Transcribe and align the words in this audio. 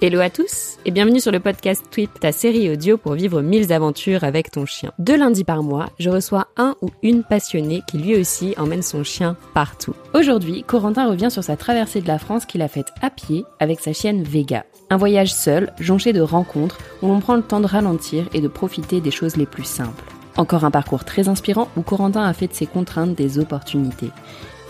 Hello 0.00 0.20
à 0.20 0.30
tous 0.30 0.78
et 0.84 0.92
bienvenue 0.92 1.18
sur 1.18 1.32
le 1.32 1.40
podcast 1.40 1.84
Tweep, 1.90 2.20
ta 2.20 2.30
série 2.30 2.70
audio 2.70 2.96
pour 2.96 3.14
vivre 3.14 3.42
mille 3.42 3.72
aventures 3.72 4.22
avec 4.22 4.50
ton 4.52 4.64
chien. 4.64 4.92
Deux 5.00 5.16
lundis 5.16 5.42
par 5.42 5.64
mois, 5.64 5.90
je 5.98 6.08
reçois 6.08 6.46
un 6.56 6.76
ou 6.82 6.90
une 7.02 7.24
passionnée 7.24 7.82
qui 7.88 7.98
lui 7.98 8.16
aussi 8.16 8.54
emmène 8.58 8.82
son 8.82 9.02
chien 9.02 9.36
partout. 9.54 9.94
Aujourd'hui, 10.14 10.62
Corentin 10.62 11.10
revient 11.10 11.32
sur 11.32 11.42
sa 11.42 11.56
traversée 11.56 12.00
de 12.00 12.06
la 12.06 12.20
France 12.20 12.46
qu'il 12.46 12.62
a 12.62 12.68
faite 12.68 12.92
à 13.02 13.10
pied 13.10 13.44
avec 13.58 13.80
sa 13.80 13.92
chienne 13.92 14.22
Vega. 14.22 14.64
Un 14.88 14.96
voyage 14.96 15.34
seul, 15.34 15.72
jonché 15.80 16.12
de 16.12 16.20
rencontres, 16.20 16.78
où 17.02 17.08
l'on 17.08 17.18
prend 17.18 17.34
le 17.34 17.42
temps 17.42 17.60
de 17.60 17.66
ralentir 17.66 18.28
et 18.32 18.40
de 18.40 18.48
profiter 18.48 19.00
des 19.00 19.10
choses 19.10 19.36
les 19.36 19.46
plus 19.46 19.64
simples. 19.64 20.04
Encore 20.36 20.64
un 20.64 20.70
parcours 20.70 21.04
très 21.04 21.28
inspirant 21.28 21.68
où 21.76 21.82
Corentin 21.82 22.22
a 22.22 22.32
fait 22.32 22.46
de 22.46 22.54
ses 22.54 22.66
contraintes 22.66 23.16
des 23.16 23.40
opportunités. 23.40 24.12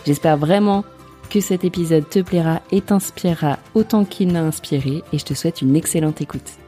J'espère 0.07 0.39
vraiment 0.39 0.84
que 1.29 1.41
cet 1.41 1.65
épisode 1.65 2.09
te 2.09 2.21
plaira 2.21 2.63
et 2.73 2.81
t'inspirera 2.81 3.59
autant 3.75 4.05
qu'il 4.05 4.33
m'a 4.33 4.41
inspiré 4.41 5.02
et 5.12 5.19
je 5.19 5.25
te 5.25 5.35
souhaite 5.35 5.62
une 5.62 5.77
excellente 5.77 6.21
écoute. 6.21 6.59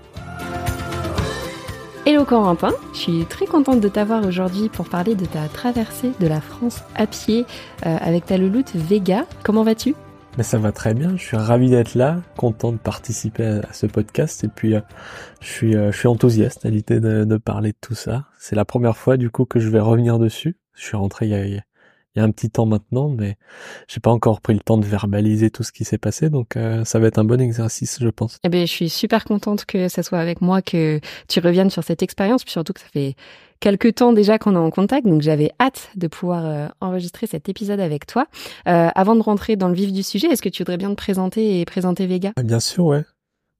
Hello 2.07 2.25
Corentin, 2.25 2.73
je 2.93 2.99
suis 2.99 3.25
très 3.27 3.47
contente 3.47 3.81
de 3.81 3.89
t'avoir 3.89 4.25
aujourd'hui 4.27 4.69
pour 4.69 4.89
parler 4.89 5.15
de 5.15 5.27
ta 5.27 5.47
traversée 5.49 6.13
de 6.19 6.27
la 6.27 6.41
France 6.41 6.83
à 6.97 7.07
pied 7.07 7.45
euh, 7.87 7.97
avec 8.01 8.27
ta 8.27 8.37
louloute 8.37 8.75
Vega. 8.75 9.27
Comment 9.45 9.63
vas-tu? 9.63 9.95
Mais 10.39 10.45
ça 10.45 10.59
va 10.59 10.73
très 10.73 10.95
bien, 10.95 11.17
je 11.17 11.23
suis 11.23 11.37
ravi 11.37 11.71
d'être 11.71 11.95
là, 11.95 12.17
content 12.37 12.73
de 12.73 12.79
participer 12.79 13.45
à, 13.45 13.73
ce 13.73 13.87
podcast 13.87 14.45
et 14.45 14.49
puis 14.49 14.75
euh, 14.75 14.81
je 15.41 15.49
suis 15.49 15.77
euh, 15.77 15.93
je 15.93 15.99
suis 15.99 16.09
enthousiaste 16.09 16.65
à 16.65 16.71
l'idée 16.71 17.01
de, 17.01 17.25
de, 17.25 17.37
parler 17.37 17.73
de 17.73 17.79
tout 17.81 17.95
ça. 17.95 18.27
C'est 18.39 18.57
la 18.57 18.65
première 18.65 18.97
fois 18.97 19.17
du 19.17 19.31
coup 19.31 19.45
que 19.45 19.61
je 19.61 19.69
vais 19.69 19.81
revenir 19.81 20.19
dessus. 20.19 20.57
Je 20.75 20.85
suis 20.85 20.97
rentré 20.97 21.27
il 21.27 21.33
y 21.33 21.59
a, 21.59 21.63
il 22.15 22.19
y 22.19 22.23
a 22.23 22.25
un 22.25 22.31
petit 22.31 22.51
temps 22.51 22.67
maintenant, 22.67 23.09
mais 23.09 23.37
j'ai 23.87 24.01
pas 24.01 24.11
encore 24.11 24.41
pris 24.41 24.53
le 24.55 24.61
temps 24.61 24.79
de 24.79 24.85
verbaliser 24.85 25.51
tout 25.51 25.63
ce 25.63 25.71
qui 25.71 25.85
s'est 25.85 25.99
passé, 25.99 26.29
donc 26.29 26.57
euh, 26.57 26.85
ça 26.85 26.99
va 26.99 27.07
être 27.07 27.19
un 27.19 27.25
bon 27.25 27.41
exercice, 27.41 27.99
je 28.01 28.09
pense. 28.09 28.39
Eh 28.43 28.49
bien, 28.49 28.63
je 28.63 28.71
suis 28.71 28.89
super 28.89 29.25
contente 29.25 29.65
que 29.65 29.89
ça 29.89 30.03
soit 30.03 30.19
avec 30.19 30.41
moi 30.41 30.61
que 30.61 31.01
tu 31.29 31.41
reviennes 31.41 31.71
sur 31.71 31.85
cette 31.85 32.03
expérience, 32.03 32.43
puis 32.43 32.53
surtout 32.53 32.73
que 32.73 32.81
ça 32.81 32.89
fait 32.93 33.15
quelques 33.61 33.95
temps 33.97 34.13
déjà 34.13 34.39
qu'on 34.39 34.55
est 34.55 34.59
en 34.59 34.71
contact, 34.71 35.07
donc 35.07 35.23
j'avais 35.23 35.53
hâte 35.61 35.91
de 35.95 36.09
pouvoir 36.09 36.45
euh, 36.45 36.67
enregistrer 36.81 37.29
cet 37.29 37.49
épisode 37.49 37.79
avec 37.79 38.07
toi. 38.07 38.27
Euh, 38.67 38.89
avant 38.95 39.15
de 39.15 39.23
rentrer 39.23 39.55
dans 39.55 39.69
le 39.69 39.75
vif 39.75 39.93
du 39.93 40.03
sujet, 40.03 40.29
est-ce 40.29 40.43
que 40.43 40.49
tu 40.49 40.63
voudrais 40.63 40.79
bien 40.79 40.91
te 40.91 40.97
présenter 40.97 41.61
et 41.61 41.65
présenter 41.65 42.07
Vega? 42.07 42.33
Ah, 42.37 42.43
Bien 42.43 42.61
sûr, 42.61 42.87
ouais. 42.87 43.05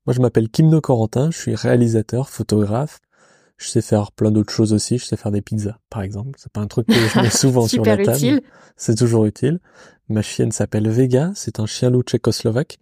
Moi, 0.07 0.13
je 0.15 0.19
m'appelle 0.19 0.49
Kimno 0.49 0.81
Corentin, 0.81 1.29
je 1.31 1.37
suis 1.37 1.55
réalisateur, 1.55 2.27
photographe, 2.27 2.99
je 3.61 3.67
sais 3.67 3.81
faire 3.81 4.11
plein 4.11 4.31
d'autres 4.31 4.51
choses 4.51 4.73
aussi. 4.73 4.97
Je 4.97 5.05
sais 5.05 5.15
faire 5.15 5.31
des 5.31 5.41
pizzas, 5.41 5.77
par 5.89 6.01
exemple. 6.01 6.31
C'est 6.37 6.51
pas 6.51 6.61
un 6.61 6.67
truc 6.67 6.87
que 6.87 6.93
je 6.93 7.19
mets 7.19 7.29
souvent 7.29 7.67
sur 7.67 7.85
la 7.85 7.95
table. 7.95 8.11
Utile. 8.11 8.41
C'est 8.75 8.95
toujours 8.95 9.25
utile. 9.25 9.59
Ma 10.09 10.23
chienne 10.23 10.51
s'appelle 10.51 10.89
Vega. 10.89 11.31
C'est 11.35 11.59
un 11.59 11.67
chien 11.67 11.91
loup 11.91 12.01
tchécoslovaque. 12.01 12.79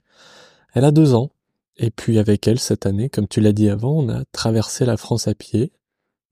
Elle 0.73 0.85
a 0.85 0.91
deux 0.91 1.13
ans. 1.13 1.31
Et 1.75 1.91
puis 1.91 2.17
avec 2.17 2.47
elle, 2.47 2.59
cette 2.59 2.85
année, 2.85 3.09
comme 3.09 3.27
tu 3.27 3.41
l'as 3.41 3.51
dit 3.51 3.69
avant, 3.69 3.99
on 3.99 4.09
a 4.09 4.23
traversé 4.31 4.85
la 4.85 4.95
France 4.95 5.27
à 5.27 5.33
pied. 5.33 5.73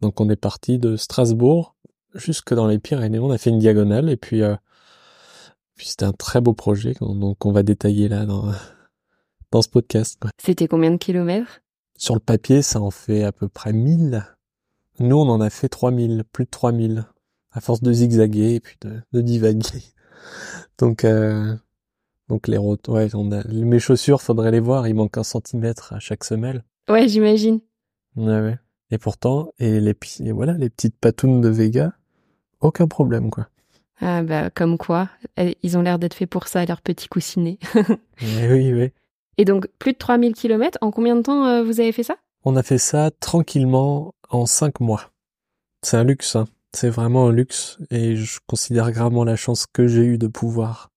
Donc 0.02 0.22
on 0.22 0.30
est 0.30 0.38
parti 0.38 0.80
de 0.80 0.96
Strasbourg 0.96 1.76
jusque 2.14 2.54
dans 2.54 2.68
les 2.68 2.80
Pyrénées. 2.80 3.20
On 3.20 3.32
a 3.32 3.38
fait 3.38 3.50
une 3.50 3.60
diagonale 3.60 4.10
et 4.10 4.18
puis, 4.18 4.44
euh, 4.44 4.56
puis 5.76 5.88
c'était 5.88 6.06
un 6.06 6.14
très 6.14 6.40
beau 6.42 6.54
projet 6.54 6.94
donc 7.00 7.46
on 7.46 7.52
va 7.52 7.64
détailler 7.64 8.08
là 8.08 8.26
dans, 8.26 8.52
dans 9.52 9.62
ce 9.62 9.70
podcast. 9.70 10.22
C'était 10.42 10.68
combien 10.68 10.92
de 10.92 10.98
kilomètres? 10.98 11.62
Sur 11.98 12.14
le 12.14 12.20
papier, 12.20 12.62
ça 12.62 12.80
en 12.80 12.92
fait 12.92 13.24
à 13.24 13.32
peu 13.32 13.48
près 13.48 13.74
1000. 13.74 14.24
Nous, 15.00 15.16
on 15.16 15.30
en 15.30 15.42
a 15.42 15.50
fait 15.50 15.70
3000, 15.70 16.24
plus 16.32 16.46
de 16.46 16.50
3000, 16.50 17.06
à 17.52 17.62
force 17.62 17.82
de 17.82 17.92
zigzaguer 17.92 18.56
et 18.56 18.60
puis 18.60 18.78
de, 18.82 19.02
de 19.14 19.22
divaguer. 19.22 19.84
Donc, 20.78 21.06
euh, 21.06 21.56
donc 22.28 22.48
les 22.48 22.58
routes, 22.58 22.88
ouais, 22.90 23.08
on 23.16 23.32
a, 23.32 23.44
mes 23.48 23.80
chaussures, 23.80 24.22
faudrait 24.22 24.52
les 24.52 24.60
voir, 24.60 24.88
il 24.88 24.96
manque 24.96 25.18
un 25.18 25.24
centimètre 25.24 25.94
à 25.94 26.00
chaque 26.00 26.24
semelle. 26.24 26.64
Ouais, 26.90 27.08
j'imagine. 27.08 27.62
Ouais, 28.16 28.42
ouais. 28.42 28.60
Et 28.92 28.98
pourtant, 28.98 29.54
et 29.60 29.80
les, 29.80 29.96
et 30.20 30.32
voilà, 30.32 30.54
les 30.54 30.70
petites 30.70 30.98
patounes 31.00 31.42
de 31.42 31.50
Vega, 31.50 31.94
aucun 32.60 32.88
problème, 32.88 33.30
quoi. 33.30 33.48
Ah 34.00 34.22
bah 34.22 34.52
comme 34.52 34.78
quoi, 34.78 35.10
ils 35.64 35.78
ont 35.78 35.82
l'air 35.82 35.98
d'être 35.98 36.14
faits 36.14 36.30
pour 36.30 36.48
ça, 36.48 36.64
leurs 36.66 36.82
petits 36.82 37.08
coussinets. 37.08 37.58
oui, 38.22 38.74
oui. 38.74 38.92
Et 39.38 39.46
donc 39.46 39.68
plus 39.80 39.94
de 39.94 39.98
3000 39.98 40.34
km, 40.34 40.78
en 40.82 40.92
combien 40.92 41.16
de 41.16 41.22
temps 41.22 41.46
euh, 41.46 41.64
vous 41.64 41.80
avez 41.80 41.92
fait 41.92 42.04
ça? 42.04 42.18
On 42.44 42.56
a 42.56 42.64
fait 42.64 42.78
ça 42.78 43.10
tranquillement 43.20 44.14
en 44.30 44.46
cinq 44.46 44.80
mois. 44.80 45.12
C'est 45.84 45.98
un 45.98 46.04
luxe, 46.04 46.36
hein. 46.36 46.48
c'est 46.74 46.90
vraiment 46.90 47.28
un 47.28 47.32
luxe, 47.32 47.78
et 47.92 48.16
je 48.16 48.40
considère 48.48 48.92
gravement 48.92 49.24
la 49.24 49.36
chance 49.36 49.66
que 49.68 49.88
j'ai 49.88 50.04
eue 50.04 50.18
de 50.18 50.28
pouvoir 50.28 50.92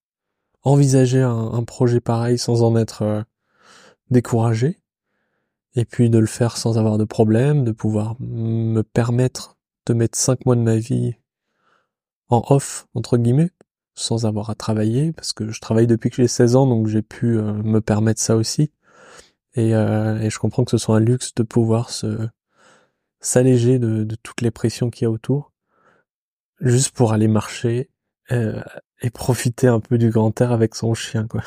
envisager 0.62 1.22
un, 1.22 1.64
projet 1.64 2.00
pareil 2.00 2.38
sans 2.38 2.62
en 2.62 2.76
être 2.76 3.02
euh, 3.02 3.22
découragé, 4.10 4.78
et 5.74 5.84
puis 5.84 6.10
de 6.10 6.18
le 6.18 6.26
faire 6.26 6.56
sans 6.56 6.78
avoir 6.78 6.98
de 6.98 7.04
problème, 7.04 7.64
de 7.64 7.72
pouvoir 7.72 8.16
me 8.20 8.82
permettre 8.82 9.56
de 9.86 9.94
mettre 9.94 10.18
cinq 10.18 10.44
mois 10.46 10.56
de 10.56 10.60
ma 10.60 10.76
vie 10.76 11.14
en 12.28 12.42
off, 12.48 12.86
entre 12.94 13.16
guillemets, 13.16 13.50
sans 13.94 14.26
avoir 14.26 14.50
à 14.50 14.54
travailler, 14.54 15.12
parce 15.12 15.32
que 15.32 15.50
je 15.50 15.60
travaille 15.60 15.86
depuis 15.86 16.10
que 16.10 16.16
j'ai 16.16 16.28
16 16.28 16.56
ans, 16.56 16.66
donc 16.66 16.86
j'ai 16.86 17.02
pu 17.02 17.38
euh, 17.38 17.52
me 17.52 17.80
permettre 17.80 18.20
ça 18.20 18.36
aussi. 18.36 18.70
Euh, 19.58 20.20
et, 20.20 20.30
je 20.30 20.38
comprends 20.38 20.64
que 20.64 20.70
ce 20.70 20.78
soit 20.78 20.96
un 20.96 21.00
luxe 21.00 21.34
de 21.34 21.42
pouvoir 21.42 21.90
se, 21.90 22.28
s'alléger 23.20 23.78
de, 23.78 24.06
toutes 24.22 24.40
les 24.40 24.50
pressions 24.50 24.90
qu'il 24.90 25.04
y 25.04 25.06
a 25.06 25.10
autour, 25.10 25.52
juste 26.60 26.94
pour 26.94 27.12
aller 27.12 27.28
marcher 27.28 27.88
euh, 28.32 28.60
et 29.02 29.10
profiter 29.10 29.66
un 29.66 29.80
peu 29.80 29.98
du 29.98 30.10
grand 30.10 30.38
air 30.40 30.52
avec 30.52 30.74
son 30.74 30.94
chien, 30.94 31.26
quoi. 31.26 31.42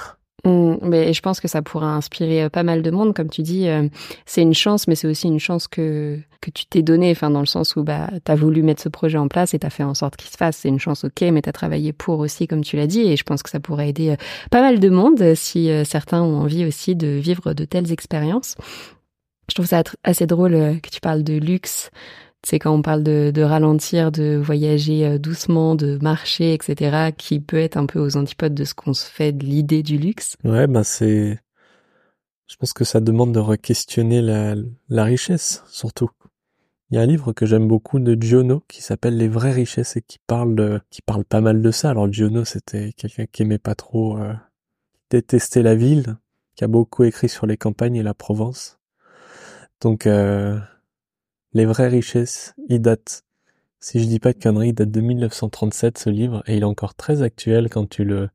Mmh, 0.45 0.75
mais 0.81 1.13
je 1.13 1.21
pense 1.21 1.39
que 1.39 1.47
ça 1.47 1.61
pourra 1.61 1.95
inspirer 1.95 2.43
euh, 2.43 2.49
pas 2.49 2.63
mal 2.63 2.81
de 2.81 2.91
monde, 2.91 3.13
comme 3.13 3.29
tu 3.29 3.43
dis. 3.43 3.69
Euh, 3.69 3.87
c'est 4.25 4.41
une 4.41 4.53
chance, 4.53 4.89
mais 4.89 4.95
c'est 4.95 5.07
aussi 5.07 5.27
une 5.27 5.39
chance 5.39 5.69
que 5.69 6.19
que 6.41 6.51
tu 6.51 6.65
t'es 6.65 6.81
donnée, 6.81 7.11
enfin 7.11 7.29
dans 7.29 7.39
le 7.39 7.45
sens 7.45 7.77
où 7.77 7.83
bah 7.83 8.09
t'as 8.25 8.35
voulu 8.35 8.63
mettre 8.63 8.81
ce 8.81 8.89
projet 8.89 9.17
en 9.17 9.29
place 9.29 9.53
et 9.53 9.59
t'as 9.59 9.69
fait 9.69 9.83
en 9.83 9.93
sorte 9.93 10.17
qu'il 10.17 10.29
se 10.29 10.35
fasse. 10.35 10.57
C'est 10.57 10.67
une 10.67 10.81
chance, 10.81 11.05
ok, 11.05 11.21
mais 11.31 11.41
t'as 11.41 11.53
travaillé 11.53 11.93
pour 11.93 12.19
aussi, 12.19 12.47
comme 12.47 12.61
tu 12.61 12.75
l'as 12.75 12.87
dit, 12.87 12.99
et 12.99 13.15
je 13.15 13.23
pense 13.23 13.41
que 13.41 13.49
ça 13.49 13.61
pourrait 13.61 13.87
aider 13.87 14.17
pas 14.51 14.59
mal 14.59 14.81
de 14.81 14.89
monde 14.89 15.35
si 15.35 15.69
certains 15.85 16.21
ont 16.21 16.41
envie 16.41 16.65
aussi 16.65 16.97
de 16.97 17.07
vivre 17.07 17.53
de 17.53 17.63
telles 17.63 17.93
expériences. 17.93 18.57
Je 19.49 19.55
trouve 19.55 19.65
ça 19.65 19.83
assez 20.03 20.25
drôle 20.25 20.53
euh, 20.53 20.79
que 20.79 20.89
tu 20.89 21.01
parles 21.01 21.23
de 21.23 21.33
luxe. 21.33 21.89
C'est 22.45 22.59
quand 22.59 22.73
on 22.73 22.81
parle 22.81 23.03
de, 23.03 23.41
ralentir, 23.41 24.11
de 24.11 24.35
voyager 24.35 25.05
euh, 25.05 25.17
doucement, 25.17 25.75
de 25.75 25.97
marcher, 26.01 26.53
etc., 26.53 27.11
qui 27.17 27.39
peut 27.39 27.57
être 27.57 27.77
un 27.77 27.85
peu 27.85 27.99
aux 27.99 28.17
antipodes 28.17 28.53
de 28.53 28.65
ce 28.65 28.73
qu'on 28.73 28.93
se 28.93 29.05
fait 29.05 29.31
de 29.31 29.45
l'idée 29.45 29.81
du 29.81 29.97
luxe. 29.97 30.35
Ouais, 30.43 30.67
ben 30.67 30.83
c'est. 30.83 31.39
Je 32.47 32.57
pense 32.57 32.73
que 32.73 32.83
ça 32.83 32.99
demande 32.99 33.33
de 33.33 33.39
re-questionner 33.39 34.21
la, 34.21 35.03
richesse, 35.03 35.63
surtout. 35.67 36.09
Il 36.89 36.95
y 36.95 36.97
a 36.99 37.01
un 37.01 37.05
livre 37.05 37.31
que 37.33 37.45
j'aime 37.45 37.67
beaucoup 37.67 37.99
de 37.99 38.21
Giono 38.21 38.63
qui 38.67 38.83
s'appelle 38.83 39.17
Les 39.17 39.29
vraies 39.29 39.53
richesses 39.53 39.95
et 39.95 40.01
qui 40.01 40.19
parle 40.27 40.81
qui 40.91 41.01
parle 41.01 41.23
pas 41.25 41.41
mal 41.41 41.61
de 41.61 41.71
ça. 41.71 41.89
Alors 41.89 42.11
Giono, 42.11 42.45
c'était 42.45 42.91
quelqu'un 42.93 43.25
qui 43.25 43.41
aimait 43.41 43.57
pas 43.57 43.73
trop 43.73 44.17
euh, 44.19 44.33
détester 45.09 45.63
la 45.63 45.73
ville, 45.73 46.17
qui 46.55 46.63
a 46.63 46.67
beaucoup 46.67 47.05
écrit 47.05 47.29
sur 47.29 47.47
les 47.47 47.57
campagnes 47.57 47.95
et 47.95 48.03
la 48.03 48.13
Provence. 48.13 48.77
Donc 49.83 50.07
euh, 50.07 50.57
les 51.51 51.65
vraies 51.65 51.89
richesses, 51.89 52.55
ils 52.69 52.79
datent, 52.79 53.25
si 53.81 53.99
je 54.01 54.05
dis 54.05 54.19
pas 54.19 54.31
de 54.31 54.39
conneries, 54.39 54.69
il 54.69 54.73
date 54.73 54.91
de 54.91 55.01
1937 55.01 55.97
ce 55.97 56.09
livre 56.09 56.41
et 56.47 56.55
il 56.55 56.61
est 56.61 56.65
encore 56.65 56.95
très 56.95 57.21
actuel 57.21 57.69
quand 57.69 57.89
tu 57.89 58.05
le 58.05 58.29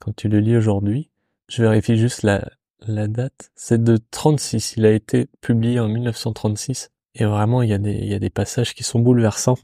quand 0.00 0.14
tu 0.16 0.28
le 0.28 0.40
lis 0.40 0.56
aujourd'hui. 0.56 1.10
Je 1.48 1.62
vérifie 1.62 1.96
juste 1.96 2.24
la 2.24 2.50
la 2.80 3.06
date, 3.06 3.52
c'est 3.54 3.82
de 3.82 3.98
36, 4.10 4.74
il 4.76 4.84
a 4.84 4.90
été 4.90 5.28
publié 5.40 5.78
en 5.78 5.88
1936 5.88 6.90
et 7.14 7.24
vraiment 7.24 7.62
il 7.62 7.70
y 7.70 7.72
a 7.72 7.78
des 7.78 7.92
il 7.92 8.08
y 8.08 8.14
a 8.14 8.18
des 8.18 8.30
passages 8.30 8.74
qui 8.74 8.82
sont 8.82 8.98
bouleversants. 8.98 9.58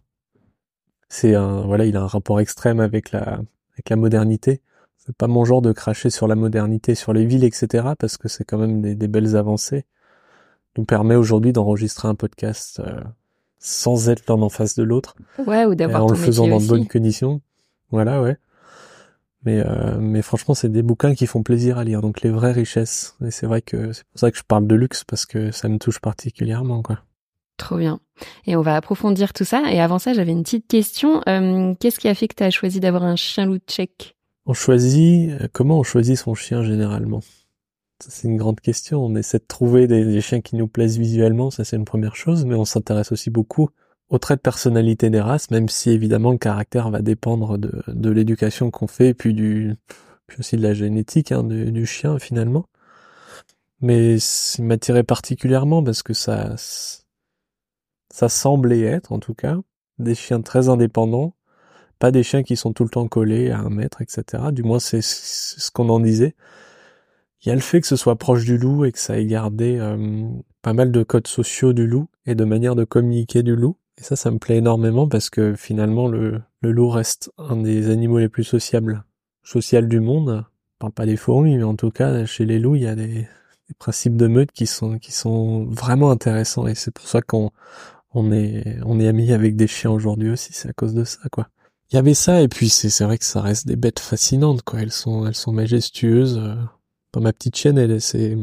C'est 1.08 1.34
un 1.34 1.62
voilà, 1.62 1.86
il 1.86 1.96
a 1.96 2.02
un 2.02 2.06
rapport 2.06 2.38
extrême 2.38 2.78
avec 2.78 3.10
la 3.10 3.40
avec 3.72 3.88
la 3.90 3.96
modernité. 3.96 4.62
C'est 4.96 5.16
pas 5.16 5.26
mon 5.26 5.44
genre 5.44 5.62
de 5.62 5.72
cracher 5.72 6.10
sur 6.10 6.28
la 6.28 6.36
modernité, 6.36 6.94
sur 6.94 7.12
les 7.12 7.26
villes, 7.26 7.42
etc. 7.44 7.94
parce 7.98 8.16
que 8.16 8.28
c'est 8.28 8.44
quand 8.44 8.58
même 8.58 8.80
des 8.80 9.08
belles 9.08 9.34
avancées 9.34 9.86
nous 10.80 10.86
permet 10.86 11.14
aujourd'hui 11.14 11.52
d'enregistrer 11.52 12.08
un 12.08 12.14
podcast 12.14 12.80
euh, 12.80 13.00
sans 13.58 14.08
être 14.08 14.24
l'un 14.28 14.40
en 14.40 14.48
face 14.48 14.74
de 14.74 14.82
l'autre. 14.82 15.14
Ouais, 15.46 15.66
ou 15.66 15.74
d'avoir 15.74 16.06
En 16.06 16.08
le 16.08 16.16
faisant 16.16 16.48
dans 16.48 16.58
de 16.58 16.66
bonnes 16.66 16.88
conditions. 16.88 17.42
Voilà, 17.90 18.22
ouais. 18.22 18.38
Mais, 19.44 19.60
euh, 19.60 19.98
mais 19.98 20.22
franchement, 20.22 20.54
c'est 20.54 20.70
des 20.70 20.82
bouquins 20.82 21.14
qui 21.14 21.26
font 21.26 21.42
plaisir 21.42 21.76
à 21.76 21.84
lire, 21.84 22.00
donc 22.00 22.22
les 22.22 22.30
vraies 22.30 22.52
richesses. 22.52 23.16
Et 23.24 23.30
c'est 23.30 23.46
vrai 23.46 23.60
que 23.60 23.92
c'est 23.92 24.04
pour 24.04 24.18
ça 24.18 24.30
que 24.30 24.38
je 24.38 24.42
parle 24.42 24.66
de 24.66 24.74
luxe, 24.74 25.04
parce 25.04 25.26
que 25.26 25.50
ça 25.50 25.68
me 25.68 25.78
touche 25.78 25.98
particulièrement, 25.98 26.82
quoi. 26.82 27.00
Trop 27.58 27.76
bien. 27.76 28.00
Et 28.46 28.56
on 28.56 28.62
va 28.62 28.74
approfondir 28.76 29.34
tout 29.34 29.44
ça. 29.44 29.70
Et 29.70 29.80
avant 29.80 29.98
ça, 29.98 30.14
j'avais 30.14 30.32
une 30.32 30.44
petite 30.44 30.66
question. 30.66 31.20
Euh, 31.28 31.74
qu'est-ce 31.78 31.98
qui 31.98 32.08
a 32.08 32.14
fait 32.14 32.28
que 32.28 32.36
tu 32.36 32.42
as 32.42 32.50
choisi 32.50 32.80
d'avoir 32.80 33.04
un 33.04 33.16
chien 33.16 33.44
loup 33.44 33.58
tchèque? 33.58 34.16
On 34.46 34.54
choisit, 34.54 35.32
comment 35.52 35.78
on 35.78 35.82
choisit 35.82 36.16
son 36.16 36.34
chien 36.34 36.62
généralement? 36.62 37.20
C'est 38.08 38.28
une 38.28 38.36
grande 38.36 38.60
question. 38.60 39.04
On 39.04 39.14
essaie 39.16 39.38
de 39.38 39.44
trouver 39.46 39.86
des, 39.86 40.20
chiens 40.20 40.40
qui 40.40 40.56
nous 40.56 40.68
plaisent 40.68 40.98
visuellement, 40.98 41.50
ça 41.50 41.64
c'est 41.64 41.76
une 41.76 41.84
première 41.84 42.16
chose, 42.16 42.44
mais 42.44 42.54
on 42.54 42.64
s'intéresse 42.64 43.12
aussi 43.12 43.30
beaucoup 43.30 43.70
aux 44.08 44.18
traits 44.18 44.40
de 44.40 44.42
personnalité 44.42 45.08
des 45.10 45.20
races, 45.20 45.50
même 45.50 45.68
si 45.68 45.90
évidemment 45.90 46.32
le 46.32 46.38
caractère 46.38 46.90
va 46.90 47.00
dépendre 47.00 47.58
de, 47.58 48.10
l'éducation 48.10 48.70
qu'on 48.70 48.88
fait 48.88 49.14
puis 49.14 49.34
du 49.34 49.76
puis 50.26 50.38
aussi 50.40 50.56
de 50.56 50.62
la 50.62 50.74
génétique 50.74 51.32
hein, 51.32 51.42
du, 51.44 51.86
chien 51.86 52.18
finalement. 52.18 52.66
Mais 53.80 54.16
il 54.18 54.64
m'attirait 54.64 55.04
particulièrement 55.04 55.82
parce 55.82 56.02
que 56.02 56.12
ça, 56.12 56.54
ça 58.12 58.28
semblait 58.28 58.82
être 58.82 59.12
en 59.12 59.18
tout 59.18 59.34
cas 59.34 59.56
des 59.98 60.14
chiens 60.14 60.40
très 60.42 60.68
indépendants, 60.68 61.34
pas 61.98 62.10
des 62.10 62.22
chiens 62.22 62.42
qui 62.42 62.56
sont 62.56 62.72
tout 62.72 62.84
le 62.84 62.90
temps 62.90 63.08
collés 63.08 63.50
à 63.50 63.58
un 63.58 63.70
mètre, 63.70 64.02
etc. 64.02 64.44
Du 64.52 64.62
moins 64.62 64.80
c'est 64.80 65.02
ce 65.02 65.70
qu'on 65.70 65.88
en 65.88 66.00
disait. 66.00 66.34
Il 67.42 67.48
y 67.48 67.52
a 67.52 67.54
le 67.54 67.60
fait 67.60 67.80
que 67.80 67.86
ce 67.86 67.96
soit 67.96 68.16
proche 68.16 68.44
du 68.44 68.58
loup 68.58 68.84
et 68.84 68.92
que 68.92 68.98
ça 68.98 69.18
ait 69.18 69.24
gardé 69.24 69.78
euh, 69.78 70.28
pas 70.60 70.74
mal 70.74 70.92
de 70.92 71.02
codes 71.02 71.26
sociaux 71.26 71.72
du 71.72 71.86
loup 71.86 72.08
et 72.26 72.34
de 72.34 72.44
manière 72.44 72.74
de 72.74 72.84
communiquer 72.84 73.42
du 73.42 73.56
loup. 73.56 73.76
Et 73.98 74.02
ça, 74.02 74.14
ça 74.14 74.30
me 74.30 74.38
plaît 74.38 74.58
énormément 74.58 75.08
parce 75.08 75.30
que 75.30 75.54
finalement, 75.54 76.08
le, 76.08 76.42
le 76.60 76.72
loup 76.72 76.90
reste 76.90 77.32
un 77.38 77.56
des 77.56 77.90
animaux 77.90 78.18
les 78.18 78.28
plus 78.28 78.44
sociables, 78.44 79.04
social 79.42 79.88
du 79.88 80.00
monde. 80.00 80.44
parle 80.78 80.92
pas 80.92 81.06
des 81.06 81.16
fourmis, 81.16 81.56
mais 81.56 81.62
en 81.64 81.76
tout 81.76 81.90
cas, 81.90 82.26
chez 82.26 82.44
les 82.44 82.58
loups, 82.58 82.76
il 82.76 82.82
y 82.82 82.86
a 82.86 82.94
des, 82.94 83.26
principes 83.78 84.16
de 84.16 84.26
meute 84.26 84.50
qui 84.52 84.66
sont, 84.66 84.98
qui 84.98 85.12
sont 85.12 85.64
vraiment 85.66 86.10
intéressants. 86.10 86.66
Et 86.66 86.74
c'est 86.74 86.90
pour 86.90 87.06
ça 87.06 87.22
qu'on 87.22 87.50
on 88.12 88.32
est, 88.32 88.78
on 88.84 89.00
est 89.00 89.08
amis 89.08 89.32
avec 89.32 89.56
des 89.56 89.68
chiens 89.68 89.92
aujourd'hui 89.92 90.30
aussi. 90.30 90.52
C'est 90.52 90.68
à 90.68 90.72
cause 90.72 90.92
de 90.92 91.04
ça, 91.04 91.20
quoi. 91.30 91.48
Il 91.90 91.96
y 91.96 91.98
avait 91.98 92.14
ça, 92.14 92.40
et 92.42 92.48
puis 92.48 92.68
c'est, 92.68 92.90
c'est 92.90 93.04
vrai 93.04 93.18
que 93.18 93.24
ça 93.24 93.40
reste 93.40 93.66
des 93.66 93.76
bêtes 93.76 93.98
fascinantes, 94.00 94.62
quoi. 94.62 94.80
Elles 94.82 94.92
sont, 94.92 95.26
elles 95.26 95.34
sont 95.34 95.52
majestueuses. 95.52 96.40
Pas 97.12 97.20
ma 97.20 97.32
petite 97.32 97.56
chienne, 97.56 97.78
elle, 97.78 98.00
c'est, 98.00 98.36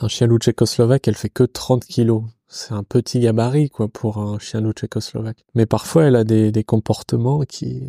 un 0.00 0.08
chien 0.08 0.26
loup 0.26 0.38
tchécoslovaque, 0.38 1.08
elle 1.08 1.16
fait 1.16 1.30
que 1.30 1.44
30 1.44 1.84
kilos 1.84 2.24
c'est 2.48 2.74
un 2.74 2.84
petit 2.84 3.18
gabarit 3.18 3.70
quoi 3.70 3.88
pour 3.88 4.18
un 4.18 4.38
chien 4.38 4.60
loup 4.60 4.72
tchécoslovaque. 4.72 5.44
Mais 5.54 5.66
parfois 5.66 6.04
elle 6.04 6.16
a 6.16 6.24
des, 6.24 6.52
des 6.52 6.64
comportements 6.64 7.40
qui 7.42 7.82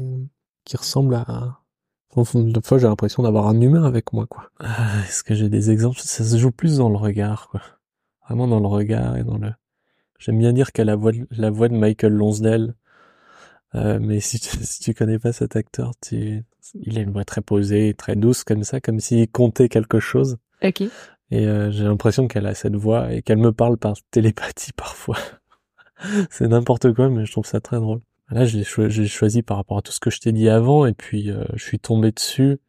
qui 0.65 0.77
ressemblent 0.77 1.15
à 1.15 1.59
de 2.25 2.59
fois 2.65 2.79
j'ai 2.79 2.87
l'impression 2.87 3.21
d'avoir 3.23 3.47
un 3.47 3.61
humain 3.61 3.83
avec 3.83 4.11
moi 4.11 4.25
quoi. 4.25 4.49
Ah, 4.59 5.03
est-ce 5.07 5.23
que 5.23 5.35
j'ai 5.35 5.49
des 5.49 5.69
exemples? 5.69 5.99
Ça 5.99 6.23
se 6.23 6.37
joue 6.37 6.51
plus 6.51 6.77
dans 6.77 6.89
le 6.89 6.97
regard 6.97 7.47
quoi. 7.49 7.61
Vraiment 8.25 8.47
dans 8.47 8.59
le 8.59 8.67
regard 8.67 9.17
et 9.17 9.23
dans 9.23 9.37
le. 9.37 9.51
J'aime 10.17 10.39
bien 10.39 10.51
dire 10.51 10.71
qu'elle 10.71 10.89
a 10.89 10.93
la 10.93 10.95
voix 10.95 11.11
de, 11.11 11.27
la 11.31 11.51
voix 11.51 11.69
de 11.69 11.75
Michael 11.75 12.13
Lonsdale. 12.13 12.75
Euh, 13.75 13.99
mais 14.01 14.19
si 14.19 14.39
tu, 14.39 14.57
si 14.63 14.81
tu 14.81 14.93
connais 14.95 15.19
pas 15.19 15.31
cet 15.31 15.55
acteur, 15.55 15.91
tu, 16.01 16.43
il 16.75 16.97
a 16.97 17.01
une 17.01 17.11
voix 17.11 17.25
très 17.25 17.41
posée, 17.41 17.93
très 17.93 18.15
douce 18.15 18.43
comme 18.43 18.63
ça, 18.63 18.79
comme 18.81 18.99
s'il 18.99 19.29
comptait 19.29 19.69
quelque 19.69 19.99
chose. 19.99 20.37
Ok. 20.63 20.81
Et 21.29 21.45
euh, 21.45 21.71
j'ai 21.71 21.83
l'impression 21.83 22.27
qu'elle 22.27 22.45
a 22.45 22.55
cette 22.55 22.75
voix 22.75 23.11
et 23.13 23.21
qu'elle 23.21 23.37
me 23.37 23.51
parle 23.51 23.77
par 23.77 23.95
télépathie 24.11 24.73
parfois. 24.75 25.17
c'est 26.29 26.47
n'importe 26.47 26.93
quoi, 26.93 27.09
mais 27.09 27.25
je 27.25 27.31
trouve 27.31 27.45
ça 27.45 27.59
très 27.59 27.77
drôle. 27.77 28.01
Là, 28.29 28.45
j'ai 28.45 28.63
choisi 28.63 29.41
par 29.41 29.55
rapport 29.55 29.77
à 29.77 29.81
tout 29.81 29.93
ce 29.93 30.01
que 30.01 30.09
je 30.09 30.19
t'ai 30.19 30.33
dit 30.33 30.49
avant, 30.49 30.85
et 30.85 30.93
puis 30.93 31.31
euh, 31.31 31.45
je 31.53 31.63
suis 31.63 31.79
tombé 31.79 32.11
dessus. 32.11 32.59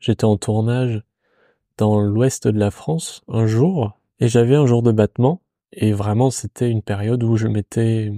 J'étais 0.00 0.24
en 0.24 0.36
tournage 0.36 1.02
dans 1.78 2.00
l'ouest 2.00 2.48
de 2.48 2.58
la 2.58 2.70
France 2.72 3.22
un 3.28 3.46
jour, 3.46 3.98
et 4.18 4.26
j'avais 4.26 4.56
un 4.56 4.66
jour 4.66 4.82
de 4.82 4.90
battement, 4.90 5.40
et 5.72 5.92
vraiment 5.92 6.30
c'était 6.30 6.68
une 6.68 6.82
période 6.82 7.22
où 7.22 7.36
je 7.36 7.46
m'étais... 7.46 8.12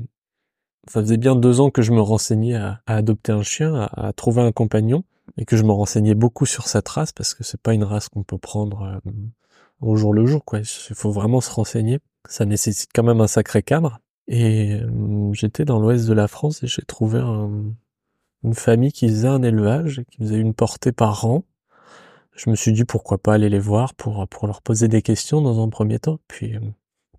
Ça 0.89 1.01
faisait 1.01 1.17
bien 1.17 1.35
deux 1.35 1.61
ans 1.61 1.71
que 1.71 1.83
je 1.83 1.93
me 1.93 2.01
renseignais 2.01 2.55
à, 2.55 2.81
adopter 2.87 3.33
un 3.33 3.43
chien, 3.43 3.89
à, 3.93 4.13
trouver 4.13 4.43
un 4.43 4.53
compagnon, 4.53 5.05
et 5.37 5.45
que 5.45 5.57
je 5.57 5.63
me 5.65 5.73
renseignais 5.73 6.15
beaucoup 6.15 6.47
sur 6.47 6.69
cette 6.69 6.89
race, 6.89 7.13
parce 7.13 7.35
que 7.35 7.45
c'est 7.45 7.61
pas 7.61 7.75
une 7.75 7.85
race 7.85 8.09
qu'on 8.09 8.23
peut 8.23 8.39
prendre... 8.39 9.01
Euh, 9.07 9.11
au 9.81 9.97
jour 9.97 10.13
le 10.13 10.27
jour, 10.27 10.45
quoi. 10.45 10.61
Il 10.61 10.95
faut 10.95 11.11
vraiment 11.11 11.41
se 11.41 11.51
renseigner. 11.51 11.99
Ça 12.29 12.45
nécessite 12.45 12.91
quand 12.95 13.03
même 13.03 13.21
un 13.21 13.27
sacré 13.27 13.63
cadre. 13.63 14.01
Et 14.29 14.75
euh, 14.75 15.33
j'étais 15.33 15.65
dans 15.65 15.79
l'ouest 15.79 16.07
de 16.07 16.13
la 16.13 16.29
France 16.29 16.63
et 16.63 16.67
j'ai 16.67 16.83
trouvé 16.83 17.21
une 17.21 18.55
famille 18.55 18.93
qui 18.93 19.09
faisait 19.09 19.29
un 19.29 19.43
élevage, 19.43 20.03
qui 20.11 20.19
faisait 20.19 20.39
une 20.39 20.55
portée 20.55 20.93
par 20.93 21.25
an. 21.27 21.45
Je 22.33 22.51
me 22.51 22.57
suis 22.57 22.73
dit 22.73 22.85
pourquoi 22.85 23.19
pas 23.19 23.35
aller 23.35 23.49
les 23.49 23.59
voir 23.59 23.95
pour, 23.95 24.27
pour 24.29 24.47
leur 24.47 24.61
poser 24.63 24.89
des 24.89 25.01
questions 25.01 25.41
dans 25.41 25.63
un 25.63 25.69
premier 25.69 25.99
temps, 25.99 26.19
puis, 26.29 26.55
euh, 26.55 26.61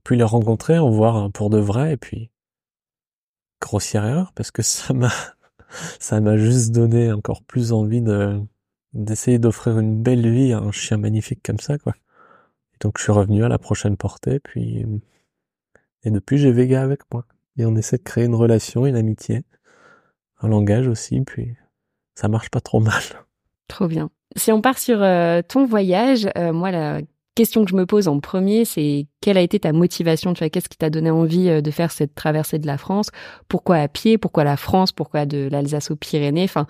puis 0.04 0.18
les 0.18 0.24
rencontrer, 0.24 0.77
en 0.77 0.92
voir 0.92 1.31
pour 1.31 1.50
de 1.50 1.57
vrai, 1.57 1.94
et 1.94 1.98
puis 1.98 2.30
grossière 3.59 4.06
erreur, 4.06 4.31
parce 4.33 4.51
que 4.51 4.62
ça 4.62 4.94
m'a 4.94 5.12
ça 6.00 6.22
m'a 6.22 6.38
juste 6.38 6.72
donné 6.72 7.12
encore 7.12 7.44
plus 7.44 7.72
envie 7.74 8.02
de 8.02 8.40
d'essayer 8.94 9.38
d'offrir 9.38 9.78
une 9.80 10.02
belle 10.02 10.28
vie 10.30 10.54
à 10.54 10.60
un 10.60 10.72
chien 10.72 10.98
magnifique 10.98 11.42
comme 11.44 11.60
ça, 11.60 11.78
quoi 11.78 11.94
donc 12.80 12.98
je 12.98 13.04
suis 13.04 13.12
revenu 13.12 13.44
à 13.44 13.48
la 13.48 13.58
prochaine 13.58 13.98
portée, 13.98 14.40
puis 14.40 14.86
et 16.04 16.12
depuis 16.12 16.38
j'ai 16.38 16.52
Vega 16.52 16.81
avec 16.81 17.02
moi. 17.12 17.25
Et 17.58 17.66
on 17.66 17.75
essaie 17.75 17.98
de 17.98 18.04
créer 18.04 18.25
une 18.25 18.36
relation, 18.36 18.86
une 18.86 18.96
amitié, 18.96 19.44
un 20.42 20.48
langage 20.48 20.88
aussi, 20.88 21.22
puis 21.22 21.56
ça 22.16 22.28
marche 22.28 22.50
pas 22.50 22.62
trop 22.62 22.80
mal. 22.81 23.02
Trop 23.68 23.88
bien. 23.88 24.10
Si 24.36 24.52
on 24.52 24.62
part 24.62 24.78
sur 24.78 25.02
euh, 25.02 25.42
ton 25.42 25.66
voyage, 25.66 26.30
euh, 26.38 26.54
moi 26.54 26.72
la 26.72 27.02
question 27.38 27.63
que 27.63 27.69
je 27.69 27.75
me 27.75 27.86
pose 27.86 28.07
en 28.07 28.19
premier, 28.19 28.66
c'est 28.66 29.06
quelle 29.22 29.38
a 29.38 29.42
été 29.42 29.60
ta 29.60 29.72
motivation 29.72 30.34
Tu 30.34 30.39
vois, 30.39 30.50
qu'est-ce 30.50 30.69
qui 30.69 30.78
t'a 30.78 30.89
donné 30.89 31.12
envie 31.12 31.50
euh, 31.50 31.62
de 31.62 31.69
faire 31.69 31.92
cette 31.92 32.16
traversée 32.16 32.57
de 32.57 32.66
la 32.66 32.80
France? 32.80 33.12
Pourquoi 33.48 33.78
à 33.78 33.88
pied? 33.88 34.18
Pourquoi 34.18 34.44
la 34.44 34.57
France? 34.57 34.92
Pourquoi 34.92 35.25
de 35.28 35.48
l'Alsace 35.51 35.92
aux 35.92 35.95
Pyrénées? 35.95 36.45
Enfin, 36.45 36.66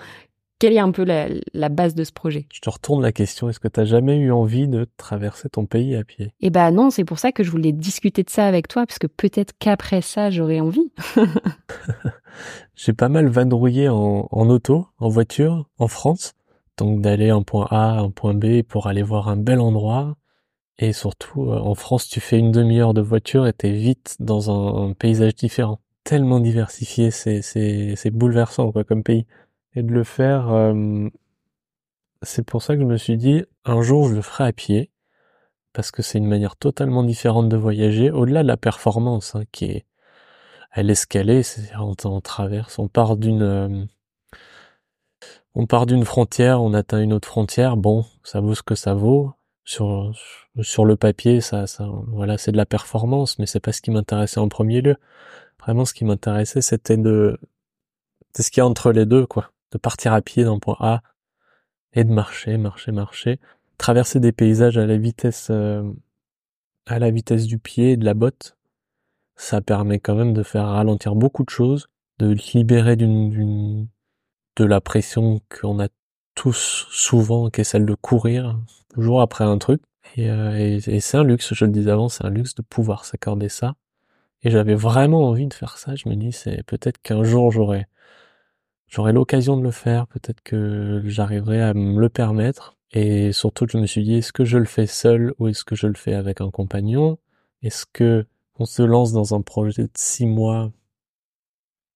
quelle 0.59 0.73
est 0.73 0.79
un 0.79 0.91
peu 0.91 1.05
la, 1.05 1.69
base 1.69 1.95
de 1.95 2.03
ce 2.03 2.11
projet? 2.11 2.47
Je 2.51 2.59
te 2.59 2.69
retourne 2.69 3.01
la 3.01 3.13
question. 3.13 3.47
Est-ce 3.49 3.61
que 3.61 3.69
tu 3.69 3.79
as 3.79 3.85
jamais 3.85 4.17
eu 4.17 4.31
envie 4.31 4.67
de 4.67 4.87
traverser 4.97 5.47
ton 5.49 5.65
pays 5.65 5.95
à 5.95 6.03
pied? 6.03 6.33
Eh 6.41 6.49
ben 6.49 6.71
non, 6.71 6.89
c'est 6.89 7.05
pour 7.05 7.19
ça 7.19 7.31
que 7.31 7.43
je 7.43 7.51
voulais 7.51 7.71
discuter 7.71 8.23
de 8.23 8.29
ça 8.29 8.45
avec 8.45 8.67
toi, 8.67 8.85
parce 8.85 8.99
que 8.99 9.07
peut-être 9.07 9.53
qu'après 9.59 10.01
ça, 10.01 10.29
j'aurais 10.29 10.59
envie. 10.59 10.91
J'ai 12.75 12.93
pas 12.93 13.09
mal 13.09 13.27
vadrouillé 13.27 13.87
en, 13.87 14.27
en 14.29 14.49
auto, 14.49 14.87
en 14.99 15.07
voiture, 15.07 15.69
en 15.79 15.87
France. 15.87 16.33
Donc 16.77 17.01
d'aller 17.01 17.29
un 17.29 17.41
point 17.41 17.67
A, 17.71 17.99
un 17.99 18.11
point 18.11 18.33
B 18.33 18.63
pour 18.63 18.87
aller 18.87 19.01
voir 19.01 19.29
un 19.29 19.37
bel 19.37 19.61
endroit. 19.61 20.17
Et 20.79 20.93
surtout, 20.93 21.51
euh, 21.51 21.57
en 21.59 21.75
France, 21.75 22.07
tu 22.07 22.19
fais 22.19 22.37
une 22.37 22.51
demi-heure 22.51 22.93
de 22.93 23.01
voiture 23.01 23.47
et 23.47 23.53
t'es 23.53 23.71
vite 23.71 24.17
dans 24.19 24.51
un, 24.89 24.93
paysage 24.93 25.35
différent. 25.35 25.79
Tellement 26.03 26.39
diversifié, 26.39 27.11
c'est, 27.11 28.11
bouleversant, 28.11 28.71
quoi, 28.71 28.83
comme 28.83 29.03
pays 29.03 29.25
et 29.75 29.83
de 29.83 29.91
le 29.91 30.03
faire. 30.03 30.49
Euh, 30.51 31.09
c'est 32.21 32.45
pour 32.45 32.61
ça 32.63 32.75
que 32.75 32.81
je 32.81 32.85
me 32.85 32.97
suis 32.97 33.17
dit, 33.17 33.43
un 33.65 33.81
jour 33.81 34.07
je 34.09 34.15
le 34.15 34.21
ferai 34.21 34.45
à 34.45 34.53
pied, 34.53 34.91
parce 35.73 35.91
que 35.91 36.01
c'est 36.01 36.17
une 36.17 36.27
manière 36.27 36.55
totalement 36.55 37.03
différente 37.03 37.49
de 37.49 37.57
voyager, 37.57 38.11
au-delà 38.11 38.43
de 38.43 38.47
la 38.47 38.57
performance, 38.57 39.35
hein, 39.35 39.43
qui 39.51 39.65
est 39.65 39.85
à 40.71 40.83
l'escalier, 40.83 41.43
c'est 41.43 41.75
on, 41.77 41.95
on 42.05 42.21
traverse, 42.21 42.79
on 42.79 42.87
part 42.87 43.17
d'une 43.17 43.41
euh, 43.43 43.85
on 45.55 45.65
part 45.65 45.85
d'une 45.87 46.05
frontière, 46.05 46.61
on 46.61 46.73
atteint 46.73 47.01
une 47.01 47.13
autre 47.13 47.27
frontière, 47.27 47.77
bon, 47.77 48.05
ça 48.23 48.41
vaut 48.41 48.55
ce 48.55 48.63
que 48.63 48.75
ça 48.75 48.93
vaut. 48.93 49.33
Sur, 49.67 50.13
sur 50.61 50.85
le 50.85 50.95
papier, 50.95 51.41
ça, 51.41 51.67
ça, 51.67 51.89
voilà, 52.07 52.37
c'est 52.37 52.53
de 52.53 52.57
la 52.57 52.65
performance, 52.65 53.37
mais 53.37 53.45
c'est 53.45 53.59
pas 53.59 53.73
ce 53.73 53.81
qui 53.81 53.91
m'intéressait 53.91 54.39
en 54.39 54.47
premier 54.47 54.79
lieu. 54.81 54.95
Vraiment, 55.59 55.83
ce 55.83 55.93
qui 55.93 56.05
m'intéressait, 56.05 56.61
c'était 56.61 56.95
de, 56.95 57.37
c'est 58.33 58.43
ce 58.43 58.49
qu'il 58.49 58.61
y 58.61 58.63
a 58.63 58.65
entre 58.65 58.93
les 58.93 59.05
deux, 59.05 59.25
quoi. 59.25 59.51
De 59.73 59.77
partir 59.77 60.13
à 60.13 60.21
pied 60.21 60.45
d'un 60.45 60.57
point 60.59 60.77
A 60.79 61.01
et 61.91 62.05
de 62.05 62.13
marcher, 62.13 62.55
marcher, 62.57 62.93
marcher, 62.93 63.39
traverser 63.77 64.21
des 64.21 64.31
paysages 64.31 64.77
à 64.77 64.85
la 64.85 64.95
vitesse 64.95 65.49
euh, 65.49 65.83
à 66.85 66.99
la 66.99 67.11
vitesse 67.11 67.45
du 67.45 67.59
pied 67.59 67.91
et 67.91 67.97
de 67.97 68.05
la 68.05 68.13
botte, 68.13 68.55
ça 69.35 69.59
permet 69.59 69.99
quand 69.99 70.15
même 70.15 70.33
de 70.33 70.43
faire 70.43 70.67
ralentir 70.67 71.15
beaucoup 71.15 71.43
de 71.43 71.49
choses, 71.49 71.89
de 72.19 72.37
libérer 72.53 72.95
d'une 72.95 73.89
de 74.55 74.63
la 74.63 74.79
pression 74.79 75.41
qu'on 75.49 75.79
a 75.81 75.89
tous 76.37 76.87
souvent, 76.91 77.49
qui 77.49 77.61
est 77.61 77.63
celle 77.65 77.85
de 77.85 77.95
courir 77.95 78.57
toujours 78.93 79.21
après 79.21 79.43
un 79.43 79.57
truc. 79.57 79.81
Et, 80.15 80.29
euh, 80.29 80.57
et, 80.57 80.75
et 80.87 80.99
c'est 81.01 81.17
un 81.17 81.23
luxe, 81.23 81.53
je 81.53 81.65
le 81.65 81.71
disais 81.71 81.91
avant, 81.91 82.09
c'est 82.09 82.23
un 82.25 82.29
luxe 82.29 82.55
de 82.55 82.61
pouvoir 82.61 83.03
s'accorder 83.05 83.49
ça. 83.49 83.75
Et 84.43 84.51
j'avais 84.51 84.75
vraiment 84.75 85.27
envie 85.27 85.47
de 85.47 85.53
faire 85.53 85.77
ça. 85.77 85.95
Je 85.95 86.07
me 86.09 86.15
dis, 86.15 86.31
c'est 86.31 86.63
peut-être 86.63 87.01
qu'un 87.01 87.23
jour 87.23 87.51
j'aurai 87.51 87.87
j'aurai 88.87 89.13
l'occasion 89.13 89.57
de 89.57 89.63
le 89.63 89.71
faire, 89.71 90.07
peut-être 90.07 90.41
que 90.41 91.01
j'arriverai 91.05 91.61
à 91.61 91.73
me 91.73 91.99
le 91.99 92.09
permettre. 92.09 92.77
Et 92.91 93.33
surtout, 93.33 93.65
je 93.69 93.77
me 93.77 93.85
suis 93.85 94.03
dit, 94.03 94.15
est-ce 94.15 94.31
que 94.31 94.45
je 94.45 94.57
le 94.57 94.65
fais 94.65 94.87
seul 94.87 95.33
ou 95.39 95.47
est-ce 95.47 95.65
que 95.65 95.75
je 95.75 95.87
le 95.87 95.95
fais 95.95 96.13
avec 96.13 96.39
un 96.41 96.51
compagnon? 96.51 97.17
Est-ce 97.63 97.85
que 97.91 98.25
on 98.59 98.65
se 98.65 98.83
lance 98.83 99.11
dans 99.11 99.35
un 99.35 99.41
projet 99.41 99.83
de 99.83 99.91
six 99.95 100.25
mois 100.25 100.71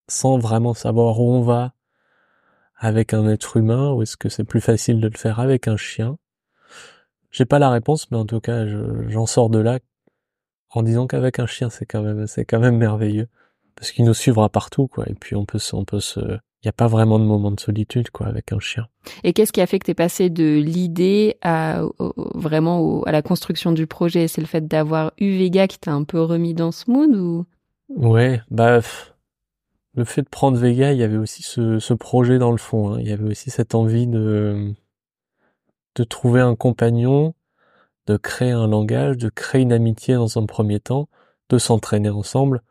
sans 0.09 0.37
vraiment 0.37 0.73
savoir 0.73 1.19
où 1.19 1.31
on 1.31 1.41
va? 1.41 1.73
Avec 2.81 3.13
un 3.13 3.29
être 3.29 3.57
humain 3.57 3.93
ou 3.93 4.01
est-ce 4.01 4.17
que 4.17 4.27
c'est 4.27 4.43
plus 4.43 4.59
facile 4.59 4.99
de 4.99 5.07
le 5.07 5.17
faire 5.17 5.39
avec 5.39 5.67
un 5.67 5.77
chien? 5.77 6.17
J'ai 7.29 7.45
pas 7.45 7.59
la 7.59 7.69
réponse, 7.69 8.09
mais 8.09 8.17
en 8.17 8.25
tout 8.25 8.41
cas, 8.41 8.65
j'en 9.07 9.27
sors 9.27 9.49
de 9.49 9.59
là 9.59 9.79
en 10.71 10.81
disant 10.81 11.05
qu'avec 11.05 11.37
un 11.37 11.45
chien, 11.45 11.69
c'est 11.69 11.85
quand 11.85 12.01
même, 12.01 12.25
c'est 12.25 12.43
quand 12.43 12.59
même 12.59 12.77
merveilleux 12.77 13.27
parce 13.75 13.91
qu'il 13.91 14.03
nous 14.03 14.15
suivra 14.15 14.49
partout, 14.49 14.87
quoi. 14.87 15.05
Et 15.07 15.13
puis 15.13 15.35
on 15.35 15.45
peut, 15.45 15.59
on 15.73 15.85
peut 15.85 15.99
se, 15.99 16.19
il 16.19 16.65
n'y 16.65 16.69
a 16.69 16.73
pas 16.73 16.87
vraiment 16.87 17.19
de 17.19 17.23
moment 17.23 17.51
de 17.51 17.59
solitude 17.59 18.09
quoi 18.09 18.25
avec 18.25 18.51
un 18.51 18.59
chien. 18.59 18.87
Et 19.23 19.31
qu'est-ce 19.31 19.53
qui 19.53 19.61
a 19.61 19.67
fait 19.67 19.77
que 19.77 19.85
tu 19.85 19.91
es 19.91 19.95
passé 19.95 20.31
de 20.31 20.57
l'idée 20.57 21.37
à 21.43 21.83
vraiment 22.33 23.03
à 23.03 23.11
la 23.11 23.21
construction 23.21 23.71
du 23.71 23.85
projet? 23.85 24.27
C'est 24.27 24.41
le 24.41 24.47
fait 24.47 24.67
d'avoir 24.67 25.13
eu 25.19 25.37
Vega 25.37 25.67
qui 25.67 25.77
t'a 25.77 25.91
un 25.93 26.03
peu 26.03 26.19
remis 26.19 26.55
dans 26.55 26.71
ce 26.71 26.89
mood 26.89 27.15
ou? 27.15 27.45
Ouais, 27.89 28.41
bah 28.49 28.81
le 29.93 30.05
fait 30.05 30.21
de 30.21 30.29
prendre 30.29 30.57
Vega, 30.57 30.93
il 30.93 30.99
y 30.99 31.03
avait 31.03 31.17
aussi 31.17 31.43
ce, 31.43 31.93
projet 31.93 32.39
dans 32.39 32.51
le 32.51 32.57
fond. 32.57 32.93
Hein. 32.93 32.99
Il 33.01 33.07
y 33.07 33.11
avait 33.11 33.29
aussi 33.29 33.49
cette 33.49 33.75
envie 33.75 34.07
de 34.07 34.73
de 35.95 36.03
trouver 36.05 36.39
un 36.39 36.55
compagnon, 36.55 37.35
de 38.07 38.15
créer 38.17 38.51
un 38.51 38.67
langage, 38.67 39.17
de 39.17 39.29
créer 39.29 39.61
une 39.61 39.73
amitié 39.73 40.15
dans 40.15 40.37
un 40.37 40.45
premier 40.45 40.79
temps, 40.79 41.09
de 41.49 41.57
s'entraîner 41.57 42.09
ensemble 42.09 42.61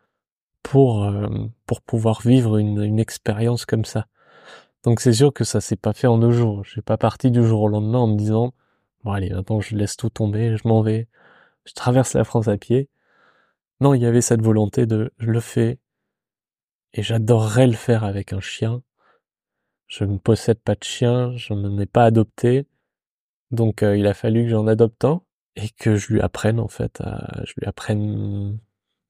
pour 0.63 1.05
euh, 1.05 1.29
pour 1.67 1.83
pouvoir 1.83 2.23
vivre 2.23 2.59
une, 2.59 2.83
une 2.83 2.99
expérience 3.01 3.67
comme 3.67 3.85
ça. 3.85 4.07
Donc 4.85 5.01
c'est 5.01 5.13
sûr 5.13 5.33
que 5.33 5.45
ça 5.45 5.61
s'est 5.61 5.77
pas 5.77 5.93
fait 5.93 6.07
en 6.07 6.19
deux 6.19 6.33
jours. 6.33 6.65
Je 6.65 6.71
suis 6.71 6.83
pas 6.83 6.97
parti 6.99 7.31
du 7.31 7.45
jour 7.47 7.63
au 7.63 7.69
lendemain 7.69 7.99
en 8.01 8.07
me 8.09 8.17
disant 8.17 8.55
bon 9.05 9.13
allez 9.13 9.31
maintenant 9.31 9.61
je 9.61 9.77
laisse 9.77 9.97
tout 9.97 10.11
tomber, 10.11 10.57
je 10.57 10.67
m'en 10.69 10.83
vais, 10.83 11.09
je 11.67 11.75
traverse 11.75 12.15
la 12.15 12.25
France 12.25 12.49
à 12.49 12.57
pied. 12.59 12.89
Non, 13.81 13.95
il 13.95 14.03
y 14.03 14.07
avait 14.07 14.21
cette 14.23 14.43
volonté 14.43 14.87
de 14.87 15.13
je 15.19 15.31
le 15.31 15.41
fais 15.41 15.79
et 16.95 17.03
j'adorerais 17.03 17.67
le 17.67 17.75
faire 17.75 18.05
avec 18.05 18.33
un 18.33 18.41
chien. 18.41 18.83
Je 19.87 20.05
ne 20.05 20.19
possède 20.19 20.61
pas 20.61 20.75
de 20.75 20.85
chien, 20.85 21.37
je 21.37 21.53
n'en 21.53 21.79
ai 21.79 21.87
pas 21.87 22.05
adopté, 22.05 22.67
donc 23.51 23.83
euh, 23.83 23.97
il 23.97 24.07
a 24.07 24.15
fallu 24.15 24.45
que 24.45 24.51
j'en 24.51 24.67
adopte 24.67 25.05
un 25.05 25.23
et 25.57 25.69
que 25.71 25.97
je 25.97 26.13
lui 26.13 26.21
apprenne 26.21 26.61
en 26.61 26.69
fait, 26.69 27.01
à, 27.01 27.43
je 27.45 27.55
lui 27.59 27.67
apprenne, 27.67 28.59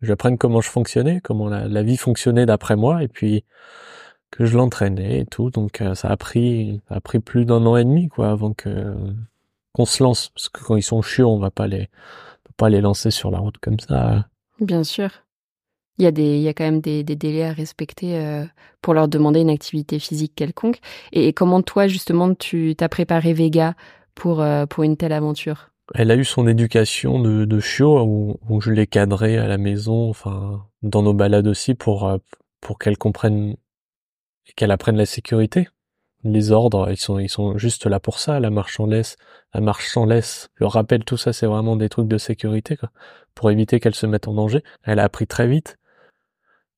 je 0.01 0.07
lui 0.07 0.13
apprenne 0.13 0.39
comment 0.39 0.61
je 0.61 0.71
fonctionnais, 0.71 1.21
comment 1.21 1.49
la, 1.49 1.83
vie 1.83 1.97
fonctionnait 1.97 2.47
d'après 2.47 2.77
moi 2.77 3.03
et 3.03 3.09
puis 3.09 3.45
que 4.31 4.47
je 4.47 4.57
l'entraînais 4.57 5.21
et 5.21 5.27
tout. 5.27 5.51
Donc 5.51 5.81
euh, 5.83 5.95
ça 5.95 6.09
a 6.09 6.17
pris, 6.17 6.81
ça 6.89 6.97
a 6.97 7.01
pris 7.01 7.21
plus 7.21 7.45
d'un 7.45 7.67
an 7.67 7.77
et 7.77 7.85
demi 7.85 8.09
quoi 8.09 8.31
avant 8.31 8.55
que 8.55 8.95
qu'on 9.73 9.85
se 9.85 10.03
lance 10.03 10.31
parce 10.31 10.49
que 10.49 10.65
quand 10.65 10.77
ils 10.77 10.83
sont 10.83 11.03
chiots, 11.03 11.31
on 11.31 11.39
va 11.39 11.51
pas 11.51 11.67
les, 11.67 11.91
on 12.47 12.49
va 12.49 12.55
pas 12.57 12.69
les 12.71 12.81
lancer 12.81 13.11
sur 13.11 13.31
la 13.31 13.39
route 13.39 13.59
comme 13.59 13.79
ça. 13.79 14.29
Bien 14.61 14.85
sûr. 14.85 15.11
Il 16.01 16.05
y 16.05 16.07
a 16.07 16.13
des, 16.13 16.37
il 16.37 16.41
y 16.41 16.49
a 16.49 16.55
quand 16.55 16.65
même 16.65 16.81
des, 16.81 17.05
délais 17.05 17.45
à 17.45 17.53
respecter 17.53 18.17
euh, 18.17 18.47
pour 18.81 18.95
leur 18.95 19.07
demander 19.07 19.41
une 19.41 19.51
activité 19.51 19.99
physique 19.99 20.33
quelconque. 20.35 20.79
Et, 21.13 21.35
comment 21.35 21.61
toi 21.61 21.89
justement 21.89 22.35
tu 22.35 22.75
t'as 22.75 22.89
préparé 22.89 23.35
Vega 23.35 23.75
pour 24.15 24.41
euh, 24.41 24.65
pour 24.65 24.83
une 24.83 24.97
telle 24.97 25.13
aventure? 25.13 25.69
Elle 25.95 26.11
a 26.11 26.17
eu 26.17 26.25
son 26.25 26.49
éducation 26.49 27.21
de, 27.21 27.45
de 27.45 27.61
chiot 27.61 28.03
où, 28.03 28.61
je 28.63 28.71
l'ai 28.71 28.87
cadré 28.87 29.37
à 29.37 29.47
la 29.47 29.59
maison, 29.59 30.09
enfin 30.09 30.65
dans 30.81 31.03
nos 31.03 31.13
balades 31.13 31.47
aussi 31.47 31.75
pour 31.75 32.09
euh, 32.09 32.17
pour 32.63 32.79
qu'elle 32.79 32.97
comprenne 32.97 33.57
et 34.47 34.53
qu'elle 34.57 34.71
apprenne 34.71 34.97
la 34.97 35.05
sécurité. 35.05 35.69
Les 36.25 36.51
ordres, 36.51 36.91
ils 36.91 36.97
sont 36.97 37.19
ils 37.19 37.29
sont 37.29 37.59
juste 37.59 37.85
là 37.85 38.01
pour 38.01 38.21
ça. 38.21 38.41
La 38.41 38.49
marche 38.49 38.81
en 38.81 38.87
laisse, 38.87 39.19
la 39.53 39.61
marche 39.61 39.89
sans 39.89 40.07
laisse, 40.07 40.49
le 40.55 40.67
rappel, 40.67 41.05
tout 41.05 41.19
ça, 41.19 41.35
c'est 41.35 41.47
vraiment 41.47 41.77
des 41.77 41.91
trucs 41.91 42.09
de 42.09 42.17
sécurité 42.17 42.79
pour 43.35 43.51
éviter 43.51 43.81
qu'elle 43.81 43.95
se 43.95 44.07
mette 44.07 44.29
en 44.29 44.33
danger. 44.33 44.65
Elle 44.83 44.99
a 44.99 45.05
appris 45.05 45.27
très 45.27 45.47
vite. 45.47 45.77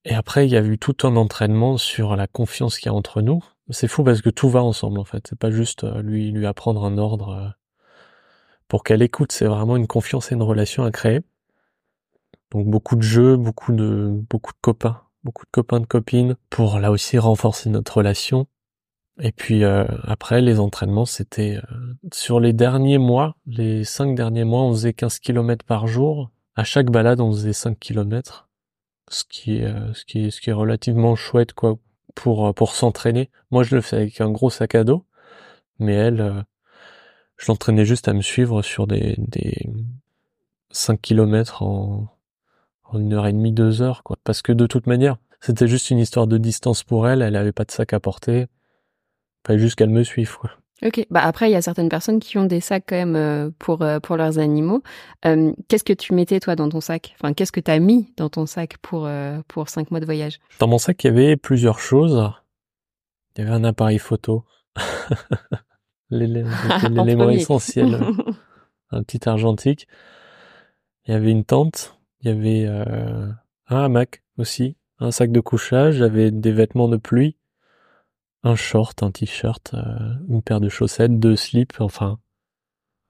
Et 0.04 0.14
après, 0.14 0.46
il 0.46 0.52
y 0.52 0.56
a 0.56 0.62
eu 0.62 0.78
tout 0.78 0.96
un 1.06 1.16
entraînement 1.16 1.78
sur 1.78 2.16
la 2.16 2.26
confiance 2.26 2.78
qu'il 2.78 2.86
y 2.86 2.88
a 2.88 2.94
entre 2.94 3.22
nous. 3.22 3.40
C'est 3.70 3.88
fou 3.88 4.02
parce 4.02 4.20
que 4.20 4.30
tout 4.30 4.48
va 4.48 4.62
ensemble 4.62 4.98
en 4.98 5.04
fait. 5.04 5.26
C'est 5.28 5.38
pas 5.38 5.50
juste 5.50 5.84
euh, 5.84 6.02
lui 6.02 6.30
lui 6.32 6.46
apprendre 6.46 6.84
un 6.84 6.98
ordre 6.98 7.28
euh, 7.28 7.48
pour 8.68 8.82
qu'elle 8.84 9.02
écoute. 9.02 9.32
C'est 9.32 9.46
vraiment 9.46 9.76
une 9.76 9.86
confiance 9.86 10.32
et 10.32 10.34
une 10.34 10.42
relation 10.42 10.84
à 10.84 10.90
créer. 10.90 11.20
Donc 12.50 12.66
beaucoup 12.66 12.96
de 12.96 13.02
jeux, 13.02 13.36
beaucoup 13.36 13.72
de 13.72 14.10
beaucoup 14.28 14.52
de 14.52 14.58
copains, 14.60 15.00
beaucoup 15.24 15.46
de 15.46 15.50
copains 15.50 15.80
de 15.80 15.86
copines 15.86 16.36
pour 16.50 16.78
là 16.80 16.90
aussi 16.90 17.18
renforcer 17.18 17.70
notre 17.70 17.96
relation. 17.98 18.46
Et 19.20 19.32
puis 19.32 19.64
euh, 19.64 19.84
après 20.04 20.40
les 20.40 20.58
entraînements, 20.58 21.06
c'était 21.06 21.56
euh, 21.56 21.94
sur 22.12 22.40
les 22.40 22.52
derniers 22.52 22.98
mois, 22.98 23.36
les 23.46 23.84
cinq 23.84 24.14
derniers 24.14 24.44
mois, 24.44 24.62
on 24.62 24.72
faisait 24.72 24.92
15 24.94 25.18
km 25.18 25.64
par 25.64 25.86
jour. 25.86 26.30
À 26.56 26.64
chaque 26.64 26.90
balade, 26.90 27.20
on 27.20 27.30
faisait 27.32 27.52
5 27.52 27.78
km 27.78 28.48
ce 29.08 29.24
qui 29.24 29.58
est 29.58 29.64
euh, 29.64 29.92
ce 29.94 30.04
qui 30.04 30.26
est 30.26 30.30
ce 30.30 30.40
qui 30.40 30.50
est 30.50 30.54
relativement 30.54 31.16
chouette 31.16 31.52
quoi 31.52 31.78
pour 32.14 32.48
euh, 32.48 32.52
pour 32.52 32.74
s'entraîner. 32.74 33.30
Moi 33.50 33.62
je 33.64 33.74
le 33.74 33.80
fais 33.82 33.96
avec 33.96 34.20
un 34.20 34.30
gros 34.30 34.50
sac 34.50 34.74
à 34.74 34.84
dos, 34.84 35.04
mais 35.78 35.94
elle 35.94 36.20
euh, 36.20 36.42
je 37.38 37.46
l'entraînais 37.48 37.84
juste 37.84 38.08
à 38.08 38.14
me 38.14 38.22
suivre 38.22 38.62
sur 38.62 38.86
des 38.86 39.14
des 39.18 39.66
5 40.70 41.00
kilomètres 41.00 41.62
en 41.62 42.08
une 42.94 43.12
heure 43.14 43.26
et 43.26 43.32
demie, 43.32 43.52
deux 43.52 43.82
heures 43.82 44.02
quoi. 44.02 44.18
Parce 44.24 44.42
que 44.42 44.52
de 44.52 44.66
toute 44.66 44.86
manière, 44.86 45.18
c'était 45.40 45.68
juste 45.68 45.90
une 45.90 45.98
histoire 45.98 46.26
de 46.26 46.38
distance 46.38 46.84
pour 46.84 47.08
elle. 47.08 47.22
Elle 47.22 47.36
avait 47.36 47.52
pas 47.52 47.64
de 47.64 47.70
sac 47.70 47.92
à 47.92 48.00
porter. 48.00 48.46
Fallait 49.46 49.58
juste 49.58 49.76
qu'elle 49.76 49.90
me 49.90 50.04
suive. 50.04 50.36
Ok. 50.84 51.06
Bah 51.10 51.20
après, 51.24 51.48
il 51.48 51.52
y 51.52 51.56
a 51.56 51.62
certaines 51.62 51.88
personnes 51.88 52.18
qui 52.20 52.38
ont 52.38 52.44
des 52.44 52.60
sacs 52.60 52.84
quand 52.88 52.96
même 52.96 53.16
euh, 53.16 53.50
pour 53.58 53.82
euh, 53.82 54.00
pour 54.00 54.16
leurs 54.16 54.38
animaux. 54.38 54.82
Euh, 55.26 55.52
qu'est-ce 55.68 55.84
que 55.84 55.92
tu 55.92 56.14
mettais 56.14 56.40
toi 56.40 56.56
dans 56.56 56.68
ton 56.68 56.80
sac? 56.80 57.14
Enfin, 57.20 57.32
qu'est-ce 57.34 57.52
que 57.52 57.60
tu 57.60 57.70
as 57.70 57.78
mis 57.78 58.12
dans 58.16 58.28
ton 58.28 58.46
sac 58.46 58.78
pour 58.78 59.08
pour 59.48 59.68
cinq 59.68 59.90
mois 59.90 60.00
de 60.00 60.04
voyage? 60.06 60.38
Dans 60.58 60.66
mon 60.68 60.78
sac, 60.78 61.02
il 61.04 61.06
y 61.06 61.10
avait 61.10 61.36
plusieurs 61.36 61.78
choses. 61.78 62.30
Il 63.36 63.44
y 63.44 63.46
avait 63.46 63.54
un 63.54 63.64
appareil 63.64 63.98
photo, 63.98 64.44
L'élé- 66.10 66.44
En 66.44 66.88
l'élément 66.90 67.30
essentiel, 67.30 67.98
un 68.90 69.02
petit 69.02 69.26
argentique. 69.28 69.86
Il 71.06 71.12
y 71.12 71.16
avait 71.16 71.30
une 71.30 71.44
tente, 71.44 71.98
il 72.20 72.28
y 72.28 72.30
avait 72.30 72.64
euh, 72.66 73.28
un 73.68 73.84
hamac 73.84 74.22
aussi, 74.38 74.76
un 74.98 75.10
sac 75.10 75.32
de 75.32 75.40
couchage, 75.40 75.94
j'avais 75.96 76.30
des 76.30 76.52
vêtements 76.52 76.88
de 76.88 76.96
pluie, 76.98 77.36
un 78.44 78.56
short, 78.56 79.02
un 79.02 79.10
t-shirt, 79.10 79.74
euh, 79.74 80.14
une 80.28 80.42
paire 80.42 80.60
de 80.60 80.68
chaussettes, 80.68 81.18
deux 81.18 81.36
slips, 81.36 81.80
enfin 81.80 82.18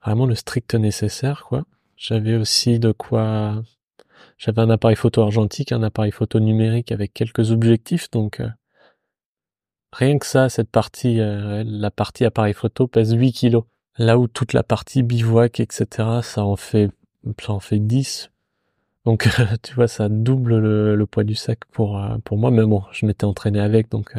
vraiment 0.05 0.27
le 0.27 0.35
strict 0.35 0.75
nécessaire 0.75 1.45
quoi. 1.49 1.65
J'avais 1.97 2.37
aussi 2.37 2.79
de 2.79 2.93
quoi 2.93 3.62
j'avais 4.39 4.61
un 4.61 4.71
appareil 4.71 4.97
photo 4.97 5.23
argentique, 5.23 5.73
un 5.73 5.83
appareil 5.83 6.12
photo 6.12 6.41
numérique 6.41 6.93
avec 6.93 7.15
quelques 7.15 7.51
objectifs 7.51 8.11
donc 8.11 8.41
euh, 8.41 8.49
rien 9.93 10.19
que 10.19 10.27
ça 10.27 10.49
cette 10.49 10.71
partie 10.71 11.21
euh, 11.21 11.65
la 11.67 11.91
partie 11.91 12.25
appareil 12.25 12.55
photo 12.55 12.87
pèse 12.87 13.12
8 13.15 13.33
kilos. 13.33 13.65
Là 13.99 14.19
où 14.19 14.27
toute 14.27 14.53
la 14.53 14.62
partie 14.62 15.03
bivouac 15.03 15.61
etc 15.61 16.21
ça 16.23 16.45
en 16.45 16.57
fait 16.57 16.91
ça 17.41 17.53
en 17.53 17.61
fait 17.61 17.79
10 17.79 18.31
donc 19.05 19.29
tu 19.62 19.75
vois, 19.75 19.89
ça 19.89 20.09
double 20.09 20.59
le, 20.59 20.95
le 20.95 21.07
poids 21.07 21.25
du 21.25 21.35
sac 21.35 21.65
pour 21.73 22.01
pour 22.25 22.39
moi. 22.39 22.51
Mais 22.53 22.62
bon, 22.65 22.85
je 22.93 23.05
m'étais 23.07 23.25
entraîné 23.25 23.61
avec, 23.61 23.91
donc 23.91 24.15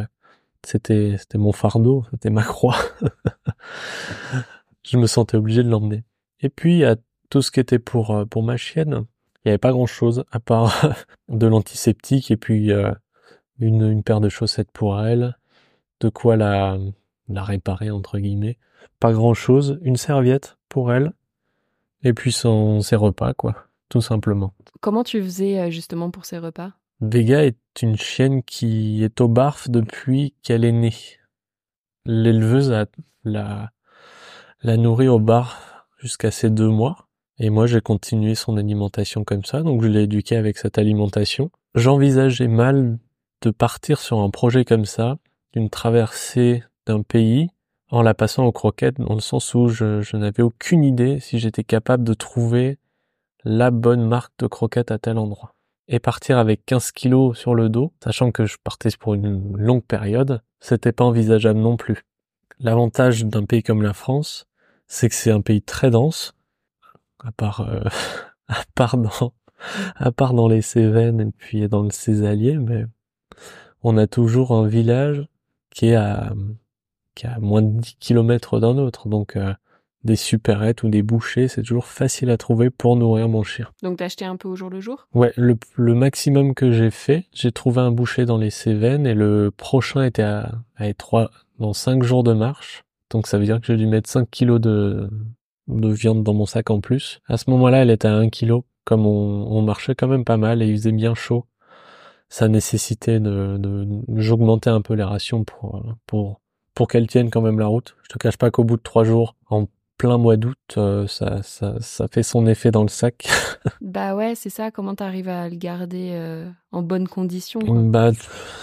c'était 0.65 1.15
c'était 1.17 1.37
mon 1.37 1.51
fardeau, 1.51 2.05
c'était 2.11 2.29
ma 2.29 2.43
croix. 2.43 2.77
je 4.83 4.97
me 4.97 5.07
sentais 5.07 5.37
obligé 5.37 5.63
de 5.63 5.69
l'emmener. 5.69 6.03
Et 6.41 6.49
puis 6.49 6.83
a 6.83 6.95
tout 7.29 7.41
ce 7.41 7.51
qui 7.51 7.59
était 7.59 7.79
pour 7.79 8.11
euh, 8.11 8.25
pour 8.25 8.43
ma 8.43 8.57
chienne. 8.57 9.05
Il 9.43 9.49
y 9.49 9.51
avait 9.51 9.57
pas 9.57 9.71
grand 9.71 9.85
chose 9.85 10.23
à 10.31 10.39
part 10.39 11.05
de 11.29 11.47
l'antiseptique 11.47 12.31
et 12.31 12.37
puis 12.37 12.71
euh, 12.71 12.91
une 13.59 13.89
une 13.89 14.03
paire 14.03 14.21
de 14.21 14.29
chaussettes 14.29 14.71
pour 14.71 14.99
elle, 15.01 15.37
de 15.99 16.09
quoi 16.09 16.35
la 16.35 16.77
la 17.27 17.43
réparer 17.43 17.91
entre 17.91 18.19
guillemets. 18.19 18.57
Pas 18.99 19.13
grand 19.13 19.33
chose, 19.33 19.79
une 19.81 19.97
serviette 19.97 20.57
pour 20.69 20.93
elle 20.93 21.13
et 22.03 22.13
puis 22.13 22.31
son 22.31 22.81
ses 22.81 22.95
repas 22.95 23.33
quoi, 23.33 23.67
tout 23.89 24.01
simplement. 24.01 24.53
Comment 24.81 25.03
tu 25.03 25.21
faisais 25.21 25.59
euh, 25.59 25.69
justement 25.69 26.11
pour 26.11 26.25
ces 26.25 26.37
repas? 26.37 26.73
Vega 27.01 27.43
est 27.43 27.57
une 27.81 27.97
chienne 27.97 28.43
qui 28.43 29.03
est 29.03 29.19
au 29.21 29.27
barf 29.27 29.69
depuis 29.69 30.35
qu'elle 30.43 30.63
est 30.65 30.71
née. 30.71 30.93
L'éleveuse 32.05 32.71
la, 33.23 33.71
la 34.61 34.77
au 34.77 35.19
barf 35.19 35.85
jusqu'à 35.97 36.31
ses 36.31 36.49
deux 36.49 36.69
mois. 36.69 37.07
Et 37.39 37.49
moi, 37.49 37.65
j'ai 37.65 37.81
continué 37.81 38.35
son 38.35 38.57
alimentation 38.57 39.23
comme 39.23 39.43
ça, 39.43 39.63
donc 39.63 39.81
je 39.81 39.87
l'ai 39.87 40.03
éduquée 40.03 40.35
avec 40.35 40.57
cette 40.57 40.77
alimentation. 40.77 41.49
J'envisageais 41.73 42.47
mal 42.47 42.99
de 43.41 43.49
partir 43.49 43.99
sur 43.99 44.19
un 44.19 44.29
projet 44.29 44.65
comme 44.65 44.85
ça, 44.85 45.17
d'une 45.53 45.69
traversée 45.69 46.63
d'un 46.85 47.01
pays, 47.01 47.49
en 47.89 48.01
la 48.01 48.13
passant 48.13 48.45
aux 48.45 48.51
croquettes, 48.51 48.99
dans 48.99 49.15
le 49.15 49.19
sens 49.19 49.53
où 49.55 49.67
je, 49.67 50.01
je 50.01 50.15
n'avais 50.15 50.43
aucune 50.43 50.83
idée 50.83 51.19
si 51.19 51.39
j'étais 51.39 51.63
capable 51.63 52.03
de 52.03 52.13
trouver 52.13 52.77
la 53.43 53.71
bonne 53.71 54.07
marque 54.07 54.33
de 54.39 54.47
croquettes 54.47 54.91
à 54.91 54.99
tel 54.99 55.17
endroit 55.17 55.53
et 55.87 55.99
partir 55.99 56.37
avec 56.37 56.65
15 56.65 56.91
kilos 56.91 57.37
sur 57.37 57.55
le 57.55 57.69
dos, 57.69 57.93
sachant 58.03 58.31
que 58.31 58.45
je 58.45 58.57
partais 58.63 58.89
pour 58.97 59.13
une 59.13 59.57
longue 59.57 59.83
période, 59.83 60.41
c'était 60.59 60.91
pas 60.91 61.03
envisageable 61.03 61.59
non 61.59 61.77
plus. 61.77 62.03
L'avantage 62.59 63.25
d'un 63.25 63.45
pays 63.45 63.63
comme 63.63 63.81
la 63.81 63.93
France, 63.93 64.47
c'est 64.87 65.09
que 65.09 65.15
c'est 65.15 65.31
un 65.31 65.41
pays 65.41 65.61
très 65.61 65.89
dense, 65.89 66.35
à 67.23 67.31
part, 67.31 67.61
euh, 67.61 67.83
à 68.47 68.63
part 68.75 68.97
dans, 68.97 69.33
à 69.95 70.11
part 70.11 70.33
dans 70.33 70.47
les 70.47 70.61
Cévennes 70.61 71.19
et 71.19 71.31
puis 71.31 71.67
dans 71.67 71.83
le 71.83 71.91
Césalier, 71.91 72.57
mais 72.57 72.85
on 73.81 73.97
a 73.97 74.07
toujours 74.07 74.51
un 74.51 74.67
village 74.67 75.27
qui 75.69 75.87
est 75.87 75.95
à, 75.95 76.33
qui 77.15 77.25
est 77.25 77.29
à 77.29 77.39
moins 77.39 77.61
de 77.61 77.79
10 77.79 77.95
kilomètres 77.95 78.59
d'un 78.59 78.77
autre, 78.77 79.09
donc 79.09 79.35
euh, 79.35 79.53
des 80.03 80.15
supérettes 80.15 80.83
ou 80.83 80.89
des 80.89 81.01
bouchers, 81.01 81.47
c'est 81.47 81.63
toujours 81.63 81.85
facile 81.85 82.29
à 82.29 82.37
trouver 82.37 82.69
pour 82.69 82.95
nourrir 82.95 83.29
mon 83.29 83.43
chien. 83.43 83.67
Donc 83.83 83.97
t'as 83.97 84.05
acheté 84.05 84.25
un 84.25 84.35
peu 84.35 84.47
au 84.49 84.55
jour 84.55 84.69
le 84.69 84.79
jour? 84.79 85.07
Ouais, 85.13 85.31
le, 85.37 85.57
le 85.75 85.95
maximum 85.95 86.53
que 86.53 86.71
j'ai 86.71 86.91
fait, 86.91 87.25
j'ai 87.33 87.51
trouvé 87.51 87.81
un 87.81 87.91
boucher 87.91 88.25
dans 88.25 88.37
les 88.37 88.49
Cévennes 88.49 89.07
et 89.07 89.13
le 89.13 89.51
prochain 89.55 90.03
était 90.03 90.23
à, 90.23 90.51
à 90.77 90.85
dans 91.59 91.73
5 91.73 92.03
jours 92.03 92.23
de 92.23 92.33
marche. 92.33 92.83
Donc 93.09 93.27
ça 93.27 93.37
veut 93.37 93.45
dire 93.45 93.61
que 93.61 93.67
j'ai 93.67 93.77
dû 93.77 93.87
mettre 93.87 94.09
5 94.09 94.29
kilos 94.29 94.59
de, 94.59 95.09
de 95.67 95.89
viande 95.89 96.23
dans 96.23 96.33
mon 96.33 96.45
sac 96.45 96.69
en 96.69 96.81
plus. 96.81 97.19
À 97.27 97.37
ce 97.37 97.49
moment-là, 97.51 97.83
elle 97.83 97.91
était 97.91 98.07
à 98.07 98.15
1 98.15 98.29
kilo. 98.29 98.65
Comme 98.85 99.05
on, 99.05 99.47
on 99.49 99.61
marchait 99.61 99.95
quand 99.95 100.09
même 100.09 100.25
pas 100.25 100.35
mal 100.35 100.61
et 100.61 100.67
il 100.67 100.75
faisait 100.75 100.91
bien 100.91 101.15
chaud, 101.15 101.45
ça 102.27 102.49
nécessitait 102.49 103.21
de, 103.21 103.55
de, 103.57 103.87
j'augmentais 104.17 104.69
un 104.69 104.81
peu 104.81 104.93
les 104.93 105.03
rations 105.03 105.45
pour, 105.45 105.81
pour, 106.05 106.41
pour 106.75 106.87
qu'elle 106.89 107.07
tienne 107.07 107.29
quand 107.29 107.41
même 107.41 107.59
la 107.59 107.67
route. 107.67 107.95
Je 108.03 108.09
te 108.09 108.17
cache 108.17 108.35
pas 108.37 108.51
qu'au 108.51 108.65
bout 108.65 108.75
de 108.75 108.81
3 108.81 109.05
jours, 109.05 109.35
en 109.49 109.67
plein 110.03 110.17
mois 110.17 110.35
d'août, 110.35 110.57
ça, 111.07 111.41
ça, 111.43 111.75
ça 111.79 112.07
fait 112.09 112.23
son 112.23 112.45
effet 112.45 112.71
dans 112.71 112.81
le 112.81 112.89
sac. 112.89 113.25
bah 113.81 114.15
ouais, 114.15 114.35
c'est 114.35 114.49
ça. 114.49 114.69
Comment 114.69 114.95
t'arrives 114.95 115.29
à 115.29 115.47
le 115.47 115.55
garder 115.55 116.43
en 116.73 116.81
bonne 116.81 117.07
condition 117.07 117.61
Bah, 117.61 118.11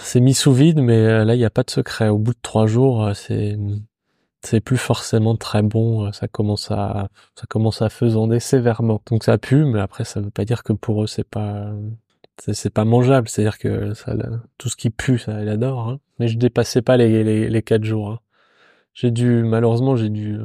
c'est 0.03 0.19
mis 0.19 0.35
sous 0.35 0.53
vide, 0.53 0.81
mais 0.81 1.25
là, 1.25 1.33
il 1.33 1.39
n'y 1.39 1.45
a 1.45 1.49
pas 1.49 1.63
de 1.63 1.71
secret. 1.71 2.09
Au 2.09 2.19
bout 2.19 2.33
de 2.33 2.39
trois 2.43 2.67
jours, 2.67 3.09
c'est 3.15 3.57
c'est 4.43 4.61
plus 4.61 4.77
forcément 4.77 5.35
très 5.35 5.63
bon. 5.63 6.11
Ça 6.11 6.27
commence 6.27 6.69
à 6.69 7.09
ça 7.33 7.45
commence 7.49 7.81
à 7.81 7.89
faisander 7.89 8.39
sévèrement. 8.39 9.01
Donc 9.09 9.23
ça 9.23 9.39
pue, 9.39 9.65
mais 9.65 9.79
après, 9.79 10.03
ça 10.03 10.21
veut 10.21 10.29
pas 10.29 10.45
dire 10.45 10.61
que 10.61 10.73
pour 10.73 11.03
eux, 11.03 11.07
c'est 11.07 11.27
pas 11.27 11.73
c'est 12.37 12.69
pas 12.71 12.85
mangeable. 12.85 13.29
C'est-à-dire 13.29 13.57
que 13.57 13.95
ça, 13.95 14.13
tout 14.59 14.69
ce 14.69 14.75
qui 14.75 14.91
pue, 14.91 15.17
ça, 15.17 15.41
il 15.41 15.49
adore. 15.49 15.89
Hein. 15.89 15.99
Mais 16.19 16.27
je 16.27 16.37
dépassais 16.37 16.83
pas 16.83 16.97
les 16.97 17.23
les, 17.23 17.49
les 17.49 17.61
quatre 17.63 17.83
jours. 17.83 18.11
Hein. 18.11 18.19
J'ai 18.93 19.11
dû 19.11 19.43
malheureusement, 19.43 19.95
j'ai 19.95 20.09
dû 20.09 20.37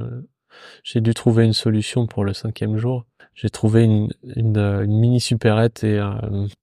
j'ai 0.83 1.01
dû 1.01 1.15
trouver 1.15 1.45
une 1.45 1.53
solution 1.53 2.07
pour 2.07 2.25
le 2.25 2.33
cinquième 2.33 2.77
jour. 2.77 3.05
J'ai 3.35 3.51
trouvé 3.51 3.85
une, 3.85 4.09
une, 4.35 4.57
une, 4.57 4.99
mini 4.99 5.21
supérette 5.21 5.85
et 5.85 5.99
euh, 5.99 6.13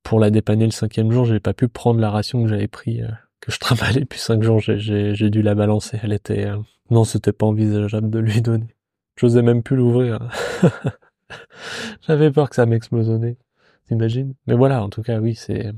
pour 0.01 0.19
la 0.19 0.31
dépanner 0.31 0.65
le 0.65 0.71
cinquième 0.71 1.11
jour, 1.11 1.25
j'ai 1.25 1.39
pas 1.39 1.53
pu 1.53 1.67
prendre 1.67 1.99
la 1.99 2.09
ration 2.09 2.41
que 2.43 2.49
j'avais 2.49 2.67
pris, 2.67 3.01
euh, 3.01 3.09
que 3.41 3.51
je 3.51 3.59
travaillais 3.59 3.99
depuis 3.99 4.19
cinq 4.19 4.41
jours. 4.41 4.59
J'ai 4.59 5.29
dû 5.29 5.41
la 5.41 5.55
balancer. 5.55 5.99
Elle 6.01 6.13
était 6.13 6.45
euh, 6.45 6.57
non, 6.89 7.03
c'était 7.03 7.33
pas 7.33 7.45
envisageable 7.45 8.09
de 8.09 8.19
lui 8.19 8.41
donner. 8.41 8.75
J'osais 9.17 9.43
même 9.43 9.61
plus 9.61 9.75
l'ouvrir. 9.75 10.19
J'avais 12.07 12.31
peur 12.31 12.49
que 12.49 12.55
ça 12.55 12.65
m'explose 12.65 13.11
t'imagines? 13.87 14.33
Mais 14.47 14.55
voilà, 14.55 14.83
en 14.83 14.89
tout 14.89 15.01
cas, 15.01 15.19
oui, 15.19 15.35
c'est 15.35 15.71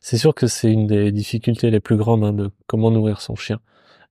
c'est 0.00 0.16
sûr 0.16 0.34
que 0.34 0.46
c'est 0.46 0.72
une 0.72 0.86
des 0.86 1.12
difficultés 1.12 1.70
les 1.70 1.80
plus 1.80 1.96
grandes 1.96 2.24
hein, 2.24 2.32
de 2.32 2.50
comment 2.66 2.90
nourrir 2.90 3.20
son 3.20 3.36
chien. 3.36 3.60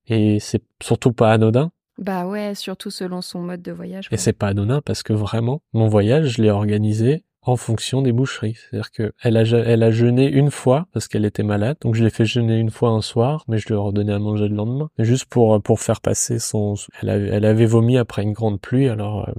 Et 0.06 0.38
c'est 0.40 0.62
surtout 0.82 1.12
pas 1.12 1.32
anodin 1.32 1.72
bah 1.98 2.26
ouais, 2.26 2.54
surtout 2.54 2.90
selon 2.90 3.22
son 3.22 3.40
mode 3.40 3.62
de 3.62 3.72
voyage. 3.72 4.08
Et 4.10 4.16
c'est 4.16 4.32
pas 4.32 4.48
anodin 4.48 4.80
parce 4.82 5.02
que 5.02 5.12
vraiment, 5.12 5.62
mon 5.72 5.88
voyage, 5.88 6.28
je 6.28 6.42
l'ai 6.42 6.50
organisé 6.50 7.24
en 7.42 7.56
fonction 7.56 8.02
des 8.02 8.12
boucheries. 8.12 8.56
C'est-à-dire 8.56 8.90
que 8.90 9.12
elle 9.22 9.36
a, 9.36 9.42
elle 9.42 9.82
a 9.82 9.90
jeûné 9.90 10.26
une 10.26 10.50
fois 10.50 10.88
parce 10.92 11.08
qu'elle 11.08 11.24
était 11.24 11.44
malade, 11.44 11.76
donc 11.80 11.94
je 11.94 12.04
l'ai 12.04 12.10
fait 12.10 12.24
jeûner 12.24 12.58
une 12.58 12.70
fois 12.70 12.90
un 12.90 13.00
soir, 13.00 13.44
mais 13.48 13.58
je 13.58 13.68
lui 13.68 13.74
ai 13.74 13.78
redonné 13.78 14.12
à 14.12 14.18
manger 14.18 14.48
le 14.48 14.56
lendemain. 14.56 14.90
Juste 14.98 15.26
pour 15.26 15.62
pour 15.62 15.80
faire 15.80 16.00
passer 16.00 16.38
son, 16.38 16.74
elle 17.00 17.08
avait, 17.08 17.28
elle 17.28 17.44
avait 17.44 17.66
vomi 17.66 17.96
après 17.98 18.22
une 18.22 18.32
grande 18.32 18.60
pluie, 18.60 18.88
alors 18.88 19.28
euh, 19.28 19.32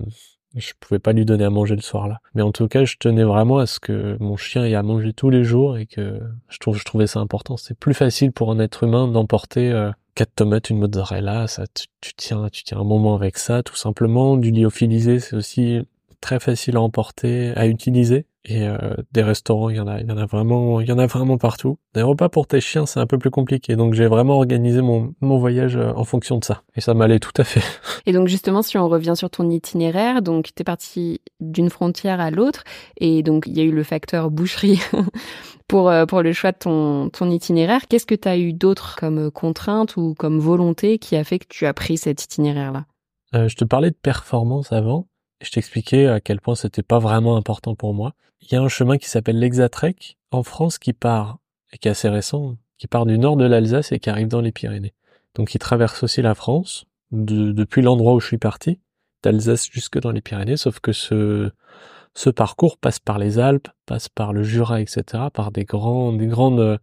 je 0.56 0.72
pouvais 0.80 1.00
pas 1.00 1.12
lui 1.12 1.26
donner 1.26 1.44
à 1.44 1.50
manger 1.50 1.76
le 1.76 1.82
soir 1.82 2.08
là. 2.08 2.20
Mais 2.34 2.42
en 2.42 2.52
tout 2.52 2.68
cas, 2.68 2.86
je 2.86 2.96
tenais 2.98 3.24
vraiment 3.24 3.58
à 3.58 3.66
ce 3.66 3.80
que 3.80 4.18
mon 4.20 4.38
chien 4.38 4.66
ait 4.66 4.76
à 4.76 4.84
manger 4.84 5.14
tous 5.14 5.30
les 5.30 5.44
jours 5.44 5.78
et 5.78 5.86
que 5.86 6.20
je 6.48 6.58
trouve, 6.60 6.78
je 6.78 6.86
trouvais 6.86 7.08
ça 7.08 7.20
important. 7.20 7.58
C'est 7.58 7.78
plus 7.78 7.94
facile 7.94 8.32
pour 8.32 8.52
un 8.52 8.60
être 8.60 8.84
humain 8.84 9.08
d'emporter 9.10 9.70
euh, 9.72 9.92
quatre 10.18 10.34
tomates, 10.34 10.72
une 10.72 10.80
mozzarella, 10.80 11.48
ça, 11.48 11.66
tu, 12.02 12.14
tiens, 12.18 12.50
tu 12.52 12.64
tiens 12.64 12.80
un 12.80 12.84
moment 12.84 13.14
avec 13.14 13.38
ça, 13.38 13.62
tout 13.62 13.76
simplement. 13.76 14.36
Du 14.36 14.50
lyophilisé, 14.50 15.20
c'est 15.20 15.36
aussi 15.36 15.82
très 16.22 16.40
facile 16.40 16.76
à 16.76 16.82
emporter, 16.82 17.54
à 17.56 17.68
utiliser. 17.68 18.26
Et 18.44 18.68
euh, 18.68 18.78
des 19.12 19.22
restaurants, 19.22 19.70
il 19.70 19.76
y 19.76 19.80
en 19.80 19.88
a, 19.88 20.00
il 20.00 20.08
y 20.08 20.12
en 20.12 20.18
a 20.18 20.26
vraiment, 20.26 20.82
il 20.82 20.88
y 20.88 20.92
en 20.92 20.98
a 20.98 21.06
vraiment 21.06 21.38
partout. 21.38 21.78
Des 21.94 22.02
repas 22.02 22.30
pour 22.30 22.48
tes 22.48 22.62
chiens, 22.62 22.88
c'est 22.88 23.00
un 23.00 23.06
peu 23.06 23.20
plus 23.20 23.30
compliqué. 23.30 23.76
Donc 23.76 23.94
j'ai 23.94 24.08
vraiment 24.08 24.38
organisé 24.38 24.82
mon, 24.82 25.14
mon 25.22 25.38
voyage 25.38 25.76
euh, 25.76 25.92
en 25.96 26.04
fonction 26.04 26.40
de 26.40 26.46
ça. 26.46 26.64
Et 26.76 26.82
ça 26.82 26.96
m'allait 26.96 27.20
tout 27.20 27.34
à 27.38 27.44
fait. 27.44 27.62
Et 28.08 28.14
donc 28.14 28.28
justement, 28.28 28.64
si 28.64 28.78
on 28.78 28.88
revient 28.88 29.14
sur 29.16 29.30
ton 29.30 29.48
itinéraire, 29.52 30.24
donc 30.24 30.50
t'es 30.56 30.64
parti 30.64 31.22
d'une 31.42 31.70
frontière 31.70 32.20
à 32.20 32.32
l'autre, 32.32 32.64
et 32.96 33.22
donc 33.22 33.46
il 33.46 33.56
y 33.56 33.60
a 33.60 33.64
eu 33.64 33.72
le 33.72 33.84
facteur 33.84 34.32
boucherie 34.32 34.80
pour 35.68 35.90
euh, 35.90 36.06
pour 36.06 36.22
le 36.22 36.34
choix 36.34 36.52
de 36.52 36.58
ton 36.58 37.30
itinéraire. 37.30 37.88
Qu'est-ce 37.88 38.06
que 38.06 38.16
tu 38.16 38.28
as 38.28 38.38
eu 38.38 38.54
d'autre 38.54 38.96
comme 38.98 39.32
contrainte 39.32 39.98
ou 39.98 40.14
comme 40.16 40.40
volonté 40.40 41.00
qui 41.00 41.16
a 41.16 41.24
fait 41.24 41.40
que 41.40 41.48
tu 41.50 41.66
as 41.66 41.74
pris 41.74 41.98
cet 41.98 42.24
itinéraire 42.24 42.72
là 42.72 42.86
euh, 43.36 43.48
Je 43.48 43.56
te 43.56 43.66
parlais 43.66 43.92
de 43.92 43.96
performance 43.96 44.72
avant. 44.72 45.08
Je 45.42 45.52
t'expliquais 45.52 46.08
à 46.08 46.20
quel 46.20 46.42
point 46.42 46.56
c'était 46.56 46.84
pas 46.84 47.00
vraiment 47.00 47.38
important 47.38 47.76
pour 47.76 47.94
moi. 47.94 48.14
Il 48.42 48.52
y 48.52 48.56
a 48.56 48.62
un 48.62 48.70
chemin 48.70 48.98
qui 48.98 49.10
s'appelle 49.10 49.40
l'Exatrek 49.40 50.18
en 50.32 50.44
France 50.44 50.78
qui 50.78 50.94
part 50.94 51.40
et 51.74 51.78
qui 51.78 51.88
est 51.88 51.92
assez 51.92 52.10
récent, 52.10 52.56
qui 52.78 52.88
part 52.88 53.06
du 53.06 53.18
nord 53.18 53.38
de 53.38 53.46
l'Alsace 53.46 53.92
et 53.92 54.00
qui 54.00 54.10
arrive 54.10 54.28
dans 54.28 54.42
les 54.42 54.52
Pyrénées. 54.52 54.94
Donc 55.36 55.54
il 55.54 55.60
traverse 55.60 56.02
aussi 56.04 56.22
la 56.22 56.34
France 56.34 56.86
depuis 57.12 57.82
l'endroit 57.82 58.14
où 58.14 58.20
je 58.20 58.28
suis 58.28 58.38
parti, 58.38 58.80
d'Alsace 59.24 59.70
jusque 59.72 60.00
dans 60.00 60.12
les 60.12 60.22
Pyrénées, 60.22 60.58
sauf 60.58 60.80
que 60.80 60.92
ce 60.92 61.52
ce 62.18 62.32
parcours 62.32 62.80
passe 62.80 62.98
par 62.98 63.20
les 63.20 63.38
Alpes, 63.38 63.68
passe 63.86 64.10
par 64.10 64.34
le 64.34 64.42
Jura, 64.42 64.82
etc., 64.82 65.26
par 65.32 65.52
des 65.52 65.66
grandes, 65.66 66.18
des 66.18 66.26
grandes, 66.26 66.80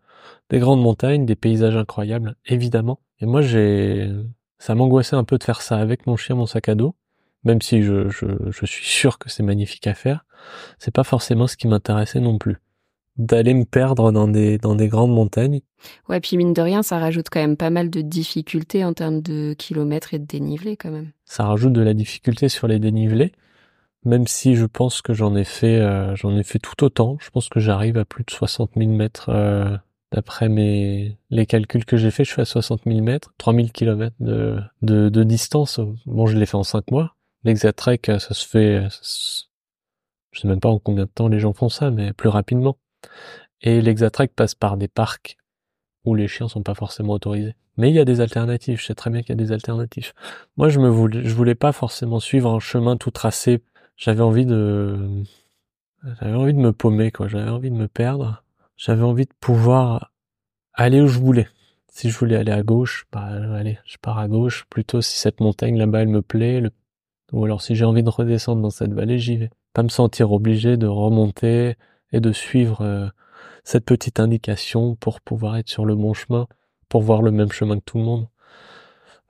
des 0.49 0.61
grandes 0.61 0.81
montagnes, 0.81 1.27
des 1.27 1.35
paysages 1.35 1.77
incroyables, 1.77 2.37
évidemment. 2.47 3.01
Et 3.19 3.27
moi, 3.27 3.41
j'ai, 3.43 4.13
ça 4.61 4.77
m'angoissait 4.77 5.17
un 5.17 5.25
peu 5.25 5.37
de 5.37 5.43
faire 5.43 5.61
ça 5.61 5.79
avec 5.79 6.07
mon 6.07 6.15
chien, 6.15 6.37
mon 6.37 6.47
sac 6.47 6.69
à 6.69 6.77
dos, 6.77 6.95
même 7.43 7.61
si 7.61 7.83
je, 7.83 8.09
je, 8.11 8.27
je 8.49 8.65
suis 8.65 8.87
sûr 9.01 9.19
que 9.19 9.29
c'est 9.29 9.43
magnifique 9.43 9.89
à 9.89 9.95
faire. 9.95 10.25
C'est 10.79 10.95
pas 10.95 11.03
forcément 11.03 11.49
ce 11.49 11.57
qui 11.57 11.67
m'intéressait 11.67 12.21
non 12.21 12.39
plus 12.39 12.61
d'aller 13.17 13.55
me 13.55 13.65
perdre 13.65 14.11
dans 14.11 14.27
des 14.27 14.59
dans 14.59 14.75
des 14.75 14.89
grandes 14.89 15.13
montagnes. 15.13 15.61
Ouais, 16.09 16.21
puis 16.21 16.37
mine 16.37 16.53
de 16.53 16.63
rien, 16.63 16.83
ça 16.83 16.99
rajoute 16.99 17.27
quand 17.31 17.41
même 17.41 17.57
pas 17.57 17.71
mal 17.71 17.91
de 17.91 18.01
difficultés 18.03 18.85
en 18.85 18.93
termes 18.93 19.21
de 19.21 19.55
kilomètres 19.55 20.15
et 20.15 20.19
de 20.19 20.27
dénivelé 20.27 20.77
quand 20.77 20.91
même. 20.91 21.11
Ça 21.25 21.45
rajoute 21.45 21.73
de 21.73 21.81
la 21.81 21.95
difficulté 21.95 22.49
sur 22.49 22.67
les 22.67 22.79
dénivelés, 22.79 23.33
même 24.05 24.27
si 24.27 24.55
je 24.55 24.67
pense 24.67 25.03
que 25.03 25.15
j'en 25.15 25.35
ai 25.37 25.45
fait 25.45 25.81
euh, 25.81 26.15
j'en 26.17 26.37
ai 26.37 26.43
fait 26.43 26.59
tout 26.59 26.85
autant. 26.85 27.17
Je 27.21 27.31
pense 27.31 27.49
que 27.49 27.61
j'arrive 27.61 27.99
à 27.99 28.05
plus 28.05 28.25
de 28.25 28.31
60 28.31 28.73
000 28.77 28.91
mètres 28.91 29.29
euh, 29.31 29.77
d'après 30.13 30.49
mes 30.49 31.19
les 31.31 31.47
calculs 31.47 31.85
que 31.85 31.97
j'ai 31.97 32.11
fait. 32.11 32.25
Je 32.25 32.33
suis 32.33 32.43
à 32.43 32.45
60 32.45 32.83
000 32.87 33.01
mètres, 33.01 33.35
3000 33.39 33.73
kilomètres 33.73 34.17
de, 34.21 34.59
de, 34.83 35.09
de 35.09 35.25
distance. 35.25 35.81
Bon, 36.07 36.27
je 36.27 36.37
l'ai 36.37 36.47
fait 36.47 36.57
en 36.57 36.63
5 36.63 36.91
mois. 36.91 37.17
L'Exatrek, 37.45 38.07
ça 38.07 38.33
se 38.33 38.47
fait, 38.47 38.89
je 40.33 40.41
sais 40.41 40.49
même 40.49 40.61
pas 40.61 40.71
en 40.71 40.79
combien 40.79 41.05
de 41.05 41.11
temps 41.11 41.29
les 41.29 41.41
gens 41.41 41.53
font 41.53 41.69
ça, 41.69 41.91
mais 41.91 42.15
plus 42.15 42.31
rapidement. 42.31 42.79
Et 43.61 43.83
l'Exatrek 43.83 44.35
passe 44.35 44.55
par 44.55 44.77
des 44.79 44.89
parcs 44.89 45.37
où 46.05 46.15
les 46.15 46.29
chiens 46.29 46.49
sont 46.49 46.63
pas 46.63 46.75
forcément 46.75 47.15
autorisés. 47.15 47.55
Mais 47.77 47.91
il 47.91 47.95
y 47.95 47.99
a 47.99 48.05
des 48.05 48.21
alternatives. 48.21 48.81
Je 48.81 48.87
sais 48.87 48.95
très 48.95 49.11
bien 49.11 49.23
qu'il 49.23 49.31
y 49.31 49.33
a 49.33 49.43
des 49.43 49.53
alternatives. 49.53 50.13
Moi, 50.57 50.69
je 50.69 50.79
me 50.79 50.89
voulais, 50.89 51.25
je 51.25 51.35
voulais 51.35 51.55
pas 51.55 51.73
forcément 51.73 52.21
suivre 52.21 52.51
un 52.51 52.61
chemin 52.61 52.97
tout 52.97 53.11
tracé 53.11 53.63
j'avais 53.97 54.23
envie 54.23 54.47
de, 54.47 55.25
j'avais 56.21 56.35
envie 56.35 56.55
de 56.55 56.59
me 56.59 56.73
paumer, 56.73 57.11
quoi. 57.11 57.29
J'avais 57.29 57.51
envie 57.51 57.71
de 57.71 57.77
me 57.77 57.89
perdre. 57.89 58.43
J'avais 58.77 59.03
envie 59.03 59.25
de 59.25 59.33
pouvoir 59.41 60.13
aller 60.75 61.01
où 61.01 61.07
je 61.07 61.19
voulais. 61.19 61.49
Si 61.89 62.11
je 62.11 62.19
voulais 62.19 62.37
aller 62.37 62.53
à 62.53 62.63
gauche, 62.63 63.07
bah, 63.13 63.23
allez, 63.23 63.79
je 63.87 63.97
pars 63.99 64.19
à 64.19 64.29
gauche. 64.29 64.67
Plutôt 64.69 65.01
si 65.01 65.19
cette 65.19 65.41
montagne 65.41 65.79
là-bas, 65.79 66.03
elle 66.03 66.09
me 66.09 66.23
plaît, 66.23 66.63
ou 67.33 67.45
alors 67.45 67.63
si 67.63 67.75
j'ai 67.75 67.85
envie 67.85 68.03
de 68.03 68.11
redescendre 68.11 68.63
dans 68.63 68.71
cette 68.71 68.93
vallée, 68.93 69.19
j'y 69.19 69.37
vais. 69.37 69.51
Pas 69.73 69.83
me 69.83 69.89
sentir 69.89 70.33
obligé 70.33 70.77
de 70.77 70.87
remonter 70.87 71.77
et 72.13 72.21
de 72.21 72.33
suivre 72.33 72.81
euh, 72.83 73.09
cette 73.65 73.85
petite 73.85 74.21
indication 74.21 74.95
pour 74.97 75.21
pouvoir 75.21 75.57
être 75.57 75.69
sur 75.69 75.85
le 75.85 75.95
bon 75.97 76.15
chemin, 76.15 76.47
pour 76.89 77.03
voir 77.03 77.23
le 77.23 77.31
même 77.31 77.51
chemin 77.51 77.79
que 77.79 77.85
tout 77.85 77.99
le 77.99 78.05
monde. 78.05 78.29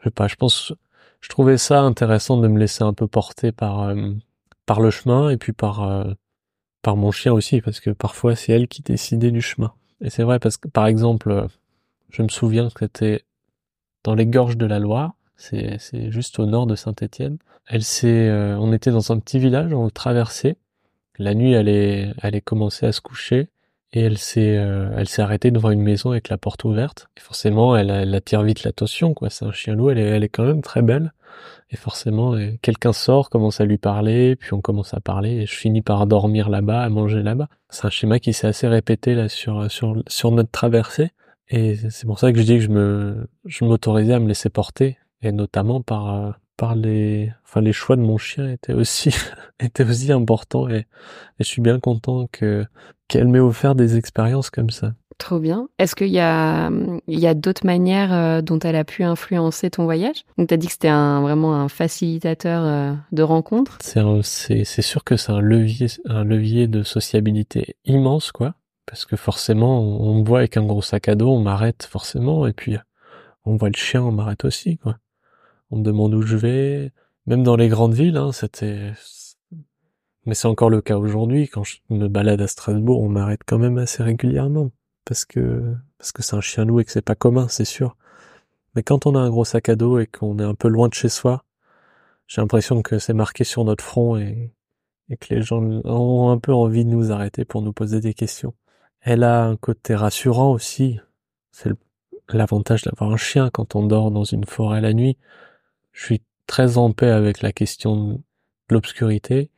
Je 0.01 0.05
sais 0.05 0.11
pas, 0.11 0.29
je 0.29 0.37
pense, 0.37 0.73
je 1.21 1.29
trouvais 1.29 1.57
ça 1.59 1.81
intéressant 1.81 2.37
de 2.39 2.49
me 2.49 2.59
laisser 2.59 2.83
un 2.83 2.93
peu 2.93 3.07
porter 3.07 3.53
par, 3.53 3.83
euh, 3.83 4.13
par 4.67 4.81
le 4.81 4.91
chemin 4.91 5.31
et 5.31 5.37
puis 5.37 5.53
par 5.53 5.83
euh, 5.83 6.13
par 6.83 6.97
mon 6.97 7.11
chien 7.11 7.33
aussi 7.33 7.61
parce 7.61 7.81
que 7.81 7.91
parfois 7.91 8.37
c'est 8.37 8.53
elle 8.53 8.69
qui 8.69 8.83
décidait 8.83 9.31
du 9.31 9.43
chemin. 9.43 9.73
Et 10.01 10.11
c'est 10.11 10.23
vrai 10.23 10.39
parce 10.39 10.57
que 10.57 10.69
par 10.69 10.87
exemple, 10.87 11.31
euh, 11.31 11.47
je 12.11 12.23
me 12.23 12.29
souviens 12.29 12.69
que 12.71 12.85
c'était 12.85 13.25
dans 14.05 14.15
les 14.15 14.27
gorges 14.27 14.57
de 14.57 14.67
la 14.67 14.79
Loire, 14.79 15.15
c'est 15.37 15.79
c'est 15.79 16.11
juste 16.11 16.39
au 16.39 16.47
nord 16.47 16.67
de 16.67 16.75
Saint-Étienne. 16.77 17.39
Elle 17.67 17.85
s'est 17.85 18.29
euh, 18.29 18.59
on 18.59 18.73
était 18.73 18.91
dans 18.91 19.13
un 19.13 19.19
petit 19.19 19.39
village, 19.39 19.73
on 19.73 19.87
le 19.87 19.91
traversait. 19.91 20.57
La 21.19 21.35
nuit, 21.35 21.53
elle 21.53 21.69
est 21.69 22.13
elle 22.23 22.35
est 22.35 22.41
commencé 22.41 22.87
à 22.87 22.93
se 22.93 23.01
coucher 23.01 23.49
et 23.93 24.01
elle 24.01 24.19
s'est 24.19 24.43
elle 24.97 25.09
s'est 25.09 25.23
arrêtée 25.23 25.51
devant 25.53 25.71
une 25.71 25.83
maison 25.83 26.11
avec 26.11 26.29
la 26.29 26.39
porte 26.39 26.65
ouverte. 26.65 27.09
Et 27.17 27.21
forcément, 27.21 27.77
elle, 27.77 27.91
elle 27.91 28.15
attire 28.15 28.43
vite 28.43 28.65
l'attention 28.65 29.15
quoi, 29.15 29.31
c'est 29.31 29.45
un 29.45 29.53
chien 29.53 29.75
loup, 29.75 29.91
elle 29.91 29.99
est 29.99 30.03
elle 30.03 30.25
est 30.25 30.29
quand 30.29 30.45
même 30.45 30.63
très 30.63 30.83
belle. 30.83 31.13
Et 31.71 31.77
forcément, 31.77 32.37
quelqu'un 32.63 32.93
sort, 32.93 33.31
commence 33.31 33.61
à 33.61 33.65
lui 33.65 33.79
parler, 33.79 34.37
puis 34.37 34.53
on 34.53 34.61
commence 34.61 34.95
à 34.95 35.01
parler, 35.01 35.31
et 35.31 35.47
je 35.47 35.55
finis 35.55 35.83
par 35.83 36.07
dormir 36.07 36.49
là-bas, 36.49 36.83
à 36.83 36.89
manger 36.89 37.23
là-bas. 37.23 37.49
C'est 37.71 37.87
un 37.87 37.91
schéma 37.91 38.19
qui 38.19 38.33
s'est 38.33 38.47
assez 38.47 38.69
répété 38.69 39.15
là 39.15 39.29
sur 39.29 39.71
sur 39.71 40.03
sur 40.07 40.31
notre 40.31 40.51
traversée, 40.51 41.11
et 41.49 41.77
c'est 41.91 42.07
pour 42.07 42.19
ça 42.19 42.33
que 42.33 42.39
je 42.39 42.45
dis 42.45 42.59
que 42.59 42.65
je 42.65 43.27
je 43.47 43.65
m'autorisais 43.65 44.15
à 44.15 44.21
me 44.21 44.29
laisser 44.29 44.51
porter, 44.51 44.99
et 45.23 45.33
notamment 45.33 45.81
par 45.81 46.15
euh, 46.15 46.31
par 46.57 46.75
les 46.75 47.33
enfin 47.45 47.61
les 47.61 47.73
choix 47.73 47.97
de 47.97 48.03
mon 48.03 48.19
chien 48.19 48.49
étaient 48.51 48.75
aussi 48.75 49.11
étaient 49.61 49.85
aussi 49.85 50.13
importants, 50.13 50.69
et, 50.69 50.79
et 50.79 50.87
je 51.41 51.45
suis 51.45 51.63
bien 51.63 51.81
content 51.81 52.29
que 52.31 52.67
qu'elle 53.09 53.29
m'ait 53.29 53.41
offert 53.41 53.75
des 53.75 53.97
expériences 53.97 54.51
comme 54.51 54.71
ça. 54.71 54.95
Trop 55.19 55.39
bien. 55.39 55.69
Est-ce 55.79 55.95
qu'il 55.95 56.09
y 56.09 56.19
a, 56.19 56.71
d'autres 57.35 57.67
manières 57.67 58.13
euh, 58.13 58.43
dont 58.43 58.59
elle 58.59 58.77
a 58.77 58.85
pu 58.85 59.05
influencer 59.05 59.71
ton 59.71 59.85
voyage? 59.85 60.25
Donc, 60.37 60.49
tu 60.49 60.55
as 60.55 60.57
dit 60.57 60.67
que 60.67 60.73
c'était 60.73 60.89
vraiment 60.91 61.55
un 61.55 61.69
facilitateur 61.69 62.65
euh, 62.65 62.95
de 63.13 63.23
rencontres. 63.23 63.79
C'est, 63.81 64.65
c'est, 64.65 64.83
sûr 64.83 65.05
que 65.05 65.17
c'est 65.17 65.33
un 65.33 65.41
levier, 65.41 65.87
un 66.07 66.25
levier 66.25 66.67
de 66.67 66.83
sociabilité 66.83 67.77
immense, 67.85 68.33
quoi. 68.33 68.55
Parce 68.87 69.07
que 69.07 69.17
forcément, 69.17 69.81
on, 69.81 70.21
me 70.21 70.25
voit 70.25 70.41
avec 70.41 70.57
un 70.57 70.65
gros 70.65 70.83
sac 70.83 71.09
à 71.09 71.15
dos, 71.15 71.31
on 71.31 71.41
m'arrête 71.41 71.89
forcément, 71.91 72.47
et 72.47 72.53
puis 72.53 72.77
on 73.45 73.57
voit 73.57 73.71
le 73.71 73.77
chien, 73.77 74.03
on 74.03 74.13
m'arrête 74.13 74.45
aussi, 74.45 74.77
quoi. 74.79 74.97
On 75.71 75.79
me 75.79 75.83
demande 75.83 76.15
où 76.15 76.23
je 76.23 76.37
vais, 76.37 76.93
Même 77.27 77.43
dans 77.43 77.57
les 77.57 77.69
grandes 77.69 77.95
villes, 77.95 78.17
hein, 78.17 78.33
c'était... 78.33 78.93
Mais 80.27 80.35
c'est 80.35 80.49
encore 80.49 80.71
le 80.71 80.81
cas 80.81 80.97
aujourd'hui. 80.97 81.49
Quand 81.49 81.65
je 81.65 81.77
me 81.91 82.09
balade 82.09 82.41
à 82.41 82.47
Strasbourg, 82.47 83.03
on 83.03 83.09
m'arrête 83.09 83.43
quand 83.47 83.59
même 83.59 83.77
assez 83.77 84.03
régulièrement. 84.03 84.71
Parce 85.05 85.25
que 85.25 85.75
parce 85.99 86.13
que 86.13 86.23
c'est 86.23 86.37
un 86.37 86.41
chien 86.41 86.65
loup 86.65 86.81
et 86.81 86.85
que 86.85 86.91
c'est 86.91 87.03
pas 87.03 87.15
commun, 87.15 87.49
c'est 87.49 87.65
sûr. 87.65 87.97
Mais 88.75 88.83
quand 88.83 89.07
on 89.07 89.15
a 89.15 89.19
un 89.21 89.31
gros 89.31 89.45
sac 89.45 89.69
à 89.69 89.77
dos 89.77 89.99
et 89.99 90.07
qu'on 90.07 90.39
est 90.39 90.45
un 90.45 90.55
peu 90.55 90.69
loin 90.69 90.89
de 90.89 90.95
chez 90.95 91.09
soi, 91.09 91.45
j'ai 92.27 92.41
l'impression 92.41 92.83
que 92.83 92.99
c'est 92.99 93.13
marqué 93.13 93.45
sur 93.45 93.65
notre 93.65 93.85
front 93.85 94.17
et, 94.17 94.53
et 95.11 95.17
que 95.17 95.35
les 95.35 95.43
gens 95.43 95.63
ont 95.63 96.31
un 96.31 96.39
peu 96.39 96.53
envie 96.53 96.85
de 96.85 96.91
nous 96.91 97.13
arrêter 97.13 97.45
pour 97.45 97.63
nous 97.63 97.73
poser 97.73 98.01
des 98.01 98.15
questions. 98.15 98.55
Elle 99.01 99.23
a 99.23 99.45
un 99.45 99.57
côté 99.57 99.95
rassurant 99.95 100.53
aussi. 100.53 100.99
C'est 101.53 101.71
l'avantage 102.31 102.83
d'avoir 102.83 103.11
un 103.11 103.17
chien 103.17 103.51
quand 103.53 103.77
on 103.77 103.87
dort 103.87 104.11
dans 104.11 104.25
une 104.25 104.45
forêt 104.45 104.81
la 104.81 104.95
nuit. 104.95 105.19
Je 105.93 106.05
suis 106.05 106.23
très 106.47 106.79
en 106.79 106.93
paix 106.93 107.11
avec 107.11 107.43
la 107.43 107.53
question 107.53 108.09
de 108.09 108.21
l'obscurité. 108.71 109.51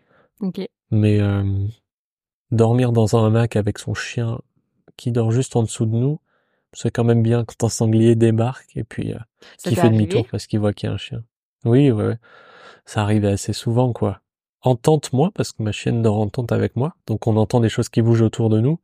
Mais 0.90 1.20
euh, 1.20 1.66
dormir 2.50 2.92
dans 2.92 3.16
un 3.16 3.26
hamac 3.26 3.56
avec 3.56 3.78
son 3.78 3.94
chien 3.94 4.40
qui 4.96 5.12
dort 5.12 5.30
juste 5.30 5.56
en 5.56 5.62
dessous 5.62 5.86
de 5.86 5.94
nous, 5.94 6.20
c'est 6.72 6.90
quand 6.90 7.04
même 7.04 7.22
bien 7.22 7.44
quand 7.44 7.64
un 7.64 7.68
sanglier 7.68 8.14
débarque 8.14 8.76
et 8.76 8.84
puis 8.84 9.12
euh, 9.12 9.18
qui 9.58 9.74
fait 9.74 9.88
demi-tour 9.88 10.26
parce 10.30 10.46
qu'il 10.46 10.60
voit 10.60 10.72
qu'il 10.72 10.88
y 10.88 10.90
a 10.90 10.94
un 10.94 10.98
chien. 10.98 11.24
Oui, 11.64 11.90
ouais, 11.90 12.06
ouais. 12.06 12.18
Ça 12.84 13.02
arrive 13.02 13.24
assez 13.24 13.52
souvent, 13.52 13.92
quoi. 13.92 14.20
En 14.62 14.76
tente, 14.76 15.12
moi, 15.12 15.30
parce 15.34 15.52
que 15.52 15.62
ma 15.62 15.72
chienne 15.72 16.02
dort 16.02 16.18
en 16.18 16.28
tente 16.28 16.52
avec 16.52 16.76
moi, 16.76 16.94
donc 17.06 17.26
on 17.26 17.36
entend 17.36 17.60
des 17.60 17.68
choses 17.68 17.88
qui 17.88 18.02
bougent 18.02 18.22
autour 18.22 18.50
de 18.50 18.60
nous. 18.60 18.78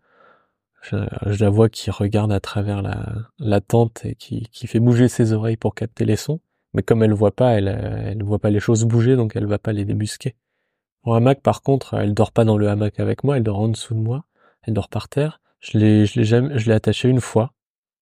Je, 0.82 0.96
la 1.38 1.50
vois 1.50 1.68
qui 1.68 1.90
regarde 1.90 2.32
à 2.32 2.40
travers 2.40 2.82
la, 2.82 3.06
la 3.38 3.60
tente 3.60 4.04
et 4.04 4.16
qui, 4.16 4.48
qui 4.50 4.66
fait 4.66 4.80
bouger 4.80 5.06
ses 5.08 5.32
oreilles 5.32 5.56
pour 5.56 5.74
capter 5.74 6.04
les 6.04 6.16
sons. 6.16 6.40
Mais 6.74 6.82
comme 6.82 7.02
elle 7.02 7.12
voit 7.12 7.30
pas, 7.30 7.52
elle, 7.52 7.68
elle 7.68 8.22
voit 8.24 8.38
pas 8.38 8.50
les 8.50 8.58
choses 8.58 8.84
bouger, 8.84 9.14
donc 9.14 9.36
elle 9.36 9.46
va 9.46 9.58
pas 9.58 9.72
les 9.72 9.84
débusquer. 9.84 10.34
En 11.04 11.14
hamac, 11.14 11.40
par 11.40 11.62
contre, 11.62 11.94
elle 11.94 12.14
dort 12.14 12.32
pas 12.32 12.44
dans 12.44 12.56
le 12.56 12.68
hamac 12.68 12.98
avec 13.00 13.22
moi, 13.22 13.36
elle 13.36 13.42
dort 13.42 13.60
en 13.60 13.68
dessous 13.68 13.94
de 13.94 14.00
moi. 14.00 14.24
Elle 14.62 14.74
dort 14.74 14.88
par 14.88 15.08
terre. 15.08 15.40
Je 15.62 15.78
l'ai, 15.78 16.06
je 16.06 16.18
l'ai 16.18 16.24
jamais, 16.24 16.58
je 16.58 16.66
l'ai 16.66 16.74
attachée 16.74 17.08
une 17.08 17.20
fois, 17.20 17.54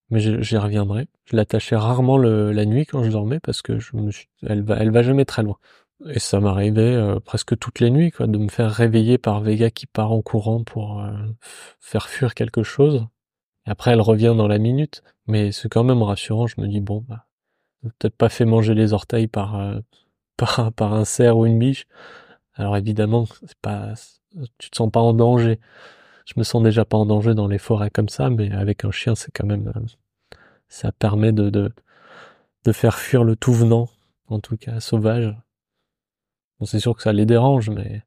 mais 0.09 0.19
j'y 0.19 0.57
reviendrai. 0.57 1.07
Je 1.25 1.35
l'attachais 1.35 1.75
rarement 1.75 2.17
le, 2.17 2.51
la 2.51 2.65
nuit 2.65 2.85
quand 2.87 3.03
je 3.03 3.11
dormais 3.11 3.39
parce 3.39 3.61
que 3.61 3.79
je 3.79 3.95
me 3.95 4.11
suis, 4.11 4.27
elle 4.43 4.63
va, 4.63 4.77
elle 4.77 4.91
va 4.91 5.03
jamais 5.03 5.25
très 5.25 5.43
loin. 5.43 5.57
Et 6.09 6.19
ça 6.19 6.39
m'arrivait 6.39 6.81
euh, 6.81 7.19
presque 7.19 7.57
toutes 7.59 7.79
les 7.79 7.91
nuits, 7.91 8.11
quoi, 8.11 8.25
de 8.25 8.37
me 8.39 8.49
faire 8.49 8.71
réveiller 8.71 9.19
par 9.19 9.41
Vega 9.41 9.69
qui 9.69 9.85
part 9.85 10.11
en 10.11 10.23
courant 10.23 10.63
pour 10.63 11.01
euh, 11.01 11.11
faire 11.79 12.09
fuir 12.09 12.33
quelque 12.33 12.63
chose. 12.63 13.05
Et 13.67 13.71
après, 13.71 13.91
elle 13.91 14.01
revient 14.01 14.33
dans 14.35 14.47
la 14.47 14.57
minute, 14.57 15.03
mais 15.27 15.51
c'est 15.51 15.69
quand 15.69 15.83
même 15.83 16.01
rassurant. 16.01 16.47
Je 16.47 16.59
me 16.59 16.67
dis 16.67 16.81
bon, 16.81 17.05
bah, 17.07 17.27
peut-être 17.83 18.15
pas 18.17 18.29
fait 18.29 18.45
manger 18.45 18.73
les 18.73 18.93
orteils 18.93 19.27
par, 19.27 19.55
euh, 19.59 19.79
par 20.37 20.73
par 20.73 20.93
un 20.93 21.05
cerf 21.05 21.37
ou 21.37 21.45
une 21.45 21.59
biche. 21.59 21.85
Alors 22.55 22.77
évidemment, 22.77 23.27
c'est 23.45 23.59
pas, 23.61 23.93
tu 24.57 24.71
te 24.71 24.77
sens 24.77 24.91
pas 24.91 25.01
en 25.01 25.13
danger 25.13 25.59
je 26.33 26.39
me 26.39 26.43
sens 26.43 26.63
déjà 26.63 26.85
pas 26.85 26.97
en 26.97 27.05
danger 27.05 27.33
dans 27.33 27.47
les 27.47 27.57
forêts 27.57 27.89
comme 27.89 28.07
ça, 28.07 28.29
mais 28.29 28.51
avec 28.51 28.85
un 28.85 28.91
chien, 28.91 29.15
c'est 29.15 29.31
quand 29.31 29.45
même, 29.45 29.71
euh, 29.75 30.37
ça 30.69 30.93
permet 30.93 31.33
de, 31.33 31.49
de, 31.49 32.71
faire 32.71 32.97
fuir 32.97 33.25
le 33.25 33.35
tout 33.35 33.51
venant, 33.51 33.89
en 34.29 34.39
tout 34.39 34.55
cas 34.55 34.79
sauvage. 34.79 35.35
C'est 36.63 36.79
sûr 36.79 36.95
que 36.95 37.01
ça 37.01 37.11
les 37.11 37.25
dérange, 37.25 37.69
mais, 37.69 38.03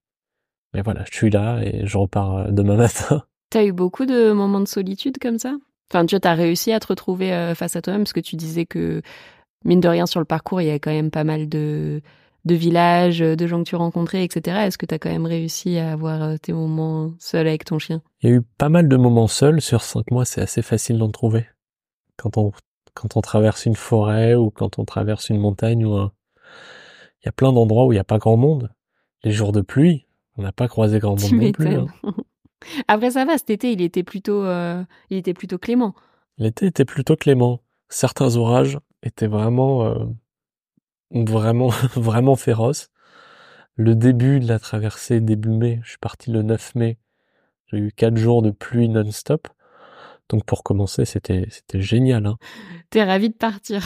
mais 0.73 0.81
voilà, 0.81 1.05
je 1.11 1.15
suis 1.15 1.29
là 1.29 1.61
et 1.63 1.87
je 1.87 1.99
repars 1.99 2.37
euh, 2.37 2.51
demain 2.51 2.77
matin. 2.79 3.25
T'as 3.51 3.65
eu 3.65 3.73
beaucoup 3.73 4.07
de 4.07 4.33
moments 4.33 4.61
de 4.61 4.69
solitude 4.69 5.19
comme 5.21 5.39
ça? 5.39 5.55
Enfin, 5.91 6.07
tu 6.07 6.17
as 6.23 6.35
réussi 6.35 6.73
à 6.73 6.81
te 6.81 6.87
retrouver 6.87 7.35
euh, 7.35 7.55
face 7.55 7.77
à 7.77 7.83
toi-même 7.83 8.05
parce 8.05 8.15
que 8.15 8.21
tu 8.21 8.37
disais 8.37 8.65
que, 8.65 9.03
mine 9.65 9.81
de 9.81 9.89
rien, 9.89 10.07
sur 10.07 10.21
le 10.21 10.25
parcours, 10.25 10.63
il 10.63 10.69
y 10.69 10.71
a 10.71 10.79
quand 10.79 10.93
même 10.93 11.11
pas 11.11 11.25
mal 11.25 11.47
de, 11.49 12.01
de 12.45 12.55
villages, 12.55 13.21
de 13.21 13.47
gens 13.47 13.63
que 13.63 13.69
tu 13.69 13.77
rencontrais, 13.77 14.25
etc. 14.25 14.59
Est-ce 14.67 14.79
que 14.79 14.87
tu 14.87 14.95
as 14.95 14.99
quand 14.99 15.11
même 15.11 15.27
réussi 15.27 15.79
à 15.79 15.93
avoir 15.93 16.23
euh, 16.23 16.37
tes 16.37 16.53
moments 16.53 17.15
seuls 17.19 17.47
avec 17.47 17.65
ton 17.65 17.79
chien? 17.79 18.03
Il 18.21 18.31
y 18.31 18.33
a 18.33 18.37
eu 18.37 18.43
pas 18.43 18.69
mal 18.69 18.89
de 18.89 18.97
moments 18.97 19.29
seuls. 19.29 19.61
Sur 19.61 19.83
cinq 19.83 20.11
mois, 20.11 20.25
c'est 20.25 20.41
assez 20.41 20.63
facile 20.63 20.99
d'en 20.99 21.11
trouver. 21.11 21.47
Quand 22.17 22.37
on, 22.37 22.53
quand 22.93 23.17
on 23.17 23.21
traverse 23.21 23.67
une 23.67 23.77
forêt 23.77 24.35
ou 24.35 24.51
quand 24.51 24.79
on 24.79 24.85
traverse 24.85 25.31
une 25.31 25.39
montagne 25.39 25.85
ou 25.85 25.97
un... 25.97 26.13
Il 27.23 27.27
y 27.27 27.29
a 27.29 27.33
plein 27.33 27.53
d'endroits 27.53 27.87
où 27.87 27.93
il 27.93 27.97
n'y 27.97 28.01
a 28.01 28.05
pas 28.05 28.19
grand 28.19 28.37
monde. 28.37 28.71
Les 29.23 29.33
jours 29.33 29.53
de 29.53 29.63
pluie, 29.63 30.07
on 30.37 30.43
n'a 30.43 30.53
pas 30.53 30.69
croisé 30.69 30.99
grand 30.99 31.19
monde 31.19 31.33
non 31.33 31.53
plus. 31.53 31.75
Hein. 31.75 31.87
Après 32.89 33.13
ça 33.13 33.25
va, 33.25 33.39
cet 33.39 33.51
été, 33.51 33.73
il 33.73 33.81
était 33.81 34.03
plutôt, 34.03 34.43
euh, 34.43 34.83
il 35.09 35.17
était 35.17 35.35
plutôt 35.35 35.59
clément. 35.59 35.95
L'été 36.37 36.67
était 36.67 36.85
plutôt 36.85 37.17
clément. 37.17 37.61
Certains 37.89 38.37
orages 38.37 38.79
étaient 39.03 39.27
vraiment 39.27 39.85
euh, 39.85 40.05
vraiment, 41.15 41.69
vraiment 41.97 42.37
féroce. 42.37 42.91
Le 43.77 43.95
début 43.95 44.41
de 44.41 44.47
la 44.47 44.59
traversée, 44.59 45.21
début 45.21 45.51
mai, 45.51 45.81
je 45.83 45.91
suis 45.91 45.99
parti 45.99 46.31
le 46.31 46.43
9 46.43 46.75
mai. 46.75 46.99
J'ai 47.67 47.79
eu 47.79 47.93
quatre 47.93 48.17
jours 48.17 48.43
de 48.43 48.51
pluie 48.51 48.89
non-stop. 48.89 49.49
Donc 50.29 50.45
pour 50.45 50.63
commencer, 50.63 51.05
c'était, 51.05 51.47
c'était 51.51 51.81
génial. 51.81 52.27
Hein. 52.27 52.37
T'es 52.91 53.03
ravi 53.03 53.31
de 53.31 53.35
partir. 53.35 53.83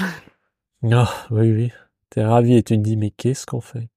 Ah, 0.90 1.10
oui, 1.30 1.50
oui. 1.50 1.72
T'es 2.10 2.24
ravi 2.24 2.54
et 2.54 2.62
tu 2.62 2.76
te 2.76 2.80
dis, 2.80 2.96
mais 2.96 3.10
qu'est-ce 3.10 3.46
qu'on 3.46 3.60
fait? 3.60 3.88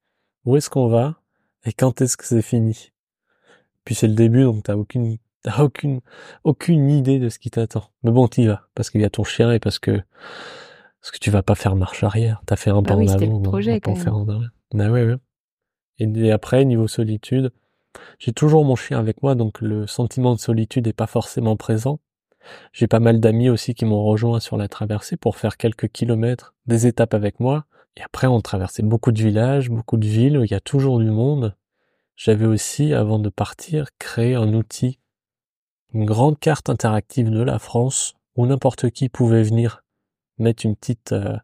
Où 0.46 0.56
est-ce 0.56 0.70
qu'on 0.70 0.88
va? 0.88 1.22
Et 1.65 1.74
quand 1.74 2.02
est-ce 2.02 2.17
que 2.17 2.26
c'est 2.26 2.41
fini? 2.41 2.91
Puis 3.86 3.96
c'est 3.96 4.08
le 4.08 4.15
début, 4.15 4.44
donc 4.44 4.63
t'as 4.63 4.76
aucune, 4.76 5.17
t'as 5.44 5.62
aucune, 5.62 6.02
aucune 6.44 6.89
idée 6.89 7.20
de 7.20 7.30
ce 7.30 7.39
qui 7.39 7.52
t'attend. 7.52 7.89
Mais 8.04 8.12
bon, 8.12 8.28
t'y 8.28 8.48
vas. 8.48 8.67
Parce 8.76 8.89
qu'il 8.89 9.02
y 9.02 9.06
a 9.06 9.10
ton 9.10 9.24
chien 9.24 9.52
et 9.52 9.60
parce 9.60 9.80
que 9.80 10.02
parce 11.02 11.12
que 11.12 11.18
tu 11.20 11.32
vas 11.32 11.42
pas 11.42 11.56
faire 11.56 11.76
marche 11.76 12.04
arrière. 12.04 12.42
T'as 12.46 12.56
fait 12.56 12.70
un 12.70 12.82
bah 12.82 12.90
pas 12.90 12.96
en 12.96 13.08
avant, 13.08 13.40
le 13.40 13.42
projet, 13.42 13.80
faire 13.84 14.16
en 14.16 14.28
arrière. 14.28 14.52
Ah 14.78 14.92
ouais, 14.92 15.04
ouais. 15.04 15.18
Et, 15.98 16.32
après, 16.32 16.64
niveau 16.66 16.88
solitude, 16.88 17.52
j'ai 18.20 18.32
toujours 18.32 18.66
mon 18.66 18.76
chien 18.76 19.00
avec 19.00 19.22
moi, 19.22 19.36
donc 19.36 19.62
le 19.62 19.88
sentiment 19.88 20.34
de 20.34 20.40
solitude 20.40 20.88
est 20.88 20.94
pas 20.94 21.08
forcément 21.08 21.58
présent. 21.58 22.00
J'ai 22.72 22.88
pas 22.88 23.00
mal 23.00 23.20
d'amis 23.20 23.50
aussi 23.50 23.76
qui 23.76 23.86
m'ont 23.86 24.04
rejoint 24.04 24.40
sur 24.40 24.58
la 24.58 24.68
traversée 24.68 25.18
pour 25.18 25.38
faire 25.38 25.58
quelques 25.58 25.90
kilomètres, 25.90 26.56
des 26.66 26.88
étapes 26.88 27.14
avec 27.14 27.40
moi. 27.40 27.66
Et 27.98 28.02
après, 28.02 28.28
on 28.28 28.42
traversait 28.42 28.84
beaucoup 28.84 29.12
de 29.12 29.22
villages, 29.22 29.70
beaucoup 29.70 29.98
de 29.98 30.08
villes 30.08 30.38
où 30.38 30.44
il 30.44 30.52
y 30.52 30.56
a 30.56 30.60
toujours 30.60 31.00
du 31.00 31.12
monde. 31.12 31.56
J'avais 32.16 32.46
aussi, 32.46 32.94
avant 32.94 33.20
de 33.20 33.30
partir, 33.30 33.90
créé 34.00 34.36
un 34.36 34.54
outil, 34.54 35.00
une 35.94 36.06
grande 36.06 36.40
carte 36.40 36.70
interactive 36.70 37.30
de 37.30 37.42
la 37.42 37.60
France 37.60 38.16
où 38.36 38.46
n'importe 38.46 38.90
qui 38.92 39.10
pouvait 39.10 39.44
venir 39.44 39.84
mettre 40.42 40.66
une 40.66 40.76
petite, 40.76 41.12
euh, 41.12 41.38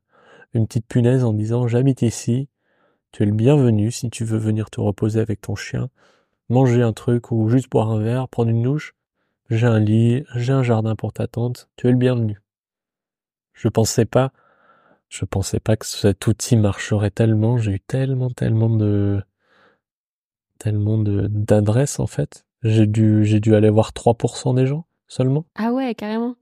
une 0.54 0.68
petite 0.68 0.88
punaise 0.88 1.24
en 1.24 1.34
disant 1.34 1.68
j'habite 1.68 2.02
ici, 2.02 2.50
tu 3.12 3.24
es 3.24 3.26
le 3.26 3.32
bienvenu 3.32 3.92
si 3.92 4.10
tu 4.10 4.26
veux 4.26 4.38
venir 4.38 4.70
te 4.70 4.82
reposer 4.82 5.20
avec 5.20 5.42
ton 5.42 5.56
chien, 5.56 5.90
manger 6.50 6.82
un 6.82 6.94
truc 6.94 7.32
ou 7.32 7.50
juste 7.50 7.70
boire 7.70 7.92
un 7.92 8.00
verre, 8.00 8.28
prendre 8.28 8.50
une 8.50 8.64
douche. 8.64 8.94
J'ai 9.50 9.68
un 9.68 9.80
lit, 9.80 10.26
j'ai 10.36 10.52
un 10.52 10.64
jardin 10.64 10.96
pour 10.96 11.14
ta 11.14 11.28
tante, 11.28 11.70
tu 11.78 11.88
es 11.88 11.92
le 11.92 11.98
bienvenu. 11.98 12.42
Je 13.54 13.70
pensais 13.70 14.06
pas, 14.06 14.34
je 15.10 15.24
pensais 15.26 15.60
pas 15.60 15.78
que 15.78 15.86
cet 15.86 16.28
outil 16.28 16.58
marcherait 16.58 17.12
tellement, 17.12 17.58
j'ai 17.58 17.74
eu 17.74 17.80
tellement, 17.80 18.30
tellement 18.30 18.70
de, 18.70 19.24
tellement 20.60 20.98
de, 20.98 21.28
d'adresses 21.28 22.00
en 22.00 22.08
fait. 22.08 22.46
J'ai 22.64 22.88
dû, 22.88 23.24
j'ai 23.24 23.40
dû 23.40 23.56
aller 23.56 23.70
voir 23.70 23.92
3% 23.92 24.56
des 24.56 24.66
gens 24.66 24.86
seulement. 25.08 25.46
Ah 25.56 25.72
ouais, 25.72 25.96
carrément. 25.96 26.36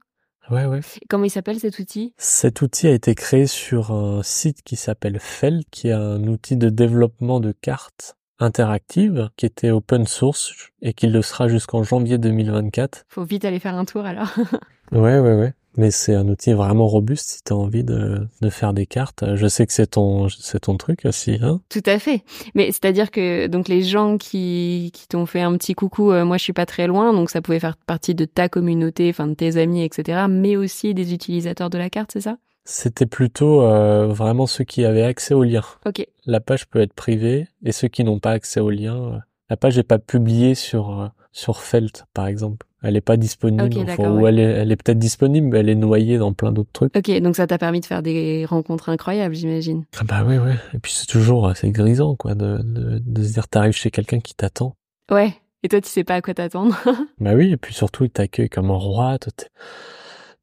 Ouais, 0.51 0.65
ouais. 0.65 0.81
Comment 1.09 1.23
il 1.23 1.29
s'appelle 1.29 1.59
cet 1.59 1.79
outil? 1.79 2.13
Cet 2.17 2.61
outil 2.61 2.87
a 2.87 2.91
été 2.91 3.15
créé 3.15 3.47
sur 3.47 3.91
un 3.91 4.21
site 4.23 4.61
qui 4.63 4.75
s'appelle 4.75 5.19
Fell, 5.19 5.63
qui 5.71 5.87
est 5.87 5.93
un 5.93 6.23
outil 6.27 6.55
de 6.57 6.69
développement 6.69 7.39
de 7.39 7.51
cartes 7.51 8.15
interactives, 8.39 9.29
qui 9.37 9.45
était 9.45 9.71
open 9.71 10.05
source 10.05 10.53
et 10.81 10.93
qui 10.93 11.07
le 11.07 11.21
sera 11.21 11.47
jusqu'en 11.47 11.83
janvier 11.83 12.17
2024. 12.17 13.05
Faut 13.07 13.23
vite 13.23 13.45
aller 13.45 13.59
faire 13.59 13.75
un 13.75 13.85
tour 13.85 14.05
alors. 14.05 14.33
ouais, 14.91 15.19
ouais, 15.19 15.35
ouais. 15.35 15.53
Mais 15.77 15.91
c'est 15.91 16.15
un 16.15 16.27
outil 16.27 16.53
vraiment 16.53 16.87
robuste 16.87 17.29
si 17.29 17.43
tu 17.43 17.53
as 17.53 17.55
envie 17.55 17.83
de, 17.83 18.27
de, 18.41 18.49
faire 18.49 18.73
des 18.73 18.85
cartes. 18.85 19.23
Je 19.35 19.47
sais 19.47 19.65
que 19.65 19.73
c'est 19.73 19.87
ton, 19.87 20.29
c'est 20.29 20.61
ton 20.61 20.77
truc 20.77 21.05
aussi. 21.05 21.37
Hein 21.41 21.61
Tout 21.69 21.83
à 21.85 21.99
fait. 21.99 22.23
Mais 22.53 22.67
c'est-à-dire 22.67 23.11
que 23.11 23.47
donc 23.47 23.67
les 23.67 23.83
gens 23.83 24.17
qui, 24.17 24.91
qui 24.93 25.07
t'ont 25.07 25.25
fait 25.25 25.41
un 25.41 25.53
petit 25.57 25.73
coucou, 25.73 26.11
euh, 26.11 26.25
moi 26.25 26.37
je 26.37 26.43
suis 26.43 26.53
pas 26.53 26.65
très 26.65 26.87
loin, 26.87 27.13
donc 27.13 27.29
ça 27.29 27.41
pouvait 27.41 27.59
faire 27.59 27.77
partie 27.77 28.15
de 28.15 28.25
ta 28.25 28.49
communauté, 28.49 29.09
enfin 29.09 29.27
de 29.27 29.33
tes 29.33 29.57
amis, 29.57 29.83
etc. 29.83 30.25
Mais 30.29 30.55
aussi 30.55 30.93
des 30.93 31.13
utilisateurs 31.13 31.69
de 31.69 31.77
la 31.77 31.89
carte, 31.89 32.11
c'est 32.13 32.21
ça? 32.21 32.37
C'était 32.67 33.05
plutôt 33.05 33.61
euh, 33.61 34.07
vraiment 34.07 34.47
ceux 34.47 34.63
qui 34.63 34.85
avaient 34.85 35.03
accès 35.03 35.35
au 35.35 35.43
lien. 35.43 35.61
Ok. 35.85 36.05
La 36.25 36.39
page 36.39 36.67
peut 36.67 36.81
être 36.81 36.93
privée 36.93 37.47
et 37.63 37.71
ceux 37.71 37.87
qui 37.87 38.03
n'ont 38.03 38.19
pas 38.19 38.31
accès 38.31 38.59
au 38.59 38.71
lien, 38.71 38.95
euh, 38.95 39.17
la 39.49 39.57
page 39.57 39.77
n'est 39.77 39.83
pas 39.83 39.99
publiée 39.99 40.55
sur 40.55 41.11
sur 41.31 41.61
Felt 41.61 42.05
par 42.13 42.27
exemple. 42.27 42.65
Elle 42.81 42.95
est 42.95 43.01
pas 43.01 43.17
disponible. 43.17 43.63
Ou 43.99 44.27
elle 44.27 44.37
est, 44.37 44.43
elle 44.43 44.71
est 44.71 44.75
peut-être 44.75 44.99
disponible, 44.99 45.47
mais 45.47 45.59
elle 45.59 45.69
est 45.69 45.75
noyée 45.75 46.19
dans 46.19 46.33
plein 46.33 46.51
d'autres 46.51 46.71
trucs. 46.71 46.95
Ok, 46.95 47.09
donc 47.19 47.35
ça 47.35 47.47
t'a 47.47 47.57
permis 47.57 47.79
de 47.79 47.85
faire 47.85 48.03
des 48.03 48.45
rencontres 48.45 48.89
incroyables, 48.89 49.33
j'imagine. 49.33 49.85
Ah 49.99 50.03
bah 50.03 50.23
oui, 50.25 50.37
oui. 50.37 50.51
Et 50.73 50.77
puis 50.77 50.91
c'est 50.91 51.07
toujours 51.07 51.47
assez 51.47 51.71
grisant, 51.71 52.15
quoi, 52.15 52.35
de, 52.35 52.59
de, 52.63 53.01
de 53.03 53.23
se 53.23 53.33
dire 53.33 53.47
t'arrives 53.47 53.73
chez 53.73 53.89
quelqu'un 53.89 54.19
qui 54.19 54.35
t'attend. 54.35 54.75
Ouais. 55.09 55.33
Et 55.63 55.67
toi, 55.67 55.81
tu 55.81 55.89
sais 55.89 56.03
pas 56.03 56.13
à 56.13 56.21
quoi 56.21 56.35
t'attendre. 56.35 56.77
bah 57.19 57.33
oui, 57.33 57.53
et 57.53 57.57
puis 57.57 57.73
surtout, 57.73 58.03
il 58.03 58.11
t'accueille 58.11 58.49
comme 58.49 58.69
un 58.69 58.77
roi. 58.77 59.17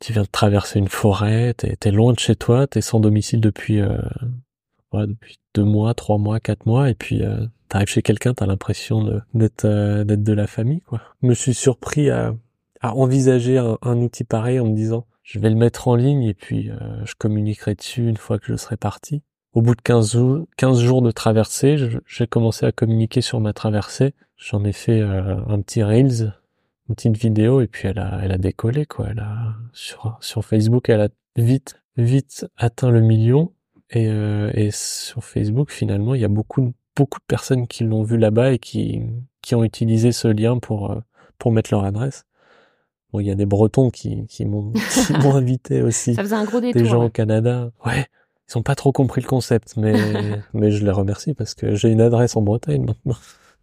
Tu 0.01 0.13
viens 0.13 0.23
de 0.23 0.29
traverser 0.29 0.81
une 0.81 0.89
forêt, 0.89 1.55
t'es 1.55 1.77
es 1.81 1.91
loin 1.93 2.13
de 2.13 2.19
chez 2.19 2.35
toi, 2.35 2.67
t'es 2.67 2.81
sans 2.81 2.99
domicile 2.99 3.41
depuis 3.41 3.81
euh, 3.81 3.97
voilà, 4.91 5.07
depuis 5.07 5.39
deux 5.55 5.63
mois, 5.63 5.95
trois 5.95 6.19
mois, 6.19 6.41
quatre 6.41 6.67
mois, 6.67 6.91
et 6.91 6.95
puis 6.95 7.23
euh, 7.23 7.47
t'arrives 7.73 7.89
chez 7.89 8.03
quelqu'un, 8.03 8.35
t'as 8.35 8.47
l'impression 8.47 9.23
d'être 9.35 9.67
d'être 10.05 10.23
de 10.23 10.33
la 10.33 10.47
famille, 10.47 10.83
quoi. 10.83 11.01
Je 11.23 11.29
me 11.29 11.35
suis 11.35 11.55
surpris 11.55 12.11
à, 12.11 12.35
à 12.83 12.95
envisager 12.95 13.59
un, 13.59 13.97
outil 13.99 14.25
pareil 14.25 14.61
en 14.61 14.67
me 14.67 14.75
disant, 14.75 15.07
je 15.23 15.39
vais 15.39 15.49
le 15.49 15.57
mettre 15.57 15.89
en 15.89 15.95
ligne 15.95 16.25
et 16.25 16.35
puis 16.35 16.69
euh, 16.69 17.05
je 17.05 17.15
communiquerai 17.15 17.77
dessus 17.77 18.09
une 18.09 18.17
fois 18.17 18.39
que 18.39 18.47
je 18.47 18.57
serai 18.57 18.77
parti. 18.77 19.23
Au 19.55 19.63
bout 19.63 19.75
de 19.75 19.81
15 19.81 20.13
jours, 20.13 20.47
15 20.57 20.81
jours 20.81 21.01
de 21.01 21.13
traversée, 21.13 21.77
j'ai 22.07 22.27
commencé 22.27 22.67
à 22.67 22.73
communiquer 22.73 23.21
sur 23.21 23.41
ma 23.41 23.53
traversée. 23.53 24.15
J'en 24.37 24.65
ai 24.65 24.73
fait 24.73 25.01
euh, 25.01 25.37
un 25.47 25.61
petit 25.61 25.83
reels, 25.83 26.35
une 26.89 26.97
petite 26.97 27.17
vidéo 27.17 27.61
et 27.61 27.69
puis 27.69 27.89
elle 27.89 28.01
a, 28.01 28.21
elle 28.23 28.33
a 28.33 28.39
décollé 28.39 28.85
quoi. 28.85 29.07
Elle 29.11 29.21
a 29.21 29.55
sur 29.73 30.19
sur 30.21 30.45
Facebook, 30.45 30.89
elle 30.89 31.03
a 31.03 31.09
vite 31.37 31.81
vite 31.97 32.47
atteint 32.57 32.91
le 32.91 33.01
million 33.01 33.53
et, 33.91 34.09
euh, 34.09 34.51
et 34.55 34.71
sur 34.73 35.23
Facebook 35.23 35.71
finalement 35.71 36.15
il 36.15 36.21
y 36.21 36.25
a 36.25 36.29
beaucoup 36.29 36.73
beaucoup 36.97 37.19
de 37.19 37.25
personnes 37.27 37.67
qui 37.67 37.85
l'ont 37.85 38.03
vu 38.03 38.17
là-bas 38.17 38.53
et 38.53 38.59
qui 38.59 39.03
qui 39.43 39.55
ont 39.55 39.65
utilisé 39.65 40.13
ce 40.13 40.29
lien 40.29 40.59
pour 40.59 40.95
pour 41.39 41.53
mettre 41.53 41.73
leur 41.73 41.85
adresse. 41.85 42.25
Bon, 43.13 43.21
il 43.21 43.27
y 43.27 43.31
a 43.31 43.35
des 43.35 43.47
Bretons 43.47 43.91
qui, 43.91 44.27
qui 44.27 44.47
m'ont 44.47 44.73
invité 45.35 45.83
aussi. 45.83 46.15
Ça 46.15 46.23
faisait 46.23 46.37
un 46.37 46.45
gros 46.45 46.61
détour. 46.61 46.81
Des 46.81 46.89
gens 46.89 47.05
au 47.05 47.11
Canada. 47.11 47.71
Ouais. 47.85 48.07
Ils 48.49 48.59
ont 48.59 48.63
pas 48.63 48.75
trop 48.75 48.93
compris 48.93 49.21
le 49.21 49.27
concept, 49.27 49.75
mais, 49.77 49.95
mais 50.55 50.71
je 50.71 50.85
les 50.85 50.91
remercie 50.91 51.35
parce 51.35 51.55
que 51.55 51.75
j'ai 51.75 51.91
une 51.91 52.01
adresse 52.01 52.37
en 52.37 52.43
Bretagne 52.43 52.85
maintenant. 52.85 53.17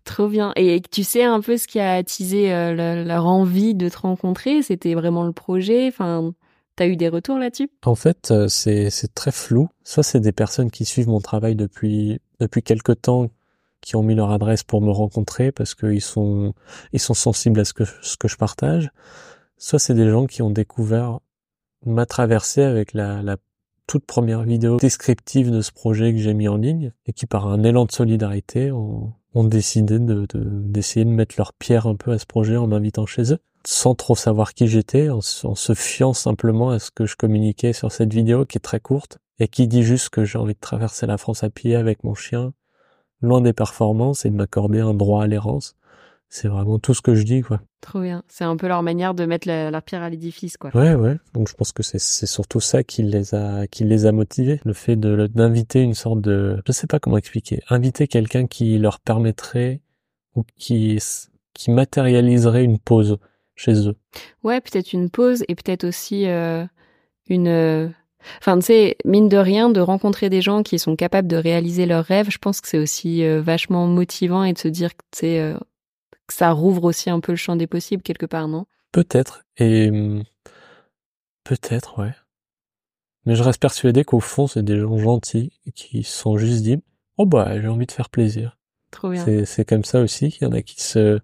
Trop 0.04 0.28
bien. 0.28 0.54
Et 0.56 0.82
tu 0.92 1.04
sais 1.04 1.24
un 1.24 1.42
peu 1.42 1.58
ce 1.58 1.68
qui 1.68 1.80
a 1.80 1.94
attisé 1.94 2.54
euh, 2.54 3.04
leur 3.04 3.26
envie 3.26 3.76
de 3.76 3.90
te 3.90 3.98
rencontrer? 3.98 4.62
C'était 4.62 4.94
vraiment 4.94 5.24
le 5.24 5.34
projet? 5.34 5.88
Enfin, 5.88 6.34
t'as 6.76 6.88
eu 6.88 6.96
des 6.96 7.10
retours 7.10 7.38
là-dessus? 7.38 7.70
En 7.86 7.96
fait, 7.96 8.32
euh, 8.32 8.48
c'est 8.48 8.90
c'est 8.90 9.14
très 9.14 9.32
flou. 9.32 9.68
Soit 9.84 10.04
c'est 10.04 10.20
des 10.20 10.32
personnes 10.32 10.72
qui 10.72 10.86
suivent 10.86 11.10
mon 11.10 11.20
travail 11.20 11.56
depuis 11.56 12.20
depuis 12.40 12.64
quelque 12.64 12.92
temps, 12.92 13.30
qui 13.82 13.96
ont 13.96 14.04
mis 14.04 14.16
leur 14.16 14.32
adresse 14.32 14.64
pour 14.64 14.82
me 14.82 14.92
rencontrer 14.92 15.52
parce 15.52 15.76
qu'ils 15.76 16.02
sont 16.02 16.54
ils 16.94 17.00
sont 17.00 17.14
sensibles 17.14 17.60
à 17.60 17.66
ce 17.66 17.74
que 17.74 17.84
ce 18.02 18.18
que 18.18 18.28
je 18.28 18.38
partage. 18.38 18.92
Soit 19.58 19.80
c'est 19.80 19.94
des 19.94 20.10
gens 20.10 20.26
qui 20.26 20.42
ont 20.42 20.50
découvert 20.50 21.20
ma 21.86 22.06
traversée 22.06 22.64
avec 22.64 22.94
la, 22.94 23.22
la 23.22 23.38
toute 23.88 24.06
première 24.06 24.44
vidéo 24.44 24.78
descriptive 24.78 25.50
de 25.50 25.62
ce 25.62 25.72
projet 25.72 26.14
que 26.14 26.20
j'ai 26.20 26.34
mis 26.34 26.48
en 26.48 26.58
ligne 26.58 26.92
et 27.06 27.14
qui 27.14 27.26
par 27.26 27.48
un 27.48 27.64
élan 27.64 27.86
de 27.86 27.92
solidarité 27.92 28.72
ont, 28.72 29.14
ont 29.34 29.44
décidé 29.44 29.98
de, 29.98 30.28
d'essayer 30.34 31.06
de, 31.06 31.10
mettre 31.10 31.36
leur 31.38 31.54
pierre 31.54 31.88
un 31.88 31.96
peu 31.96 32.12
à 32.12 32.20
ce 32.20 32.26
projet 32.26 32.58
en 32.58 32.68
m'invitant 32.68 33.06
chez 33.06 33.34
eux 33.34 33.40
sans 33.66 33.96
trop 33.96 34.16
savoir 34.16 34.54
qui 34.54 34.68
j'étais 34.68 35.10
en, 35.10 35.20
en, 35.44 35.56
se 35.56 35.74
fiant 35.74 36.14
simplement 36.14 36.70
à 36.70 36.80
ce 36.80 36.92
que 36.92 37.06
je 37.06 37.16
communiquais 37.16 37.74
sur 37.74 37.92
cette 37.92 38.14
vidéo 38.14 38.46
qui 38.46 38.58
est 38.58 38.62
très 38.62 38.80
courte 38.80 39.18
et 39.40 39.48
qui 39.48 39.68
dit 39.68 39.84
juste 39.84 40.10
que 40.10 40.26
j'ai 40.26 40.38
envie 40.38 40.54
de 40.54 40.60
traverser 40.60 41.06
la 41.06 41.18
France 41.18 41.44
à 41.44 41.50
pied 41.50 41.76
avec 41.76 42.04
mon 42.04 42.16
chien 42.16 42.54
loin 43.22 43.42
des 43.42 43.54
performances 43.54 44.26
et 44.26 44.30
de 44.30 44.36
m'accorder 44.36 44.80
un 44.80 44.94
droit 44.94 45.24
à 45.24 45.28
l'errance 45.28 45.76
c'est 46.30 46.48
vraiment 46.48 46.78
tout 46.78 46.94
ce 46.94 47.02
que 47.02 47.16
je 47.16 47.24
dis, 47.24 47.42
quoi. 47.42 47.60
Trop 47.82 48.02
bien. 48.02 48.24
C'est 48.28 48.44
un 48.44 48.56
peu 48.56 48.68
leur 48.68 48.84
manière 48.84 49.16
de 49.16 49.26
mettre 49.26 49.48
la, 49.48 49.82
pierre 49.82 50.04
à 50.04 50.10
l'édifice, 50.10 50.58
quoi. 50.58 50.70
Ouais, 50.76 50.94
ouais. 50.94 51.18
Donc 51.34 51.50
je 51.50 51.56
pense 51.56 51.72
que 51.72 51.82
c'est 51.82 52.00
surtout 52.00 52.60
ça 52.60 52.84
qui 52.84 53.02
les 53.02 53.34
a 53.34 53.66
qui 53.68 53.84
les 53.84 54.06
a 54.06 54.12
motivés, 54.12 54.62
le 54.64 54.74
fait 54.74 54.96
de 54.96 55.28
d'inviter 55.28 55.82
une 55.82 55.96
sorte 55.96 56.22
de, 56.22 56.62
je 56.68 56.72
sais 56.72 56.88
pas 56.88 57.00
comment 57.00 57.18
expliquer, 57.18 57.62
inviter 57.70 58.08
quelqu'un 58.08 58.46
qui 58.46 58.78
leur 58.78 59.00
permettrait 59.00 59.82
ou 60.36 60.44
qui 60.56 61.00
qui 61.54 61.72
matérialiserait 61.72 62.64
une 62.64 62.78
pause 62.78 63.18
chez 63.56 63.88
eux. 63.88 63.96
Ouais, 64.44 64.62
peut-être 64.62 64.94
une 64.94 65.10
pause 65.10 65.44
et 65.48 65.56
peut-être 65.56 65.84
aussi 65.84 66.28
euh, 66.28 66.64
une 67.28 67.92
Enfin, 68.40 68.58
tu 68.60 68.66
sais, 68.66 68.98
mine 69.06 69.30
de 69.30 69.38
rien, 69.38 69.70
de 69.70 69.80
rencontrer 69.80 70.30
des 70.30 70.42
gens 70.42 70.64
qui 70.64 70.78
sont 70.78 70.96
capables 70.96 71.28
de 71.28 71.38
réaliser 71.38 71.86
leurs 71.86 72.06
rêves, 72.06 72.30
je 72.30 72.38
pense 72.38 72.62
que 72.62 72.68
c'est 72.68 72.80
aussi 72.80 73.24
euh, 73.24 73.42
vachement 73.42 73.88
motivant 73.88 74.44
et 74.44 74.54
de 74.54 74.58
se 74.58 74.68
dire 74.68 74.96
que, 74.96 75.04
tu 75.12 75.20
sais, 75.20 75.40
euh, 75.40 75.58
ça 76.28 76.52
rouvre 76.52 76.84
aussi 76.84 77.10
un 77.10 77.20
peu 77.20 77.32
le 77.32 77.38
champ 77.38 77.56
des 77.56 77.68
possibles 77.68 78.04
quelque 78.04 78.26
part, 78.26 78.48
non? 78.48 78.66
Peut-être. 78.92 79.44
Et 79.58 79.90
hum, 79.90 80.24
peut-être, 81.44 82.00
ouais. 82.00 82.14
Mais 83.26 83.36
je 83.36 83.44
reste 83.44 83.62
persuadé 83.62 84.04
qu'au 84.04 84.20
fond, 84.20 84.48
c'est 84.48 84.64
des 84.64 84.80
gens 84.80 84.98
gentils 84.98 85.52
qui 85.76 86.04
se 86.04 86.18
sont 86.18 86.38
juste 86.38 86.64
dit 86.64 86.78
Oh 87.18 87.26
bah, 87.26 87.60
j'ai 87.60 87.68
envie 87.68 87.86
de 87.86 87.92
faire 87.92 88.10
plaisir. 88.10 88.58
Trop 88.92 89.12
bien. 89.12 89.24
C'est 89.46 89.66
comme 89.66 89.84
ça 89.84 90.02
aussi 90.02 90.32
qu'il 90.32 90.48
y 90.48 90.50
en 90.50 90.54
a 90.54 90.62
qui 90.62 90.82
se 90.82 91.20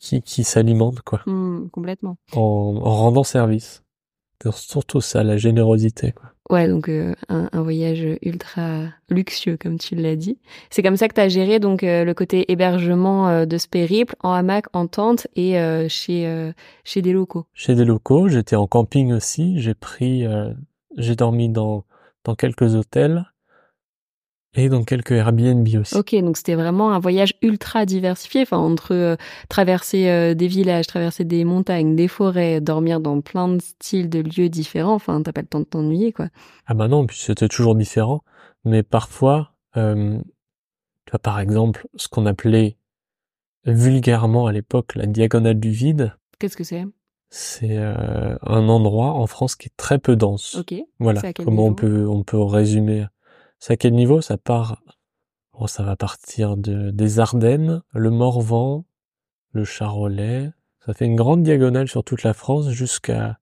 qui, 0.00 0.22
qui 0.22 0.44
s'alimentent, 0.44 1.02
quoi. 1.02 1.22
Mmh, 1.26 1.70
complètement. 1.70 2.16
En, 2.32 2.80
en 2.82 2.94
rendant 2.94 3.24
service. 3.24 3.84
C'est 4.42 4.52
surtout 4.52 5.00
ça, 5.00 5.22
la 5.24 5.36
générosité, 5.36 6.12
quoi. 6.12 6.32
Ouais, 6.50 6.66
donc 6.66 6.88
euh, 6.88 7.14
un, 7.28 7.50
un, 7.52 7.62
voyage 7.62 8.06
ultra 8.22 8.84
luxueux, 9.10 9.58
comme 9.60 9.78
tu 9.78 9.94
l'as 9.94 10.16
dit. 10.16 10.38
C'est 10.70 10.82
comme 10.82 10.96
ça 10.96 11.06
que 11.06 11.14
tu 11.14 11.20
as 11.20 11.28
géré 11.28 11.58
donc 11.58 11.82
euh, 11.82 12.04
le 12.04 12.14
côté 12.14 12.50
hébergement 12.50 13.28
euh, 13.28 13.44
de 13.44 13.58
ce 13.58 13.68
périple 13.68 14.16
en 14.20 14.32
hamac, 14.32 14.64
en 14.72 14.86
tente 14.86 15.26
et 15.36 15.58
chez 15.88 16.52
chez 16.84 17.02
des 17.02 17.12
locaux. 17.12 17.44
Chez 17.52 17.74
des 17.74 17.84
locaux, 17.84 18.28
j'étais 18.28 18.56
en 18.56 18.66
camping 18.66 19.12
aussi. 19.12 19.60
J'ai 19.60 19.74
pris, 19.74 20.24
j'ai 20.96 21.16
dormi 21.16 21.50
dans 21.50 21.84
dans 22.24 22.34
quelques 22.34 22.74
hôtels. 22.74 23.26
Et 24.54 24.68
dans 24.68 24.82
quelques 24.82 25.12
Airbnb 25.12 25.68
aussi. 25.78 25.94
Ok, 25.94 26.14
donc 26.16 26.36
c'était 26.36 26.54
vraiment 26.54 26.92
un 26.92 26.98
voyage 26.98 27.34
ultra 27.42 27.84
diversifié, 27.84 28.42
enfin 28.42 28.56
entre 28.56 28.94
euh, 28.94 29.16
traverser 29.48 30.08
euh, 30.08 30.34
des 30.34 30.48
villages, 30.48 30.86
traverser 30.86 31.24
des 31.24 31.44
montagnes, 31.44 31.94
des 31.94 32.08
forêts, 32.08 32.60
dormir 32.60 33.00
dans 33.00 33.20
plein 33.20 33.48
de 33.48 33.60
styles 33.60 34.08
de 34.08 34.20
lieux 34.20 34.48
différents. 34.48 34.94
Enfin, 34.94 35.22
t'as 35.22 35.32
pas 35.32 35.42
le 35.42 35.46
temps 35.46 35.60
de 35.60 35.64
t'ennuyer, 35.64 36.12
quoi. 36.12 36.28
Ah 36.66 36.74
bah 36.74 36.88
non, 36.88 37.06
puis 37.06 37.18
c'était 37.18 37.48
toujours 37.48 37.74
différent. 37.74 38.22
Mais 38.64 38.82
parfois, 38.82 39.52
euh, 39.76 40.18
tu 41.04 41.10
vois, 41.10 41.20
par 41.20 41.40
exemple, 41.40 41.86
ce 41.96 42.08
qu'on 42.08 42.26
appelait 42.26 42.78
vulgairement 43.64 44.46
à 44.46 44.52
l'époque 44.52 44.94
la 44.94 45.06
diagonale 45.06 45.60
du 45.60 45.70
vide. 45.70 46.14
Qu'est-ce 46.38 46.56
que 46.56 46.64
c'est? 46.64 46.84
C'est 47.30 47.76
euh, 47.76 48.36
un 48.42 48.68
endroit 48.68 49.12
en 49.12 49.26
France 49.26 49.56
qui 49.56 49.68
est 49.68 49.76
très 49.76 49.98
peu 49.98 50.16
dense. 50.16 50.56
Ok. 50.56 50.74
Voilà. 50.98 51.20
Comment 51.34 51.66
on 51.66 51.74
peut 51.74 52.06
on 52.08 52.22
peut 52.22 52.40
résumer 52.40 53.04
c'est 53.58 53.74
à 53.74 53.76
quel 53.76 53.94
niveau? 53.94 54.20
Ça 54.20 54.38
part 54.38 54.82
Bon, 55.52 55.66
ça 55.66 55.82
va 55.82 55.96
partir 55.96 56.56
de, 56.56 56.90
des 56.90 57.18
Ardennes, 57.18 57.82
le 57.92 58.10
Morvan, 58.10 58.84
le 59.52 59.64
Charolais. 59.64 60.50
Ça 60.86 60.94
fait 60.94 61.06
une 61.06 61.16
grande 61.16 61.42
diagonale 61.42 61.88
sur 61.88 62.04
toute 62.04 62.22
la 62.22 62.32
France 62.32 62.70
jusqu'à 62.70 63.38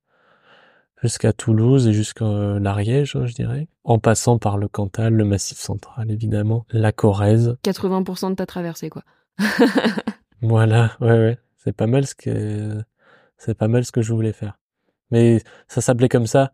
jusqu'à 1.02 1.34
Toulouse 1.34 1.86
et 1.86 1.92
jusqu'à 1.92 2.24
euh, 2.24 2.58
l'Ariège, 2.58 3.18
je 3.26 3.34
dirais, 3.34 3.68
en 3.84 3.98
passant 3.98 4.38
par 4.38 4.56
le 4.56 4.66
Cantal, 4.66 5.12
le 5.12 5.24
Massif 5.26 5.58
Central, 5.58 6.10
évidemment, 6.10 6.64
la 6.70 6.90
Corrèze. 6.90 7.56
80% 7.64 8.30
de 8.30 8.34
ta 8.34 8.46
traversée, 8.46 8.88
quoi. 8.88 9.02
voilà, 10.40 10.96
ouais, 11.00 11.18
ouais. 11.18 11.38
C'est 11.58 11.74
pas 11.74 11.86
mal 11.86 12.06
ce 12.06 12.14
que 12.14 12.82
c'est 13.36 13.56
pas 13.56 13.68
mal 13.68 13.84
ce 13.84 13.92
que 13.92 14.00
je 14.00 14.12
voulais 14.12 14.32
faire. 14.32 14.58
Mais 15.10 15.42
ça 15.68 15.80
s'appelait 15.80 16.08
comme 16.08 16.26
ça 16.26 16.52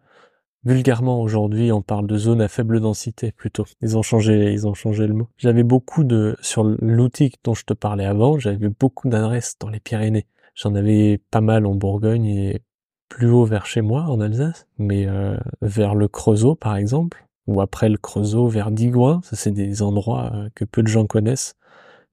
Vulgairement 0.64 1.20
aujourd'hui, 1.20 1.72
on 1.72 1.82
parle 1.82 2.06
de 2.06 2.16
zone 2.16 2.40
à 2.40 2.46
faible 2.46 2.80
densité 2.80 3.32
plutôt. 3.32 3.64
Ils 3.80 3.98
ont 3.98 4.02
changé, 4.02 4.52
ils 4.52 4.68
ont 4.68 4.74
changé 4.74 5.08
le 5.08 5.14
mot. 5.14 5.28
J'avais 5.36 5.64
beaucoup 5.64 6.04
de 6.04 6.36
sur 6.40 6.62
l'outil 6.62 7.32
dont 7.42 7.54
je 7.54 7.64
te 7.64 7.74
parlais 7.74 8.04
avant, 8.04 8.38
j'avais 8.38 8.68
beaucoup 8.68 9.08
d'adresses 9.08 9.56
dans 9.58 9.68
les 9.68 9.80
Pyrénées. 9.80 10.26
J'en 10.54 10.76
avais 10.76 11.20
pas 11.32 11.40
mal 11.40 11.66
en 11.66 11.74
Bourgogne 11.74 12.26
et 12.26 12.62
plus 13.08 13.28
haut 13.28 13.44
vers 13.44 13.66
chez 13.66 13.80
moi 13.80 14.02
en 14.04 14.20
Alsace, 14.20 14.68
mais 14.78 15.06
euh, 15.08 15.36
vers 15.62 15.96
le 15.96 16.06
Creusot 16.06 16.54
par 16.54 16.76
exemple, 16.76 17.26
ou 17.48 17.60
après 17.60 17.88
le 17.88 17.98
Creusot 17.98 18.46
vers 18.46 18.70
Digoin, 18.70 19.20
ça 19.24 19.34
c'est 19.34 19.50
des 19.50 19.82
endroits 19.82 20.30
euh, 20.32 20.48
que 20.54 20.64
peu 20.64 20.84
de 20.84 20.88
gens 20.88 21.06
connaissent 21.06 21.56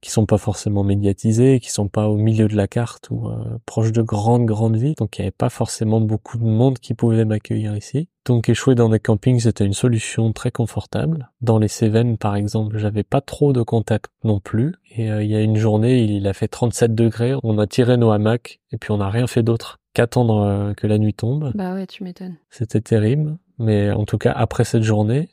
qui 0.00 0.10
sont 0.10 0.26
pas 0.26 0.38
forcément 0.38 0.82
médiatisés, 0.82 1.60
qui 1.60 1.70
sont 1.70 1.88
pas 1.88 2.08
au 2.08 2.16
milieu 2.16 2.48
de 2.48 2.56
la 2.56 2.66
carte 2.66 3.10
ou 3.10 3.28
euh, 3.28 3.58
proches 3.66 3.92
de 3.92 4.02
grandes 4.02 4.46
grandes 4.46 4.76
villes, 4.76 4.94
donc 4.96 5.18
il 5.18 5.22
n'y 5.22 5.26
avait 5.26 5.30
pas 5.30 5.50
forcément 5.50 6.00
beaucoup 6.00 6.38
de 6.38 6.44
monde 6.44 6.78
qui 6.78 6.94
pouvait 6.94 7.24
m'accueillir 7.24 7.76
ici. 7.76 8.08
Donc 8.24 8.48
échouer 8.48 8.74
dans 8.74 8.88
des 8.88 9.00
campings 9.00 9.40
c'était 9.40 9.66
une 9.66 9.74
solution 9.74 10.32
très 10.32 10.50
confortable. 10.50 11.30
Dans 11.42 11.58
les 11.58 11.68
Cévennes 11.68 12.16
par 12.16 12.34
exemple, 12.36 12.78
j'avais 12.78 13.02
pas 13.02 13.20
trop 13.20 13.52
de 13.52 13.62
contact 13.62 14.06
non 14.24 14.40
plus. 14.40 14.74
Et 14.96 15.10
euh, 15.10 15.22
il 15.22 15.30
y 15.30 15.36
a 15.36 15.40
une 15.40 15.56
journée, 15.56 16.02
il 16.02 16.26
a 16.26 16.32
fait 16.32 16.48
37 16.48 16.94
degrés, 16.94 17.34
on 17.42 17.58
a 17.58 17.66
tiré 17.66 17.96
nos 17.96 18.10
hamacs 18.10 18.60
et 18.72 18.78
puis 18.78 18.92
on 18.92 18.98
n'a 18.98 19.10
rien 19.10 19.26
fait 19.26 19.42
d'autre 19.42 19.80
qu'attendre 19.92 20.42
euh, 20.42 20.74
que 20.74 20.86
la 20.86 20.98
nuit 20.98 21.14
tombe. 21.14 21.52
Bah 21.54 21.74
ouais, 21.74 21.86
tu 21.86 22.04
m'étonnes. 22.04 22.36
C'était 22.48 22.80
terrible, 22.80 23.36
mais 23.58 23.90
en 23.90 24.04
tout 24.04 24.18
cas 24.18 24.32
après 24.32 24.64
cette 24.64 24.82
journée, 24.82 25.28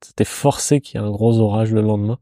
c'était 0.00 0.24
forcé 0.24 0.80
qu'il 0.80 1.00
y 1.00 1.02
ait 1.02 1.06
un 1.06 1.10
gros 1.10 1.38
orage 1.38 1.72
le 1.72 1.80
lendemain. 1.80 2.18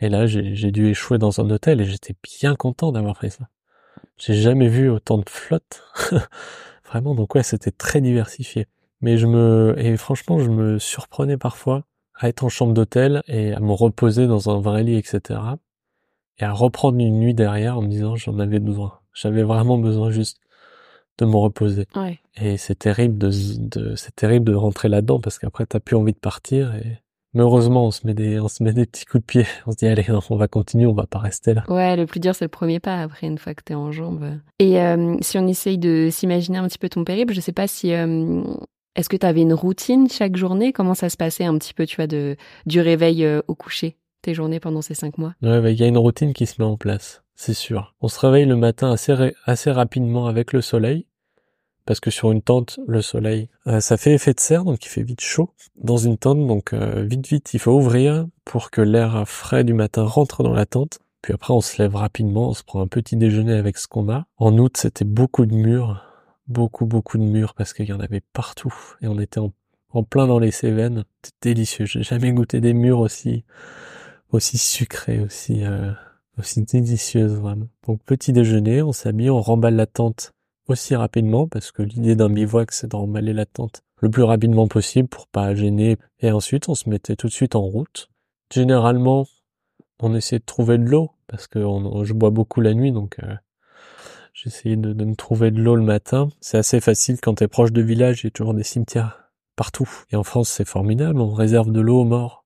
Et 0.00 0.08
là, 0.08 0.26
j'ai 0.26 0.70
dû 0.70 0.88
échouer 0.88 1.18
dans 1.18 1.40
un 1.40 1.50
hôtel 1.50 1.80
et 1.80 1.84
j'étais 1.84 2.14
bien 2.22 2.54
content 2.54 2.92
d'avoir 2.92 3.18
fait 3.18 3.30
ça. 3.30 3.48
J'ai 4.16 4.34
jamais 4.34 4.68
vu 4.68 4.90
autant 4.90 5.18
de 5.18 5.28
flotte. 5.28 5.82
Vraiment, 6.88 7.14
donc 7.14 7.34
ouais, 7.34 7.42
c'était 7.42 7.70
très 7.70 8.00
diversifié. 8.00 8.66
Mais 9.00 9.16
je 9.16 9.26
me, 9.26 9.74
et 9.78 9.96
franchement, 9.96 10.38
je 10.38 10.50
me 10.50 10.78
surprenais 10.78 11.36
parfois 11.36 11.84
à 12.14 12.28
être 12.28 12.44
en 12.44 12.48
chambre 12.48 12.74
d'hôtel 12.74 13.22
et 13.28 13.52
à 13.52 13.60
me 13.60 13.72
reposer 13.72 14.26
dans 14.26 14.50
un 14.50 14.60
vrai 14.60 14.82
lit, 14.82 14.96
etc. 14.96 15.40
Et 16.38 16.44
à 16.44 16.52
reprendre 16.52 16.98
une 16.98 17.18
nuit 17.18 17.34
derrière 17.34 17.78
en 17.78 17.82
me 17.82 17.88
disant 17.88 18.16
j'en 18.16 18.38
avais 18.38 18.58
besoin. 18.60 18.98
J'avais 19.12 19.42
vraiment 19.42 19.78
besoin 19.78 20.10
juste 20.10 20.38
de 21.18 21.26
me 21.26 21.36
reposer. 21.36 21.86
Ouais. 21.96 22.20
Et 22.36 22.56
c'est 22.56 22.76
terrible 22.76 23.18
de, 23.18 23.30
de 23.58 23.96
c'est 23.96 24.14
terrible 24.14 24.46
de 24.46 24.54
rentrer 24.54 24.88
là-dedans 24.88 25.20
parce 25.20 25.38
qu'après 25.38 25.66
t'as 25.66 25.80
plus 25.80 25.96
envie 25.96 26.12
de 26.12 26.18
partir 26.18 26.74
et 26.76 27.00
Mais 27.34 27.42
heureusement, 27.42 27.86
on 27.86 27.90
se 27.90 28.06
met 28.06 28.14
des, 28.14 28.40
on 28.40 28.48
se 28.48 28.62
met 28.62 28.72
des 28.72 28.86
petits 28.86 29.04
coups 29.04 29.22
de 29.22 29.26
pied. 29.26 29.46
On 29.66 29.72
se 29.72 29.76
dit, 29.76 29.86
allez, 29.86 30.06
on 30.30 30.36
va 30.36 30.48
continuer, 30.48 30.86
on 30.86 30.94
va 30.94 31.06
pas 31.06 31.18
rester 31.18 31.54
là. 31.54 31.64
Ouais, 31.68 31.96
le 31.96 32.06
plus 32.06 32.20
dur, 32.20 32.34
c'est 32.34 32.46
le 32.46 32.50
premier 32.50 32.80
pas 32.80 33.02
après, 33.02 33.26
une 33.26 33.38
fois 33.38 33.54
que 33.54 33.62
t'es 33.62 33.74
en 33.74 33.92
jambes. 33.92 34.38
Et 34.58 34.80
euh, 34.80 35.16
si 35.20 35.38
on 35.38 35.46
essaye 35.46 35.78
de 35.78 36.08
s'imaginer 36.10 36.58
un 36.58 36.66
petit 36.66 36.78
peu 36.78 36.88
ton 36.88 37.04
périple, 37.04 37.34
je 37.34 37.40
sais 37.40 37.52
pas 37.52 37.66
si, 37.66 37.92
euh, 37.92 38.42
est-ce 38.96 39.08
que 39.08 39.16
t'avais 39.16 39.42
une 39.42 39.52
routine 39.54 40.08
chaque 40.08 40.36
journée? 40.36 40.72
Comment 40.72 40.94
ça 40.94 41.08
se 41.10 41.16
passait 41.16 41.44
un 41.44 41.56
petit 41.58 41.74
peu, 41.74 41.86
tu 41.86 41.96
vois, 41.96 42.06
de, 42.06 42.36
du 42.66 42.80
réveil 42.80 43.24
euh, 43.24 43.42
au 43.46 43.54
coucher, 43.54 43.96
tes 44.22 44.32
journées 44.34 44.60
pendant 44.60 44.82
ces 44.82 44.94
cinq 44.94 45.18
mois? 45.18 45.34
Ouais, 45.42 45.60
bah, 45.60 45.70
il 45.70 45.78
y 45.78 45.84
a 45.84 45.86
une 45.86 45.98
routine 45.98 46.32
qui 46.32 46.46
se 46.46 46.54
met 46.58 46.66
en 46.66 46.76
place. 46.76 47.22
C'est 47.34 47.54
sûr. 47.54 47.94
On 48.00 48.08
se 48.08 48.18
réveille 48.18 48.46
le 48.46 48.56
matin 48.56 48.90
assez, 48.90 49.14
assez 49.44 49.70
rapidement 49.70 50.26
avec 50.26 50.52
le 50.52 50.60
soleil 50.60 51.06
parce 51.88 52.00
que 52.00 52.10
sur 52.10 52.30
une 52.32 52.42
tente, 52.42 52.78
le 52.86 53.00
soleil, 53.00 53.48
euh, 53.66 53.80
ça 53.80 53.96
fait 53.96 54.12
effet 54.12 54.34
de 54.34 54.40
serre, 54.40 54.64
donc 54.64 54.84
il 54.84 54.90
fait 54.90 55.02
vite 55.02 55.22
chaud 55.22 55.54
dans 55.74 55.96
une 55.96 56.18
tente, 56.18 56.46
donc 56.46 56.74
euh, 56.74 57.02
vite 57.02 57.26
vite, 57.26 57.54
il 57.54 57.60
faut 57.60 57.72
ouvrir 57.72 58.26
pour 58.44 58.70
que 58.70 58.82
l'air 58.82 59.26
frais 59.26 59.64
du 59.64 59.72
matin 59.72 60.02
rentre 60.04 60.42
dans 60.42 60.52
la 60.52 60.66
tente. 60.66 60.98
Puis 61.22 61.32
après, 61.32 61.54
on 61.54 61.62
se 61.62 61.80
lève 61.80 61.96
rapidement, 61.96 62.50
on 62.50 62.52
se 62.52 62.62
prend 62.62 62.82
un 62.82 62.88
petit 62.88 63.16
déjeuner 63.16 63.54
avec 63.54 63.78
ce 63.78 63.88
qu'on 63.88 64.10
a. 64.10 64.26
En 64.36 64.58
août, 64.58 64.76
c'était 64.76 65.06
beaucoup 65.06 65.46
de 65.46 65.54
murs, 65.54 66.04
beaucoup 66.46 66.84
beaucoup 66.84 67.16
de 67.16 67.22
murs 67.22 67.54
parce 67.54 67.72
qu'il 67.72 67.86
y 67.86 67.92
en 67.94 68.00
avait 68.00 68.20
partout 68.34 68.74
et 69.00 69.08
on 69.08 69.18
était 69.18 69.40
en, 69.40 70.02
plein 70.02 70.26
dans 70.26 70.38
les 70.38 70.50
Cévennes. 70.50 71.06
C'était 71.22 71.54
délicieux. 71.54 71.86
J'ai 71.86 72.02
jamais 72.02 72.32
goûté 72.32 72.60
des 72.60 72.74
murs 72.74 72.98
aussi 73.00 73.44
aussi 74.30 74.58
sucrés, 74.58 75.20
aussi 75.20 75.64
euh, 75.64 75.90
aussi 76.38 76.64
délicieuses 76.64 77.32
vraiment. 77.32 77.68
Donc 77.86 78.02
petit 78.04 78.34
déjeuner, 78.34 78.82
on 78.82 78.92
s'habille, 78.92 79.30
on 79.30 79.40
remballe 79.40 79.76
la 79.76 79.86
tente 79.86 80.34
aussi 80.68 80.94
rapidement 80.94 81.48
parce 81.48 81.72
que 81.72 81.82
l'idée 81.82 82.16
d'un 82.16 82.28
bivouac 82.28 82.72
c'est 82.72 82.88
d'emballer 82.88 83.32
la 83.32 83.46
tente 83.46 83.82
le 84.00 84.10
plus 84.10 84.22
rapidement 84.22 84.68
possible 84.68 85.08
pour 85.08 85.26
pas 85.26 85.54
gêner 85.54 85.96
et 86.20 86.30
ensuite 86.30 86.68
on 86.68 86.74
se 86.74 86.88
mettait 86.88 87.16
tout 87.16 87.26
de 87.26 87.32
suite 87.32 87.56
en 87.56 87.62
route. 87.62 88.10
Généralement 88.52 89.26
on 90.00 90.14
essayait 90.14 90.38
de 90.38 90.44
trouver 90.44 90.78
de 90.78 90.84
l'eau 90.84 91.10
parce 91.26 91.46
que 91.46 91.60
je 92.04 92.12
bois 92.12 92.30
beaucoup 92.30 92.60
la 92.60 92.74
nuit 92.74 92.92
donc 92.92 93.18
euh, 93.22 93.34
j'essayais 94.32 94.76
de, 94.76 95.04
me 95.04 95.16
trouver 95.16 95.50
de 95.50 95.60
l'eau 95.60 95.74
le 95.74 95.82
matin. 95.82 96.28
C'est 96.40 96.58
assez 96.58 96.80
facile 96.80 97.20
quand 97.20 97.34
t'es 97.34 97.48
proche 97.48 97.72
de 97.72 97.82
village, 97.82 98.22
il 98.22 98.26
y 98.26 98.28
a 98.28 98.30
toujours 98.30 98.54
des 98.54 98.62
cimetières 98.62 99.30
partout. 99.56 99.90
Et 100.10 100.16
en 100.16 100.22
France 100.22 100.48
c'est 100.48 100.68
formidable, 100.68 101.20
on 101.20 101.32
réserve 101.32 101.72
de 101.72 101.80
l'eau 101.80 102.02
aux 102.02 102.04
morts. 102.04 102.44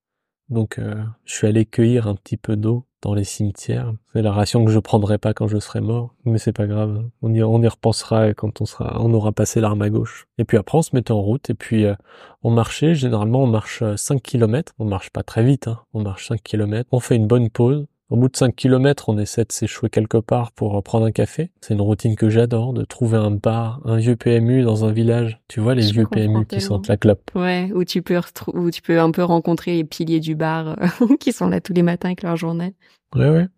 Donc 0.48 0.78
euh, 0.78 1.02
je 1.24 1.34
suis 1.34 1.46
allé 1.46 1.66
cueillir 1.66 2.08
un 2.08 2.14
petit 2.14 2.36
peu 2.36 2.56
d'eau 2.56 2.86
dans 3.02 3.14
les 3.14 3.24
cimetières. 3.24 3.92
C'est 4.12 4.22
la 4.22 4.32
ration 4.32 4.64
que 4.64 4.70
je 4.70 4.78
prendrai 4.78 5.18
pas 5.18 5.34
quand 5.34 5.48
je 5.48 5.58
serai 5.58 5.80
mort, 5.80 6.14
mais 6.24 6.38
c'est 6.38 6.52
pas 6.52 6.66
grave. 6.66 7.04
On 7.20 7.34
y, 7.34 7.42
on 7.42 7.60
y 7.60 7.68
repensera 7.68 8.32
quand 8.32 8.60
on 8.60 8.64
sera, 8.64 8.98
on 9.00 9.12
aura 9.12 9.32
passé 9.32 9.60
l'arme 9.60 9.82
à 9.82 9.90
gauche. 9.90 10.28
Et 10.38 10.44
puis 10.44 10.56
après, 10.56 10.78
on 10.78 10.82
se 10.82 10.94
mettait 10.94 11.12
en 11.12 11.20
route 11.20 11.50
et 11.50 11.54
puis 11.54 11.84
euh, 11.84 11.94
on 12.42 12.50
marchait. 12.50 12.94
Généralement, 12.94 13.42
on 13.42 13.46
marche 13.46 13.82
5 13.96 14.14
euh, 14.14 14.18
km. 14.22 14.72
On 14.78 14.84
marche 14.84 15.10
pas 15.10 15.22
très 15.22 15.42
vite, 15.42 15.68
hein. 15.68 15.80
on 15.92 16.02
marche 16.02 16.28
5 16.28 16.42
km. 16.42 16.88
On 16.92 17.00
fait 17.00 17.16
une 17.16 17.26
bonne 17.26 17.50
pause. 17.50 17.86
Au 18.12 18.16
bout 18.16 18.28
de 18.28 18.36
5 18.36 18.54
km, 18.54 19.08
on 19.08 19.16
essaie 19.16 19.46
de 19.46 19.52
s'échouer 19.52 19.88
quelque 19.88 20.18
part 20.18 20.52
pour 20.52 20.76
euh, 20.76 20.82
prendre 20.82 21.06
un 21.06 21.12
café. 21.12 21.50
C'est 21.62 21.72
une 21.72 21.80
routine 21.80 22.14
que 22.14 22.28
j'adore, 22.28 22.74
de 22.74 22.84
trouver 22.84 23.16
un 23.16 23.30
bar, 23.30 23.80
un 23.86 23.96
vieux 23.96 24.16
PMU 24.16 24.60
dans 24.64 24.84
un 24.84 24.92
village. 24.92 25.40
Tu 25.48 25.60
vois, 25.60 25.74
les 25.74 25.90
vieux 25.90 26.06
PMU 26.06 26.44
qui 26.44 26.60
sentent 26.60 26.88
la 26.88 26.98
clope. 26.98 27.30
Ouais, 27.34 27.70
où 27.74 27.84
tu 27.84 28.02
peux 28.02 28.20
où 28.52 28.70
tu 28.70 28.82
peux 28.82 29.00
un 29.00 29.12
peu 29.12 29.22
rencontrer 29.22 29.76
les 29.76 29.84
piliers 29.84 30.20
du 30.20 30.34
bar 30.34 30.76
qui 31.20 31.32
sont 31.32 31.48
là 31.48 31.62
tous 31.62 31.72
les 31.72 31.80
matins 31.80 32.10
avec 32.10 32.22
leur 32.22 32.36
journée. 32.36 32.74
Ouais, 33.14 33.30
ouais. 33.30 33.48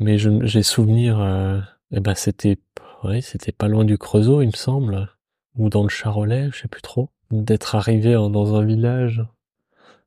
Mais 0.00 0.16
j'ai 0.16 0.62
souvenir, 0.62 1.20
euh, 1.20 1.60
eh 1.90 2.00
ben 2.00 2.14
c'était, 2.14 2.56
ouais, 3.04 3.20
c'était 3.20 3.52
pas 3.52 3.68
loin 3.68 3.84
du 3.84 3.98
Creusot, 3.98 4.40
il 4.40 4.46
me 4.46 4.52
semble, 4.52 5.10
ou 5.54 5.68
dans 5.68 5.82
le 5.82 5.90
Charolais, 5.90 6.48
je 6.50 6.62
sais 6.62 6.68
plus 6.68 6.80
trop, 6.80 7.10
d'être 7.30 7.74
arrivé 7.74 8.14
dans 8.14 8.54
un 8.54 8.64
village 8.64 9.22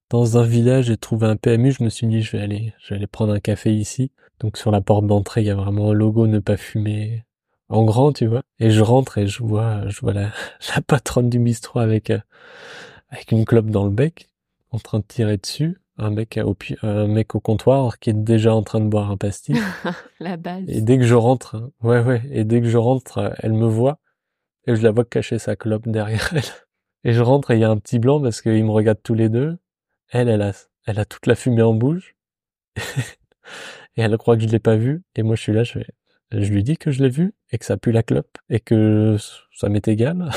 dans 0.09 0.37
un 0.37 0.43
village 0.43 0.89
et 0.89 0.97
trouvé 0.97 1.27
un 1.27 1.35
PMU, 1.35 1.71
je 1.71 1.83
me 1.83 1.89
suis 1.89 2.07
dit 2.07 2.21
je 2.21 2.35
vais 2.35 2.43
aller, 2.43 2.73
je 2.79 2.89
vais 2.89 2.95
aller 2.95 3.07
prendre 3.07 3.33
un 3.33 3.39
café 3.39 3.73
ici. 3.73 4.11
Donc 4.39 4.57
sur 4.57 4.71
la 4.71 4.81
porte 4.81 5.05
d'entrée, 5.05 5.41
il 5.41 5.47
y 5.47 5.51
a 5.51 5.55
vraiment 5.55 5.91
un 5.91 5.93
logo 5.93 6.27
ne 6.27 6.39
pas 6.39 6.57
fumer 6.57 7.25
en 7.67 7.83
grand, 7.83 8.13
tu 8.13 8.25
vois. 8.25 8.41
Et 8.59 8.71
je 8.71 8.81
rentre 8.81 9.17
et 9.17 9.27
je 9.27 9.43
vois, 9.43 9.87
je 9.87 9.99
vois 10.01 10.13
la, 10.13 10.31
la 10.75 10.81
patronne 10.81 11.29
du 11.29 11.39
bistrot 11.39 11.79
avec 11.79 12.09
euh, 12.09 12.19
avec 13.09 13.31
une 13.31 13.45
clope 13.45 13.69
dans 13.69 13.85
le 13.85 13.91
bec, 13.91 14.29
en 14.71 14.79
train 14.79 14.99
de 14.99 15.05
tirer 15.05 15.37
dessus. 15.37 15.79
Un 15.97 16.11
mec 16.11 16.39
au 16.41 16.55
un 16.81 17.07
mec 17.07 17.35
au 17.35 17.41
comptoir 17.41 17.99
qui 17.99 18.11
est 18.11 18.13
déjà 18.13 18.55
en 18.55 18.63
train 18.63 18.79
de 18.79 18.87
boire 18.87 19.11
un 19.11 19.17
pastis. 19.17 19.57
la 20.19 20.37
base. 20.37 20.63
Et 20.67 20.81
dès 20.81 20.97
que 20.97 21.03
je 21.03 21.15
rentre, 21.15 21.71
ouais 21.83 21.99
ouais, 22.01 22.21
et 22.31 22.45
dès 22.45 22.61
que 22.61 22.69
je 22.69 22.77
rentre, 22.77 23.33
elle 23.39 23.53
me 23.53 23.67
voit 23.67 23.99
et 24.65 24.75
je 24.75 24.83
la 24.83 24.91
vois 24.91 25.03
cacher 25.03 25.39
sa 25.39 25.55
clope 25.55 25.87
derrière 25.87 26.31
elle. 26.35 26.43
Et 27.03 27.13
je 27.13 27.21
rentre 27.21 27.51
et 27.51 27.55
il 27.55 27.61
y 27.61 27.63
a 27.63 27.69
un 27.69 27.77
petit 27.77 27.99
blanc 27.99 28.21
parce 28.21 28.41
qu'ils 28.41 28.63
me 28.63 28.71
regardent 28.71 29.03
tous 29.03 29.13
les 29.13 29.29
deux. 29.29 29.57
Elle, 30.11 30.29
elle 30.29 30.41
a, 30.41 30.53
elle 30.85 30.99
a 30.99 31.05
toute 31.05 31.27
la 31.27 31.35
fumée 31.35 31.61
en 31.61 31.73
bouche. 31.73 32.15
et 32.75 34.01
elle 34.01 34.17
croit 34.17 34.37
que 34.37 34.43
je 34.43 34.47
l'ai 34.47 34.59
pas 34.59 34.75
vu. 34.75 35.03
Et 35.15 35.23
moi, 35.23 35.35
je 35.35 35.41
suis 35.41 35.53
là, 35.53 35.63
je 35.63 35.79
je 36.31 36.51
lui 36.51 36.63
dis 36.63 36.77
que 36.77 36.91
je 36.91 37.01
l'ai 37.01 37.09
vu 37.09 37.33
et 37.51 37.57
que 37.57 37.65
ça 37.65 37.77
pue 37.77 37.91
la 37.91 38.03
clope 38.03 38.37
et 38.49 38.59
que 38.59 39.17
ça 39.51 39.69
m'est 39.69 39.87
égal. 39.87 40.29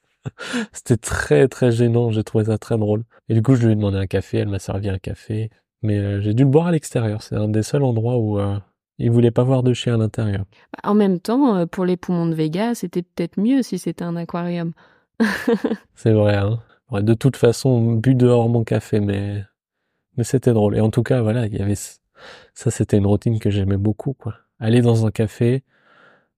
C'était 0.72 0.96
très 0.96 1.48
très 1.48 1.70
gênant, 1.70 2.10
j'ai 2.10 2.24
trouvé 2.24 2.44
ça 2.46 2.58
très 2.58 2.78
drôle. 2.78 3.04
Et 3.28 3.34
du 3.34 3.42
coup, 3.42 3.54
je 3.54 3.66
lui 3.66 3.72
ai 3.72 3.76
demandé 3.76 3.98
un 3.98 4.06
café, 4.06 4.38
elle 4.38 4.48
m'a 4.48 4.58
servi 4.58 4.88
un 4.88 4.98
café, 4.98 5.50
mais 5.82 5.98
euh, 5.98 6.20
j'ai 6.20 6.34
dû 6.34 6.44
le 6.44 6.50
boire 6.50 6.68
à 6.68 6.72
l'extérieur. 6.72 7.22
C'est 7.22 7.36
un 7.36 7.48
des 7.48 7.62
seuls 7.62 7.82
endroits 7.82 8.16
où 8.16 8.38
euh, 8.38 8.58
il 8.98 9.10
voulait 9.10 9.30
pas 9.30 9.44
voir 9.44 9.62
de 9.62 9.72
chien 9.74 9.94
à 9.94 9.98
l'intérieur. 9.98 10.44
En 10.82 10.94
même 10.94 11.20
temps, 11.20 11.56
euh, 11.56 11.66
pour 11.66 11.84
les 11.84 11.96
poumons 11.96 12.26
de 12.26 12.34
Vega, 12.34 12.74
c'était 12.74 13.02
peut-être 13.02 13.38
mieux 13.38 13.62
si 13.62 13.78
c'était 13.78 14.04
un 14.04 14.16
aquarium. 14.16 14.72
C'est 15.94 16.12
vrai, 16.12 16.36
hein 16.36 16.60
de 16.92 17.14
toute 17.14 17.36
façon 17.36 17.92
bu 17.94 18.14
dehors 18.14 18.48
mon 18.48 18.64
café, 18.64 19.00
mais 19.00 19.44
mais 20.16 20.24
c'était 20.24 20.52
drôle. 20.52 20.76
Et 20.76 20.80
en 20.80 20.90
tout 20.90 21.02
cas, 21.02 21.22
voilà, 21.22 21.46
il 21.46 21.54
y 21.54 21.62
avait 21.62 21.76
ça, 22.54 22.70
c'était 22.70 22.98
une 22.98 23.06
routine 23.06 23.38
que 23.38 23.50
j'aimais 23.50 23.76
beaucoup, 23.76 24.14
quoi. 24.14 24.34
Aller 24.58 24.82
dans 24.82 25.06
un 25.06 25.10
café, 25.12 25.62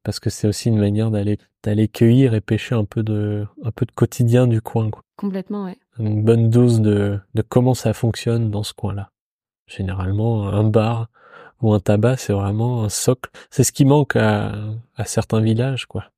parce 0.03 0.21
que 0.21 0.29
c'est 0.31 0.47
aussi 0.47 0.69
une 0.69 0.79
manière 0.79 1.11
d'aller 1.11 1.39
d'aller 1.63 1.89
cueillir 1.89 2.35
et 2.35 2.41
pêcher 2.41 2.75
un 2.75 2.85
peu 2.85 3.03
de 3.03 3.47
un 3.65 3.71
peu 3.71 3.87
de 3.87 3.93
quotidien 3.93 4.47
du 4.47 4.61
coin. 4.61 4.91
Quoi. 4.91 5.03
Complètement, 5.17 5.65
ouais. 5.65 5.79
Une 5.99 6.23
bonne 6.23 6.51
dose 6.51 6.81
de 6.81 7.19
de 7.35 7.43
comment 7.43 7.75
ça 7.75 7.93
fonctionne 7.93 8.51
dans 8.51 8.63
ce 8.63 8.75
coin-là. 8.75 9.11
Généralement, 9.67 10.49
un 10.49 10.65
bar 10.65 11.09
ou 11.63 11.73
un 11.73 11.81
tabac, 11.81 12.17
c'est 12.17 12.33
vraiment 12.33 12.85
un 12.85 12.89
socle. 12.89 13.31
C'est 13.51 13.65
ce 13.65 13.73
qui 13.73 13.85
manque 13.85 14.17
à, 14.17 14.53
à 14.97 15.05
certains 15.05 15.41
villages, 15.41 15.87
quoi 15.87 16.11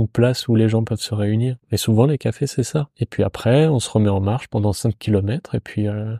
une 0.00 0.08
place 0.08 0.48
où 0.48 0.54
les 0.54 0.68
gens 0.68 0.84
peuvent 0.84 1.00
se 1.00 1.14
réunir. 1.14 1.56
Et 1.70 1.76
souvent 1.76 2.06
les 2.06 2.18
cafés 2.18 2.46
c'est 2.46 2.62
ça. 2.62 2.88
Et 2.98 3.06
puis 3.06 3.22
après 3.22 3.66
on 3.66 3.80
se 3.80 3.90
remet 3.90 4.08
en 4.08 4.20
marche 4.20 4.48
pendant 4.48 4.72
5 4.72 4.96
kilomètres 4.98 5.54
et 5.54 5.60
puis 5.60 5.88
euh, 5.88 6.14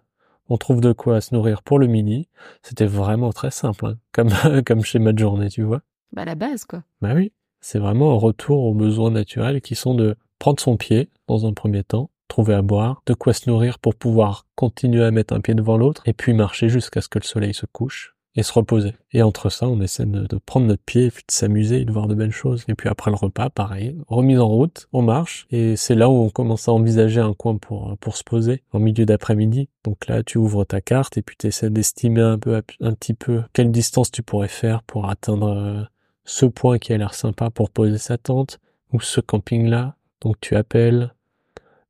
on 0.49 0.57
trouve 0.57 0.81
de 0.81 0.93
quoi 0.93 1.21
se 1.21 1.35
nourrir 1.35 1.63
pour 1.63 1.79
le 1.79 1.87
midi. 1.87 2.29
C'était 2.63 2.87
vraiment 2.87 3.33
très 3.33 3.51
simple, 3.51 3.87
hein, 3.87 3.99
comme 4.13 4.31
comme 4.67 4.85
schéma 4.85 5.13
de 5.13 5.19
journée, 5.19 5.49
tu 5.49 5.63
vois. 5.63 5.83
Bah 6.13 6.25
la 6.25 6.35
base 6.35 6.65
quoi. 6.65 6.83
Bah 7.03 7.13
oui, 7.15 7.33
c'est 7.61 7.79
vraiment 7.79 8.13
un 8.13 8.19
retour 8.19 8.65
aux 8.65 8.75
besoins 8.75 9.11
naturels 9.11 9.61
qui 9.61 9.75
sont 9.75 9.95
de 9.95 10.17
prendre 10.39 10.61
son 10.61 10.77
pied 10.77 11.11
dans 11.27 11.47
un 11.47 11.53
premier 11.53 11.83
temps, 11.83 12.11
trouver 12.29 12.55
à 12.55 12.63
boire, 12.63 13.03
de 13.07 13.15
quoi 13.15 13.33
se 13.33 13.49
nourrir 13.51 13.79
pour 13.79 13.95
pouvoir 13.95 14.47
continuer 14.55 15.05
à 15.05 15.11
mettre 15.11 15.35
un 15.35 15.41
pied 15.41 15.55
devant 15.55 15.77
l'autre 15.77 16.03
et 16.07 16.13
puis 16.13 16.33
marcher 16.33 16.69
jusqu'à 16.69 17.01
ce 17.01 17.09
que 17.09 17.19
le 17.19 17.25
soleil 17.25 17.55
se 17.55 17.67
couche 17.67 18.16
et 18.37 18.43
se 18.43 18.53
reposer. 18.53 18.95
Et 19.13 19.23
entre 19.23 19.51
ça, 19.51 19.67
on 19.67 19.81
essaie 19.81 20.05
de, 20.05 20.39
prendre 20.45 20.67
notre 20.67 20.83
pied, 20.83 21.07
et 21.07 21.11
puis 21.11 21.25
de 21.27 21.33
s'amuser 21.33 21.81
et 21.81 21.85
de 21.85 21.93
voir 21.93 22.07
de 22.07 22.15
belles 22.15 22.33
choses. 22.33 22.65
Et 22.69 22.75
puis 22.75 22.89
après 22.89 23.11
le 23.11 23.17
repas, 23.17 23.51
pareil, 23.51 23.97
remise 24.09 24.39
en 24.39 24.49
route, 24.49 24.87
on 24.93 25.03
marche, 25.03 25.47
et 25.51 25.77
c'est 25.77 25.95
là 25.95 26.09
où 26.09 26.15
on 26.23 26.31
commence 26.31 26.69
à 26.69 26.73
envisager 26.73 27.21
un 27.21 27.33
coin 27.33 27.57
pour 27.57 27.97
pour 27.99 28.17
se 28.17 28.25
poser, 28.25 28.63
en 28.73 28.79
milieu 28.79 29.07
d'après-midi. 29.07 29.69
Donc 29.85 30.07
là, 30.07 30.23
tu 30.23 30.39
ouvres 30.39 30.65
ta 30.65 30.81
carte 30.81 31.17
et 31.17 31.23
puis 31.23 31.37
tu 31.39 31.47
essaies 31.47 31.71
d'estimer 31.71 32.21
un 32.21 32.39
peu, 32.39 32.63
un 32.81 32.93
petit 32.93 33.15
peu 33.15 33.43
quelle 33.53 33.71
distance 33.71 34.11
tu 34.11 34.23
pourrais 34.23 34.49
faire 34.49 34.83
pour 34.83 35.09
atteindre 35.09 35.49
euh, 35.49 35.83
ce 36.25 36.47
point 36.47 36.79
qui 36.79 36.93
a 36.93 36.99
l'air 36.99 37.15
sympa 37.15 37.51
pour 37.51 37.71
poser 37.71 37.99
sa 37.99 38.19
tente, 38.19 38.61
ou 38.93 39.01
ce 39.01 39.21
camping-là. 39.21 39.97
Donc 40.21 40.37
tu 40.41 40.57
appelles 40.57 41.13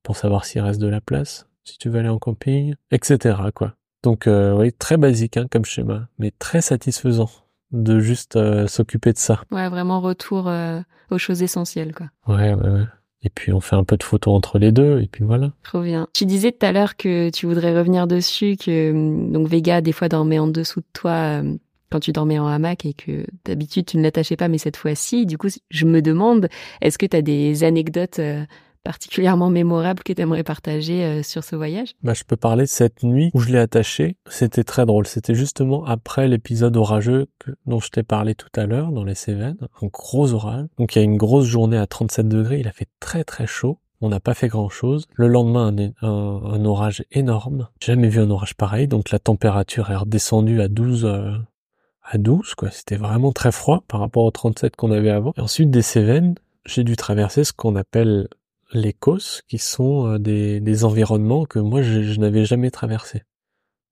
pour 0.02 0.16
savoir 0.16 0.44
s'il 0.44 0.60
reste 0.60 0.80
de 0.80 0.86
la 0.86 1.00
place, 1.00 1.46
si 1.64 1.78
tu 1.78 1.88
veux 1.88 1.98
aller 1.98 2.08
en 2.08 2.18
camping, 2.18 2.74
etc. 2.90 3.36
quoi. 3.54 3.74
Donc 4.06 4.28
euh, 4.28 4.56
oui, 4.56 4.72
très 4.72 4.98
basique 4.98 5.36
hein, 5.36 5.46
comme 5.50 5.64
schéma, 5.64 6.06
mais 6.20 6.32
très 6.38 6.60
satisfaisant 6.60 7.28
de 7.72 7.98
juste 7.98 8.36
euh, 8.36 8.68
s'occuper 8.68 9.12
de 9.12 9.18
ça. 9.18 9.42
Ouais, 9.50 9.68
vraiment 9.68 10.00
retour 10.00 10.46
euh, 10.46 10.80
aux 11.10 11.18
choses 11.18 11.42
essentielles, 11.42 11.92
quoi. 11.92 12.06
Ouais, 12.28 12.54
ouais, 12.54 12.70
ouais. 12.70 12.84
Et 13.24 13.30
puis 13.30 13.52
on 13.52 13.58
fait 13.58 13.74
un 13.74 13.82
peu 13.82 13.96
de 13.96 14.04
photos 14.04 14.32
entre 14.32 14.60
les 14.60 14.70
deux, 14.70 15.00
et 15.00 15.08
puis 15.08 15.24
voilà. 15.24 15.50
Trop 15.64 15.82
bien. 15.82 16.06
Tu 16.12 16.24
disais 16.24 16.52
tout 16.52 16.64
à 16.64 16.70
l'heure 16.70 16.94
que 16.94 17.30
tu 17.30 17.46
voudrais 17.46 17.76
revenir 17.76 18.06
dessus, 18.06 18.56
que 18.56 18.92
hum, 18.92 19.32
donc 19.32 19.48
Vega 19.48 19.80
des 19.80 19.90
fois 19.90 20.08
dormait 20.08 20.38
en 20.38 20.46
dessous 20.46 20.82
de 20.82 20.86
toi 20.92 21.40
hum, 21.40 21.58
quand 21.90 21.98
tu 21.98 22.12
dormais 22.12 22.38
en 22.38 22.46
hamac 22.46 22.86
et 22.86 22.94
que 22.94 23.26
d'habitude 23.44 23.86
tu 23.86 23.96
ne 23.96 24.04
l'attachais 24.04 24.36
pas, 24.36 24.46
mais 24.46 24.58
cette 24.58 24.76
fois-ci, 24.76 25.26
du 25.26 25.36
coup, 25.36 25.48
je 25.68 25.84
me 25.84 26.00
demande, 26.00 26.48
est-ce 26.80 26.96
que 26.96 27.06
tu 27.06 27.16
as 27.16 27.22
des 27.22 27.64
anecdotes 27.64 28.20
particulièrement 28.86 29.50
mémorable 29.50 30.04
que 30.04 30.12
tu 30.12 30.22
aimerais 30.22 30.44
partager 30.44 31.02
euh, 31.02 31.22
sur 31.24 31.42
ce 31.42 31.56
voyage? 31.56 31.94
Bah, 32.04 32.14
Je 32.14 32.22
peux 32.22 32.36
parler 32.36 32.62
de 32.62 32.68
cette 32.68 33.02
nuit 33.02 33.32
où 33.34 33.40
je 33.40 33.50
l'ai 33.50 33.58
attaché. 33.58 34.16
C'était 34.28 34.62
très 34.62 34.86
drôle. 34.86 35.08
C'était 35.08 35.34
justement 35.34 35.84
après 35.84 36.28
l'épisode 36.28 36.76
orageux 36.76 37.26
dont 37.66 37.80
je 37.80 37.90
t'ai 37.90 38.04
parlé 38.04 38.36
tout 38.36 38.48
à 38.54 38.64
l'heure 38.64 38.92
dans 38.92 39.02
les 39.02 39.16
Cévennes. 39.16 39.56
Un 39.82 39.88
gros 39.88 40.34
orage. 40.34 40.68
Donc 40.78 40.94
il 40.94 41.00
y 41.00 41.02
a 41.02 41.04
une 41.04 41.16
grosse 41.16 41.46
journée 41.46 41.76
à 41.76 41.88
37 41.88 42.28
degrés. 42.28 42.60
Il 42.60 42.68
a 42.68 42.72
fait 42.72 42.86
très 43.00 43.24
très 43.24 43.48
chaud. 43.48 43.80
On 44.00 44.08
n'a 44.08 44.20
pas 44.20 44.34
fait 44.34 44.46
grand 44.46 44.68
chose. 44.68 45.06
Le 45.14 45.26
lendemain, 45.26 45.74
un, 46.00 46.64
orage 46.64 47.04
énorme. 47.10 47.66
Jamais 47.82 48.08
vu 48.08 48.20
un 48.20 48.30
orage 48.30 48.54
pareil. 48.54 48.86
Donc 48.86 49.10
la 49.10 49.18
température 49.18 49.90
est 49.90 49.96
redescendue 49.96 50.60
à 50.60 50.68
12, 50.68 51.06
euh, 51.06 51.32
à 52.04 52.18
12, 52.18 52.54
quoi. 52.54 52.70
C'était 52.70 52.96
vraiment 52.96 53.32
très 53.32 53.50
froid 53.50 53.82
par 53.88 53.98
rapport 53.98 54.22
aux 54.22 54.30
37 54.30 54.76
qu'on 54.76 54.92
avait 54.92 55.10
avant. 55.10 55.32
Et 55.36 55.40
ensuite, 55.40 55.72
des 55.72 55.82
Cévennes, 55.82 56.36
j'ai 56.66 56.84
dû 56.84 56.94
traverser 56.94 57.42
ce 57.42 57.52
qu'on 57.52 57.74
appelle 57.74 58.28
les 58.72 58.92
causes, 58.92 59.42
qui 59.48 59.58
sont 59.58 60.06
euh, 60.06 60.18
des, 60.18 60.84
environnements 60.84 61.46
que 61.46 61.58
moi, 61.58 61.82
je, 61.82 62.18
n'avais 62.18 62.44
jamais 62.44 62.70
traversés. 62.70 63.22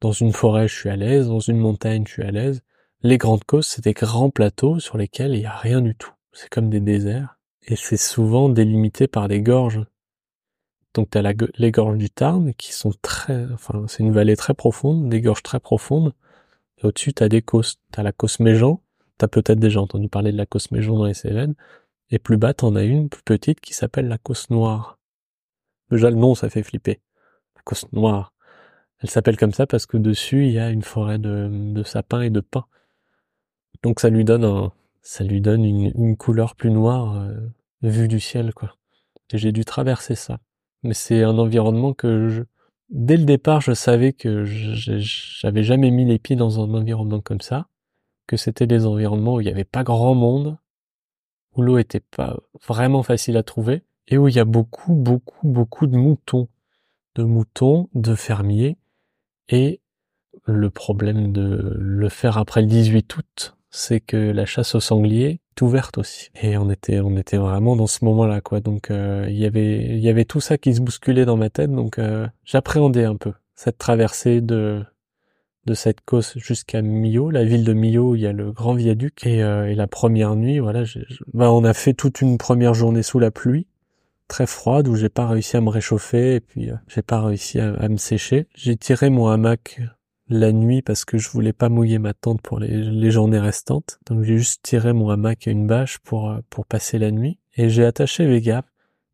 Dans 0.01 0.13
une 0.13 0.33
forêt, 0.33 0.69
je 0.69 0.75
suis 0.75 0.89
à 0.89 0.97
l'aise. 0.97 1.29
Dans 1.29 1.41
une 1.41 1.59
montagne, 1.59 2.05
je 2.07 2.13
suis 2.13 2.23
à 2.23 2.31
l'aise. 2.31 2.63
Les 3.03 3.19
grandes 3.19 3.45
causes, 3.45 3.67
c'est 3.67 3.85
des 3.85 3.93
grands 3.93 4.31
plateaux 4.31 4.81
sur 4.81 4.99
lesquels 4.99 5.35
il 5.35 5.41
n'y 5.41 5.47
a 5.47 5.57
rien 5.57 5.81
du 5.81 5.95
tout. 5.95 6.13
C'est 6.33 6.49
comme 6.49 6.71
des 6.71 6.81
déserts. 6.81 7.39
Et 7.63 7.77
c'est 7.77 7.97
souvent 7.97 8.49
délimité 8.49 9.07
par 9.07 9.29
des 9.29 9.41
gorges. 9.41 9.85
Donc 10.93 11.11
tu 11.11 11.19
as 11.19 11.35
les 11.57 11.71
gorges 11.71 11.99
du 11.99 12.09
Tarn 12.09 12.55
qui 12.55 12.73
sont 12.73 12.93
très, 13.03 13.47
enfin 13.53 13.85
c'est 13.89 14.03
une 14.03 14.13
vallée 14.13 14.37
très 14.37 14.55
profonde, 14.55 15.09
des 15.09 15.21
gorges 15.21 15.43
très 15.43 15.61
profondes. 15.61 16.13
Et 16.79 16.87
au-dessus 16.87 17.13
tu 17.13 17.23
as 17.23 17.29
des 17.29 17.43
causes. 17.43 17.77
Tu 17.93 18.01
as 18.01 18.03
la 18.03 18.13
tu 19.19 19.25
as 19.25 19.29
peut-être 19.29 19.59
déjà 19.59 19.81
entendu 19.81 20.09
parler 20.09 20.33
de 20.33 20.37
la 20.37 20.47
causse 20.47 20.71
Méjean 20.71 20.97
dans 20.97 21.05
les 21.05 21.15
Cévennes. 21.15 21.55
Et 22.11 22.19
plus 22.19 22.37
bas 22.37 22.55
t'en 22.55 22.77
as 22.77 22.85
une 22.85 23.09
plus 23.09 23.23
petite 23.23 23.61
qui 23.61 23.75
s'appelle 23.75 24.09
la 24.09 24.19
causse 24.19 24.51
Noire. 24.51 24.99
Déjà 25.91 26.11
le 26.11 26.17
nom 26.17 26.35
ça 26.35 26.51
fait 26.51 26.63
flipper. 26.63 27.01
La 27.57 27.63
causse 27.63 27.91
Noire. 27.93 28.33
Elle 28.99 29.11
s'appelle 29.11 29.37
comme 29.37 29.53
ça 29.53 29.67
parce 29.67 29.87
que 29.87 29.97
dessus 29.97 30.47
il 30.47 30.53
y 30.53 30.59
a 30.59 30.71
une 30.71 30.83
forêt 30.83 31.19
de, 31.19 31.83
sapins 31.85 32.23
et 32.23 32.31
de 32.31 32.41
pins. 32.41 32.67
Donc 33.83 34.01
ça 34.01 34.09
lui 34.09 34.25
donne 34.25 34.45
un, 34.45 34.73
ça 35.03 35.25
lui 35.25 35.41
donne 35.41 35.65
une, 35.65 35.93
une 35.95 36.17
couleur 36.17 36.55
plus 36.57 36.71
noire 36.71 37.17
euh, 37.17 37.35
vue 37.83 38.09
du 38.09 38.21
ciel 38.21 38.55
quoi. 38.55 38.77
Et 39.33 39.39
j'ai 39.39 39.53
dû 39.53 39.65
traverser 39.65 40.15
ça 40.15 40.39
mais 40.85 40.95
c'est 40.95 41.23
un 41.25 41.39
environnement 41.39 41.95
que 41.95 42.29
je, 42.29 42.43
dès 42.91 43.17
le 43.17 43.25
départ, 43.25 43.61
je 43.61 43.73
savais 43.73 44.13
que 44.13 44.45
j'avais 44.45 45.65
jamais 45.65 45.91
mis 45.91 46.05
les 46.05 46.19
pieds 46.19 46.37
dans 46.37 46.61
un 46.61 46.73
environnement 46.75 47.21
comme 47.21 47.41
ça, 47.41 47.67
que 48.27 48.37
c'était 48.37 48.67
des 48.67 48.87
environnements 48.87 49.35
où 49.35 49.41
il 49.41 49.45
n'y 49.45 49.51
avait 49.51 49.65
pas 49.65 49.83
grand 49.83 50.15
monde, 50.15 50.59
où 51.57 51.63
l'eau 51.63 51.79
était 51.79 52.01
pas 52.01 52.39
vraiment 52.67 53.03
facile 53.03 53.37
à 53.37 53.43
trouver, 53.43 53.83
et 54.09 54.19
où 54.19 54.29
il 54.29 54.35
y 54.35 54.41
a 54.41 54.45
beaucoup, 54.45 54.95
beaucoup, 54.95 55.49
beaucoup 55.49 55.87
de 55.87 55.97
moutons, 55.97 56.49
de 57.15 57.23
moutons, 57.23 57.89
de 57.95 58.15
fermiers, 58.15 58.77
et 59.49 59.81
le 60.47 60.71
problème 60.71 61.33
de 61.33 61.77
le 61.79 62.09
faire 62.09 62.39
après 62.39 62.61
le 62.61 62.67
18 62.67 63.17
août, 63.17 63.57
c'est 63.71 64.01
que 64.01 64.17
la 64.17 64.47
chasse 64.47 64.75
au 64.75 64.81
sanglier 64.81 65.41
est 65.57 65.63
ouverte 65.63 65.99
aussi. 65.99 66.31
Et 66.41 66.57
on 66.57 66.71
était, 66.71 67.01
on 67.01 67.17
était 67.17 67.39
vraiment 67.39 67.77
dans 67.77 67.87
ce 67.87 68.05
moment-là, 68.05 68.41
quoi. 68.41 68.61
Donc 68.61 68.91
euh, 68.91 69.27
il 69.29 69.37
y 69.37 69.47
avait, 69.47 69.97
il 69.97 70.01
y 70.01 70.09
avait 70.09 70.25
tout 70.25 70.41
ça 70.41 70.59
qui 70.59 70.75
se 70.75 70.81
bousculait 70.81 71.25
dans 71.25 71.37
ma 71.37 71.51
tête. 71.51 71.73
Donc 71.73 71.99
euh, 71.99 72.29
j'appréhendais 72.45 73.05
un 73.05 73.17
peu 73.17 73.33
cette 73.55 73.79
traversée 73.79 74.41
de 74.41 74.85
de 75.67 75.75
cette 75.75 76.01
côte 76.03 76.35
jusqu'à 76.37 76.83
Millau, 76.83 77.31
la 77.31 77.45
ville 77.45 77.65
de 77.65 77.73
Millau, 77.73 78.15
il 78.15 78.21
y 78.21 78.27
a 78.27 78.33
le 78.33 78.53
grand 78.53 78.75
viaduc. 78.75 79.27
Et, 79.27 79.43
euh, 79.43 79.71
et 79.71 79.75
la 79.75 79.87
première 79.87 80.37
nuit, 80.37 80.59
voilà, 80.59 80.85
bah, 81.33 81.51
on 81.51 81.65
a 81.65 81.75
fait 81.75 81.95
toute 81.95 82.21
une 82.21 82.39
première 82.39 82.75
journée 82.75 83.03
sous 83.03 83.19
la 83.19 83.31
pluie, 83.31 83.67
très 84.29 84.47
froide, 84.47 84.89
où 84.89 84.97
j'ai 84.97 85.09
pas 85.09 85.27
réussi 85.27 85.57
à 85.57 85.61
me 85.61 85.71
réchauffer 85.71 86.37
et 86.37 86.41
puis 86.41 86.71
j'ai 86.89 87.03
pas 87.03 87.23
réussi 87.23 87.61
à, 87.61 87.75
à 87.75 87.89
me 87.89 87.97
sécher. 87.97 88.47
J'ai 88.55 88.77
tiré 88.77 89.11
mon 89.11 89.29
hamac 89.29 89.81
la 90.29 90.53
nuit 90.53 90.83
parce 90.83 91.05
que 91.05 91.19
je 91.19 91.29
voulais 91.29 91.53
pas 91.53 91.69
mouiller 91.69 91.99
ma 91.99 92.15
tente 92.15 92.41
pour 92.41 92.59
les, 92.59 93.11
journées 93.11 93.39
restantes. 93.39 93.99
Donc 94.07 94.25
j'ai 94.25 94.39
juste 94.39 94.63
tiré 94.63 94.93
mon 94.93 95.11
hamac 95.11 95.47
et 95.47 95.51
une 95.51 95.67
bâche 95.67 95.99
pour, 95.99 96.31
euh, 96.31 96.41
pour 96.51 96.67
passer 96.67 96.99
la 96.99 97.11
nuit. 97.11 97.39
Et 97.57 97.69
j'ai 97.69 97.85
attaché 97.85 98.27
Vega 98.27 98.65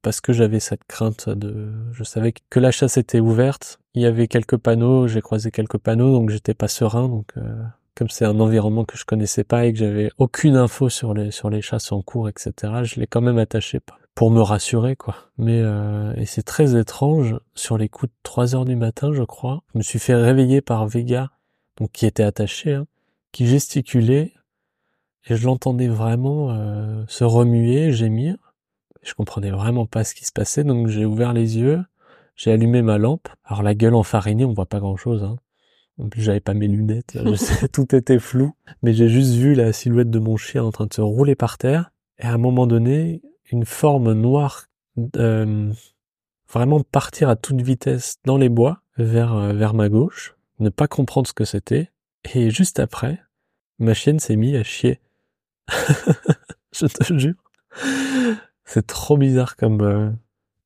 parce 0.03 0.20
que 0.20 0.32
j'avais 0.32 0.61
cette 0.61 0.84
crainte 0.84 1.28
de, 1.28 1.72
je 1.92 2.05
savais 2.05 2.32
que 2.32 2.61
la 2.61 2.70
chasse 2.70 2.96
était 2.96 3.20
ouverte. 3.20 3.79
Il 3.95 4.03
y 4.03 4.07
avait 4.07 4.28
quelques 4.28 4.57
panneaux, 4.57 5.09
j'ai 5.09 5.20
croisé 5.20 5.51
quelques 5.51 5.78
panneaux, 5.78 6.12
donc 6.12 6.30
j'étais 6.30 6.55
pas 6.55 6.68
serein. 6.68 7.09
Donc, 7.09 7.26
euh, 7.36 7.62
comme 7.95 8.09
c'est 8.09 8.24
un 8.24 8.38
environnement 8.38 8.84
que 8.84 8.97
je 8.97 9.05
connaissais 9.05 9.45
pas 9.45 9.66
et 9.66 9.72
que 9.72 9.78
j'avais 9.78 10.11
aucune 10.18 10.57
info 10.57 10.88
sur 10.88 11.12
les, 11.12 11.30
sur 11.30 11.51
les 11.51 11.61
chasses 11.61 11.93
en 11.93 12.03
cours, 12.03 12.28
etc., 12.28 12.53
je 12.84 13.01
l'ai 13.01 13.07
quand 13.07 13.20
même 13.20 13.38
attaché 13.38 13.80
pour 14.14 14.30
me 14.30 14.41
rassurer 14.41 14.97
quoi. 14.97 15.16
Mais 15.38 15.61
euh, 15.61 16.14
et 16.16 16.26
c'est 16.26 16.43
très 16.43 16.78
étrange 16.78 17.36
sur 17.55 17.78
les 17.78 17.88
coups 17.88 18.12
de 18.12 18.16
3 18.22 18.55
heures 18.55 18.64
du 18.64 18.76
matin, 18.76 19.12
je 19.12 19.22
crois. 19.22 19.62
Je 19.72 19.78
me 19.78 19.82
suis 19.82 19.99
fait 19.99 20.14
réveiller 20.14 20.61
par 20.61 20.86
Vega, 20.86 21.30
donc 21.78 21.93
qui 21.93 22.07
était 22.07 22.22
attaché, 22.22 22.74
hein, 22.74 22.86
qui 23.32 23.47
gesticulait 23.47 24.32
et 25.28 25.36
je 25.36 25.45
l'entendais 25.45 25.88
vraiment 25.88 26.51
euh, 26.51 27.05
se 27.09 27.24
remuer, 27.24 27.93
gémir. 27.93 28.36
Je 29.03 29.14
comprenais 29.14 29.51
vraiment 29.51 29.86
pas 29.86 30.05
ce 30.05 30.14
qui 30.14 30.24
se 30.24 30.32
passait, 30.32 30.64
donc 30.64 30.88
j'ai 30.88 31.05
ouvert 31.05 31.32
les 31.32 31.59
yeux, 31.59 31.82
j'ai 32.41 32.53
allumé 32.53 32.80
ma 32.80 32.97
lampe. 32.97 33.28
Alors 33.45 33.62
la 33.62 33.74
gueule 33.74 33.95
enfarinée, 33.95 34.47
on 34.47 34.55
voit 34.55 34.64
pas 34.64 34.80
grand 34.80 34.97
chose. 34.97 35.22
Hein. 35.22 35.36
En 35.99 36.09
plus, 36.09 36.22
j'avais 36.22 36.41
pas 36.41 36.55
mes 36.55 36.68
lunettes, 36.68 37.18
tout 37.72 37.95
était 37.95 38.18
flou. 38.18 38.55
Mais 38.82 38.95
j'ai 38.95 39.09
juste 39.09 39.34
vu 39.34 39.55
la 39.55 39.74
silhouette 39.74 40.09
de 40.09 40.18
mon 40.18 40.38
chien 40.38 40.64
en 40.64 40.70
train 40.70 40.86
de 40.86 40.95
se 40.95 41.03
rouler 41.03 41.34
par 41.34 41.59
terre. 41.59 41.93
Et 42.18 42.24
à 42.24 42.32
un 42.32 42.38
moment 42.38 42.66
donné, 42.66 43.20
une 43.53 43.66
forme 43.66 44.14
noire 44.14 44.68
euh, 45.16 45.70
vraiment 46.49 46.80
partir 46.80 47.28
à 47.28 47.36
toute 47.36 47.61
vitesse 47.61 48.16
dans 48.24 48.38
les 48.38 48.49
bois 48.49 48.80
vers 48.97 49.34
euh, 49.34 49.53
vers 49.53 49.74
ma 49.74 49.91
gauche, 49.91 50.34
ne 50.61 50.70
pas 50.70 50.88
comprendre 50.88 51.28
ce 51.28 51.34
que 51.34 51.45
c'était 51.45 51.91
et 52.32 52.51
juste 52.51 52.80
après, 52.80 53.20
ma 53.78 53.93
chienne 53.93 54.18
s'est 54.18 54.36
mise 54.36 54.57
à 54.57 54.62
chier. 54.62 54.99
Je 56.72 56.86
te 56.86 57.18
jure. 57.18 57.34
C'est 58.64 58.86
trop 58.86 59.18
bizarre 59.18 59.57
comme 59.57 59.80
euh, 59.82 60.11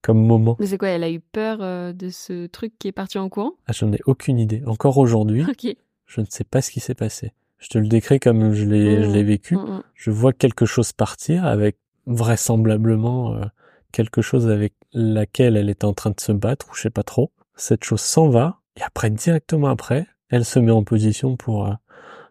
comme 0.05 0.25
moment. 0.25 0.57
Mais 0.61 0.67
c'est 0.67 0.79
quoi 0.79 0.89
Elle 0.89 1.03
a 1.03 1.11
eu 1.11 1.21
peur 1.21 1.59
de 1.95 2.09
ce 2.11 2.47
truc 2.47 2.75
qui 2.79 2.89
est 2.89 2.93
parti 2.93 3.19
en 3.19 3.29
courant? 3.29 3.55
Ah, 3.67 3.73
Je 3.73 3.87
n'ai 3.87 4.01
aucune 4.07 4.39
idée. 4.39 4.63
Encore 4.67 4.99
aujourd'hui, 4.99 5.45
je 6.07 6.21
ne 6.21 6.27
sais 6.29 6.45
pas 6.45 6.61
ce 6.61 6.71
qui 6.71 6.81
s'est 6.81 6.95
passé. 6.95 7.33
Je 7.59 7.69
te 7.69 7.79
le 7.79 7.89
décris 7.89 8.21
comme 8.21 8.53
je 8.53 8.67
l'ai 8.67 9.03
je 9.03 9.09
mmh. 9.09 9.13
l'ai 9.13 9.23
vécu. 9.23 9.57
Mmh, 9.57 9.61
mmh. 9.61 9.83
Je 9.95 10.11
vois 10.11 10.33
quelque 10.35 10.67
chose 10.67 10.93
partir 10.93 11.47
avec 11.47 11.79
vraisemblablement 12.07 13.35
euh, 13.35 13.45
quelque 13.93 14.23
chose 14.23 14.49
avec 14.51 14.75
laquelle 14.93 15.57
elle 15.57 15.71
est 15.71 15.85
en 15.85 15.95
train 15.95 16.11
de 16.11 16.21
se 16.21 16.33
battre, 16.33 16.67
ou 16.71 16.75
je 16.75 16.83
sais 16.83 16.91
pas 16.91 17.03
trop. 17.03 17.33
Cette 17.57 17.85
chose 17.85 18.01
s'en 18.01 18.29
va, 18.29 18.61
et 18.77 18.83
après, 18.83 19.09
directement 19.09 19.69
après, 19.69 20.07
elle 20.29 20.45
se 20.45 20.59
met 20.59 20.73
en 20.73 20.83
position 20.83 21.37
pour, 21.37 21.67
euh, 21.67 21.75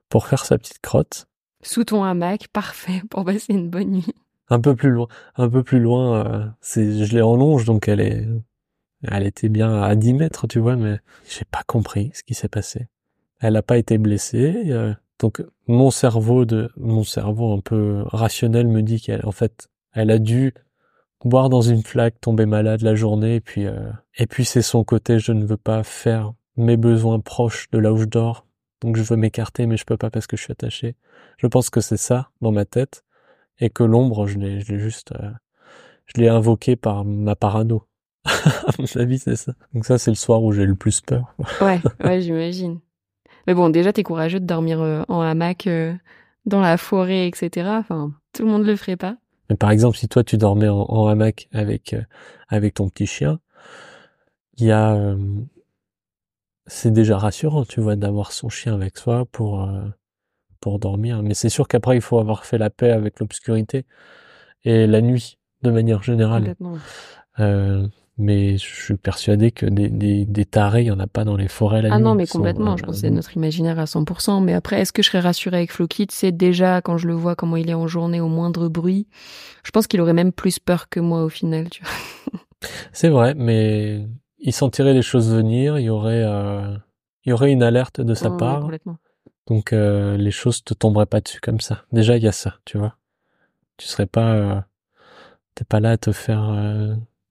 pour 0.09 0.27
faire 0.27 0.45
sa 0.45 0.57
petite 0.57 0.79
crotte. 0.79 1.27
Sous 1.61 1.85
ton 1.85 2.03
hamac, 2.03 2.49
parfait 2.49 3.01
pour 3.09 3.23
passer 3.23 3.53
une 3.53 3.69
bonne 3.69 3.91
nuit. 3.91 4.13
Un 4.49 4.59
peu 4.59 4.75
plus 4.75 4.89
loin, 4.89 5.07
un 5.37 5.49
peu 5.49 5.63
plus 5.63 5.79
loin, 5.79 6.25
euh, 6.25 6.45
je 6.75 7.13
l'ai 7.13 7.21
en 7.21 7.35
longe, 7.35 7.65
donc 7.65 7.87
elle 7.87 8.01
est, 8.01 8.27
elle 9.03 9.25
était 9.25 9.49
bien 9.49 9.81
à 9.81 9.95
10 9.95 10.13
mètres, 10.13 10.47
tu 10.47 10.59
vois, 10.59 10.75
mais 10.75 10.99
j'ai 11.29 11.45
pas 11.45 11.63
compris 11.65 12.11
ce 12.13 12.23
qui 12.23 12.33
s'est 12.33 12.49
passé. 12.49 12.87
Elle 13.39 13.53
n'a 13.53 13.61
pas 13.61 13.77
été 13.77 13.97
blessée, 13.97 14.95
donc 15.19 15.41
mon 15.67 15.91
cerveau 15.91 16.45
de 16.45 16.69
mon 16.75 17.03
cerveau 17.03 17.53
un 17.53 17.59
peu 17.59 18.03
rationnel 18.07 18.67
me 18.67 18.81
dit 18.81 18.99
qu'elle 18.99 19.25
en 19.25 19.31
fait 19.31 19.69
elle 19.93 20.11
a 20.11 20.19
dû 20.19 20.53
boire 21.23 21.49
dans 21.49 21.61
une 21.61 21.83
flaque, 21.83 22.19
tomber 22.19 22.45
malade 22.45 22.81
la 22.81 22.95
journée 22.95 23.35
et 23.35 23.41
puis 23.41 23.65
euh, 23.65 23.91
et 24.17 24.27
puis 24.27 24.43
c'est 24.45 24.61
son 24.61 24.83
côté 24.83 25.19
je 25.19 25.31
ne 25.31 25.45
veux 25.45 25.57
pas 25.57 25.83
faire 25.83 26.33
mes 26.57 26.77
besoins 26.77 27.19
proches 27.19 27.69
de 27.71 27.79
là 27.79 27.93
où 27.93 27.97
je 27.97 28.05
dors. 28.05 28.45
Donc 28.81 28.97
je 28.97 29.03
veux 29.03 29.15
m'écarter 29.15 29.65
mais 29.65 29.77
je 29.77 29.85
peux 29.85 29.97
pas 29.97 30.09
parce 30.09 30.27
que 30.27 30.35
je 30.35 30.43
suis 30.43 30.51
attaché. 30.51 30.95
Je 31.37 31.47
pense 31.47 31.69
que 31.69 31.79
c'est 31.79 31.97
ça 31.97 32.29
dans 32.41 32.51
ma 32.51 32.65
tête 32.65 33.05
et 33.59 33.69
que 33.69 33.83
l'ombre 33.83 34.27
je 34.27 34.37
l'ai 34.37 34.61
je 34.61 34.73
l'ai 34.73 34.79
juste 34.79 35.13
euh, 35.13 35.31
je 36.05 36.21
l'ai 36.21 36.29
invoqué 36.29 36.75
par 36.75 37.05
ma 37.05 37.35
parano. 37.35 37.83
à 38.25 38.71
mon 38.79 38.85
avis, 38.95 39.19
c'est 39.19 39.35
ça. 39.35 39.53
Donc 39.73 39.85
ça, 39.85 39.97
c'est 39.97 40.11
le 40.11 40.15
soir 40.15 40.43
où 40.43 40.51
j'ai 40.51 40.65
le 40.65 40.75
plus 40.75 41.01
peur. 41.01 41.35
ouais, 41.61 41.79
ouais, 42.03 42.21
j'imagine. 42.21 42.79
Mais 43.47 43.53
bon, 43.53 43.69
déjà, 43.69 43.91
t'es 43.91 44.03
courageux 44.03 44.39
de 44.39 44.45
dormir 44.45 44.81
euh, 44.81 45.03
en 45.07 45.21
hamac 45.21 45.67
euh, 45.67 45.93
dans 46.45 46.61
la 46.61 46.77
forêt, 46.77 47.27
etc. 47.27 47.67
Enfin, 47.79 48.13
tout 48.33 48.43
le 48.43 48.49
monde 48.49 48.65
le 48.65 48.75
ferait 48.75 48.95
pas. 48.95 49.17
Mais 49.49 49.57
par 49.57 49.71
exemple, 49.71 49.97
si 49.97 50.07
toi 50.07 50.23
tu 50.23 50.37
dormais 50.37 50.69
en, 50.69 51.07
hamac 51.07 51.49
avec 51.51 51.95
avec 52.47 52.75
ton 52.75 52.87
petit 52.89 53.05
chien, 53.05 53.39
il 54.57 54.67
y 54.67 54.71
a 54.71 55.17
c'est 56.65 56.91
déjà 56.91 57.17
rassurant, 57.17 57.65
tu 57.65 57.81
vois, 57.81 57.97
d'avoir 57.97 58.31
son 58.31 58.47
chien 58.47 58.73
avec 58.73 58.97
soi 58.97 59.25
pour 59.25 59.69
pour 60.63 60.79
dormir. 60.79 61.21
Mais 61.23 61.33
c'est 61.33 61.49
sûr 61.49 61.67
qu'après 61.67 61.97
il 61.97 62.01
faut 62.01 62.19
avoir 62.19 62.45
fait 62.45 62.57
la 62.57 62.69
paix 62.69 62.91
avec 62.91 63.19
l'obscurité 63.19 63.85
et 64.63 64.87
la 64.87 65.01
nuit 65.01 65.37
de 65.61 65.71
manière 65.71 66.01
générale. 66.01 66.55
Euh, 67.41 67.85
mais 68.17 68.57
je 68.57 68.83
suis 68.83 68.95
persuadé 68.95 69.51
que 69.51 69.65
des, 69.65 69.89
des, 69.89 70.23
des 70.23 70.45
tarés, 70.45 70.83
il 70.83 70.87
y 70.87 70.91
en 70.91 70.99
a 71.01 71.07
pas 71.07 71.25
dans 71.25 71.35
les 71.35 71.49
forêts 71.49 71.81
la 71.81 71.93
ah 71.93 71.99
non, 71.99 72.15
mais 72.15 72.27
complètement. 72.27 72.77
je 72.77 72.83
pense 72.83 72.95
que 72.95 73.01
c'est 73.01 73.09
notre 73.09 73.35
imaginaire 73.35 73.77
à 73.77 73.83
100%. 73.83 74.41
Mais 74.41 74.53
après, 74.53 74.79
est-ce 74.79 74.93
que 74.93 75.03
je 75.03 75.09
serais 75.09 75.19
rassurée 75.19 75.57
avec 75.57 75.73
Flokit 75.73 76.07
C'est 76.11 76.31
déjà, 76.31 76.81
quand 76.81 76.97
je 76.97 77.07
le 77.07 77.13
vois, 77.13 77.35
comment 77.35 77.57
il 77.57 77.69
est 77.69 77.73
en 77.73 77.87
journée, 77.87 78.21
au 78.21 78.29
moindre 78.29 78.69
bruit. 78.69 79.07
Je 79.65 79.71
pense 79.71 79.87
qu'il 79.87 79.99
aurait 79.99 80.13
même 80.13 80.31
plus 80.31 80.59
peur 80.59 80.87
que 80.87 81.01
moi 81.01 81.25
au 81.25 81.29
final, 81.29 81.69
tu 81.69 81.83
vois. 81.83 82.39
C'est 82.93 83.09
vrai, 83.09 83.33
mais 83.35 84.07
il 84.39 84.53
sentirait 84.53 84.93
les 84.93 85.01
choses 85.01 85.33
venir, 85.33 85.77
il 85.77 85.85
y 85.85 85.89
aurait, 85.89 86.23
euh, 86.23 86.77
il 87.25 87.31
y 87.31 87.33
aurait 87.33 87.51
une 87.51 87.63
alerte 87.63 87.99
de 87.99 88.13
sa 88.13 88.29
part. 88.29 88.61
complètement. 88.61 88.97
Donc 89.47 89.73
euh, 89.73 90.17
les 90.17 90.31
choses 90.31 90.63
te 90.63 90.73
tomberaient 90.73 91.05
pas 91.05 91.21
dessus 91.21 91.41
comme 91.41 91.59
ça. 91.59 91.85
Déjà, 91.91 92.17
il 92.17 92.23
y 92.23 92.27
a 92.27 92.31
ça, 92.31 92.55
tu 92.65 92.77
vois. 92.77 92.95
Tu 93.77 93.87
serais 93.87 94.05
pas, 94.05 94.33
euh, 94.33 94.61
t'es 95.55 95.65
pas 95.65 95.79
là 95.79 95.91
à 95.91 95.97
te 95.97 96.11
faire 96.11 96.55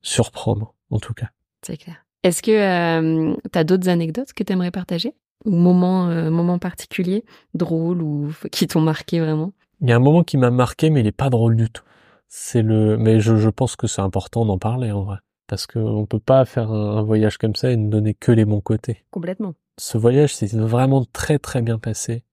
surprendre, 0.02 0.74
en 0.90 0.98
tout 0.98 1.14
cas. 1.14 1.30
C'est 1.62 1.76
clair. 1.76 2.04
Est-ce 2.22 2.42
que 2.42 2.50
euh, 2.52 3.34
tu 3.52 3.58
as 3.58 3.64
d'autres 3.64 3.88
anecdotes 3.88 4.32
que 4.32 4.44
tu 4.44 4.52
aimerais 4.52 4.70
partager? 4.70 5.14
Ou 5.44 5.50
moments, 5.50 6.08
euh, 6.08 6.30
moments 6.30 6.58
particuliers, 6.58 7.24
drôles 7.54 8.00
ou 8.00 8.32
qui 8.52 8.68
t'ont 8.68 8.80
marqué 8.80 9.18
vraiment? 9.18 9.52
Il 9.80 9.88
y 9.88 9.92
a 9.92 9.96
un 9.96 10.00
moment 10.00 10.22
qui 10.22 10.36
m'a 10.36 10.50
marqué, 10.50 10.90
mais 10.90 11.00
il 11.00 11.06
est 11.06 11.12
pas 11.12 11.30
drôle 11.30 11.56
du 11.56 11.68
tout. 11.68 11.82
C'est 12.28 12.62
le, 12.62 12.96
mais 12.96 13.18
je, 13.18 13.36
je 13.36 13.48
pense 13.48 13.74
que 13.74 13.88
c'est 13.88 14.00
important 14.00 14.46
d'en 14.46 14.58
parler 14.58 14.92
en 14.92 15.02
vrai, 15.02 15.18
parce 15.52 15.66
qu'on 15.66 16.06
peut 16.06 16.18
pas 16.18 16.46
faire 16.46 16.72
un, 16.72 16.96
un 16.96 17.02
voyage 17.02 17.36
comme 17.36 17.54
ça 17.54 17.70
et 17.70 17.76
ne 17.76 17.90
donner 17.90 18.14
que 18.14 18.32
les 18.32 18.46
bons 18.46 18.62
côtés. 18.62 19.04
Complètement. 19.10 19.54
Ce 19.76 19.98
voyage 19.98 20.34
s'est 20.34 20.46
vraiment 20.56 21.04
très 21.12 21.38
très 21.38 21.60
bien 21.60 21.78
passé. 21.78 22.24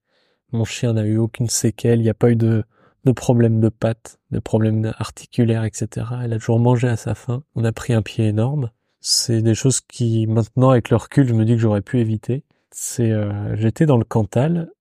Mon 0.53 0.63
chien 0.63 0.93
n'a 0.93 1.03
eu 1.03 1.17
aucune 1.17 1.49
séquelle, 1.49 1.99
il 1.99 2.03
n'y 2.03 2.09
a 2.09 2.13
pas 2.13 2.32
eu 2.32 2.38
de, 2.38 2.63
de 3.03 3.11
problème 3.11 3.59
de 3.59 3.67
pattes, 3.67 4.22
de 4.32 4.39
problèmes 4.39 4.93
articulaires, 4.99 5.65
etc. 5.65 6.07
Elle 6.24 6.32
a 6.32 6.38
toujours 6.38 6.59
mangé 6.59 6.88
à 6.88 6.95
sa 6.95 7.13
faim. 7.13 7.43
On 7.55 7.65
a 7.65 7.74
pris 7.74 7.91
un 7.91 8.01
pied 8.01 8.26
énorme. 8.26 8.72
C'est 9.01 9.41
des 9.41 9.53
choses 9.53 9.82
qui, 9.82 10.26
maintenant, 10.26 10.70
avec 10.70 10.89
le 10.89 10.95
recul, 10.95 11.28
je 11.28 11.34
me 11.34 11.43
dis 11.43 11.55
que 11.55 11.61
j'aurais 11.61 11.82
pu 11.82 11.99
éviter. 11.99 12.45
C'est, 12.72 13.11
euh, 13.11 13.53
j'étais 13.57 13.86
dans 13.86 13.97
le 13.97 14.05
Cantal 14.05 14.72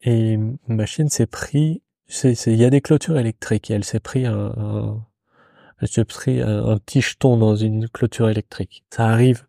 et 0.00 0.38
ma 0.66 0.86
chienne 0.86 1.10
s'est 1.10 1.26
pris, 1.26 1.82
il 2.24 2.56
y 2.56 2.64
a 2.64 2.70
des 2.70 2.80
clôtures 2.80 3.18
électriques 3.18 3.70
et 3.70 3.74
elle 3.74 3.84
s'est 3.84 4.00
pris 4.00 4.24
un, 4.24 4.54
un 4.56 5.06
elle 5.82 5.88
s'est 5.88 6.04
pris 6.04 6.40
un, 6.40 6.78
petit 6.78 7.00
jeton 7.00 7.36
dans 7.36 7.56
une 7.56 7.88
clôture 7.88 8.30
électrique. 8.30 8.84
Ça 8.90 9.08
arrive. 9.08 9.46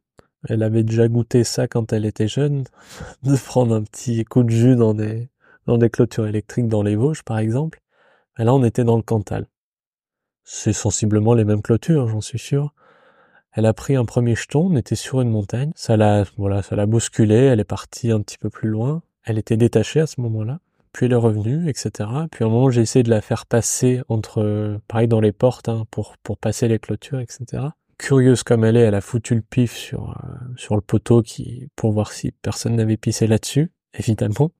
Elle 0.49 0.63
avait 0.63 0.83
déjà 0.83 1.07
goûté 1.07 1.43
ça 1.43 1.67
quand 1.67 1.93
elle 1.93 2.05
était 2.05 2.27
jeune, 2.27 2.63
de 3.23 3.35
prendre 3.35 3.75
un 3.75 3.83
petit 3.83 4.25
coup 4.25 4.43
de 4.43 4.49
jus 4.49 4.75
dans 4.75 4.95
des, 4.95 5.29
dans 5.67 5.77
des 5.77 5.91
clôtures 5.91 6.25
électriques 6.25 6.67
dans 6.67 6.81
les 6.81 6.95
Vosges, 6.95 7.21
par 7.21 7.37
exemple. 7.37 7.81
Et 8.39 8.43
là, 8.43 8.53
on 8.55 8.63
était 8.63 8.83
dans 8.83 8.97
le 8.97 9.03
Cantal. 9.03 9.45
C'est 10.43 10.73
sensiblement 10.73 11.35
les 11.35 11.45
mêmes 11.45 11.61
clôtures, 11.61 12.07
j'en 12.07 12.19
suis 12.19 12.39
sûr. 12.39 12.73
Elle 13.51 13.67
a 13.67 13.73
pris 13.73 13.95
un 13.95 14.03
premier 14.03 14.35
jeton, 14.35 14.71
on 14.71 14.75
était 14.75 14.95
sur 14.95 15.21
une 15.21 15.29
montagne. 15.29 15.71
Ça 15.75 15.97
l'a, 15.97 16.25
voilà, 16.37 16.63
ça 16.63 16.75
l'a 16.75 16.87
bousculé, 16.87 17.35
elle 17.35 17.59
est 17.59 17.63
partie 17.63 18.09
un 18.09 18.21
petit 18.21 18.39
peu 18.39 18.49
plus 18.49 18.69
loin. 18.69 19.03
Elle 19.23 19.37
était 19.37 19.55
détachée 19.55 19.99
à 19.99 20.07
ce 20.07 20.19
moment-là. 20.19 20.59
Puis 20.93 21.07
elle 21.07 21.13
est 21.13 21.69
etc. 21.69 22.09
Puis 22.31 22.43
à 22.43 22.47
un 22.47 22.49
moment, 22.49 22.69
j'ai 22.69 22.81
essayé 22.81 23.01
de 23.03 23.09
la 23.09 23.21
faire 23.21 23.45
passer 23.47 24.01
entre, 24.09 24.79
pareil, 24.87 25.07
dans 25.07 25.19
les 25.19 25.31
portes, 25.31 25.67
hein, 25.67 25.85
pour, 25.89 26.15
pour 26.21 26.37
passer 26.37 26.67
les 26.67 26.79
clôtures, 26.79 27.19
etc. 27.19 27.63
Curieuse 27.97 28.43
comme 28.43 28.63
elle 28.63 28.77
est, 28.77 28.81
elle 28.81 28.95
a 28.95 29.01
foutu 29.01 29.33
le 29.33 29.41
pif 29.41 29.75
sur, 29.75 30.11
euh, 30.11 30.37
sur 30.55 30.75
le 30.75 30.81
poteau 30.81 31.23
qui, 31.23 31.67
pour 31.75 31.91
voir 31.91 32.11
si 32.11 32.31
personne 32.31 32.75
n'avait 32.75 32.97
pissé 32.97 33.27
là-dessus, 33.27 33.71
évidemment. 33.97 34.51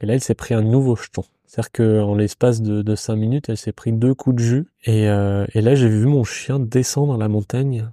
Et 0.00 0.06
là, 0.06 0.14
elle 0.14 0.20
s'est 0.20 0.34
pris 0.34 0.52
un 0.52 0.62
nouveau 0.62 0.94
jeton. 0.94 1.24
C'est-à-dire 1.46 1.72
qu'en 1.72 2.14
l'espace 2.14 2.60
de, 2.60 2.82
de 2.82 2.94
cinq 2.94 3.16
minutes, 3.16 3.48
elle 3.48 3.56
s'est 3.56 3.72
pris 3.72 3.92
deux 3.92 4.14
coups 4.14 4.36
de 4.36 4.42
jus. 4.42 4.66
Et, 4.84 5.08
euh, 5.08 5.46
et 5.54 5.62
là, 5.62 5.74
j'ai 5.74 5.88
vu 5.88 6.06
mon 6.06 6.24
chien 6.24 6.58
descendre 6.58 7.16
la 7.16 7.28
montagne. 7.28 7.90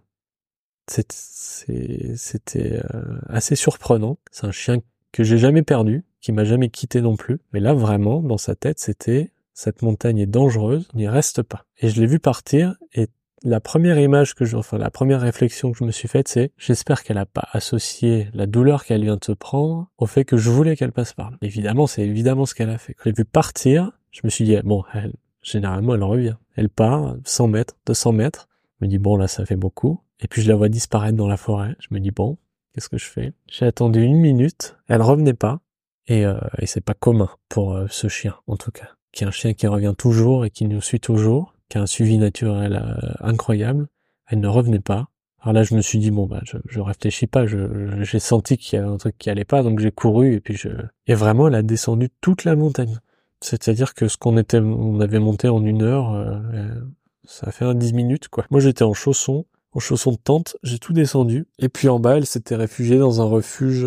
C'était 0.87 2.81
euh, 2.93 3.19
assez 3.29 3.55
surprenant. 3.55 4.17
C'est 4.31 4.47
un 4.47 4.51
chien 4.51 4.79
que 5.13 5.23
j'ai 5.23 5.37
jamais 5.37 5.61
perdu, 5.61 6.03
qui 6.23 6.31
m'a 6.31 6.45
jamais 6.45 6.69
quitté 6.69 7.01
non 7.01 7.15
plus. 7.15 7.39
Mais 7.51 7.59
là, 7.59 7.73
vraiment, 7.73 8.21
dans 8.21 8.37
sa 8.37 8.55
tête, 8.55 8.79
c'était 8.79 9.31
cette 9.53 9.83
montagne 9.83 10.17
est 10.17 10.25
dangereuse, 10.25 10.87
n'y 10.95 11.07
reste 11.07 11.43
pas. 11.43 11.65
Et 11.79 11.89
je 11.89 12.01
l'ai 12.01 12.07
vu 12.07 12.17
partir 12.17 12.75
et 12.93 13.07
la 13.43 13.59
première 13.59 13.99
image 13.99 14.33
que 14.33 14.45
je, 14.45 14.55
enfin 14.55 14.77
la 14.77 14.89
première 14.89 15.19
réflexion 15.19 15.73
que 15.73 15.77
je 15.77 15.83
me 15.83 15.91
suis 15.91 16.07
faite, 16.07 16.29
c'est 16.29 16.51
j'espère 16.57 17.03
qu'elle 17.03 17.17
n'a 17.17 17.25
pas 17.25 17.49
associé 17.51 18.29
la 18.33 18.45
douleur 18.45 18.85
qu'elle 18.85 19.03
vient 19.03 19.17
de 19.17 19.23
se 19.23 19.33
prendre 19.33 19.89
au 19.97 20.05
fait 20.05 20.23
que 20.23 20.37
je 20.37 20.49
voulais 20.49 20.77
qu'elle 20.77 20.93
passe 20.93 21.11
par 21.11 21.29
là. 21.29 21.37
Évidemment, 21.41 21.85
c'est 21.85 22.03
évidemment 22.03 22.45
ce 22.45 22.55
qu'elle 22.55 22.69
a 22.69 22.77
fait. 22.77 22.93
Quand 22.93 23.03
j'ai 23.05 23.13
vu 23.13 23.25
partir, 23.25 23.91
je 24.11 24.21
me 24.23 24.29
suis 24.29 24.45
dit 24.45 24.55
bon, 24.63 24.83
elle, 24.93 25.13
généralement 25.41 25.93
elle 25.93 26.03
revient. 26.03 26.35
Elle 26.55 26.69
part 26.69 27.17
100 27.25 27.49
mètres, 27.49 27.75
200 27.85 28.13
mètres. 28.13 28.47
Je 28.79 28.85
me 28.85 28.89
dis 28.89 28.97
bon 28.97 29.17
là 29.17 29.27
ça 29.27 29.45
fait 29.45 29.57
beaucoup. 29.57 29.99
Et 30.21 30.29
puis 30.29 30.41
je 30.41 30.47
la 30.47 30.55
vois 30.55 30.69
disparaître 30.69 31.17
dans 31.17 31.27
la 31.27 31.37
forêt. 31.37 31.75
Je 31.79 31.87
me 31.91 31.99
dis 31.99 32.11
bon, 32.11 32.37
qu'est-ce 32.73 32.87
que 32.87 32.97
je 32.97 33.07
fais? 33.07 33.33
J'ai 33.51 33.65
attendu 33.65 34.01
une 34.01 34.15
minute, 34.15 34.77
elle 34.87 35.01
revenait 35.01 35.33
pas. 35.33 35.59
Et, 36.07 36.25
euh, 36.25 36.37
et 36.59 36.65
c'est 36.65 36.81
pas 36.81 36.93
commun 36.93 37.29
pour 37.49 37.73
euh, 37.73 37.87
ce 37.89 38.07
chien 38.07 38.35
en 38.47 38.57
tout 38.57 38.71
cas, 38.71 38.89
qui 39.11 39.23
est 39.23 39.27
un 39.27 39.31
chien 39.31 39.53
qui 39.53 39.67
revient 39.67 39.93
toujours 39.97 40.45
et 40.45 40.49
qui 40.49 40.65
nous 40.65 40.81
suit 40.81 40.99
toujours 40.99 41.53
qui 41.73 41.79
a 41.79 41.81
un 41.81 41.87
suivi 41.87 42.19
naturel 42.19 42.75
euh, 42.75 43.13
incroyable. 43.19 43.87
Elle 44.27 44.39
ne 44.39 44.47
revenait 44.47 44.79
pas. 44.79 45.07
Alors 45.39 45.53
là, 45.53 45.63
je 45.63 45.73
me 45.73 45.81
suis 45.81 45.97
dit 45.97 46.11
bon 46.11 46.27
bah 46.27 46.41
je, 46.43 46.57
je 46.69 46.79
réfléchis 46.79 47.25
pas, 47.25 47.47
je, 47.47 48.03
j'ai 48.03 48.19
senti 48.19 48.57
qu'il 48.57 48.77
y 48.77 48.81
avait 48.81 48.91
un 48.91 48.97
truc 48.97 49.17
qui 49.17 49.31
allait 49.31 49.43
pas, 49.43 49.63
donc 49.63 49.79
j'ai 49.79 49.91
couru 49.91 50.35
et 50.35 50.39
puis 50.39 50.55
je 50.55 50.69
et 51.07 51.15
vraiment 51.15 51.47
elle 51.47 51.55
a 51.55 51.63
descendu 51.63 52.09
toute 52.21 52.43
la 52.43 52.55
montagne. 52.55 52.99
C'est-à-dire 53.41 53.95
que 53.95 54.07
ce 54.07 54.17
qu'on 54.17 54.37
était, 54.37 54.59
on 54.59 54.99
avait 55.01 55.19
monté 55.19 55.49
en 55.49 55.65
une 55.65 55.81
heure, 55.81 56.13
euh, 56.13 56.79
ça 57.25 57.47
a 57.47 57.51
fait 57.51 57.65
un 57.65 57.73
dix 57.73 57.93
minutes 57.93 58.29
quoi. 58.29 58.45
Moi 58.51 58.61
j'étais 58.61 58.83
en 58.83 58.93
chaussons, 58.93 59.45
en 59.71 59.79
chaussons 59.79 60.11
de 60.11 60.17
tente, 60.17 60.55
j'ai 60.61 60.77
tout 60.77 60.93
descendu 60.93 61.47
et 61.57 61.69
puis 61.69 61.89
en 61.89 61.99
bas 61.99 62.17
elle 62.17 62.27
s'était 62.27 62.55
réfugiée 62.55 62.99
dans 62.99 63.19
un 63.19 63.25
refuge 63.25 63.85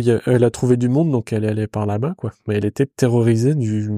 a, 0.00 0.20
elle 0.26 0.44
a 0.44 0.50
trouvé 0.50 0.76
du 0.76 0.88
monde 0.88 1.10
donc 1.10 1.32
elle 1.32 1.44
allait 1.44 1.66
par 1.66 1.86
là-bas 1.86 2.14
quoi. 2.16 2.32
Mais 2.48 2.56
elle 2.56 2.64
était 2.64 2.86
terrorisée 2.86 3.54
du 3.54 3.90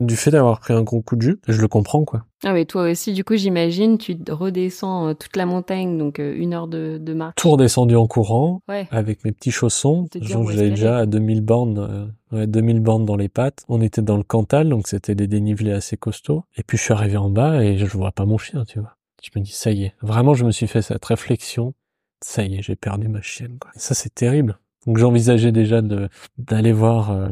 du 0.00 0.16
fait 0.16 0.30
d'avoir 0.30 0.58
pris 0.58 0.72
un 0.72 0.82
gros 0.82 1.02
coup 1.02 1.16
de 1.16 1.20
jus, 1.22 1.38
je 1.46 1.60
le 1.60 1.68
comprends 1.68 2.04
quoi. 2.04 2.24
Ah 2.44 2.54
mais 2.54 2.64
toi 2.64 2.90
aussi, 2.90 3.12
du 3.12 3.24
coup, 3.24 3.36
j'imagine, 3.36 3.98
tu 3.98 4.16
redescends 4.26 5.08
euh, 5.08 5.12
toute 5.14 5.36
la 5.36 5.44
montagne, 5.44 5.98
donc 5.98 6.18
euh, 6.18 6.34
une 6.34 6.54
heure 6.54 6.66
de, 6.66 6.96
de 6.98 7.12
marche. 7.12 7.34
Tout 7.36 7.50
redescendu 7.50 7.94
en 7.94 8.06
courant, 8.06 8.62
Ouais. 8.70 8.88
avec 8.90 9.22
mes 9.22 9.32
petits 9.32 9.50
chaussons, 9.50 10.06
j'avais 10.18 10.70
déjà 10.70 10.96
à 10.96 11.06
2000 11.06 11.42
bornes, 11.42 11.78
euh, 12.32 12.36
ouais, 12.36 12.46
2000 12.46 12.80
bornes 12.80 13.04
dans 13.04 13.16
les 13.16 13.28
pattes. 13.28 13.64
On 13.68 13.82
était 13.82 14.00
dans 14.00 14.16
le 14.16 14.22
Cantal, 14.22 14.70
donc 14.70 14.88
c'était 14.88 15.14
des 15.14 15.26
dénivelés 15.26 15.72
assez 15.72 15.98
costauds. 15.98 16.44
Et 16.56 16.62
puis 16.62 16.78
je 16.78 16.84
suis 16.84 16.94
arrivé 16.94 17.18
en 17.18 17.28
bas 17.28 17.62
et 17.62 17.76
je 17.76 17.84
vois 17.84 18.12
pas 18.12 18.24
mon 18.24 18.38
chien, 18.38 18.64
tu 18.64 18.80
vois. 18.80 18.96
Je 19.22 19.28
me 19.38 19.44
dis 19.44 19.52
ça 19.52 19.70
y 19.72 19.84
est, 19.84 19.94
vraiment 20.00 20.32
je 20.32 20.46
me 20.46 20.52
suis 20.52 20.66
fait 20.68 20.80
cette 20.82 21.04
réflexion. 21.04 21.74
Ça 22.24 22.44
y 22.44 22.56
est, 22.56 22.62
j'ai 22.62 22.76
perdu 22.76 23.08
ma 23.08 23.20
chienne. 23.20 23.58
Quoi. 23.60 23.70
Et 23.76 23.78
ça 23.78 23.94
c'est 23.94 24.14
terrible. 24.14 24.58
Donc 24.86 24.98
j'envisageais 24.98 25.52
déjà 25.52 25.80
d'aller 26.38 26.72
voir 26.72 27.10
euh, 27.12 27.28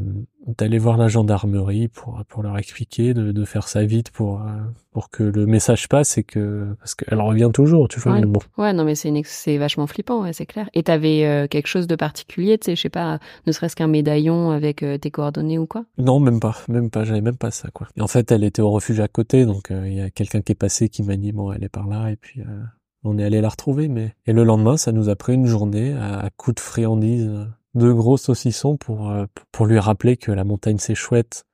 d'aller 0.47 0.79
voir 0.79 0.97
la 0.97 1.09
gendarmerie 1.09 1.89
pour 1.89 2.23
pour 2.29 2.43
leur 2.43 2.57
expliquer 2.59 3.13
de, 3.13 3.33
de 3.33 3.45
faire 3.45 3.67
ça 3.69 3.85
vite 3.85 4.11
pour 4.11 4.41
euh, 4.41 4.47
pour 4.93 5.11
que 5.11 5.23
le 5.23 5.47
message 5.47 5.89
passe 5.89 6.17
et 6.19 6.23
que 6.25 6.75
parce 6.79 6.95
qu'elle 6.95 7.21
revient 7.21 7.51
toujours 7.53 7.89
tu 7.89 7.99
vois 8.01 8.13
Ouais. 8.13 8.21
mais 8.21 8.27
bon 8.27 8.41
Ouais, 8.57 8.73
non, 8.73 8.85
mais 8.85 8.95
c'est 8.95 9.13
c'est 9.25 9.59
vachement 9.59 9.87
flippant, 9.87 10.23
ouais, 10.23 10.33
c'est 10.33 10.47
clair. 10.47 10.69
Et 10.75 10.83
t'avais 10.83 11.25
euh, 11.27 11.47
quelque 11.49 11.67
chose 11.69 11.87
de 11.87 11.95
particulier, 11.97 12.57
tu 12.59 12.67
sais, 12.67 12.77
je 12.77 12.83
sais 12.83 12.89
pas, 12.89 13.19
ne 13.47 13.53
serait-ce 13.53 13.77
qu'un 13.77 13.87
médaillon 13.89 14.51
avec 14.51 14.83
euh, 14.83 14.97
tes 14.99 15.11
coordonnées 15.11 15.59
ou 15.59 15.67
quoi? 15.67 15.85
Non, 15.99 16.19
même 16.21 16.41
pas, 16.41 16.57
même 16.69 16.91
pas, 16.91 17.05
j'avais 17.05 17.21
même 17.21 17.37
pas 17.37 17.51
ça 17.51 17.69
quoi. 17.73 17.89
Et 17.97 18.01
en 18.01 18.07
fait, 18.09 18.31
elle 18.33 18.45
était 18.45 18.63
au 18.63 18.71
refuge 18.71 19.01
à 19.01 19.09
côté, 19.09 19.45
donc 19.45 19.71
euh, 19.71 19.87
il 19.89 19.95
y 19.95 20.01
a 20.01 20.11
quelqu'un 20.11 20.41
qui 20.41 20.53
est 20.53 20.57
passé 20.57 20.89
qui 20.89 21.03
m'a 21.03 21.17
dit 21.17 21.33
bon, 21.33 21.53
elle 21.53 21.63
est 21.65 21.69
par 21.69 21.87
là, 21.89 22.11
et 22.11 22.17
puis 22.17 22.41
euh, 22.41 22.45
on 23.05 23.19
est 23.19 23.25
allé 23.25 23.41
la 23.41 23.49
retrouver. 23.49 23.89
Mais 23.89 24.15
et 24.27 24.33
le 24.33 24.45
lendemain, 24.45 24.77
ça 24.77 24.93
nous 24.93 25.09
a 25.09 25.17
pris 25.17 25.35
une 25.35 25.47
journée 25.47 25.95
à, 25.95 26.29
coups 26.37 26.57
de 26.57 26.61
friandises, 26.61 27.31
de 27.75 27.93
gros 27.93 28.17
saucissons 28.17 28.77
pour 28.77 29.11
euh, 29.11 29.27
pour 29.53 29.67
lui 29.67 29.79
rappeler 29.79 30.17
que 30.17 30.33
la 30.33 30.45
montagne 30.45 30.79
c'est 30.79 30.95
chouette, 30.95 31.45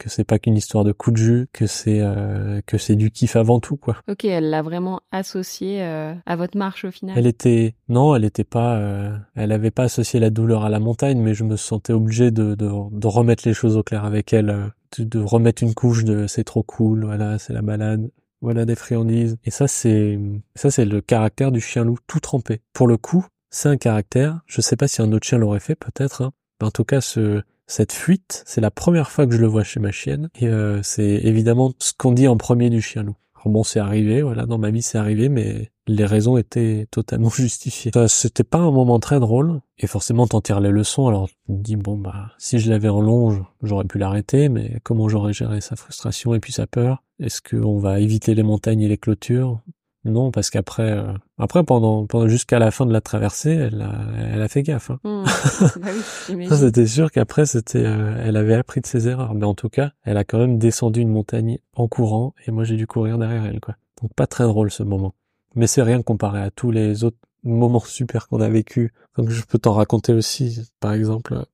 que 0.00 0.08
c'est 0.08 0.24
pas 0.24 0.38
qu'une 0.38 0.56
histoire 0.56 0.82
de 0.82 0.92
coup 0.92 1.10
de 1.12 1.18
jus, 1.18 1.46
que 1.52 1.66
c'est 1.66 2.00
euh, 2.00 2.60
que 2.66 2.78
c'est 2.78 2.96
du 2.96 3.10
kiff 3.10 3.36
avant 3.36 3.60
tout 3.60 3.76
quoi. 3.76 3.96
Ok, 4.08 4.24
elle 4.24 4.48
l'a 4.48 4.62
vraiment 4.62 5.00
associé 5.12 5.82
euh, 5.82 6.14
à 6.26 6.36
votre 6.36 6.56
marche 6.56 6.84
au 6.84 6.90
final. 6.90 7.16
Elle 7.16 7.26
était 7.26 7.74
non, 7.88 8.16
elle 8.16 8.24
était 8.24 8.44
pas, 8.44 8.76
euh, 8.76 9.16
elle 9.36 9.52
avait 9.52 9.70
pas 9.70 9.84
associé 9.84 10.18
la 10.18 10.30
douleur 10.30 10.64
à 10.64 10.70
la 10.70 10.80
montagne, 10.80 11.20
mais 11.20 11.34
je 11.34 11.44
me 11.44 11.56
sentais 11.56 11.92
obligé 11.92 12.30
de 12.30 12.54
de, 12.54 12.70
de 12.90 13.06
remettre 13.06 13.46
les 13.46 13.54
choses 13.54 13.76
au 13.76 13.82
clair 13.82 14.04
avec 14.04 14.32
elle, 14.32 14.72
de, 14.98 15.04
de 15.04 15.18
remettre 15.18 15.62
une 15.62 15.74
couche 15.74 16.04
de 16.04 16.26
c'est 16.26 16.44
trop 16.44 16.62
cool, 16.62 17.04
voilà, 17.04 17.38
c'est 17.38 17.52
la 17.52 17.62
balade, 17.62 18.10
voilà 18.40 18.64
des 18.64 18.74
friandises. 18.74 19.36
Et 19.44 19.50
ça 19.50 19.68
c'est 19.68 20.18
ça 20.54 20.70
c'est 20.70 20.84
le 20.84 21.00
caractère 21.00 21.52
du 21.52 21.60
chien 21.60 21.84
loup 21.84 21.98
tout 22.06 22.20
trempé. 22.20 22.60
Pour 22.72 22.86
le 22.86 22.96
coup, 22.96 23.26
c'est 23.50 23.68
un 23.68 23.76
caractère. 23.76 24.40
Je 24.46 24.60
sais 24.60 24.76
pas 24.76 24.88
si 24.88 25.02
un 25.02 25.12
autre 25.12 25.26
chien 25.26 25.38
l'aurait 25.38 25.60
fait, 25.60 25.74
peut-être. 25.74 26.22
Hein, 26.22 26.32
mais 26.60 26.68
en 26.68 26.70
tout 26.70 26.84
cas, 26.84 27.00
ce 27.00 27.42
cette 27.66 27.92
fuite, 27.92 28.42
c'est 28.46 28.60
la 28.60 28.72
première 28.72 29.10
fois 29.10 29.26
que 29.26 29.32
je 29.32 29.40
le 29.40 29.46
vois 29.46 29.62
chez 29.62 29.78
ma 29.78 29.92
chienne. 29.92 30.28
Et 30.40 30.48
euh, 30.48 30.82
c'est 30.82 31.20
évidemment 31.22 31.72
ce 31.78 31.92
qu'on 31.96 32.12
dit 32.12 32.26
en 32.26 32.36
premier 32.36 32.68
du 32.68 32.82
chien 32.82 33.04
loup. 33.04 33.16
Bon, 33.44 33.64
c'est 33.64 33.80
arrivé, 33.80 34.22
voilà, 34.22 34.44
dans 34.44 34.58
ma 34.58 34.70
vie 34.70 34.82
c'est 34.82 34.98
arrivé, 34.98 35.28
mais 35.28 35.70
les 35.90 36.06
raisons 36.06 36.36
étaient 36.36 36.86
totalement 36.90 37.30
justifiées. 37.34 37.90
C'était 38.06 38.44
pas 38.44 38.58
un 38.58 38.70
moment 38.70 38.98
très 38.98 39.20
drôle, 39.20 39.60
et 39.78 39.86
forcément 39.86 40.26
t'en 40.26 40.40
tires 40.40 40.60
les 40.60 40.70
leçons, 40.70 41.08
alors 41.08 41.28
tu 41.28 41.52
me 41.52 41.62
dis, 41.62 41.76
bon 41.76 41.96
bah, 41.96 42.32
si 42.38 42.58
je 42.58 42.70
l'avais 42.70 42.88
en 42.88 43.00
longe, 43.00 43.42
j'aurais 43.62 43.84
pu 43.84 43.98
l'arrêter, 43.98 44.48
mais 44.48 44.78
comment 44.82 45.08
j'aurais 45.08 45.32
géré 45.32 45.60
sa 45.60 45.76
frustration 45.76 46.34
et 46.34 46.40
puis 46.40 46.52
sa 46.52 46.66
peur? 46.66 47.02
Est-ce 47.18 47.42
qu'on 47.42 47.78
va 47.78 48.00
éviter 48.00 48.34
les 48.34 48.42
montagnes 48.42 48.82
et 48.82 48.88
les 48.88 48.98
clôtures? 48.98 49.60
Non, 50.06 50.30
parce 50.30 50.48
qu'après, 50.48 50.92
euh, 50.92 51.12
après 51.36 51.62
pendant, 51.62 52.06
pendant 52.06 52.26
jusqu'à 52.26 52.58
la 52.58 52.70
fin 52.70 52.86
de 52.86 52.92
la 52.92 53.02
traversée, 53.02 53.50
elle 53.50 53.82
a, 53.82 53.92
elle 54.32 54.40
a 54.40 54.48
fait 54.48 54.62
gaffe. 54.62 54.90
Hein. 54.90 54.98
Hmm. 55.04 55.24
bah 55.80 55.88
oui, 56.30 56.48
c'était 56.50 56.86
sûr 56.86 57.10
qu'après, 57.10 57.44
c'était, 57.44 57.84
euh, 57.84 58.16
elle 58.24 58.38
avait 58.38 58.54
appris 58.54 58.80
de 58.80 58.86
ses 58.86 59.08
erreurs. 59.08 59.34
Mais 59.34 59.44
en 59.44 59.52
tout 59.52 59.68
cas, 59.68 59.92
elle 60.02 60.16
a 60.16 60.24
quand 60.24 60.38
même 60.38 60.58
descendu 60.58 61.02
une 61.02 61.10
montagne 61.10 61.58
en 61.74 61.86
courant, 61.86 62.34
et 62.46 62.50
moi 62.50 62.64
j'ai 62.64 62.76
dû 62.76 62.86
courir 62.86 63.18
derrière 63.18 63.44
elle, 63.44 63.60
quoi. 63.60 63.76
Donc 64.00 64.14
pas 64.14 64.26
très 64.26 64.44
drôle 64.44 64.70
ce 64.70 64.82
moment. 64.82 65.14
Mais 65.54 65.66
c'est 65.66 65.82
rien 65.82 66.02
comparé 66.02 66.40
à 66.40 66.50
tous 66.50 66.70
les 66.70 67.04
autres 67.04 67.18
moments 67.42 67.80
super 67.80 68.28
qu'on 68.28 68.40
a 68.40 68.48
vécu. 68.48 68.92
Donc 69.16 69.30
je 69.30 69.42
peux 69.42 69.58
t'en 69.58 69.72
raconter 69.72 70.12
aussi, 70.12 70.70
par 70.78 70.92
exemple, 70.92 71.44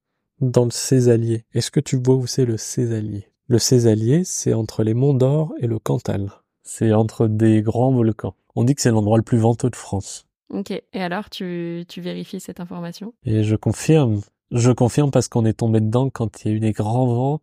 dans 0.40 0.64
le 0.64 0.70
Césalier. 0.70 1.44
Est-ce 1.54 1.70
que 1.70 1.80
tu 1.80 1.96
vois 1.96 2.16
où 2.16 2.26
c'est 2.26 2.44
le 2.44 2.56
Césalier? 2.56 3.28
Le 3.48 3.58
Césalier, 3.58 4.22
c'est 4.24 4.54
entre 4.54 4.82
les 4.82 4.94
Monts 4.94 5.14
d'Or 5.14 5.54
et 5.58 5.66
le 5.66 5.78
Cantal. 5.78 6.30
C'est 6.62 6.92
entre 6.92 7.28
des 7.28 7.62
grands 7.62 7.92
volcans. 7.92 8.34
On 8.56 8.64
dit 8.64 8.74
que 8.74 8.82
c'est 8.82 8.90
l'endroit 8.90 9.18
le 9.18 9.22
plus 9.22 9.38
venteux 9.38 9.70
de 9.70 9.76
France. 9.76 10.26
Ok. 10.50 10.70
Et 10.70 11.02
alors, 11.02 11.30
tu, 11.30 11.84
tu 11.88 12.00
vérifies 12.00 12.40
cette 12.40 12.60
information? 12.60 13.14
Et 13.24 13.44
je 13.44 13.54
confirme. 13.56 14.20
Je 14.50 14.72
confirme 14.72 15.10
parce 15.10 15.28
qu'on 15.28 15.44
est 15.44 15.58
tombé 15.58 15.80
dedans 15.80 16.10
quand 16.10 16.44
il 16.44 16.48
y 16.48 16.50
a 16.52 16.56
eu 16.56 16.60
des 16.60 16.72
grands 16.72 17.06
vents. 17.06 17.40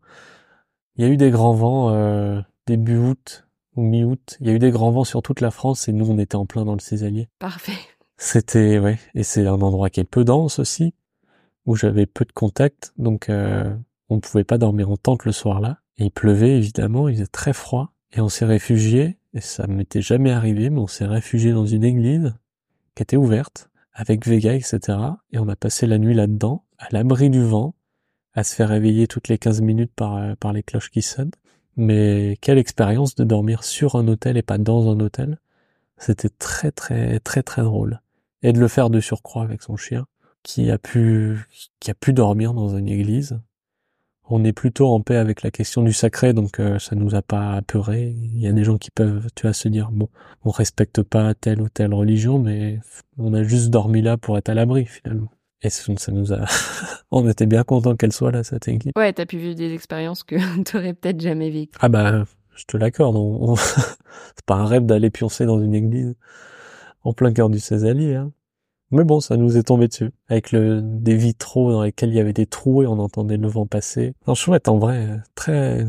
Il 0.95 1.05
y 1.05 1.07
a 1.07 1.11
eu 1.11 1.17
des 1.17 1.31
grands 1.31 1.53
vents 1.53 1.89
euh, 1.89 2.41
début 2.67 2.97
août 2.97 3.47
ou 3.75 3.81
mi-août. 3.81 4.37
Il 4.39 4.47
y 4.47 4.49
a 4.49 4.53
eu 4.53 4.59
des 4.59 4.71
grands 4.71 4.91
vents 4.91 5.03
sur 5.03 5.21
toute 5.21 5.41
la 5.41 5.51
France 5.51 5.87
et 5.87 5.93
nous, 5.93 6.09
on 6.09 6.17
était 6.17 6.35
en 6.35 6.45
plein 6.45 6.65
dans 6.65 6.73
le 6.73 6.79
Césalier. 6.79 7.27
Parfait. 7.39 7.77
C'était, 8.17 8.79
ouais. 8.79 8.99
Et 9.15 9.23
c'est 9.23 9.45
un 9.47 9.61
endroit 9.61 9.89
qui 9.89 9.99
est 9.99 10.05
peu 10.05 10.23
dense 10.23 10.59
aussi, 10.59 10.93
où 11.65 11.75
j'avais 11.75 12.05
peu 12.05 12.25
de 12.25 12.31
contact. 12.31 12.93
Donc, 12.97 13.29
euh, 13.29 13.73
on 14.09 14.15
ne 14.15 14.21
pouvait 14.21 14.43
pas 14.43 14.57
dormir 14.57 14.89
en 14.89 14.97
tente 14.97 15.25
le 15.25 15.31
soir-là. 15.31 15.79
Et 15.97 16.05
il 16.05 16.11
pleuvait, 16.11 16.57
évidemment. 16.57 17.07
Il 17.07 17.15
faisait 17.15 17.27
très 17.27 17.53
froid. 17.53 17.93
Et 18.11 18.21
on 18.21 18.29
s'est 18.29 18.45
réfugié. 18.45 19.17
Et 19.33 19.41
ça 19.41 19.67
m'était 19.67 20.01
jamais 20.01 20.31
arrivé, 20.31 20.69
mais 20.69 20.79
on 20.79 20.87
s'est 20.87 21.05
réfugié 21.05 21.51
dans 21.51 21.65
une 21.65 21.83
église 21.83 22.33
qui 22.95 23.03
était 23.03 23.17
ouverte 23.17 23.69
avec 23.93 24.27
Vega, 24.27 24.53
etc. 24.53 24.79
Et 25.31 25.39
on 25.39 25.47
a 25.47 25.55
passé 25.55 25.87
la 25.87 25.97
nuit 25.97 26.13
là-dedans, 26.13 26.65
à 26.77 26.87
l'abri 26.91 27.29
du 27.29 27.43
vent, 27.43 27.75
à 28.33 28.43
se 28.43 28.55
faire 28.55 28.69
réveiller 28.69 29.07
toutes 29.07 29.27
les 29.27 29.37
15 29.37 29.61
minutes 29.61 29.91
par, 29.95 30.17
euh, 30.17 30.33
par 30.39 30.53
les 30.53 30.63
cloches 30.63 30.89
qui 30.89 31.01
sonnent. 31.01 31.31
Mais 31.77 32.37
quelle 32.41 32.57
expérience 32.57 33.15
de 33.15 33.23
dormir 33.23 33.63
sur 33.63 33.95
un 33.95 34.07
hôtel 34.07 34.37
et 34.37 34.43
pas 34.43 34.57
dans 34.57 34.91
un 34.91 34.99
hôtel. 34.99 35.39
C'était 35.97 36.29
très 36.29 36.71
très 36.71 37.19
très 37.19 37.43
très 37.43 37.63
drôle. 37.63 38.01
Et 38.43 38.53
de 38.53 38.59
le 38.59 38.67
faire 38.67 38.89
de 38.89 38.99
surcroît 38.99 39.43
avec 39.43 39.61
son 39.61 39.77
chien, 39.77 40.05
qui 40.43 40.69
a 40.69 40.77
pu, 40.77 41.47
qui 41.79 41.91
a 41.91 41.93
pu 41.93 42.13
dormir 42.13 42.53
dans 42.53 42.75
une 42.77 42.89
église. 42.89 43.39
On 44.29 44.43
est 44.43 44.53
plutôt 44.53 44.87
en 44.87 45.01
paix 45.01 45.17
avec 45.17 45.43
la 45.43 45.51
question 45.51 45.83
du 45.83 45.93
sacré, 45.93 46.33
donc 46.33 46.59
euh, 46.59 46.79
ça 46.79 46.95
nous 46.95 47.15
a 47.15 47.21
pas 47.21 47.53
apeuré. 47.53 48.15
Il 48.17 48.39
y 48.39 48.47
a 48.47 48.53
des 48.53 48.63
gens 48.63 48.77
qui 48.77 48.91
peuvent, 48.91 49.27
tu 49.35 49.43
vois, 49.43 49.53
se 49.53 49.67
dire 49.67 49.91
bon, 49.91 50.09
on 50.43 50.51
respecte 50.51 51.03
pas 51.03 51.33
telle 51.33 51.61
ou 51.61 51.69
telle 51.69 51.93
religion, 51.93 52.39
mais 52.39 52.79
on 53.17 53.33
a 53.33 53.43
juste 53.43 53.69
dormi 53.69 54.01
là 54.01 54.17
pour 54.17 54.37
être 54.37 54.49
à 54.49 54.53
l'abri 54.53 54.85
finalement. 54.85 55.31
Et 55.63 55.69
ça 55.69 56.11
nous 56.11 56.33
a, 56.33 56.45
on 57.11 57.27
était 57.27 57.45
bien 57.45 57.63
content 57.63 57.95
qu'elle 57.95 58.11
soit 58.11 58.31
là, 58.31 58.43
cette 58.43 58.67
église. 58.67 58.91
Ouais, 58.97 59.13
t'as 59.13 59.25
pu 59.25 59.37
vivre 59.37 59.55
des 59.55 59.73
expériences 59.73 60.23
que 60.23 60.35
t'aurais 60.63 60.93
peut-être 60.93 61.21
jamais 61.21 61.49
vécues. 61.49 61.77
Ah 61.79 61.89
bah, 61.89 62.25
je 62.55 62.65
te 62.65 62.77
l'accorde. 62.77 63.15
On... 63.15 63.55
c'est 63.55 64.45
pas 64.45 64.55
un 64.55 64.65
rêve 64.65 64.85
d'aller 64.85 65.09
pioncer 65.09 65.45
dans 65.45 65.61
une 65.61 65.73
église 65.73 66.15
en 67.03 67.13
plein 67.13 67.31
cœur 67.31 67.49
du 67.49 67.59
Césalier. 67.59 68.15
Hein. 68.15 68.31
Mais 68.91 69.05
bon, 69.05 69.21
ça 69.21 69.37
nous 69.37 69.57
est 69.57 69.63
tombé 69.63 69.87
dessus. 69.87 70.11
Avec 70.27 70.51
le, 70.51 70.81
des 70.83 71.15
vitraux 71.15 71.71
dans 71.71 71.81
lesquels 71.81 72.09
il 72.09 72.15
y 72.15 72.19
avait 72.19 72.33
des 72.33 72.45
trous 72.45 72.83
et 72.83 72.87
on 72.87 72.99
entendait 72.99 73.37
le 73.37 73.47
vent 73.47 73.65
passer. 73.65 74.13
Non, 74.27 74.35
chouette, 74.35 74.67
en 74.67 74.77
vrai, 74.77 75.21
très... 75.33 75.87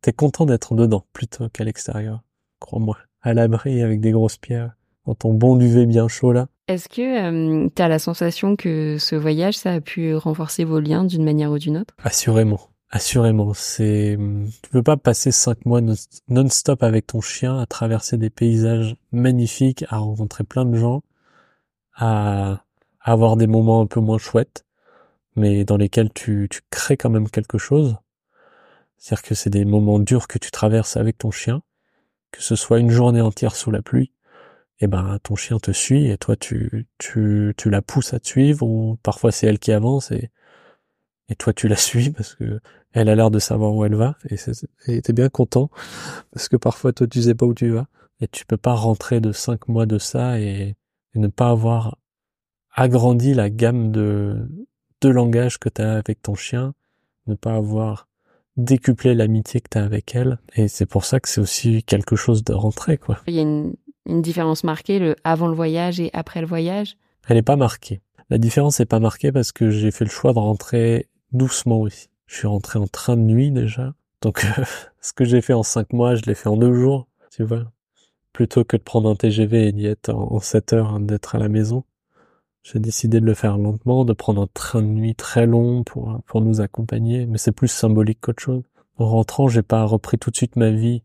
T'es 0.00 0.12
content 0.12 0.46
d'être 0.46 0.74
dedans, 0.74 1.04
plutôt 1.12 1.48
qu'à 1.48 1.64
l'extérieur. 1.64 2.22
Crois-moi. 2.60 2.96
À 3.20 3.34
l'abri, 3.34 3.82
avec 3.82 4.00
des 4.00 4.12
grosses 4.12 4.38
pierres. 4.38 4.76
Dans 5.04 5.14
ton 5.14 5.34
bon 5.34 5.56
duvet 5.56 5.84
bien 5.84 6.08
chaud, 6.08 6.32
là. 6.32 6.48
Est-ce 6.68 6.88
que 6.88 7.64
euh, 7.64 7.68
tu 7.74 7.80
as 7.80 7.88
la 7.88 8.00
sensation 8.00 8.56
que 8.56 8.96
ce 8.98 9.14
voyage, 9.14 9.56
ça 9.56 9.72
a 9.72 9.80
pu 9.80 10.16
renforcer 10.16 10.64
vos 10.64 10.80
liens 10.80 11.04
d'une 11.04 11.24
manière 11.24 11.52
ou 11.52 11.58
d'une 11.58 11.76
autre? 11.76 11.94
Assurément. 12.02 12.60
Assurément. 12.90 13.54
C'est, 13.54 14.18
tu 14.62 14.70
peux 14.70 14.82
pas 14.82 14.96
passer 14.96 15.30
cinq 15.30 15.64
mois 15.64 15.80
non-stop 16.28 16.82
avec 16.82 17.06
ton 17.06 17.20
chien 17.20 17.58
à 17.58 17.66
traverser 17.66 18.16
des 18.16 18.30
paysages 18.30 18.96
magnifiques, 19.12 19.84
à 19.90 19.98
rencontrer 19.98 20.42
plein 20.42 20.64
de 20.64 20.76
gens, 20.76 21.02
à, 21.94 22.64
avoir 23.00 23.36
des 23.36 23.46
moments 23.46 23.80
un 23.80 23.86
peu 23.86 24.00
moins 24.00 24.18
chouettes, 24.18 24.64
mais 25.36 25.64
dans 25.64 25.76
lesquels 25.76 26.12
tu, 26.12 26.48
tu 26.50 26.62
crées 26.70 26.96
quand 26.96 27.10
même 27.10 27.28
quelque 27.28 27.58
chose. 27.58 27.96
C'est-à-dire 28.98 29.22
que 29.22 29.34
c'est 29.36 29.50
des 29.50 29.64
moments 29.64 30.00
durs 30.00 30.26
que 30.26 30.38
tu 30.38 30.50
traverses 30.50 30.96
avec 30.96 31.18
ton 31.18 31.30
chien, 31.30 31.62
que 32.32 32.42
ce 32.42 32.56
soit 32.56 32.80
une 32.80 32.90
journée 32.90 33.20
entière 33.20 33.54
sous 33.54 33.70
la 33.70 33.82
pluie, 33.82 34.10
eh 34.80 34.86
ben 34.86 35.18
ton 35.22 35.36
chien 35.36 35.58
te 35.58 35.70
suit 35.70 36.10
et 36.10 36.18
toi 36.18 36.36
tu 36.36 36.86
tu 36.98 37.54
tu 37.56 37.70
la 37.70 37.82
pousses 37.82 38.12
à 38.12 38.20
te 38.20 38.26
suivre 38.26 38.66
ou 38.66 38.98
parfois 39.02 39.32
c'est 39.32 39.46
elle 39.46 39.58
qui 39.58 39.72
avance 39.72 40.10
et 40.10 40.30
et 41.28 41.34
toi 41.34 41.52
tu 41.52 41.68
la 41.68 41.76
suis 41.76 42.10
parce 42.10 42.34
que 42.34 42.60
elle 42.92 43.08
a 43.08 43.14
l'air 43.14 43.30
de 43.30 43.38
savoir 43.38 43.74
où 43.74 43.84
elle 43.84 43.94
va 43.94 44.16
et 44.86 45.02
t'es 45.02 45.12
bien 45.12 45.28
content 45.28 45.70
parce 46.32 46.48
que 46.48 46.56
parfois 46.56 46.92
toi 46.92 47.06
tu 47.06 47.22
sais 47.22 47.34
pas 47.34 47.46
où 47.46 47.54
tu 47.54 47.70
vas 47.70 47.86
et 48.20 48.28
tu 48.28 48.46
peux 48.46 48.56
pas 48.56 48.74
rentrer 48.74 49.20
de 49.20 49.32
cinq 49.32 49.68
mois 49.68 49.86
de 49.86 49.98
ça 49.98 50.40
et, 50.40 50.76
ne 51.14 51.28
pas 51.28 51.48
avoir 51.48 51.96
agrandi 52.74 53.32
la 53.32 53.48
gamme 53.48 53.90
de 53.90 54.46
de 55.00 55.08
langage 55.08 55.58
que 55.58 55.70
tu 55.70 55.80
as 55.80 55.94
avec 55.94 56.20
ton 56.20 56.34
chien, 56.34 56.74
ne 57.26 57.34
pas 57.34 57.54
avoir 57.54 58.06
décuplé 58.58 59.14
l'amitié 59.14 59.62
que 59.62 59.68
tu 59.70 59.78
as 59.78 59.84
avec 59.84 60.14
elle 60.14 60.38
et 60.56 60.68
c'est 60.68 60.84
pour 60.84 61.06
ça 61.06 61.18
que 61.18 61.30
c'est 61.30 61.40
aussi 61.40 61.82
quelque 61.84 62.16
chose 62.16 62.44
de 62.44 62.52
rentrer 62.52 62.98
quoi. 62.98 63.22
Une 64.06 64.22
différence 64.22 64.64
marquée 64.64 64.98
le 64.98 65.16
avant 65.24 65.48
le 65.48 65.54
voyage 65.54 66.00
et 66.00 66.10
après 66.12 66.40
le 66.40 66.46
voyage? 66.46 66.96
Elle 67.28 67.36
n'est 67.36 67.42
pas 67.42 67.56
marquée. 67.56 68.00
La 68.30 68.38
différence 68.38 68.80
n'est 68.80 68.86
pas 68.86 69.00
marquée 69.00 69.32
parce 69.32 69.52
que 69.52 69.70
j'ai 69.70 69.90
fait 69.90 70.04
le 70.04 70.10
choix 70.10 70.32
de 70.32 70.38
rentrer 70.38 71.08
doucement 71.32 71.80
aussi. 71.80 72.08
Je 72.26 72.36
suis 72.36 72.46
rentré 72.46 72.78
en 72.78 72.86
train 72.86 73.16
de 73.16 73.22
nuit 73.22 73.50
déjà. 73.50 73.94
Donc 74.20 74.44
ce 75.00 75.12
que 75.12 75.24
j'ai 75.24 75.40
fait 75.40 75.52
en 75.52 75.62
cinq 75.62 75.92
mois, 75.92 76.14
je 76.14 76.22
l'ai 76.22 76.34
fait 76.34 76.48
en 76.48 76.56
deux 76.56 76.74
jours, 76.74 77.08
tu 77.30 77.44
vois. 77.44 77.70
Plutôt 78.32 78.64
que 78.64 78.76
de 78.76 78.82
prendre 78.82 79.08
un 79.10 79.14
TGV 79.14 79.68
et 79.68 79.72
d'y 79.72 79.86
être 79.86 80.10
en 80.10 80.40
sept 80.40 80.72
heures, 80.72 80.90
hein, 80.90 81.00
d'être 81.00 81.34
à 81.34 81.38
la 81.38 81.48
maison. 81.48 81.84
J'ai 82.62 82.80
décidé 82.80 83.20
de 83.20 83.26
le 83.26 83.34
faire 83.34 83.58
lentement, 83.58 84.04
de 84.04 84.12
prendre 84.12 84.42
un 84.42 84.48
train 84.52 84.82
de 84.82 84.88
nuit 84.88 85.14
très 85.14 85.46
long 85.46 85.84
pour, 85.84 86.20
pour 86.26 86.40
nous 86.40 86.60
accompagner, 86.60 87.24
mais 87.26 87.38
c'est 87.38 87.52
plus 87.52 87.68
symbolique 87.68 88.18
qu'autre 88.20 88.42
chose. 88.42 88.64
En 88.98 89.06
rentrant, 89.06 89.46
j'ai 89.46 89.62
pas 89.62 89.84
repris 89.84 90.18
tout 90.18 90.30
de 90.30 90.36
suite 90.36 90.56
ma 90.56 90.70
vie 90.70 91.02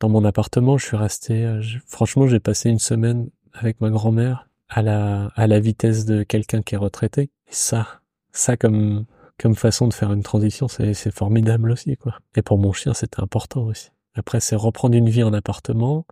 dans 0.00 0.08
mon 0.08 0.24
appartement, 0.24 0.78
je 0.78 0.86
suis 0.86 0.96
resté, 0.96 1.44
euh, 1.44 1.62
franchement, 1.86 2.26
j'ai 2.26 2.40
passé 2.40 2.70
une 2.70 2.78
semaine 2.78 3.30
avec 3.52 3.80
ma 3.80 3.90
grand-mère 3.90 4.48
à 4.68 4.82
la, 4.82 5.26
à 5.34 5.46
la 5.46 5.60
vitesse 5.60 6.04
de 6.04 6.22
quelqu'un 6.22 6.62
qui 6.62 6.74
est 6.74 6.78
retraité. 6.78 7.22
Et 7.22 7.52
ça, 7.52 8.00
ça 8.32 8.56
comme, 8.56 9.06
comme 9.38 9.54
façon 9.54 9.88
de 9.88 9.94
faire 9.94 10.12
une 10.12 10.22
transition, 10.22 10.68
c'est, 10.68 10.94
c'est 10.94 11.10
formidable 11.10 11.72
aussi, 11.72 11.96
quoi. 11.96 12.18
Et 12.36 12.42
pour 12.42 12.58
mon 12.58 12.72
chien, 12.72 12.94
c'était 12.94 13.22
important 13.22 13.62
aussi. 13.62 13.90
Après, 14.14 14.40
c'est 14.40 14.56
reprendre 14.56 14.96
une 14.96 15.08
vie 15.08 15.22
en 15.22 15.32
appartement, 15.32 16.06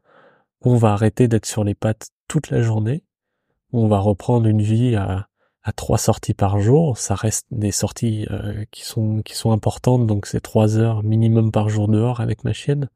où 0.64 0.70
on 0.72 0.76
va 0.76 0.92
arrêter 0.92 1.28
d'être 1.28 1.46
sur 1.46 1.64
les 1.64 1.74
pattes 1.74 2.08
toute 2.28 2.50
la 2.50 2.62
journée, 2.62 3.04
où 3.72 3.84
on 3.84 3.88
va 3.88 3.98
reprendre 3.98 4.46
une 4.46 4.62
vie 4.62 4.96
à, 4.96 5.28
à 5.62 5.72
trois 5.72 5.98
sorties 5.98 6.34
par 6.34 6.60
jour. 6.60 6.96
Ça 6.98 7.14
reste 7.14 7.46
des 7.50 7.72
sorties 7.72 8.26
euh, 8.30 8.64
qui 8.70 8.84
sont 8.84 9.22
qui 9.22 9.34
sont 9.34 9.52
importantes, 9.52 10.06
donc 10.06 10.26
c'est 10.26 10.40
trois 10.40 10.76
heures 10.76 11.02
minimum 11.02 11.52
par 11.52 11.68
jour 11.68 11.88
dehors 11.88 12.20
avec 12.20 12.42
ma 12.44 12.52
chienne 12.52 12.88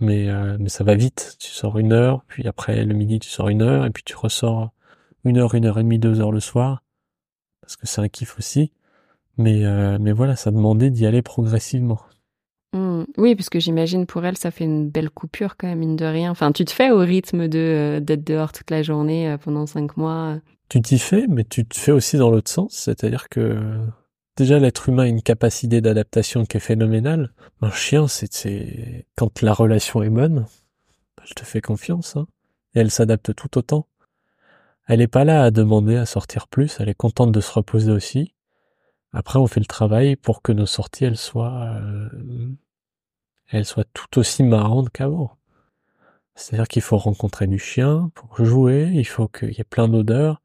mais 0.00 0.28
euh, 0.28 0.56
mais 0.58 0.68
ça 0.68 0.84
va 0.84 0.94
vite. 0.94 1.36
Tu 1.38 1.50
sors 1.50 1.78
une 1.78 1.92
heure, 1.92 2.24
puis 2.26 2.46
après 2.46 2.84
le 2.84 2.94
midi 2.94 3.18
tu 3.18 3.28
sors 3.28 3.48
une 3.48 3.62
heure, 3.62 3.86
et 3.86 3.90
puis 3.90 4.02
tu 4.02 4.16
ressors 4.16 4.70
une 5.24 5.38
heure, 5.38 5.54
une 5.54 5.66
heure 5.66 5.78
et 5.78 5.82
demie, 5.82 5.98
deux 5.98 6.20
heures 6.20 6.32
le 6.32 6.40
soir, 6.40 6.82
parce 7.60 7.76
que 7.76 7.86
c'est 7.86 8.00
un 8.00 8.08
kiff 8.08 8.38
aussi. 8.38 8.72
Mais 9.36 9.64
euh, 9.64 9.98
mais 10.00 10.12
voilà, 10.12 10.36
ça 10.36 10.50
demandait 10.50 10.90
d'y 10.90 11.06
aller 11.06 11.22
progressivement. 11.22 12.00
Mmh. 12.72 13.04
Oui, 13.16 13.34
puisque 13.34 13.58
j'imagine 13.58 14.06
pour 14.06 14.24
elle, 14.24 14.38
ça 14.38 14.50
fait 14.50 14.64
une 14.64 14.88
belle 14.88 15.10
coupure 15.10 15.56
quand 15.56 15.66
même, 15.66 15.80
mine 15.80 15.96
de 15.96 16.04
rien. 16.04 16.30
Enfin, 16.30 16.52
tu 16.52 16.64
te 16.64 16.70
fais 16.70 16.90
au 16.90 16.98
rythme 16.98 17.48
de 17.48 17.58
euh, 17.58 18.00
d'être 18.00 18.24
dehors 18.24 18.52
toute 18.52 18.70
la 18.70 18.82
journée 18.82 19.36
pendant 19.42 19.66
cinq 19.66 19.96
mois. 19.96 20.38
Tu 20.68 20.80
t'y 20.80 20.98
fais, 20.98 21.26
mais 21.28 21.44
tu 21.44 21.66
te 21.66 21.76
fais 21.76 21.92
aussi 21.92 22.16
dans 22.16 22.30
l'autre 22.30 22.50
sens, 22.50 22.72
c'est-à-dire 22.74 23.28
que 23.28 23.58
Déjà, 24.36 24.58
l'être 24.58 24.88
humain 24.88 25.04
a 25.04 25.08
une 25.08 25.22
capacité 25.22 25.80
d'adaptation 25.80 26.44
qui 26.46 26.56
est 26.56 26.60
phénoménale. 26.60 27.32
Un 27.60 27.70
chien, 27.70 28.08
c'est 28.08 29.06
quand 29.16 29.42
la 29.42 29.52
relation 29.52 30.02
est 30.02 30.10
bonne, 30.10 30.46
bah, 31.16 31.24
je 31.26 31.34
te 31.34 31.44
fais 31.44 31.60
confiance, 31.60 32.16
hein, 32.16 32.26
elle 32.74 32.90
s'adapte 32.90 33.34
tout 33.34 33.58
autant. 33.58 33.86
Elle 34.86 35.00
n'est 35.00 35.08
pas 35.08 35.24
là 35.24 35.42
à 35.42 35.50
demander 35.50 35.96
à 35.96 36.06
sortir 36.06 36.48
plus, 36.48 36.78
elle 36.80 36.88
est 36.88 36.94
contente 36.94 37.32
de 37.32 37.40
se 37.40 37.52
reposer 37.52 37.92
aussi. 37.92 38.34
Après, 39.12 39.38
on 39.38 39.46
fait 39.46 39.60
le 39.60 39.66
travail 39.66 40.16
pour 40.16 40.42
que 40.42 40.52
nos 40.52 40.66
sorties, 40.66 41.04
elles 41.04 41.16
soient, 41.16 41.64
euh, 41.80 42.08
elles 43.48 43.64
soient 43.64 43.84
tout 43.92 44.18
aussi 44.18 44.42
marrantes 44.42 44.90
qu'avant. 44.90 45.36
C'est-à-dire 46.34 46.68
qu'il 46.68 46.82
faut 46.82 46.96
rencontrer 46.96 47.46
du 47.46 47.58
chien 47.58 48.10
pour 48.14 48.44
jouer, 48.44 48.90
il 48.94 49.04
faut 49.06 49.28
qu'il 49.28 49.52
y 49.52 49.60
ait 49.60 49.64
plein 49.64 49.88
d'odeurs, 49.88 50.40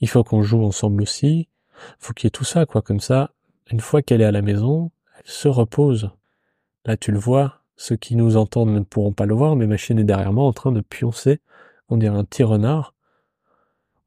il 0.00 0.08
faut 0.08 0.24
qu'on 0.24 0.42
joue 0.42 0.64
ensemble 0.64 1.02
aussi, 1.02 1.48
faut 1.98 2.12
qu'il 2.12 2.26
y 2.26 2.28
ait 2.28 2.30
tout 2.30 2.44
ça, 2.44 2.66
quoi. 2.66 2.82
Comme 2.82 3.00
ça, 3.00 3.32
une 3.70 3.80
fois 3.80 4.02
qu'elle 4.02 4.20
est 4.20 4.24
à 4.26 4.32
la 4.32 4.42
maison, 4.42 4.90
elle 5.18 5.30
se 5.30 5.48
repose. 5.48 6.10
Là, 6.84 6.96
tu 6.96 7.12
le 7.12 7.18
vois. 7.18 7.62
Ceux 7.76 7.96
qui 7.96 8.14
nous 8.16 8.36
entendent 8.36 8.74
ne 8.74 8.80
pourront 8.80 9.12
pas 9.12 9.26
le 9.26 9.34
voir, 9.34 9.56
mais 9.56 9.66
ma 9.66 9.76
chienne 9.76 9.98
est 9.98 10.04
derrière 10.04 10.32
moi 10.32 10.44
en 10.44 10.52
train 10.52 10.72
de 10.72 10.80
pioncer. 10.80 11.40
On 11.88 11.96
dirait 11.96 12.16
un 12.16 12.24
petit 12.24 12.42
renard. 12.42 12.94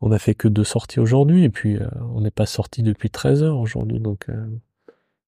On 0.02 0.12
a 0.12 0.20
fait 0.20 0.36
que 0.36 0.48
deux 0.48 0.64
sorties 0.64 1.00
aujourd'hui, 1.00 1.44
et 1.44 1.50
puis 1.50 1.78
euh, 1.78 1.88
on 2.14 2.22
n'est 2.22 2.32
pas 2.32 2.46
sorti 2.46 2.84
depuis 2.84 3.10
13 3.10 3.44
heures 3.44 3.58
aujourd'hui, 3.58 4.00
donc 4.00 4.28
euh, 4.30 4.48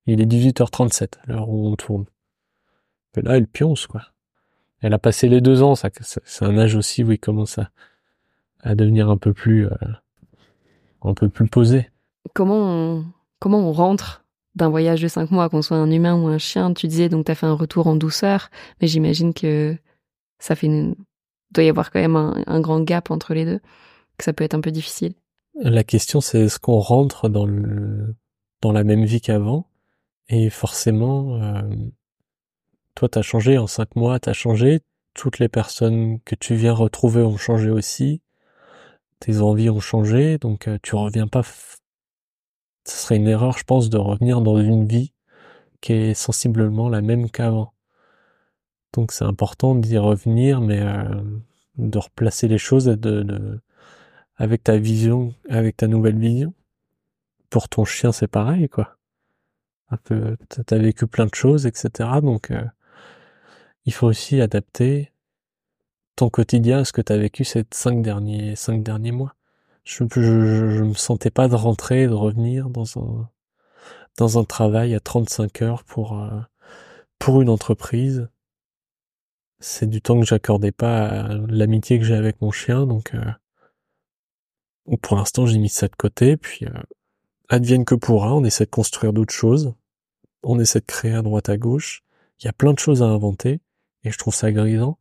il 0.06 0.22
est 0.22 0.26
18h37, 0.26 1.14
l'heure 1.28 1.50
où 1.50 1.68
on 1.68 1.76
tourne. 1.76 2.06
Mais 3.16 3.24
là, 3.24 3.38
elle 3.38 3.48
pionce, 3.48 3.88
quoi. 3.88 4.02
Elle 4.82 4.94
a 4.94 5.00
passé 5.00 5.30
les 5.30 5.40
deux 5.40 5.64
ans, 5.64 5.76
ça, 5.76 5.90
c'est 6.02 6.46
un 6.46 6.58
âge 6.58 6.76
aussi 6.76 7.04
où 7.04 7.12
il 7.14 7.20
commence 7.20 7.58
à, 7.58 7.72
à 8.60 8.76
devenir 8.76 9.10
un 9.10 9.18
peu 9.18 9.34
plus, 9.34 9.66
euh, 9.66 9.78
un 11.02 11.14
peu 11.14 11.30
plus 11.30 11.48
posé 11.48 11.90
comment 12.34 12.58
on, 12.58 13.06
comment 13.40 13.70
on 13.70 13.72
rentre 13.72 14.24
d'un 14.56 14.70
voyage 14.70 15.02
de 15.02 15.08
cinq 15.08 15.32
mois, 15.32 15.50
qu'on 15.50 15.62
soit 15.62 15.78
un 15.78 15.92
humain 15.92 16.16
ou 16.16 16.28
un 16.28 16.38
chien 16.38 16.74
Tu 16.74 16.88
disais 16.88 17.10
donc 17.10 17.26
tu 17.26 17.32
as 17.32 17.36
fait 17.36 17.46
un 17.46 17.54
retour 17.54 17.88
en 17.88 17.96
douceur, 17.96 18.50
mais 18.82 18.88
j'imagine 18.88 19.34
que 19.34 19.78
ça 20.40 20.56
fait 20.56 20.70
doit 21.52 21.64
y 21.64 21.70
avoir 21.70 21.92
quand 21.92 22.00
même 22.00 22.16
un, 22.16 22.60
grand 22.60 22.82
gap 22.82 23.12
entre 23.12 23.34
les 23.34 23.46
deux, 23.46 23.60
que 24.18 24.24
ça 24.24 24.34
peut 24.34 24.44
être 24.44 24.56
un 24.56 24.62
peu 24.62 24.72
difficile. 24.72 25.14
La 25.56 25.84
question, 25.84 26.20
c'est 26.22 26.42
est-ce 26.42 26.60
qu'on 26.60 26.80
rentre 26.80 27.30
dans 27.30 27.46
le 27.46 28.16
dans 28.62 28.72
la 28.72 28.84
même 28.84 29.06
vie 29.06 29.22
qu'avant? 29.22 29.68
Et 30.28 30.50
forcément, 30.50 31.42
euh, 31.42 31.62
toi, 32.96 33.10
t'as 33.10 33.22
changé 33.22 33.58
en 33.58 33.68
cinq 33.68 33.96
mois, 33.96 34.20
t'as 34.20 34.34
changé. 34.34 34.82
Toutes 35.14 35.40
les 35.40 35.48
personnes 35.48 36.20
que 36.26 36.36
tu 36.36 36.56
viens 36.56 36.74
retrouver 36.74 37.22
ont 37.22 37.38
changé 37.38 37.70
aussi. 37.70 38.22
Tes 39.20 39.40
envies 39.40 39.70
ont 39.70 39.80
changé, 39.80 40.38
donc 40.38 40.68
euh, 40.68 40.78
tu 40.82 40.96
reviens 40.96 41.28
pas. 41.28 41.44
Ce 42.88 42.98
serait 42.98 43.18
une 43.18 43.28
erreur, 43.28 43.58
je 43.58 43.64
pense, 43.64 43.90
de 43.90 43.98
revenir 43.98 44.42
dans 44.42 44.58
une 44.58 44.86
vie 44.86 45.14
qui 45.82 45.94
est 45.94 46.14
sensiblement 46.14 46.90
la 46.90 47.02
même 47.02 47.30
qu'avant. 47.30 47.74
Donc 48.94 49.12
c'est 49.12 49.26
important 49.26 49.76
d'y 49.76 49.98
revenir, 49.98 50.62
mais 50.62 50.80
euh, 50.82 51.22
de 51.78 51.98
replacer 51.98 52.48
les 52.48 52.58
choses 52.58 52.88
avec 54.38 54.64
ta 54.64 54.78
vision, 54.78 55.34
avec 55.50 55.78
ta 55.78 55.88
nouvelle 55.88 56.18
vision. 56.18 56.54
Pour 57.50 57.70
ton 57.70 57.86
chien, 57.86 58.12
c'est 58.12 58.28
pareil, 58.28 58.70
quoi. 58.70 58.98
Un 59.90 59.98
peu, 59.98 60.38
t'as 60.66 60.78
vécu 60.78 61.08
plein 61.08 61.26
de 61.26 61.36
choses, 61.36 61.68
etc. 61.68 62.10
Donc 62.22 62.52
euh, 62.52 62.64
il 63.86 63.94
faut 63.94 64.08
aussi 64.08 64.42
adapter 64.42 65.12
ton 66.16 66.30
quotidien 66.30 66.80
à 66.80 66.86
ce 66.86 66.94
que 66.94 67.02
t'as 67.02 67.18
vécu 67.18 67.44
ces 67.44 67.66
cinq 67.72 68.02
derniers 68.02 68.56
cinq 68.56 68.82
derniers 68.84 69.12
mois. 69.12 69.36
Je, 69.86 70.04
je, 70.14 70.84
me 70.84 70.94
sentais 70.96 71.30
pas 71.30 71.48
de 71.48 71.56
rentrer, 71.56 72.08
de 72.08 72.14
revenir 72.14 72.70
dans 72.70 72.98
un 72.98 73.30
dans 74.18 74.40
un 74.40 74.44
travail 74.44 74.96
à 74.96 75.00
35 75.00 75.62
heures 75.62 75.84
pour 75.84 76.20
euh, 76.20 76.42
pour 77.20 77.42
une 77.42 77.50
entreprise. 77.50 78.28
C'est 79.60 79.90
du 79.90 80.02
temps 80.02 80.20
que 80.20 80.26
j'accordais 80.26 80.72
pas 80.72 81.08
à 81.08 81.34
l'amitié 81.48 82.00
que 82.00 82.06
j'ai 82.06 82.16
avec 82.16 82.42
mon 82.42 82.52
chien, 82.52 82.86
donc 82.86 83.14
euh, 83.16 84.98
pour 85.02 85.18
l'instant 85.18 85.46
j'ai 85.46 85.60
mis 85.60 85.70
ça 85.70 85.88
de 85.88 85.96
côté, 85.96 86.38
puis 86.38 86.66
euh, 86.66 86.82
advienne 87.50 87.86
que 87.86 87.96
pourra, 87.96 88.34
on 88.36 88.44
essaie 88.44 88.66
de 88.66 88.70
construire 88.70 89.14
d'autres 89.14 89.34
choses, 89.34 89.74
on 90.44 90.60
essaie 90.60 90.80
de 90.80 90.86
créer 90.86 91.14
à 91.14 91.22
droite 91.22 91.50
à 91.50 91.58
gauche, 91.58 92.04
il 92.40 92.46
y 92.46 92.50
a 92.50 92.54
plein 92.54 92.74
de 92.74 92.80
choses 92.80 93.02
à 93.02 93.06
inventer, 93.06 93.62
et 94.04 94.12
je 94.12 94.18
trouve 94.18 94.36
ça 94.36 94.52
grisant. 94.52 94.98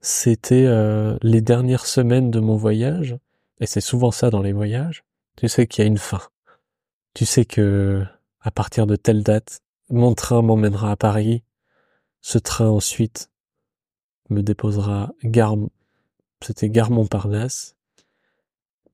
C'était 0.00 0.64
euh, 0.66 1.16
les 1.22 1.40
dernières 1.40 1.86
semaines 1.86 2.30
de 2.30 2.40
mon 2.40 2.56
voyage, 2.56 3.16
et 3.62 3.66
c'est 3.66 3.80
souvent 3.80 4.10
ça 4.10 4.28
dans 4.28 4.42
les 4.42 4.52
voyages, 4.52 5.04
tu 5.36 5.48
sais 5.48 5.68
qu'il 5.68 5.82
y 5.82 5.84
a 5.84 5.88
une 5.88 5.96
fin. 5.96 6.20
Tu 7.14 7.24
sais 7.24 7.44
que 7.44 8.04
à 8.40 8.50
partir 8.50 8.88
de 8.88 8.96
telle 8.96 9.22
date, 9.22 9.60
mon 9.88 10.14
train 10.14 10.42
m'emmènera 10.42 10.90
à 10.90 10.96
Paris, 10.96 11.44
ce 12.20 12.38
train 12.38 12.66
ensuite 12.66 13.30
me 14.30 14.42
déposera 14.42 15.12
gare, 15.22 15.54
c'était 16.40 16.70
gare 16.70 16.90
Montparnasse, 16.90 17.76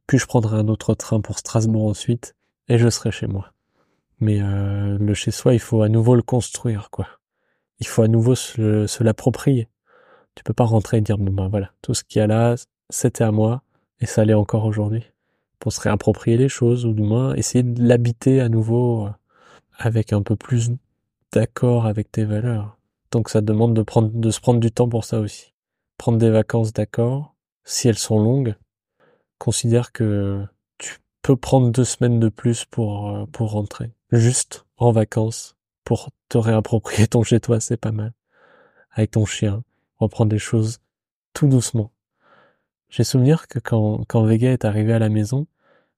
puis 0.07 0.19
je 0.19 0.27
prendrai 0.27 0.59
un 0.59 0.69
autre 0.69 0.95
train 0.95 1.23
pour 1.23 1.39
Strasbourg 1.39 1.87
ensuite, 1.87 2.37
et 2.69 2.77
je 2.77 2.91
serai 2.91 3.11
chez 3.11 3.27
moi. 3.27 3.55
Mais 4.21 4.43
euh, 4.43 4.99
le 4.99 5.15
chez 5.15 5.31
soi, 5.31 5.55
il 5.55 5.61
faut 5.61 5.81
à 5.81 5.89
nouveau 5.89 6.15
le 6.15 6.23
construire, 6.23 6.91
quoi. 6.91 7.09
Il 7.81 7.87
faut 7.87 8.03
à 8.03 8.09
nouveau 8.09 8.35
se, 8.35 9.03
l'approprier. 9.03 9.71
Tu 10.35 10.45
peux 10.45 10.53
pas 10.53 10.65
rentrer 10.65 10.99
et 10.99 11.01
dire, 11.01 11.17
bon 11.17 11.33
ben 11.33 11.49
voilà, 11.49 11.73
tout 11.81 11.95
ce 11.95 12.05
qu'il 12.05 12.19
y 12.19 12.23
a 12.23 12.27
là, 12.27 12.57
c'était 12.91 13.25
à 13.25 13.33
moi, 13.33 13.63
et 14.01 14.07
ça 14.07 14.25
l'est 14.25 14.35
encore 14.35 14.65
aujourd'hui. 14.65 15.05
Pour 15.59 15.73
se 15.73 15.81
réapproprier 15.81 16.37
les 16.37 16.49
choses, 16.49 16.87
ou 16.87 16.93
du 16.93 17.03
moins 17.03 17.35
essayer 17.35 17.63
de 17.63 17.83
l'habiter 17.83 18.41
à 18.41 18.49
nouveau 18.49 19.07
euh, 19.07 19.11
avec 19.77 20.13
un 20.13 20.23
peu 20.23 20.37
plus 20.37 20.71
d'accord 21.33 21.87
avec 21.87 22.11
tes 22.11 22.25
valeurs. 22.25 22.79
Donc 23.11 23.29
ça 23.29 23.41
demande 23.41 23.75
de 23.75 23.83
prendre, 23.83 24.11
de 24.13 24.31
se 24.31 24.41
prendre 24.41 24.61
du 24.61 24.71
temps 24.71 24.89
pour 24.89 25.05
ça 25.05 25.21
aussi. 25.21 25.53
Prendre 25.97 26.19
des 26.19 26.31
vacances, 26.31 26.73
d'accord. 26.73 27.35
Si 27.65 27.89
elles 27.89 27.99
sont 27.99 28.19
longues, 28.19 28.55
considère 29.39 29.93
que 29.93 30.45
tu 30.79 30.99
peux 31.23 31.37
prendre 31.37 31.71
deux 31.71 31.85
semaines 31.85 32.21
de 32.21 32.29
plus 32.29 32.65
pour, 32.65 33.09
euh, 33.09 33.27
pour 33.27 33.51
rentrer. 33.51 33.93
Juste 34.13 34.67
en 34.77 34.93
vacances, 34.93 35.57
pour 35.85 36.11
te 36.29 36.39
réapproprier 36.39 37.09
ton 37.09 37.23
chez 37.23 37.41
toi, 37.41 37.61
c'est 37.61 37.77
pas 37.77 37.93
mal. 37.93 38.13
Avec 38.93 39.13
ton 39.13 39.27
chien, 39.27 39.65
reprendre 39.99 40.31
des 40.31 40.39
choses 40.39 40.79
tout 41.35 41.49
doucement. 41.49 41.91
J'ai 42.91 43.05
souvenir 43.05 43.49
que 43.49 43.59
quand, 43.59 44.05
quand 44.09 44.25
Vega 44.25 44.51
est 44.51 44.65
arrivé 44.65 44.93
à 44.93 44.99
la 44.99 45.09
maison, 45.09 45.47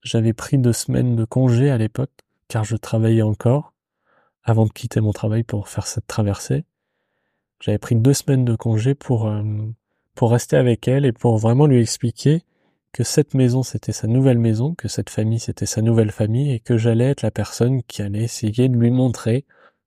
j'avais 0.02 0.32
pris 0.32 0.58
deux 0.58 0.72
semaines 0.72 1.16
de 1.16 1.24
congé 1.24 1.70
à 1.70 1.78
l'époque, 1.78 2.10
car 2.48 2.64
je 2.64 2.76
travaillais 2.76 3.22
encore, 3.22 3.72
avant 4.42 4.66
de 4.66 4.72
quitter 4.72 5.00
mon 5.00 5.12
travail 5.12 5.42
pour 5.42 5.68
faire 5.68 5.86
cette 5.86 6.06
traversée. 6.06 6.64
J'avais 7.60 7.78
pris 7.78 7.94
deux 7.94 8.14
semaines 8.14 8.44
de 8.44 8.56
congé 8.56 8.94
pour 8.94 9.28
euh, 9.28 9.42
pour 10.14 10.32
rester 10.32 10.56
avec 10.56 10.88
elle 10.88 11.04
et 11.04 11.12
pour 11.12 11.38
vraiment 11.38 11.66
lui 11.66 11.80
expliquer 11.80 12.42
que 12.92 13.04
cette 13.04 13.34
maison 13.34 13.62
c'était 13.62 13.92
sa 13.92 14.06
nouvelle 14.06 14.38
maison, 14.38 14.74
que 14.74 14.88
cette 14.88 15.10
famille 15.10 15.38
c'était 15.38 15.66
sa 15.66 15.82
nouvelle 15.82 16.10
famille 16.10 16.52
et 16.52 16.60
que 16.60 16.76
j'allais 16.76 17.10
être 17.10 17.22
la 17.22 17.30
personne 17.30 17.82
qui 17.84 18.02
allait 18.02 18.24
essayer 18.24 18.68
de 18.68 18.76
lui 18.76 18.90
montrer 18.90 19.44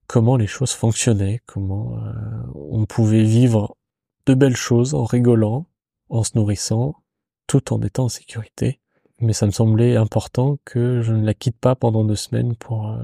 comment 0.07 0.37
les 0.37 0.47
choses 0.47 0.71
fonctionnaient, 0.71 1.41
comment 1.45 1.97
euh, 1.97 2.13
on 2.55 2.85
pouvait 2.85 3.23
vivre 3.23 3.75
de 4.25 4.33
belles 4.35 4.55
choses 4.55 4.93
en 4.93 5.03
rigolant, 5.03 5.65
en 6.14 6.24
se 6.24 6.32
nourrissant, 6.36 6.95
tout 7.47 7.74
en 7.74 7.82
étant 7.82 8.05
en 8.05 8.09
sécurité. 8.09 8.80
Mais 9.20 9.34
ça 9.34 9.45
me 9.45 9.51
semblait 9.51 9.95
important 9.95 10.57
que 10.66 11.01
je 11.01 11.14
ne 11.14 11.26
la 11.26 11.34
quitte 11.34 11.57
pas 11.57 11.76
pendant 11.76 12.03
deux 12.03 12.16
semaines 12.16 12.55
pour 12.55 12.89
euh, 12.89 12.97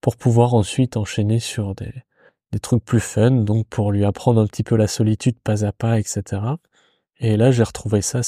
pour 0.00 0.16
pouvoir 0.16 0.54
ensuite 0.54 0.96
enchaîner 0.96 1.40
sur 1.40 1.74
des 1.74 1.92
des 2.52 2.58
trucs 2.58 2.84
plus 2.84 3.00
fun, 3.00 3.30
donc 3.30 3.68
pour 3.68 3.92
lui 3.92 4.04
apprendre 4.04 4.40
un 4.40 4.46
petit 4.46 4.64
peu 4.64 4.76
la 4.76 4.88
solitude 4.88 5.38
pas 5.38 5.64
à 5.64 5.72
pas, 5.72 6.00
etc. 6.00 6.42
Et 7.18 7.36
là, 7.36 7.52
j'ai 7.52 7.62
retrouvé 7.62 8.02
ça. 8.02 8.22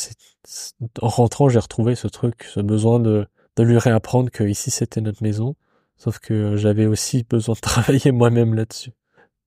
En 1.01 1.09
rentrant, 1.09 1.49
j'ai 1.49 1.59
retrouvé 1.59 1.95
ce 1.97 2.07
truc, 2.09 2.45
ce 2.45 2.61
besoin 2.61 3.01
de, 3.01 3.27
de 3.57 3.63
lui 3.65 3.79
réapprendre 3.79 4.31
que 4.31 4.45
ici 4.45 4.71
c'était 4.71 5.01
notre 5.01 5.23
maison. 5.23 5.57
Sauf 5.97 6.19
que 6.19 6.57
j'avais 6.57 6.87
aussi 6.87 7.25
besoin 7.25 7.55
de 7.55 7.61
travailler 7.63 8.13
moi-même 8.13 8.55
là-dessus. 8.55 8.93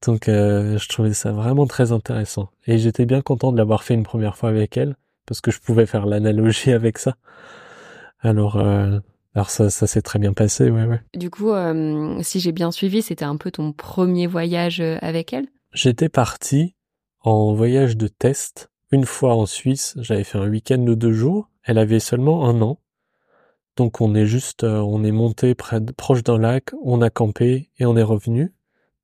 Donc, 0.05 0.29
euh, 0.29 0.77
je 0.77 0.87
trouvais 0.87 1.13
ça 1.13 1.31
vraiment 1.31 1.65
très 1.65 1.91
intéressant. 1.91 2.49
Et 2.67 2.77
j'étais 2.77 3.05
bien 3.05 3.21
content 3.21 3.51
de 3.51 3.57
l'avoir 3.57 3.83
fait 3.83 3.95
une 3.95 4.03
première 4.03 4.37
fois 4.37 4.49
avec 4.49 4.77
elle, 4.77 4.95
parce 5.25 5.41
que 5.41 5.51
je 5.51 5.59
pouvais 5.59 5.85
faire 5.85 6.05
l'analogie 6.05 6.71
avec 6.73 6.99
ça. 6.99 7.15
Alors, 8.19 8.57
euh, 8.57 8.99
alors 9.33 9.49
ça, 9.49 9.69
ça 9.69 9.87
s'est 9.87 10.01
très 10.01 10.19
bien 10.19 10.33
passé, 10.33 10.69
ouais, 10.69 10.85
ouais. 10.85 11.01
Du 11.15 11.29
coup, 11.29 11.51
euh, 11.51 12.19
si 12.21 12.39
j'ai 12.39 12.51
bien 12.51 12.71
suivi, 12.71 13.01
c'était 13.01 13.25
un 13.25 13.37
peu 13.37 13.51
ton 13.51 13.71
premier 13.73 14.27
voyage 14.27 14.79
avec 14.79 15.33
elle? 15.33 15.47
J'étais 15.73 16.09
parti 16.09 16.75
en 17.21 17.53
voyage 17.53 17.97
de 17.97 18.07
test 18.07 18.71
une 18.91 19.05
fois 19.05 19.35
en 19.35 19.45
Suisse. 19.45 19.95
J'avais 19.99 20.23
fait 20.23 20.37
un 20.37 20.47
week-end 20.47 20.77
de 20.77 20.93
deux 20.93 21.11
jours. 21.11 21.49
Elle 21.63 21.79
avait 21.79 21.99
seulement 21.99 22.47
un 22.47 22.61
an. 22.61 22.79
Donc 23.75 23.99
on 23.99 24.15
est 24.15 24.25
juste, 24.25 24.63
on 24.63 25.03
est 25.03 25.11
monté 25.11 25.53
près 25.53 25.81
proche 25.81 26.23
d'un 26.23 26.37
lac, 26.37 26.71
on 26.81 27.01
a 27.01 27.09
campé 27.09 27.71
et 27.77 27.85
on 27.85 27.97
est 27.97 28.03
revenu. 28.03 28.53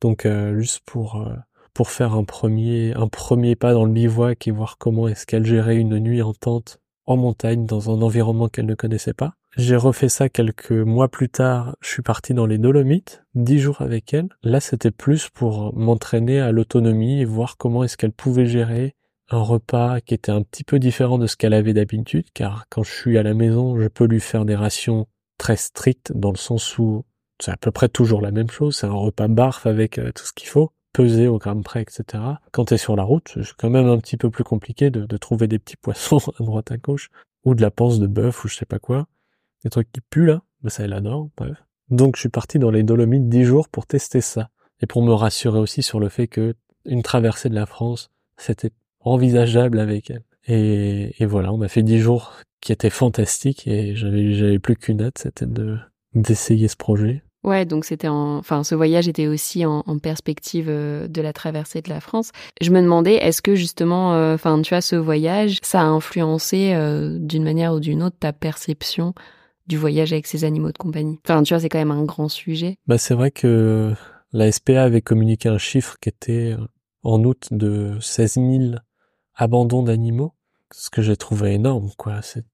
Donc 0.02 0.28
juste 0.58 0.82
pour 0.86 1.28
pour 1.74 1.90
faire 1.90 2.16
un 2.16 2.24
premier 2.24 2.94
un 2.96 3.08
premier 3.08 3.56
pas 3.56 3.74
dans 3.74 3.86
le 3.86 3.92
bivouac 3.92 4.48
et 4.48 4.52
voir 4.52 4.78
comment 4.78 5.08
est-ce 5.08 5.26
qu'elle 5.26 5.46
gérait 5.46 5.78
une 5.78 6.00
nuit 6.00 6.22
en 6.22 6.34
tente 6.34 6.82
en 7.06 7.18
montagne 7.18 7.66
dans 7.66 7.90
un 7.90 8.02
environnement 8.02 8.48
qu'elle 8.48 8.66
ne 8.66 8.76
connaissait 8.76 9.14
pas. 9.14 9.34
J'ai 9.58 9.76
refait 9.76 10.10
ça 10.10 10.30
quelques 10.30 10.72
mois 10.72 11.10
plus 11.10 11.30
tard. 11.30 11.76
Je 11.82 11.90
suis 11.90 12.02
parti 12.02 12.34
dans 12.34 12.46
les 12.46 12.58
Dolomites, 12.58 13.24
dix 13.36 13.60
jours 13.60 13.82
avec 13.82 14.14
elle. 14.14 14.30
Là, 14.44 14.60
c'était 14.62 14.92
plus 14.92 15.30
pour 15.30 15.76
m'entraîner 15.76 16.40
à 16.40 16.52
l'autonomie 16.52 17.20
et 17.20 17.26
voir 17.26 17.58
comment 17.58 17.84
est-ce 17.84 17.98
qu'elle 17.98 18.14
pouvait 18.14 18.46
gérer 18.46 18.96
un 19.30 19.42
repas 19.42 20.00
qui 20.02 20.14
était 20.14 20.32
un 20.32 20.42
petit 20.42 20.64
peu 20.64 20.80
différent 20.80 21.18
de 21.18 21.28
ce 21.28 21.36
qu'elle 21.36 21.54
avait 21.54 21.74
d'habitude, 21.74 22.28
car 22.34 22.66
quand 22.70 22.84
je 22.84 22.92
suis 22.92 23.18
à 23.18 23.24
la 23.24 23.34
maison, 23.34 23.80
je 23.80 23.88
peux 23.88 24.06
lui 24.06 24.20
faire 24.20 24.46
des 24.46 24.56
rations 24.56 25.08
très 25.38 25.56
strictes 25.56 26.12
dans 26.14 26.32
le 26.32 26.38
sens 26.38 26.78
où 26.78 27.06
c'est 27.42 27.52
à 27.52 27.58
peu 27.58 27.72
près 27.72 27.90
toujours 27.90 28.22
la 28.22 28.32
même 28.32 28.50
chose. 28.50 28.78
C'est 28.78 28.88
un 28.88 28.94
repas 28.94 29.28
barf 29.28 29.66
avec 29.66 29.98
euh, 29.98 30.12
tout 30.14 30.26
ce 30.26 30.34
qu'il 30.34 30.48
faut, 30.48 30.72
pesé 30.94 31.28
au 31.28 31.38
gramme 31.38 31.64
près, 31.64 31.82
etc. 31.82 32.24
Quand 32.52 32.66
tu 32.66 32.74
es 32.76 32.78
sur 32.78 32.96
la 32.96 33.04
route, 33.04 33.32
c'est 33.34 33.54
quand 33.58 33.70
même 33.70 33.88
un 33.88 33.98
petit 33.98 34.18
peu 34.18 34.30
plus 34.30 34.44
compliqué 34.44 34.90
de, 34.90 35.18
trouver 35.18 35.48
des 35.48 35.60
petits 35.60 35.78
poissons 35.78 36.18
à 36.40 36.44
droite 36.44 36.72
à 36.72 36.78
gauche, 36.78 37.10
ou 37.44 37.56
de 37.56 37.62
la 37.62 37.72
panse 37.72 38.00
de 38.00 38.08
bœuf, 38.08 38.44
ou 38.46 38.48
je 38.48 38.56
sais 38.56 38.66
pas 38.66 38.80
quoi 38.80 39.08
des 39.64 39.70
trucs 39.70 39.92
qui 39.92 40.02
puent 40.02 40.26
là, 40.26 40.42
mais 40.64 40.70
ça 40.70 40.84
elle 40.84 40.94
adore, 40.94 41.30
bref. 41.38 41.58
Donc 41.90 42.16
je 42.16 42.22
suis 42.22 42.30
parti 42.30 42.60
dans 42.60 42.72
les 42.72 42.84
Dolomites 42.84 43.30
dix 43.30 43.44
jours 43.44 43.70
pour 43.70 43.86
tester 43.86 44.22
ça 44.22 44.50
et 44.82 44.88
pour 44.88 45.04
me 45.04 45.14
rassurer 45.14 45.60
aussi 45.60 45.84
sur 45.84 46.00
le 46.00 46.10
fait 46.10 46.28
que 46.28 46.56
une 46.86 47.04
traversée 47.04 47.50
de 47.50 47.56
la 47.56 47.66
France 47.66 48.10
c'était 48.38 48.72
envisageable 49.02 49.80
avec 49.80 50.10
elle. 50.10 50.24
Et, 50.48 51.26
voilà, 51.26 51.54
on 51.54 51.62
a 51.62 51.68
fait 51.68 51.84
dix 51.84 52.00
jours 52.00 52.34
qui 52.60 52.72
étaient 52.72 52.90
fantastiques 52.90 53.68
et 53.68 53.96
j'avais 53.96 54.60
plus 54.60 54.76
qu'une 54.76 55.02
hâte, 55.02 55.20
c'était 55.20 55.46
de 55.46 55.78
d'essayer 56.14 56.68
ce 56.68 56.76
projet. 56.76 57.24
Ouais, 57.44 57.66
donc 57.66 57.86
c'était 57.86 58.08
en, 58.08 58.38
enfin, 58.38 58.64
ce 58.64 58.76
voyage 58.76 59.08
était 59.08 59.28
aussi 59.28 59.66
en, 59.66 59.82
perspective 59.98 60.68
euh, 60.70 61.08
de 61.08 61.22
la 61.22 61.34
traversée 61.34 61.82
de 61.82 61.90
la 61.90 62.00
France. 62.00 62.32
Je 62.62 62.72
me 62.72 62.82
demandais, 62.82 63.16
est-ce 63.16 63.42
que 63.42 63.56
justement, 63.56 64.14
euh, 64.14 64.36
enfin, 64.36 64.62
tu 64.62 64.76
as 64.76 64.82
ce 64.82 64.96
voyage, 64.96 65.60
ça 65.64 65.82
a 65.82 65.86
influencé 65.86 66.74
euh, 66.74 67.18
d'une 67.20 67.44
manière 67.44 67.74
ou 67.74 67.80
d'une 67.80 68.04
autre 68.04 68.18
ta 68.20 68.32
perception 68.32 69.14
du 69.68 69.78
voyage 69.78 70.14
avec 70.14 70.28
ses 70.28 70.44
animaux 70.44 70.72
de 70.72 70.78
compagnie? 70.78 71.20
Enfin, 71.26 71.42
tu 71.42 71.54
vois, 71.54 71.60
c'est 71.62 71.70
quand 71.70 71.80
même 71.80 71.92
un 71.92 72.04
grand 72.04 72.30
sujet. 72.30 72.78
Bah, 72.86 72.98
c'est 72.98 73.16
vrai 73.16 73.32
que 73.32 73.94
la 74.34 74.52
SPA 74.52 74.84
avait 74.84 75.02
communiqué 75.02 75.50
un 75.50 75.58
chiffre 75.58 75.98
qui 76.00 76.10
était 76.10 76.56
en 77.04 77.24
août 77.24 77.48
de 77.52 77.98
16 78.00 78.34
000 78.34 78.48
abandon 79.34 79.82
d'animaux, 79.82 80.34
ce 80.72 80.92
que 80.92 81.02
j'ai 81.02 81.18
trouvé 81.18 81.54
énorme, 81.54 81.90
quoi. 81.98 82.22
C'est 82.22 82.46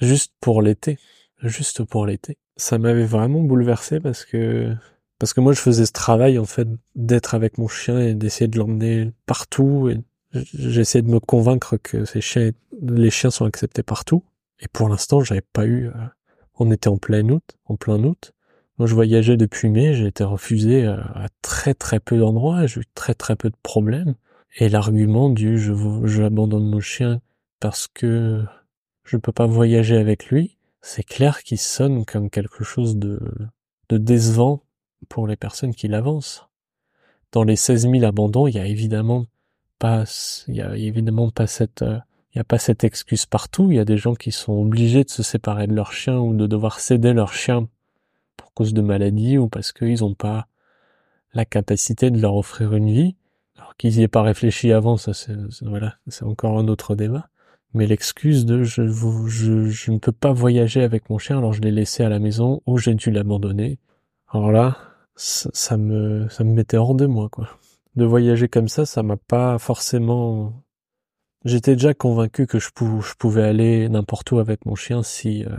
juste 0.00 0.32
pour 0.40 0.62
l'été, 0.62 0.98
juste 1.42 1.84
pour 1.84 2.06
l'été. 2.06 2.38
Ça 2.56 2.78
m'avait 2.78 3.04
vraiment 3.04 3.42
bouleversé 3.42 4.00
parce 4.00 4.24
que 4.24 4.74
parce 5.18 5.32
que 5.32 5.40
moi 5.40 5.52
je 5.52 5.60
faisais 5.60 5.86
ce 5.86 5.92
travail 5.92 6.38
en 6.38 6.44
fait 6.44 6.68
d'être 6.94 7.34
avec 7.34 7.58
mon 7.58 7.68
chien 7.68 8.00
et 8.00 8.14
d'essayer 8.14 8.48
de 8.48 8.58
l'emmener 8.58 9.12
partout 9.26 9.88
et 9.88 9.98
j'essayais 10.32 11.02
de 11.02 11.10
me 11.10 11.20
convaincre 11.20 11.76
que 11.76 12.04
ces 12.04 12.20
chiens, 12.20 12.50
les 12.82 13.10
chiens 13.10 13.30
sont 13.30 13.44
acceptés 13.44 13.82
partout. 13.82 14.24
Et 14.60 14.68
pour 14.68 14.88
l'instant, 14.88 15.22
j'avais 15.22 15.42
pas 15.52 15.66
eu. 15.66 15.88
Euh, 15.88 15.92
on 16.58 16.70
était 16.70 16.88
en 16.88 16.96
plein 16.96 17.28
août, 17.28 17.56
en 17.66 17.76
plein 17.76 18.02
août. 18.02 18.32
Moi, 18.78 18.86
je 18.86 18.94
voyageais 18.94 19.36
depuis 19.36 19.68
mai, 19.68 19.94
j'ai 19.94 20.06
été 20.06 20.24
refusé 20.24 20.84
euh, 20.84 20.96
à 21.14 21.28
très 21.42 21.74
très 21.74 22.00
peu 22.00 22.18
d'endroits, 22.18 22.66
j'ai 22.66 22.80
eu 22.80 22.84
très 22.94 23.14
très 23.14 23.36
peu 23.36 23.50
de 23.50 23.56
problèmes. 23.62 24.14
Et 24.58 24.68
l'argument 24.68 25.28
du 25.28 25.58
je 25.58 25.72
j'abandonne 26.04 26.68
mon 26.68 26.80
chien 26.80 27.20
parce 27.60 27.88
que 27.88 28.42
je 29.04 29.16
peux 29.16 29.32
pas 29.32 29.46
voyager 29.46 29.96
avec 29.96 30.26
lui, 30.26 30.56
c'est 30.86 31.02
clair 31.02 31.42
qu'il 31.42 31.58
sonne 31.58 32.04
comme 32.04 32.30
quelque 32.30 32.62
chose 32.62 32.96
de, 32.96 33.20
de 33.88 33.98
décevant 33.98 34.62
pour 35.08 35.26
les 35.26 35.34
personnes 35.34 35.74
qui 35.74 35.88
l'avancent. 35.88 36.48
Dans 37.32 37.42
les 37.42 37.56
16 37.56 37.90
000 37.90 38.04
abandons, 38.04 38.46
il 38.46 38.54
y 38.54 38.60
a 38.60 38.66
évidemment 38.66 39.26
pas, 39.80 40.04
il 40.46 40.54
y 40.54 40.62
a 40.62 40.76
évidemment 40.76 41.30
pas 41.30 41.48
cette, 41.48 41.82
euh, 41.82 41.98
il 42.32 42.38
y 42.38 42.40
a 42.40 42.44
pas 42.44 42.58
cette 42.58 42.84
excuse 42.84 43.26
partout. 43.26 43.72
Il 43.72 43.78
y 43.78 43.80
a 43.80 43.84
des 43.84 43.96
gens 43.96 44.14
qui 44.14 44.30
sont 44.30 44.52
obligés 44.52 45.02
de 45.02 45.10
se 45.10 45.24
séparer 45.24 45.66
de 45.66 45.74
leur 45.74 45.92
chien 45.92 46.20
ou 46.20 46.36
de 46.36 46.46
devoir 46.46 46.78
céder 46.78 47.12
leur 47.12 47.32
chien 47.32 47.68
pour 48.36 48.54
cause 48.54 48.72
de 48.72 48.80
maladie 48.80 49.38
ou 49.38 49.48
parce 49.48 49.72
qu'ils 49.72 50.00
n'ont 50.02 50.14
pas 50.14 50.46
la 51.34 51.44
capacité 51.44 52.12
de 52.12 52.20
leur 52.20 52.36
offrir 52.36 52.74
une 52.74 52.92
vie. 52.92 53.16
Alors 53.56 53.74
qu'ils 53.74 53.98
y 53.98 54.02
aient 54.02 54.08
pas 54.08 54.22
réfléchi 54.22 54.72
avant, 54.72 54.96
ça 54.96 55.14
c'est, 55.14 55.36
voilà, 55.62 55.96
c'est 56.06 56.24
encore 56.24 56.60
un 56.60 56.68
autre 56.68 56.94
débat. 56.94 57.28
Mais 57.76 57.86
l'excuse 57.86 58.46
de 58.46 58.64
je, 58.64 58.88
je, 58.88 59.66
je 59.68 59.90
ne 59.92 59.98
peux 59.98 60.12
pas 60.12 60.32
voyager 60.32 60.82
avec 60.82 61.10
mon 61.10 61.18
chien, 61.18 61.38
alors 61.38 61.52
je 61.52 61.60
l'ai 61.60 61.70
laissé 61.70 62.02
à 62.02 62.08
la 62.08 62.18
maison 62.18 62.62
ou 62.66 62.78
j'ai 62.78 62.94
dû 62.94 63.10
l'abandonner. 63.12 63.78
Alors 64.28 64.50
là, 64.50 64.78
ça, 65.14 65.50
ça 65.52 65.76
me, 65.76 66.28
ça 66.28 66.42
me 66.42 66.52
mettait 66.52 66.76
hors 66.78 66.94
de 66.94 67.06
moi, 67.06 67.28
quoi 67.28 67.48
de 67.96 68.04
voyager 68.04 68.48
comme 68.48 68.68
ça, 68.68 68.86
ça 68.86 69.02
m'a 69.02 69.16
pas 69.16 69.58
forcément. 69.58 70.62
J'étais 71.44 71.74
déjà 71.74 71.94
convaincu 71.94 72.46
que 72.46 72.58
je, 72.58 72.70
pouvais 73.18 73.42
aller 73.42 73.88
n'importe 73.88 74.30
où 74.32 74.38
avec 74.38 74.66
mon 74.66 74.74
chien 74.74 75.02
si 75.02 75.44
euh, 75.44 75.56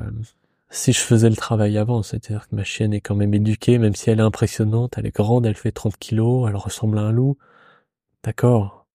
si 0.70 0.94
je 0.94 1.00
faisais 1.00 1.30
le 1.30 1.36
travail 1.36 1.78
avant. 1.78 2.04
C'est-à-dire 2.04 2.48
que 2.50 2.56
ma 2.56 2.64
chienne 2.64 2.94
est 2.94 3.02
quand 3.02 3.16
même 3.16 3.34
éduquée, 3.34 3.78
même 3.80 3.96
si 3.96 4.10
elle 4.10 4.20
est 4.20 4.24
impressionnante, 4.24 4.96
elle 4.98 5.06
est 5.08 5.16
grande, 5.16 5.46
elle 5.46 5.56
fait 5.56 5.72
30 5.72 5.98
kilos, 5.98 6.48
elle 6.50 6.56
ressemble 6.56 7.00
à 7.00 7.02
un 7.04 7.12
loup. 7.12 7.38
D'accord, 8.24 8.88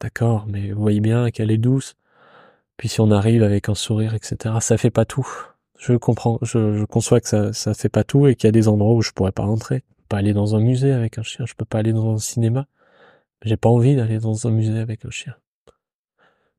d'accord, 0.00 0.46
mais 0.48 0.72
vous 0.72 0.80
voyez 0.80 1.00
bien 1.00 1.30
qu'elle 1.30 1.50
est 1.50 1.58
douce. 1.58 1.94
Puis 2.76 2.88
si 2.88 3.00
on 3.00 3.10
arrive 3.10 3.42
avec 3.42 3.68
un 3.68 3.74
sourire, 3.74 4.14
etc., 4.14 4.56
ça 4.60 4.76
fait 4.76 4.90
pas 4.90 5.04
tout. 5.04 5.26
Je 5.78 5.94
comprends, 5.94 6.38
je, 6.42 6.76
je 6.78 6.84
conçois 6.84 7.20
que 7.20 7.28
ça 7.28 7.52
ça 7.52 7.74
fait 7.74 7.88
pas 7.88 8.04
tout 8.04 8.26
et 8.26 8.36
qu'il 8.36 8.46
y 8.46 8.48
a 8.48 8.52
des 8.52 8.68
endroits 8.68 8.94
où 8.94 9.02
je 9.02 9.12
pourrais 9.12 9.32
pas 9.32 9.44
rentrer 9.44 9.84
pas 10.08 10.18
aller 10.18 10.32
dans 10.32 10.54
un 10.54 10.60
musée 10.60 10.92
avec 10.92 11.18
un 11.18 11.22
chien, 11.22 11.46
je 11.46 11.54
peux 11.54 11.64
pas 11.64 11.78
aller 11.78 11.92
dans 11.92 12.14
un 12.14 12.18
cinéma. 12.18 12.66
J'ai 13.42 13.56
pas 13.56 13.68
envie 13.68 13.96
d'aller 13.96 14.18
dans 14.18 14.46
un 14.46 14.50
musée 14.50 14.78
avec 14.78 15.04
un 15.04 15.10
chien. 15.10 15.34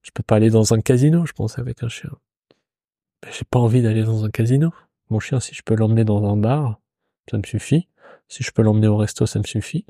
Je 0.02 0.12
peux 0.12 0.24
pas 0.24 0.36
aller 0.36 0.52
dans 0.52 0.74
un 0.74 0.82
casino, 0.82 1.26
je 1.26 1.34
pense, 1.34 1.58
avec 1.58 1.82
un 1.82 1.90
chien. 1.90 2.12
J'ai 3.32 3.46
pas 3.50 3.60
envie 3.60 3.82
d'aller 3.82 4.04
dans 4.04 4.24
un 4.24 4.30
casino. 4.30 4.72
Mon 5.10 5.20
chien, 5.20 5.40
si 5.40 5.56
je 5.56 5.64
peux 5.64 5.76
l'emmener 5.76 6.04
dans 6.04 6.24
un 6.26 6.38
bar, 6.38 6.80
ça 7.30 7.38
me 7.38 7.44
suffit. 7.44 7.88
Si 8.28 8.44
je 8.44 8.52
peux 8.52 8.62
l'emmener 8.62 8.88
au 8.88 8.98
resto, 8.98 9.26
ça 9.26 9.40
me 9.40 9.46
suffit. 9.46 9.86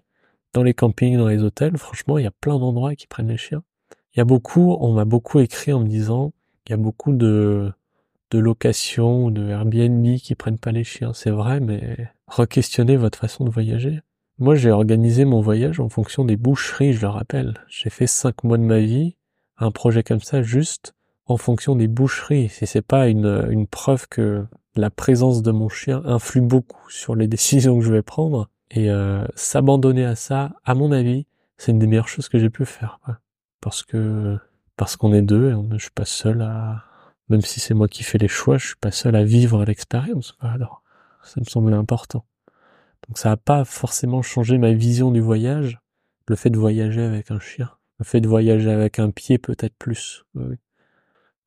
Dans 0.53 0.63
les 0.63 0.73
campings, 0.73 1.17
dans 1.17 1.28
les 1.28 1.43
hôtels, 1.43 1.78
franchement, 1.78 2.17
il 2.17 2.23
y 2.23 2.28
a 2.28 2.32
plein 2.32 2.57
d'endroits 2.57 2.95
qui 2.95 3.07
prennent 3.07 3.28
les 3.28 3.38
chiens. 3.38 3.63
Il 4.16 4.20
y 4.20 4.22
a 4.22 4.26
beaucoup, 4.26 4.78
on 4.80 4.93
m'a 4.93 5.05
beaucoup 5.05 5.39
écrit 5.39 5.74
en 5.74 5.82
me 5.82 5.88
disant, 5.88 6.32
il 6.66 6.72
y 6.72 6.74
a 6.74 6.78
beaucoup 6.78 7.11
de, 7.11 7.72
de 8.32 8.39
location 8.39 9.26
ou 9.26 9.32
de 9.32 9.49
Airbnb 9.49 10.18
qui 10.18 10.36
prennent 10.36 10.57
pas 10.57 10.72
les 10.72 10.86
chiens. 10.86 11.11
C'est 11.13 11.32
vrai, 11.32 11.59
mais 11.59 12.09
re-questionnez 12.28 12.95
votre 12.95 13.20
façon 13.20 13.43
de 13.43 13.49
voyager. 13.49 14.01
Moi, 14.39 14.55
j'ai 14.55 14.72
organisé 14.72 15.26
mon 15.26 15.41
voyage 15.41 15.80
en 15.80 15.89
fonction 15.89 16.24
des 16.24 16.38
boucheries, 16.38 16.93
je 16.93 17.01
le 17.01 17.09
rappelle. 17.09 17.55
J'ai 17.68 17.89
fait 17.89 18.07
cinq 18.07 18.43
mois 18.43 18.57
de 18.57 18.63
ma 18.63 18.80
vie, 18.80 19.16
un 19.57 19.72
projet 19.72 20.03
comme 20.03 20.22
ça, 20.22 20.41
juste 20.41 20.93
en 21.26 21.36
fonction 21.38 21.76
des 21.76 21.88
boucheries. 21.88 22.49
Si 22.49 22.68
c'est 22.68 22.82
pas 22.82 23.07
une, 23.07 23.47
une 23.49 23.68
preuve 23.68 24.07
que 24.07 24.45
la 24.76 24.89
présence 24.89 25.41
de 25.41 25.51
mon 25.51 25.70
chien 25.70 26.01
influe 26.05 26.41
beaucoup 26.41 26.89
sur 26.89 27.16
les 27.16 27.28
décisions 27.30 27.80
que 27.80 27.86
je 27.86 27.91
vais 27.91 28.01
prendre, 28.01 28.49
et 28.72 28.89
euh, 28.89 29.26
s'abandonner 29.36 30.05
à 30.05 30.16
ça, 30.16 30.53
à 30.63 30.74
mon 30.74 30.91
avis, 30.91 31.26
c'est 31.57 31.72
une 31.72 31.80
des 31.80 31.88
meilleures 31.88 32.07
choses 32.07 32.30
que 32.30 32.39
j'ai 32.39 32.49
pu 32.49 32.66
faire. 32.66 32.99
Parce 33.61 33.83
que 33.83 34.37
parce 34.77 34.95
qu'on 34.97 35.13
est 35.13 35.21
deux 35.21 35.51
et 35.51 35.77
je 35.77 35.83
suis 35.83 35.91
pas 35.91 36.05
seul 36.05 36.41
à, 36.41 36.83
même 37.29 37.41
si 37.41 37.59
c'est 37.59 37.73
moi 37.73 37.87
qui 37.87 38.03
fais 38.03 38.17
les 38.17 38.27
choix, 38.27 38.57
je 38.57 38.67
suis 38.67 38.75
pas 38.75 38.91
seul 38.91 39.15
à 39.15 39.23
vivre 39.23 39.63
l'expérience. 39.65 40.35
Alors, 40.39 40.83
ça 41.23 41.39
me 41.39 41.45
semblait 41.45 41.75
important. 41.75 42.25
Donc 43.07 43.17
ça 43.17 43.29
n'a 43.29 43.37
pas 43.37 43.65
forcément 43.65 44.21
changé 44.21 44.57
ma 44.57 44.73
vision 44.73 45.11
du 45.11 45.21
voyage, 45.21 45.79
le 46.27 46.35
fait 46.35 46.49
de 46.49 46.57
voyager 46.57 47.01
avec 47.01 47.31
un 47.31 47.39
chien. 47.39 47.71
Le 47.99 48.05
fait 48.05 48.21
de 48.21 48.27
voyager 48.27 48.69
avec 48.69 48.99
un 48.99 49.09
pied 49.09 49.37
peut-être 49.37 49.75
plus. 49.77 50.25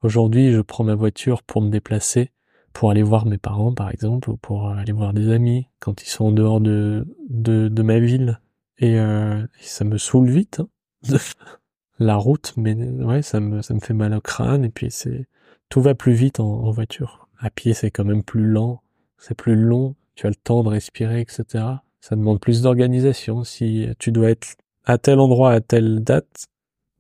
Aujourd'hui, 0.03 0.53
je 0.53 0.61
prends 0.61 0.85
ma 0.85 0.95
voiture 0.95 1.43
pour 1.43 1.61
me 1.61 1.69
déplacer, 1.69 2.31
pour 2.73 2.91
aller 2.91 3.03
voir 3.03 3.27
mes 3.27 3.39
parents 3.39 3.75
par 3.75 3.91
exemple, 3.91 4.31
ou 4.31 4.37
pour 4.37 4.71
aller 4.71 4.93
voir 4.93 5.13
des 5.13 5.31
amis 5.31 5.67
quand 5.81 6.03
ils 6.03 6.09
sont 6.09 6.27
en 6.27 6.33
dehors 6.33 6.61
de, 6.61 7.07
de, 7.29 7.69
de 7.69 7.83
ma 7.83 7.99
ville. 7.99 8.41
Et, 8.79 8.99
euh, 8.99 9.45
ça 9.61 9.85
me 9.85 9.99
saoule 9.99 10.31
vite. 10.31 10.61
Hein. 10.61 11.17
La 11.99 12.17
route, 12.17 12.55
mais 12.57 12.75
ouais, 12.75 13.23
ça 13.23 13.41
me, 13.41 13.63
ça 13.63 13.75
me 13.75 13.81
fait 13.81 13.95
mal 13.95 14.15
au 14.15 14.21
crâne, 14.21 14.65
et 14.65 14.69
puis 14.69 14.91
c'est, 14.91 15.27
tout 15.69 15.81
va 15.81 15.95
plus 15.95 16.13
vite 16.13 16.41
en, 16.41 16.71
voiture. 16.71 17.29
À 17.39 17.51
pied, 17.51 17.75
c'est 17.75 17.91
quand 17.91 18.05
même 18.05 18.23
plus 18.23 18.45
lent, 18.45 18.83
c'est 19.19 19.35
plus 19.35 19.57
long, 19.57 19.95
tu 20.15 20.27
as 20.27 20.31
le 20.31 20.37
temps 20.37 20.63
de 20.63 20.69
respirer, 20.69 21.21
etc. 21.21 21.65
Ça 22.01 22.17
demande 22.17 22.41
plus 22.41 22.63
d'organisation. 22.63 23.45
Si 23.45 23.87
tu 23.99 24.13
dois 24.13 24.31
être 24.31 24.57
à 24.85 24.99
tel 24.99 25.21
endroit 25.21 25.53
à 25.53 25.61
telle 25.61 26.03
date, 26.03 26.47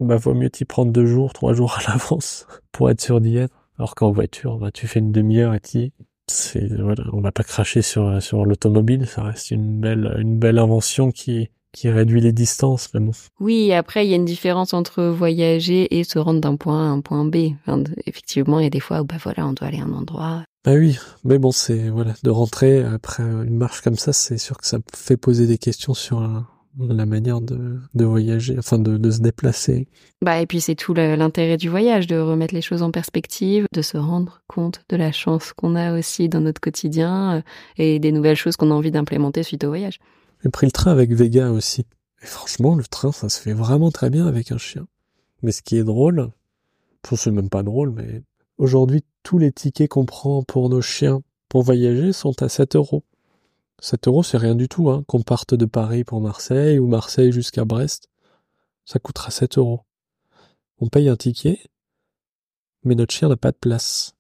bah 0.01 0.17
vaut 0.17 0.35
mieux 0.35 0.51
t'y 0.51 0.65
prendre 0.65 0.93
deux 0.93 1.07
jours, 1.07 1.33
trois 1.33 1.55
jours 1.55 1.77
à 1.79 1.91
l'avance 1.91 2.47
pour 2.73 2.91
être 2.91 3.01
sûr 3.01 3.21
d'y 3.21 3.37
être. 3.39 3.69
Alors 3.79 3.95
qu'en 3.95 4.11
voiture, 4.11 4.59
bah 4.59 4.71
tu 4.73 4.87
fais 4.87 5.01
une 5.01 5.13
demi-heure 5.13 5.55
et 5.55 5.61
t'y 5.61 5.93
c'est 6.27 6.67
voilà, 6.77 7.05
on 7.13 7.21
va 7.21 7.33
pas 7.33 7.43
cracher 7.43 7.81
sur 7.81 8.23
sur 8.23 8.45
l'automobile, 8.45 9.07
ça 9.07 9.23
reste 9.23 9.51
une 9.51 9.81
belle 9.81 10.15
une 10.19 10.39
belle 10.39 10.59
invention 10.59 11.11
qui 11.11 11.49
qui 11.73 11.89
réduit 11.89 12.21
les 12.21 12.33
distances 12.33 12.89
vraiment. 12.89 13.13
Oui, 13.41 13.73
après 13.73 14.07
il 14.07 14.11
y 14.11 14.13
a 14.13 14.17
une 14.17 14.25
différence 14.25 14.75
entre 14.75 15.05
voyager 15.05 15.99
et 15.99 16.05
se 16.05 16.19
rendre 16.19 16.41
d'un 16.41 16.57
point 16.57 16.89
à 16.89 16.91
un 16.91 17.01
point 17.01 17.25
B. 17.25 17.53
effectivement, 18.07 18.59
il 18.61 18.65
y 18.65 18.67
a 18.67 18.71
des 18.71 18.81
fois 18.81 19.01
où 19.01 19.05
bah 19.05 19.17
voilà, 19.23 19.47
on 19.47 19.53
doit 19.53 19.69
aller 19.69 19.81
à 19.81 19.85
un 19.85 19.93
endroit. 19.93 20.45
Ah 20.67 20.75
oui, 20.75 20.99
mais 21.25 21.39
bon, 21.39 21.51
c'est 21.51 21.89
voilà, 21.89 22.15
de 22.23 22.31
rentrer 22.31 22.83
après 22.83 23.23
une 23.23 23.57
marche 23.57 23.81
comme 23.81 23.97
ça, 23.97 24.13
c'est 24.13 24.39
sûr 24.39 24.59
que 24.59 24.67
ça 24.67 24.79
fait 24.95 25.17
poser 25.17 25.47
des 25.47 25.59
questions 25.59 25.95
sur 25.95 26.21
la 26.79 27.07
manière 27.07 27.41
de, 27.41 27.81
de 27.95 28.05
voyager, 28.05 28.57
enfin 28.59 28.79
de, 28.79 28.97
de, 28.97 29.11
se 29.11 29.21
déplacer. 29.21 29.89
Bah 30.23 30.41
et 30.41 30.47
puis 30.47 30.61
c'est 30.61 30.75
tout 30.75 30.95
l'intérêt 30.95 31.57
du 31.57 31.69
voyage, 31.69 32.07
de 32.07 32.19
remettre 32.19 32.55
les 32.55 32.61
choses 32.61 32.83
en 32.83 32.91
perspective, 32.91 33.67
de 33.73 33.83
se 33.83 33.97
rendre 33.97 34.43
compte 34.47 34.83
de 34.89 34.97
la 34.97 35.13
chance 35.13 35.53
qu'on 35.53 35.75
a 35.75 35.99
aussi 35.99 36.29
dans 36.29 36.41
notre 36.41 36.61
quotidien 36.61 37.37
euh, 37.37 37.43
et 37.77 37.99
des 37.99 38.13
nouvelles 38.13 38.37
choses 38.37 38.57
qu'on 38.57 38.71
a 38.71 38.75
envie 38.75 38.91
d'implémenter 38.91 39.43
suite 39.43 39.65
au 39.65 39.69
voyage. 39.69 39.99
J'ai 40.43 40.51
pris 40.51 40.67
le 40.67 40.73
train 40.73 40.91
avec 40.91 41.13
Vega 41.13 41.51
aussi. 41.51 41.87
Et 42.23 42.27
franchement, 42.27 42.75
le 42.75 42.85
train, 42.85 43.13
ça 43.13 43.29
se 43.29 43.41
fait 43.41 43.53
vraiment 43.53 43.91
très 43.91 44.11
bien 44.11 44.27
avec 44.27 44.53
un 44.53 44.59
chien. 44.59 44.87
Mais 45.43 45.53
ce 45.53 45.63
qui 45.63 45.77
est 45.77 45.85
drôle, 45.85 46.31
c'est 47.05 47.31
même 47.31 47.49
pas 47.49 47.63
drôle, 47.63 47.91
mais 47.91 48.23
aujourd'hui, 48.59 49.05
tous 49.23 49.39
les 49.39 49.53
tickets 49.53 49.89
qu'on 49.89 50.05
prend 50.05 50.43
pour 50.43 50.69
nos 50.69 50.83
chiens 50.83 51.23
pour 51.49 51.63
voyager 51.63 52.13
sont 52.13 52.43
à 52.43 52.49
7 52.49 52.77
euros. 52.77 53.05
7 53.81 54.09
euros, 54.09 54.23
c'est 54.23 54.37
rien 54.37 54.55
du 54.55 54.69
tout, 54.69 54.91
hein. 54.91 55.05
Qu'on 55.07 55.23
parte 55.23 55.55
de 55.55 55.65
Paris 55.65 56.05
pour 56.05 56.21
Marseille 56.21 56.79
ou 56.79 56.87
Marseille 56.87 57.33
jusqu'à 57.33 57.65
Brest, 57.65 58.09
ça 58.85 58.99
coûtera 58.99 59.31
7 59.31 59.59
euros. 59.59 59.83
On 60.81 60.89
paye 60.89 61.09
un 61.09 61.17
ticket, 61.17 61.59
mais 62.85 62.95
notre 62.95 63.15
chien 63.15 63.29
n'a 63.29 63.37
pas 63.37 63.53
de 63.53 63.57
place. 63.57 64.15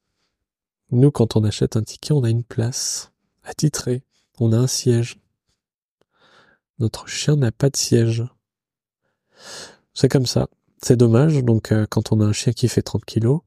Nous, 0.91 1.11
quand 1.11 1.37
on 1.37 1.45
achète 1.45 1.77
un 1.77 1.83
ticket, 1.83 2.13
on 2.13 2.25
a 2.25 2.31
une 2.31 2.45
place 2.45 3.13
attitrée. 3.45 4.03
On 4.41 4.53
a 4.53 4.57
un 4.57 4.67
siège. 4.67 5.19
Notre 6.79 7.09
chien 7.09 7.37
n'a 7.37 7.53
pas 7.53 7.71
de 7.71 7.77
siège. 7.77 8.25
C'est 9.95 10.09
comme 10.09 10.27
ça. 10.27 10.49
C'est 10.83 10.97
dommage. 10.97 11.43
Donc, 11.43 11.73
euh, 11.73 11.87
quand 11.89 12.13
on 12.13 12.21
a 12.21 12.25
un 12.25 12.33
chien 12.33 12.53
qui 12.53 12.69
fait 12.69 12.83
30 12.83 13.05
kilos, 13.05 13.41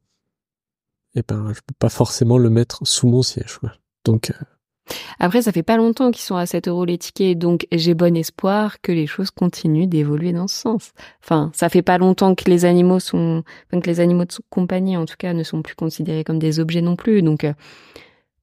eh 1.16 1.24
ben, 1.28 1.54
je 1.54 1.60
peux 1.66 1.74
pas 1.78 1.90
forcément 1.90 2.38
le 2.38 2.50
mettre 2.50 2.86
sous 2.86 3.08
mon 3.08 3.22
siège. 3.22 3.60
Donc. 4.06 4.32
Euh, 4.32 4.94
Après, 5.20 5.42
ça 5.42 5.52
fait 5.52 5.64
pas 5.64 5.78
longtemps 5.78 6.12
qu'ils 6.12 6.24
sont 6.24 6.36
à 6.36 6.46
7 6.46 6.68
euros 6.68 6.84
les 6.84 6.98
tickets, 6.98 7.38
donc 7.38 7.68
j'ai 7.72 7.94
bon 7.94 8.16
espoir 8.18 8.82
que 8.82 8.92
les 8.92 9.08
choses 9.08 9.32
continuent 9.32 9.88
d'évoluer 9.88 10.34
dans 10.34 10.48
ce 10.48 10.56
sens. 10.56 10.92
Enfin, 11.24 11.52
ça 11.54 11.70
fait 11.70 11.82
pas 11.82 11.98
longtemps 11.98 12.36
que 12.36 12.50
les 12.50 12.66
animaux 12.66 13.00
sont, 13.00 13.44
enfin, 13.68 13.80
que 13.80 13.88
les 13.88 14.00
animaux 14.02 14.26
de 14.26 14.34
compagnie, 14.50 14.98
en 14.98 15.06
tout 15.06 15.16
cas, 15.18 15.34
ne 15.34 15.44
sont 15.44 15.62
plus 15.62 15.76
considérés 15.76 16.24
comme 16.26 16.40
des 16.40 16.60
objets 16.60 16.82
non 16.82 16.98
plus. 16.98 17.22
Donc, 17.22 17.46
euh, 17.46 17.54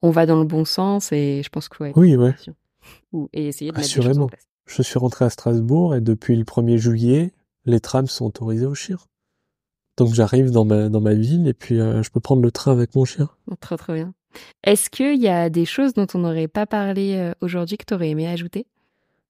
on 0.01 0.11
va 0.11 0.27
dans 0.27 0.39
le 0.39 0.47
bon 0.47 0.65
sens 0.65 1.13
et 1.13 1.43
je 1.45 1.49
pense 1.51 1.69
que 1.69 1.83
ouais. 1.83 1.93
Oui, 1.97 2.17
ouais. 2.17 2.35
Ou, 3.13 3.29
et 3.33 3.49
essayer 3.49 3.71
de 3.71 3.77
mettre 3.77 3.89
des 3.89 4.03
choses 4.03 4.19
en 4.19 4.29
place. 4.29 4.48
Je 4.69 4.83
suis 4.83 4.99
rentré 4.99 5.25
à 5.25 5.31
Strasbourg 5.31 5.95
et 5.95 6.03
depuis 6.03 6.37
le 6.37 6.45
1er 6.45 6.77
juillet, 6.77 7.33
les 7.65 7.81
trams 7.81 8.07
sont 8.07 8.27
autorisés 8.27 8.67
aux 8.67 8.75
chiens. 8.75 8.99
Donc 9.97 10.13
j'arrive 10.13 10.51
dans 10.51 10.67
ma 10.67 10.91
dans 10.91 11.01
ma 11.01 11.15
ville 11.15 11.49
et 11.49 11.55
puis 11.55 11.81
euh, 11.81 12.03
je 12.03 12.11
peux 12.11 12.21
prendre 12.21 12.43
le 12.43 12.53
train 12.53 12.71
avec 12.71 12.95
mon 12.95 13.05
chien. 13.05 13.31
Trop 13.61 13.77
trop 13.77 13.95
bien. 13.95 14.13
Est-ce 14.63 14.91
qu'il 14.91 15.21
y 15.21 15.27
a 15.27 15.49
des 15.49 15.65
choses 15.65 15.95
dont 15.95 16.07
on 16.15 16.19
n'aurait 16.19 16.49
pas 16.49 16.67
parlé 16.67 17.15
euh, 17.17 17.33
aujourd'hui 17.41 17.79
que 17.79 17.85
tu 17.87 17.95
aurais 17.95 18.11
aimé 18.11 18.29
ajouter? 18.29 18.67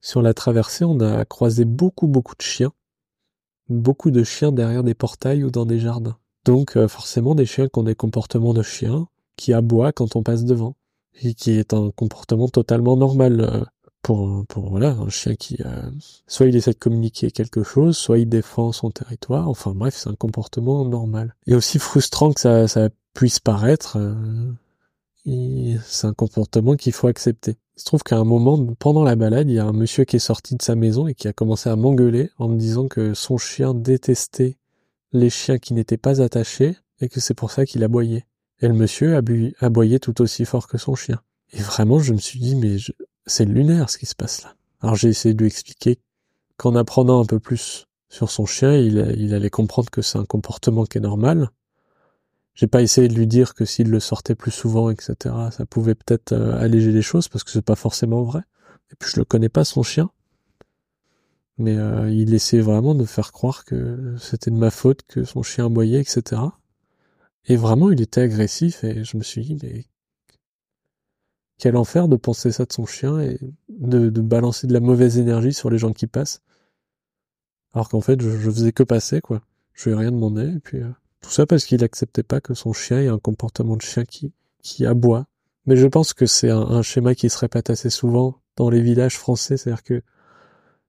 Sur 0.00 0.22
la 0.22 0.34
traversée, 0.34 0.84
on 0.84 1.00
a 1.00 1.24
croisé 1.24 1.64
beaucoup 1.64 2.08
beaucoup 2.08 2.34
de 2.34 2.42
chiens. 2.42 2.72
Beaucoup 3.68 4.10
de 4.10 4.24
chiens 4.24 4.50
derrière 4.50 4.82
des 4.82 4.94
portails 4.94 5.44
ou 5.44 5.50
dans 5.50 5.66
des 5.66 5.78
jardins. 5.78 6.18
Donc 6.44 6.76
euh, 6.76 6.88
forcément 6.88 7.36
des 7.36 7.46
chiens 7.46 7.68
qui 7.68 7.78
ont 7.78 7.84
des 7.84 7.94
comportements 7.94 8.54
de 8.54 8.62
chiens, 8.62 9.06
qui 9.36 9.52
aboient 9.52 9.92
quand 9.92 10.16
on 10.16 10.24
passe 10.24 10.44
devant. 10.44 10.74
Et 11.22 11.34
qui 11.34 11.52
est 11.52 11.74
un 11.74 11.90
comportement 11.90 12.48
totalement 12.48 12.96
normal 12.96 13.66
pour, 14.02 14.46
pour 14.46 14.70
voilà, 14.70 14.90
un 14.90 15.08
chien 15.08 15.34
qui 15.34 15.58
soit 16.26 16.46
il 16.46 16.56
essaie 16.56 16.72
de 16.72 16.78
communiquer 16.78 17.30
quelque 17.30 17.62
chose, 17.62 17.96
soit 17.96 18.18
il 18.18 18.28
défend 18.28 18.72
son 18.72 18.90
territoire. 18.90 19.48
Enfin 19.48 19.72
bref, 19.74 19.94
c'est 19.96 20.08
un 20.08 20.14
comportement 20.14 20.84
normal. 20.84 21.34
Et 21.46 21.54
aussi 21.54 21.78
frustrant 21.78 22.32
que 22.32 22.40
ça, 22.40 22.68
ça 22.68 22.88
puisse 23.14 23.40
paraître, 23.40 23.98
euh, 23.98 24.52
c'est 25.84 26.06
un 26.06 26.14
comportement 26.14 26.76
qu'il 26.76 26.92
faut 26.92 27.08
accepter. 27.08 27.56
Il 27.76 27.80
se 27.80 27.84
trouve 27.84 28.02
qu'à 28.02 28.16
un 28.16 28.24
moment, 28.24 28.64
pendant 28.78 29.04
la 29.04 29.16
balade, 29.16 29.48
il 29.48 29.54
y 29.54 29.58
a 29.58 29.64
un 29.64 29.72
monsieur 29.72 30.04
qui 30.04 30.16
est 30.16 30.20
sorti 30.20 30.56
de 30.56 30.62
sa 30.62 30.74
maison 30.74 31.06
et 31.06 31.14
qui 31.14 31.28
a 31.28 31.32
commencé 31.32 31.68
à 31.68 31.76
m'engueuler 31.76 32.30
en 32.38 32.48
me 32.48 32.58
disant 32.58 32.88
que 32.88 33.14
son 33.14 33.38
chien 33.38 33.74
détestait 33.74 34.56
les 35.12 35.30
chiens 35.30 35.58
qui 35.58 35.74
n'étaient 35.74 35.96
pas 35.96 36.20
attachés 36.20 36.76
et 37.00 37.08
que 37.08 37.20
c'est 37.20 37.34
pour 37.34 37.50
ça 37.50 37.66
qu'il 37.66 37.84
aboyait. 37.84 38.26
Et 38.60 38.68
le 38.68 38.74
monsieur 38.74 39.16
aboyait 39.60 40.00
tout 40.00 40.20
aussi 40.20 40.44
fort 40.44 40.66
que 40.66 40.78
son 40.78 40.94
chien. 40.94 41.20
Et 41.52 41.60
vraiment, 41.60 42.00
je 42.00 42.12
me 42.12 42.18
suis 42.18 42.40
dit, 42.40 42.56
mais 42.56 42.76
c'est 43.28 43.44
lunaire 43.44 43.90
ce 43.90 43.98
qui 43.98 44.06
se 44.06 44.14
passe 44.14 44.42
là. 44.42 44.54
Alors 44.80 44.96
j'ai 44.96 45.08
essayé 45.08 45.34
de 45.34 45.40
lui 45.40 45.48
expliquer 45.48 45.98
qu'en 46.56 46.74
apprenant 46.74 47.20
un 47.20 47.24
peu 47.24 47.38
plus 47.38 47.86
sur 48.08 48.30
son 48.30 48.46
chien, 48.46 48.74
il, 48.74 49.34
allait 49.34 49.50
comprendre 49.50 49.90
que 49.90 50.02
c'est 50.02 50.18
un 50.18 50.24
comportement 50.24 50.84
qui 50.84 50.98
est 50.98 51.02
normal. 51.02 51.50
J'ai 52.54 52.66
pas 52.66 52.82
essayé 52.82 53.06
de 53.06 53.14
lui 53.14 53.26
dire 53.26 53.54
que 53.54 53.64
s'il 53.64 53.90
le 53.90 54.00
sortait 54.00 54.34
plus 54.34 54.50
souvent, 54.50 54.90
etc., 54.90 55.34
ça 55.50 55.66
pouvait 55.66 55.94
peut-être 55.94 56.32
euh, 56.32 56.58
alléger 56.58 56.90
les 56.90 57.02
choses 57.02 57.28
parce 57.28 57.44
que 57.44 57.50
c'est 57.50 57.62
pas 57.62 57.76
forcément 57.76 58.22
vrai. 58.22 58.40
Et 58.90 58.96
puis 58.98 59.10
je 59.12 59.20
le 59.20 59.24
connais 59.24 59.50
pas 59.50 59.64
son 59.64 59.82
chien, 59.82 60.10
mais 61.58 61.76
euh, 61.76 62.10
il 62.10 62.32
essayait 62.34 62.62
vraiment 62.62 62.94
de 62.94 63.04
faire 63.04 63.32
croire 63.32 63.64
que 63.64 64.16
c'était 64.18 64.50
de 64.50 64.56
ma 64.56 64.70
faute, 64.70 65.02
que 65.06 65.24
son 65.24 65.42
chien 65.42 65.66
aboyait, 65.66 66.00
etc. 66.00 66.40
Et 67.46 67.56
vraiment, 67.56 67.90
il 67.90 68.00
était 68.00 68.22
agressif 68.22 68.84
et 68.84 69.04
je 69.04 69.16
me 69.16 69.22
suis 69.22 69.42
dit, 69.42 69.58
mais 69.62 69.84
quel 71.58 71.76
enfer 71.76 72.08
de 72.08 72.16
penser 72.16 72.52
ça 72.52 72.64
de 72.64 72.72
son 72.72 72.86
chien 72.86 73.20
et 73.20 73.38
de, 73.68 74.08
balancer 74.20 74.66
de 74.66 74.72
la 74.72 74.80
mauvaise 74.80 75.18
énergie 75.18 75.52
sur 75.52 75.70
les 75.70 75.78
gens 75.78 75.92
qui 75.92 76.06
passent. 76.06 76.40
Alors 77.74 77.88
qu'en 77.88 78.00
fait, 78.00 78.20
je, 78.20 78.30
faisais 78.30 78.72
que 78.72 78.84
passer, 78.84 79.20
quoi. 79.20 79.42
Je 79.74 79.90
lui 79.90 79.96
ai 79.96 79.98
rien 79.98 80.10
demandé, 80.10 80.54
et 80.56 80.60
puis 80.60 80.78
euh, 80.78 80.88
tout 81.20 81.30
ça 81.30 81.46
parce 81.46 81.64
qu'il 81.64 81.84
acceptait 81.84 82.22
pas 82.22 82.40
que 82.40 82.54
son 82.54 82.72
chien 82.72 83.00
ait 83.00 83.08
un 83.08 83.18
comportement 83.18 83.76
de 83.76 83.82
chien 83.82 84.04
qui, 84.04 84.32
qui 84.62 84.86
aboie. 84.86 85.26
Mais 85.66 85.76
je 85.76 85.86
pense 85.86 86.14
que 86.14 86.26
c'est 86.26 86.50
un, 86.50 86.82
schéma 86.82 87.14
qui 87.14 87.28
se 87.28 87.38
répète 87.38 87.70
assez 87.70 87.90
souvent 87.90 88.40
dans 88.56 88.70
les 88.70 88.80
villages 88.80 89.18
français, 89.18 89.56
c'est-à-dire 89.56 89.82
que 89.82 90.02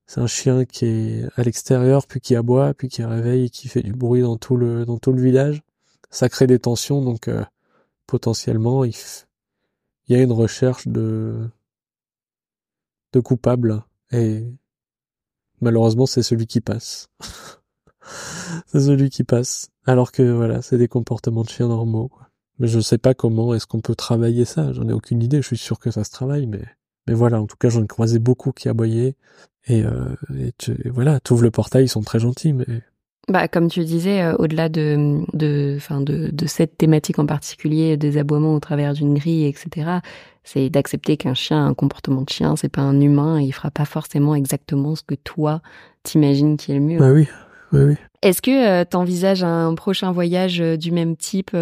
c'est 0.06 0.22
un 0.22 0.28
chien 0.28 0.66
qui 0.66 0.86
est 0.86 1.26
à 1.36 1.44
l'extérieur, 1.44 2.08
puis 2.08 2.22
qui 2.22 2.36
aboie, 2.36 2.74
puis 2.74 2.88
qui 2.88 3.04
réveille 3.04 3.46
et 3.46 3.50
qui 3.50 3.68
fait 3.68 3.84
du 3.84 3.94
bruit 3.94 4.22
dans 4.22 4.38
tout 4.38 4.56
le, 4.56 4.86
dans 4.86 4.98
tout 4.98 5.12
le 5.12 5.22
village. 5.22 5.62
Ça 6.10 6.30
crée 6.30 6.48
des 6.48 6.60
tensions, 6.60 7.04
donc 7.04 7.28
euh, 7.28 7.44
potentiellement, 8.08 8.86
il, 8.86 8.94
il 10.10 10.18
y 10.18 10.20
a 10.20 10.24
une 10.24 10.32
recherche 10.32 10.88
de 10.88 11.50
de 13.14 13.20
coupable 13.20 13.84
et 14.12 14.44
malheureusement 15.62 16.06
c'est 16.06 16.24
celui 16.24 16.48
qui 16.48 16.62
passe. 16.62 17.10
c'est 18.68 18.82
celui 18.82 19.10
qui 19.10 19.24
passe. 19.24 19.70
Alors 19.86 20.12
que 20.12 20.24
voilà, 20.24 20.62
c'est 20.62 20.78
des 20.78 20.88
comportements 20.88 21.44
de 21.44 21.50
chiens 21.50 21.68
normaux. 21.68 22.12
Mais 22.60 22.68
je 22.68 22.80
sais 22.80 22.98
pas 22.98 23.14
comment 23.14 23.54
est-ce 23.54 23.68
qu'on 23.68 23.82
peut 23.82 23.96
travailler 23.96 24.46
ça. 24.46 24.74
J'en 24.74 24.88
ai 24.90 24.94
aucune 24.94 25.24
idée. 25.24 25.42
Je 25.42 25.48
suis 25.48 25.58
sûr 25.58 25.80
que 25.80 25.92
ça 25.92 26.04
se 26.04 26.12
travaille, 26.12 26.46
mais 26.46 26.64
mais 27.08 27.14
voilà. 27.14 27.42
En 27.42 27.48
tout 27.48 27.58
cas, 27.58 27.70
j'en 27.70 27.84
ai 27.84 27.88
croisé 27.88 28.20
beaucoup 28.20 28.52
qui 28.52 28.70
aboyaient 28.70 29.16
et, 29.66 29.84
euh, 29.84 30.16
et, 30.38 30.52
tu, 30.58 30.72
et 30.86 30.90
voilà. 30.90 31.20
T'ouvres 31.20 31.44
le 31.44 31.52
portail, 31.52 31.86
ils 31.86 31.90
sont 31.90 32.02
très 32.02 32.20
gentils, 32.20 32.54
mais 32.54 32.84
bah, 33.30 33.48
comme 33.48 33.70
tu 33.70 33.84
disais, 33.86 34.22
euh, 34.22 34.36
au-delà 34.38 34.70
de, 34.70 35.22
de, 35.34 35.78
fin 35.80 36.02
de, 36.02 36.30
de 36.32 36.48
cette 36.48 36.78
thématique 36.78 37.20
en 37.20 37.26
particulier, 37.26 37.96
des 37.96 38.18
aboiements 38.18 38.56
au 38.56 38.60
travers 38.60 38.94
d'une 38.94 39.14
grille, 39.14 39.46
etc., 39.46 40.00
c'est 40.44 40.70
d'accepter 40.70 41.16
qu'un 41.16 41.36
chien 41.36 41.64
a 41.64 41.68
un 41.68 41.74
comportement 41.76 42.24
de 42.24 42.30
chien, 42.30 42.56
c'est 42.56 42.70
pas 42.70 42.82
un 42.82 43.00
humain, 43.00 43.40
et 43.40 43.44
il 43.44 43.52
fera 43.52 43.70
pas 43.70 43.86
forcément 43.86 44.34
exactement 44.34 44.96
ce 44.96 45.04
que 45.04 45.16
toi 45.16 45.62
t'imagines 46.04 46.58
qui 46.58 46.72
est 46.72 46.76
le 46.76 46.82
mieux. 46.82 47.00
Bah 47.00 47.12
oui, 47.12 47.28
oui, 47.72 47.82
oui. 47.84 47.96
Est-ce 48.24 48.42
que 48.42 48.82
euh, 48.82 48.84
tu 48.90 48.98
envisages 48.98 49.44
un 49.44 49.76
prochain 49.76 50.12
voyage 50.12 50.60
euh, 50.60 50.76
du 50.76 50.92
même 50.92 51.16
type 51.16 51.56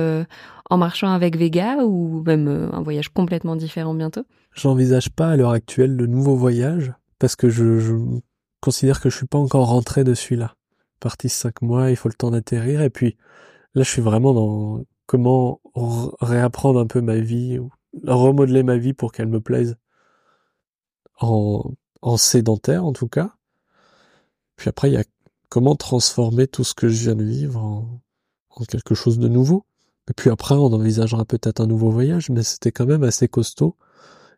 en 0.70 0.78
marchant 0.78 1.12
avec 1.12 1.38
Vega 1.38 1.84
ou 1.84 2.24
même 2.26 2.70
un 2.72 2.82
voyage 2.82 3.10
complètement 3.10 3.56
différent 3.56 3.94
bientôt? 3.94 4.24
J'envisage 4.54 5.10
pas 5.10 5.30
à 5.30 5.36
l'heure 5.36 5.52
actuelle 5.52 5.98
de 5.98 6.06
nouveaux 6.06 6.36
voyages 6.36 6.94
parce 7.20 7.36
que 7.36 7.50
je, 7.50 7.80
je 7.80 7.94
considère 8.62 9.02
que 9.02 9.10
je 9.10 9.18
suis 9.18 9.28
pas 9.28 9.38
encore 9.38 9.68
rentré 9.68 10.04
de 10.04 10.14
celui-là 10.14 10.57
parti 11.00 11.30
cinq 11.30 11.62
mois, 11.62 11.90
il 11.90 11.96
faut 11.96 12.10
le 12.10 12.16
temps 12.16 12.32
d'atterrir. 12.32 12.82
Et 12.82 12.90
puis 12.90 13.18
là, 13.76 13.84
je 13.84 13.90
suis 13.90 14.02
vraiment 14.02 14.34
dans 14.34 14.84
comment 15.06 15.62
réapprendre 16.22 16.80
un 16.80 16.88
peu 16.88 17.02
ma 17.02 17.18
vie, 17.18 17.60
ou 17.60 17.70
remodeler 18.06 18.64
ma 18.64 18.78
vie 18.78 18.94
pour 18.94 19.12
qu'elle 19.12 19.28
me 19.28 19.42
plaise 19.42 19.78
en, 21.20 21.72
en 22.02 22.18
sédentaire 22.18 22.86
en 22.86 22.94
tout 22.94 23.08
cas. 23.08 23.36
Puis 24.56 24.70
après, 24.70 24.90
il 24.90 24.94
y 24.94 24.98
a 24.98 25.04
comment 25.50 25.76
transformer 25.76 26.48
tout 26.48 26.64
ce 26.64 26.74
que 26.74 26.90
je 26.90 27.04
viens 27.04 27.16
de 27.16 27.24
vivre 27.24 27.64
en, 27.64 28.02
en 28.50 28.66
quelque 28.66 28.96
chose 28.96 29.20
de 29.20 29.28
nouveau. 29.28 29.66
Et 30.10 30.14
puis 30.14 30.30
après, 30.30 30.56
on 30.56 30.74
envisagera 30.74 31.26
peut-être 31.26 31.62
un 31.62 31.68
nouveau 31.68 31.90
voyage, 31.90 32.30
mais 32.30 32.44
c'était 32.44 32.72
quand 32.72 32.86
même 32.86 33.04
assez 33.04 33.28
costaud. 33.28 33.76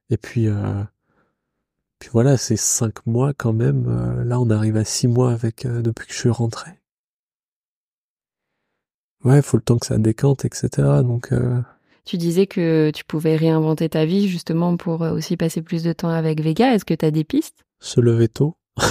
Et 0.09 0.17
puis, 0.17 0.47
euh, 0.47 0.83
puis 1.99 2.09
voilà, 2.13 2.37
c'est 2.37 2.55
cinq 2.55 3.05
mois 3.05 3.33
quand 3.33 3.53
même. 3.53 3.85
Euh, 3.87 4.23
là, 4.23 4.39
on 4.39 4.49
arrive 4.49 4.77
à 4.77 4.85
six 4.85 5.07
mois 5.07 5.31
avec 5.31 5.65
euh, 5.65 5.81
depuis 5.81 6.07
que 6.07 6.13
je 6.13 6.19
suis 6.19 6.29
rentré. 6.29 6.71
Ouais, 9.25 9.41
faut 9.41 9.57
le 9.57 9.63
temps 9.63 9.77
que 9.77 9.85
ça 9.85 9.97
décante, 9.97 10.45
etc. 10.45 10.69
Donc. 11.03 11.33
Euh, 11.33 11.61
tu 12.05 12.17
disais 12.17 12.47
que 12.47 12.89
tu 12.91 13.03
pouvais 13.03 13.35
réinventer 13.35 13.89
ta 13.89 14.05
vie 14.05 14.29
justement 14.29 14.77
pour 14.77 15.01
aussi 15.01 15.35
passer 15.35 15.61
plus 15.61 15.83
de 15.83 15.91
temps 15.91 16.09
avec 16.09 16.41
Vega. 16.41 16.73
Est-ce 16.73 16.85
que 16.85 16.93
tu 16.93 17.05
as 17.05 17.11
des 17.11 17.25
pistes? 17.25 17.65
Se 17.81 17.99
lever 17.99 18.29
tôt. 18.29 18.55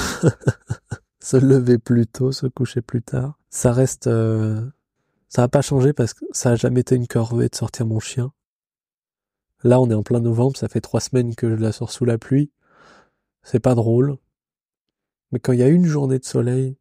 se 1.18 1.38
lever 1.38 1.78
plus 1.78 2.06
tôt, 2.06 2.30
se 2.30 2.46
coucher 2.46 2.82
plus 2.82 3.02
tard. 3.02 3.38
Ça 3.48 3.72
reste. 3.72 4.04
Ça 4.04 5.42
n'a 5.42 5.48
pas 5.48 5.62
changé 5.62 5.94
parce 5.94 6.14
que 6.14 6.26
ça 6.32 6.50
a 6.50 6.56
jamais 6.56 6.80
été 6.80 6.94
une 6.94 7.06
corvée 7.06 7.48
de 7.48 7.54
sortir 7.54 7.86
mon 7.86 8.00
chien. 8.00 8.32
Là, 9.64 9.80
on 9.80 9.90
est 9.90 9.94
en 9.94 10.02
plein 10.02 10.20
novembre, 10.20 10.56
ça 10.56 10.68
fait 10.68 10.80
trois 10.80 11.00
semaines 11.00 11.34
que 11.34 11.50
je 11.50 11.54
la 11.56 11.72
sors 11.72 11.90
sous 11.90 12.04
la 12.04 12.18
pluie 12.18 12.50
c'est 13.42 13.60
pas 13.60 13.74
drôle. 13.74 14.16
Mais 15.32 15.38
quand 15.38 15.52
il 15.52 15.60
y 15.60 15.62
a 15.62 15.68
une 15.68 15.86
journée 15.86 16.18
de 16.18 16.24
soleil, 16.24 16.76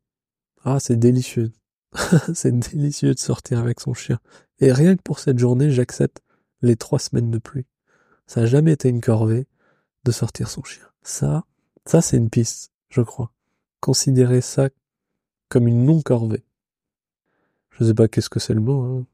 ah, 0.64 0.80
c'est 0.80 0.98
délicieux. 0.98 1.52
c'est 2.34 2.58
délicieux 2.58 3.14
de 3.14 3.20
sortir 3.20 3.60
avec 3.60 3.80
son 3.80 3.94
chien. 3.94 4.20
Et 4.60 4.72
rien 4.72 4.96
que 4.96 5.02
pour 5.02 5.20
cette 5.20 5.40
journée, 5.40 5.72
j'accepte 5.72 6.22
les 6.62 6.76
trois 6.76 7.00
semaines 7.00 7.32
de 7.32 7.38
pluie. 7.38 7.66
Ça 8.26 8.42
n'a 8.42 8.48
jamais 8.48 8.74
été 8.74 8.90
une 8.90 9.02
corvée 9.02 9.48
de 10.04 10.12
sortir 10.12 10.50
son 10.50 10.64
chien. 10.64 10.86
Ça, 11.02 11.46
ça 11.86 12.02
c'est 12.02 12.18
une 12.18 12.30
piste, 12.30 12.72
je 12.90 13.02
crois. 13.02 13.32
Considérer 13.80 14.42
ça 14.42 14.70
comme 15.50 15.68
une 15.68 15.86
non-corvée. 15.86 16.44
Je 17.72 17.86
sais 17.86 17.94
pas 17.94 18.08
qu'est-ce 18.08 18.30
que 18.30 18.40
c'est 18.40 18.54
le 18.54 18.62
mot. 18.62 18.82
Hein. 18.82 19.06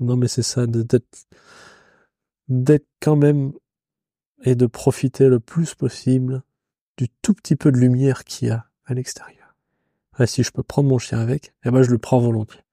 Non, 0.00 0.16
mais 0.16 0.28
c'est 0.28 0.42
ça, 0.42 0.66
d'être, 0.66 1.26
d'être 2.48 2.86
quand 3.00 3.16
même 3.16 3.52
et 4.42 4.54
de 4.54 4.66
profiter 4.66 5.28
le 5.28 5.40
plus 5.40 5.74
possible 5.74 6.42
du 6.96 7.08
tout 7.22 7.34
petit 7.34 7.56
peu 7.56 7.72
de 7.72 7.78
lumière 7.78 8.24
qu'il 8.24 8.48
y 8.48 8.50
a 8.50 8.66
à 8.86 8.94
l'extérieur. 8.94 9.56
si 10.26 10.42
je 10.42 10.50
peux 10.52 10.62
prendre 10.62 10.88
mon 10.88 10.98
chien 10.98 11.18
avec, 11.18 11.54
eh 11.64 11.70
ben 11.70 11.82
je 11.82 11.90
le 11.90 11.98
prends 11.98 12.20
volontiers. 12.20 12.64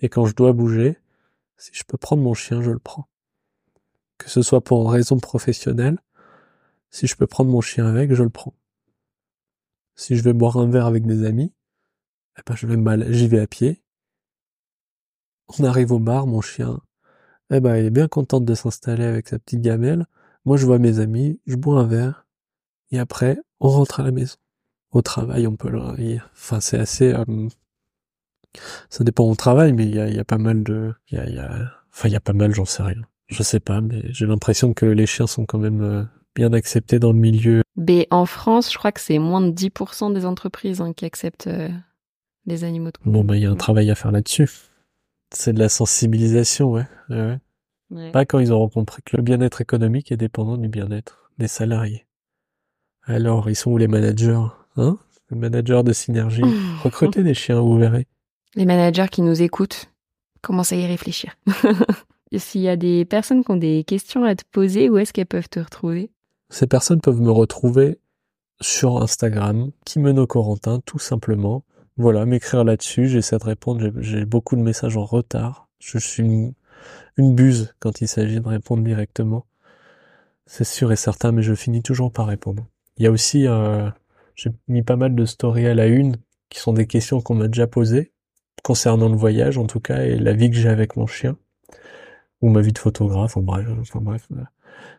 Et 0.00 0.08
quand 0.08 0.26
je 0.26 0.34
dois 0.34 0.52
bouger, 0.52 0.98
si 1.56 1.70
je 1.72 1.84
peux 1.84 1.96
prendre 1.96 2.22
mon 2.22 2.34
chien, 2.34 2.62
je 2.62 2.70
le 2.70 2.78
prends. 2.78 3.08
Que 4.18 4.30
ce 4.30 4.42
soit 4.42 4.62
pour 4.62 4.90
raison 4.90 5.18
professionnelle, 5.18 5.98
si 6.90 7.06
je 7.06 7.16
peux 7.16 7.26
prendre 7.26 7.50
mon 7.50 7.60
chien 7.60 7.86
avec, 7.86 8.14
je 8.14 8.22
le 8.22 8.30
prends. 8.30 8.54
Si 9.94 10.16
je 10.16 10.22
vais 10.22 10.32
boire 10.32 10.58
un 10.58 10.68
verre 10.68 10.86
avec 10.86 11.06
des 11.06 11.24
amis, 11.24 11.52
eh 12.38 12.42
ben 12.46 12.54
je 12.54 12.66
vais 12.66 12.76
mal, 12.76 13.12
j'y 13.12 13.28
vais 13.28 13.40
à 13.40 13.46
pied. 13.46 13.82
On 15.58 15.64
arrive 15.64 15.92
au 15.92 15.98
bar, 15.98 16.26
mon 16.26 16.40
chien, 16.40 16.80
eh 17.50 17.60
ben 17.60 17.76
il 17.76 17.86
est 17.86 17.90
bien 17.90 18.08
contente 18.08 18.44
de 18.44 18.54
s'installer 18.54 19.04
avec 19.04 19.28
sa 19.28 19.38
petite 19.38 19.62
gamelle. 19.62 20.06
Moi 20.44 20.56
je 20.56 20.66
vois 20.66 20.78
mes 20.78 21.00
amis, 21.00 21.40
je 21.46 21.56
bois 21.56 21.80
un 21.80 21.86
verre, 21.86 22.25
et 22.90 22.98
après, 22.98 23.38
on 23.60 23.68
rentre 23.68 24.00
à 24.00 24.02
la 24.02 24.10
maison. 24.10 24.36
Au 24.92 25.02
travail, 25.02 25.46
on 25.46 25.56
peut 25.56 25.70
le... 25.70 25.80
Enfin, 26.34 26.60
c'est 26.60 26.78
assez... 26.78 27.12
Euh, 27.12 27.48
ça 28.88 29.04
dépend 29.04 29.24
au 29.24 29.34
travail, 29.34 29.72
mais 29.72 29.84
il 29.84 29.94
y 29.94 30.00
a, 30.00 30.08
y 30.08 30.18
a, 30.18 30.24
pas 30.24 30.38
mal 30.38 30.62
de... 30.62 30.94
Y 31.10 31.16
a, 31.18 31.28
y 31.28 31.38
a... 31.38 31.72
Enfin, 31.92 32.08
il 32.08 32.12
y 32.12 32.16
a 32.16 32.20
pas 32.20 32.32
mal, 32.32 32.54
j'en 32.54 32.64
sais 32.64 32.82
rien. 32.82 33.02
Je 33.28 33.42
sais 33.42 33.60
pas, 33.60 33.80
mais 33.80 34.02
j'ai 34.12 34.26
l'impression 34.26 34.72
que 34.72 34.86
les 34.86 35.06
chiens 35.06 35.26
sont 35.26 35.46
quand 35.46 35.58
même 35.58 35.82
euh, 35.82 36.04
bien 36.34 36.52
acceptés 36.52 36.98
dans 36.98 37.12
le 37.12 37.18
milieu. 37.18 37.62
Mais 37.76 38.06
en 38.10 38.24
France, 38.26 38.72
je 38.72 38.78
crois 38.78 38.92
que 38.92 39.00
c'est 39.00 39.18
moins 39.18 39.40
de 39.40 39.50
10% 39.50 40.12
des 40.12 40.24
entreprises 40.24 40.80
hein, 40.80 40.92
qui 40.92 41.04
acceptent 41.04 41.48
euh, 41.48 41.68
les 42.46 42.64
animaux 42.64 42.90
de 42.90 43.10
Bon, 43.10 43.24
bah, 43.24 43.36
il 43.36 43.42
y 43.42 43.46
a 43.46 43.50
un 43.50 43.56
travail 43.56 43.90
à 43.90 43.94
faire 43.94 44.12
là-dessus. 44.12 44.48
C'est 45.34 45.52
de 45.52 45.58
la 45.58 45.68
sensibilisation, 45.68 46.70
ouais. 46.70 46.86
ouais. 47.10 47.38
Ouais. 47.90 48.10
Pas 48.10 48.24
quand 48.24 48.38
ils 48.38 48.52
auront 48.52 48.68
compris 48.68 49.02
que 49.04 49.16
le 49.16 49.22
bien-être 49.22 49.60
économique 49.60 50.10
est 50.10 50.16
dépendant 50.16 50.56
du 50.56 50.68
bien-être 50.68 51.30
des 51.38 51.48
salariés. 51.48 52.05
Alors, 53.06 53.48
ils 53.48 53.56
sont 53.56 53.70
où 53.72 53.78
les 53.78 53.88
managers 53.88 54.40
Hein? 54.76 54.98
Les 55.30 55.36
managers 55.38 55.82
de 55.84 55.92
synergie. 55.92 56.42
Recrutez 56.84 57.22
des 57.22 57.34
chiens, 57.34 57.60
vous 57.60 57.78
verrez. 57.78 58.06
Les 58.54 58.66
managers 58.66 59.06
qui 59.10 59.22
nous 59.22 59.40
écoutent, 59.42 59.90
commencent 60.42 60.72
à 60.72 60.76
y 60.76 60.86
réfléchir. 60.86 61.34
S'il 62.36 62.60
y 62.60 62.68
a 62.68 62.76
des 62.76 63.04
personnes 63.04 63.42
qui 63.44 63.50
ont 63.50 63.56
des 63.56 63.84
questions 63.84 64.24
à 64.24 64.34
te 64.34 64.44
poser, 64.50 64.90
où 64.90 64.98
est-ce 64.98 65.12
qu'elles 65.12 65.26
peuvent 65.26 65.48
te 65.48 65.60
retrouver? 65.60 66.10
Ces 66.50 66.66
personnes 66.66 67.00
peuvent 67.00 67.20
me 67.20 67.30
retrouver 67.30 67.98
sur 68.60 69.02
Instagram, 69.02 69.70
Kimeno 69.84 70.26
Corentin, 70.26 70.80
tout 70.84 70.98
simplement. 70.98 71.64
Voilà, 71.96 72.26
m'écrire 72.26 72.64
là-dessus, 72.64 73.08
j'essaie 73.08 73.38
de 73.38 73.44
répondre. 73.44 73.80
J'ai- 73.80 73.92
J'ai 74.02 74.24
beaucoup 74.26 74.56
de 74.56 74.60
messages 74.62 74.96
en 74.96 75.04
retard. 75.04 75.68
Je 75.78 75.98
suis 75.98 76.22
une, 76.22 76.52
une 77.16 77.34
buse 77.34 77.74
quand 77.80 78.00
il 78.02 78.08
s'agit 78.08 78.40
de 78.40 78.46
répondre 78.48 78.82
directement. 78.84 79.46
C'est 80.46 80.64
sûr 80.64 80.92
et 80.92 80.96
certain, 80.96 81.32
mais 81.32 81.42
je 81.42 81.54
finis 81.54 81.82
toujours 81.82 82.12
par 82.12 82.26
répondre. 82.26 82.66
Il 82.96 83.04
y 83.04 83.06
a 83.06 83.10
aussi, 83.10 83.46
euh, 83.46 83.90
j'ai 84.34 84.50
mis 84.68 84.82
pas 84.82 84.96
mal 84.96 85.14
de 85.14 85.24
stories 85.24 85.66
à 85.66 85.74
la 85.74 85.86
une, 85.86 86.16
qui 86.48 86.58
sont 86.60 86.72
des 86.72 86.86
questions 86.86 87.20
qu'on 87.20 87.34
m'a 87.34 87.48
déjà 87.48 87.66
posées, 87.66 88.12
concernant 88.62 89.08
le 89.08 89.16
voyage 89.16 89.58
en 89.58 89.66
tout 89.66 89.80
cas, 89.80 90.04
et 90.04 90.18
la 90.18 90.32
vie 90.32 90.50
que 90.50 90.56
j'ai 90.56 90.68
avec 90.68 90.96
mon 90.96 91.06
chien, 91.06 91.36
ou 92.40 92.50
ma 92.50 92.60
vie 92.60 92.72
de 92.72 92.78
photographe, 92.78 93.36
enfin 93.36 93.40
bref, 93.42 93.66
enfin 93.80 94.00
bref, 94.00 94.26
euh, 94.32 94.42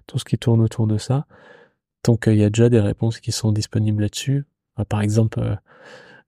tout 0.08 0.20
ce 0.20 0.26
qui 0.26 0.38
tourne 0.38 0.62
autour 0.62 0.88
de 0.88 0.98
ça. 0.98 1.26
Donc 2.04 2.28
euh, 2.28 2.34
il 2.34 2.40
y 2.40 2.44
a 2.44 2.50
déjà 2.50 2.70
des 2.70 2.80
réponses 2.80 3.20
qui 3.20 3.32
sont 3.32 3.52
disponibles 3.52 4.04
là-dessus. 4.04 4.46
Euh, 4.80 4.86
par 4.86 5.02
exemple, 5.02 5.40
euh, 5.40 5.56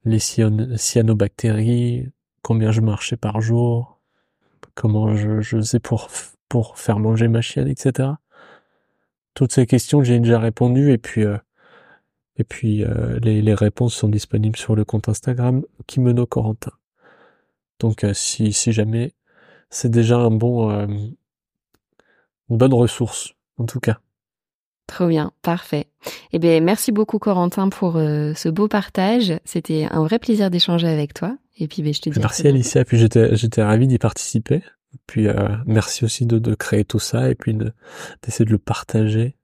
les 0.06 0.20
cyan- 0.20 0.78
cyanobactéries, 0.78 2.10
combien 2.42 2.72
je 2.72 2.82
marchais 2.82 3.18
par 3.18 3.42
jour, 3.42 4.00
comment 4.76 5.16
je, 5.16 5.42
je 5.42 5.58
faisais 5.58 5.80
pour, 5.80 6.10
pour 6.50 6.78
faire 6.78 7.00
manger 7.00 7.28
ma 7.28 7.42
chienne, 7.42 7.68
etc. 7.68 8.10
Toutes 9.34 9.54
ces 9.54 9.66
questions, 9.66 10.04
j'ai 10.04 10.20
déjà 10.20 10.40
répondu 10.40 10.92
et 10.92 10.98
puis 10.98 11.24
euh, 11.24 11.38
et 12.40 12.44
puis 12.44 12.84
euh, 12.84 13.20
les, 13.22 13.44
les 13.44 13.54
réponses 13.54 13.94
sont 13.94 14.10
disponibles 14.10 14.58
sur 14.58 14.76
le 14.76 14.84
compte 14.84 15.08
Instagram 15.10 15.62
Kimeno 15.86 16.26
Corentin. 16.26 16.72
Donc 17.80 18.04
euh, 18.04 18.14
si 18.16 18.52
si 18.54 18.72
jamais 18.72 19.14
c'est 19.70 19.92
déjà 19.92 20.18
un 20.18 20.32
bon 20.32 20.72
euh, 20.72 20.88
une 20.88 22.58
bonne 22.58 22.74
ressource 22.74 23.34
en 23.58 23.66
tout 23.66 23.80
cas. 23.80 24.00
Trop 24.88 25.08
bien, 25.08 25.32
parfait. 25.44 25.86
Eh 26.32 26.40
bien, 26.40 26.60
merci 26.62 26.92
beaucoup 26.92 27.20
Corentin 27.20 27.70
pour 27.70 27.98
euh, 27.98 28.34
ce 28.34 28.50
beau 28.50 28.68
partage. 28.68 29.34
C'était 29.46 29.88
un 29.92 30.02
vrai 30.04 30.18
plaisir 30.18 30.50
d'échanger 30.50 30.88
avec 30.88 31.14
toi. 31.14 31.38
Et 31.60 31.68
puis, 31.68 31.84
ben, 31.84 31.94
je 31.94 32.02
te 32.02 32.10
dis. 32.10 32.20
Merci. 32.20 32.48
Alicia, 32.48 32.84
puis 32.86 32.98
j'étais 32.98 33.36
j'étais 33.36 33.62
ravi 33.62 33.86
d'y 33.86 34.00
participer. 34.00 34.64
Puis 35.06 35.28
euh, 35.28 35.50
merci 35.68 36.06
aussi 36.06 36.26
de, 36.26 36.40
de 36.40 36.56
créer 36.56 36.86
tout 36.86 36.98
ça 36.98 37.30
et 37.30 37.36
puis 37.36 37.54
de- 37.54 37.72
d'essayer 38.24 38.46
de 38.46 38.52
le 38.52 38.58
partager 38.58 39.36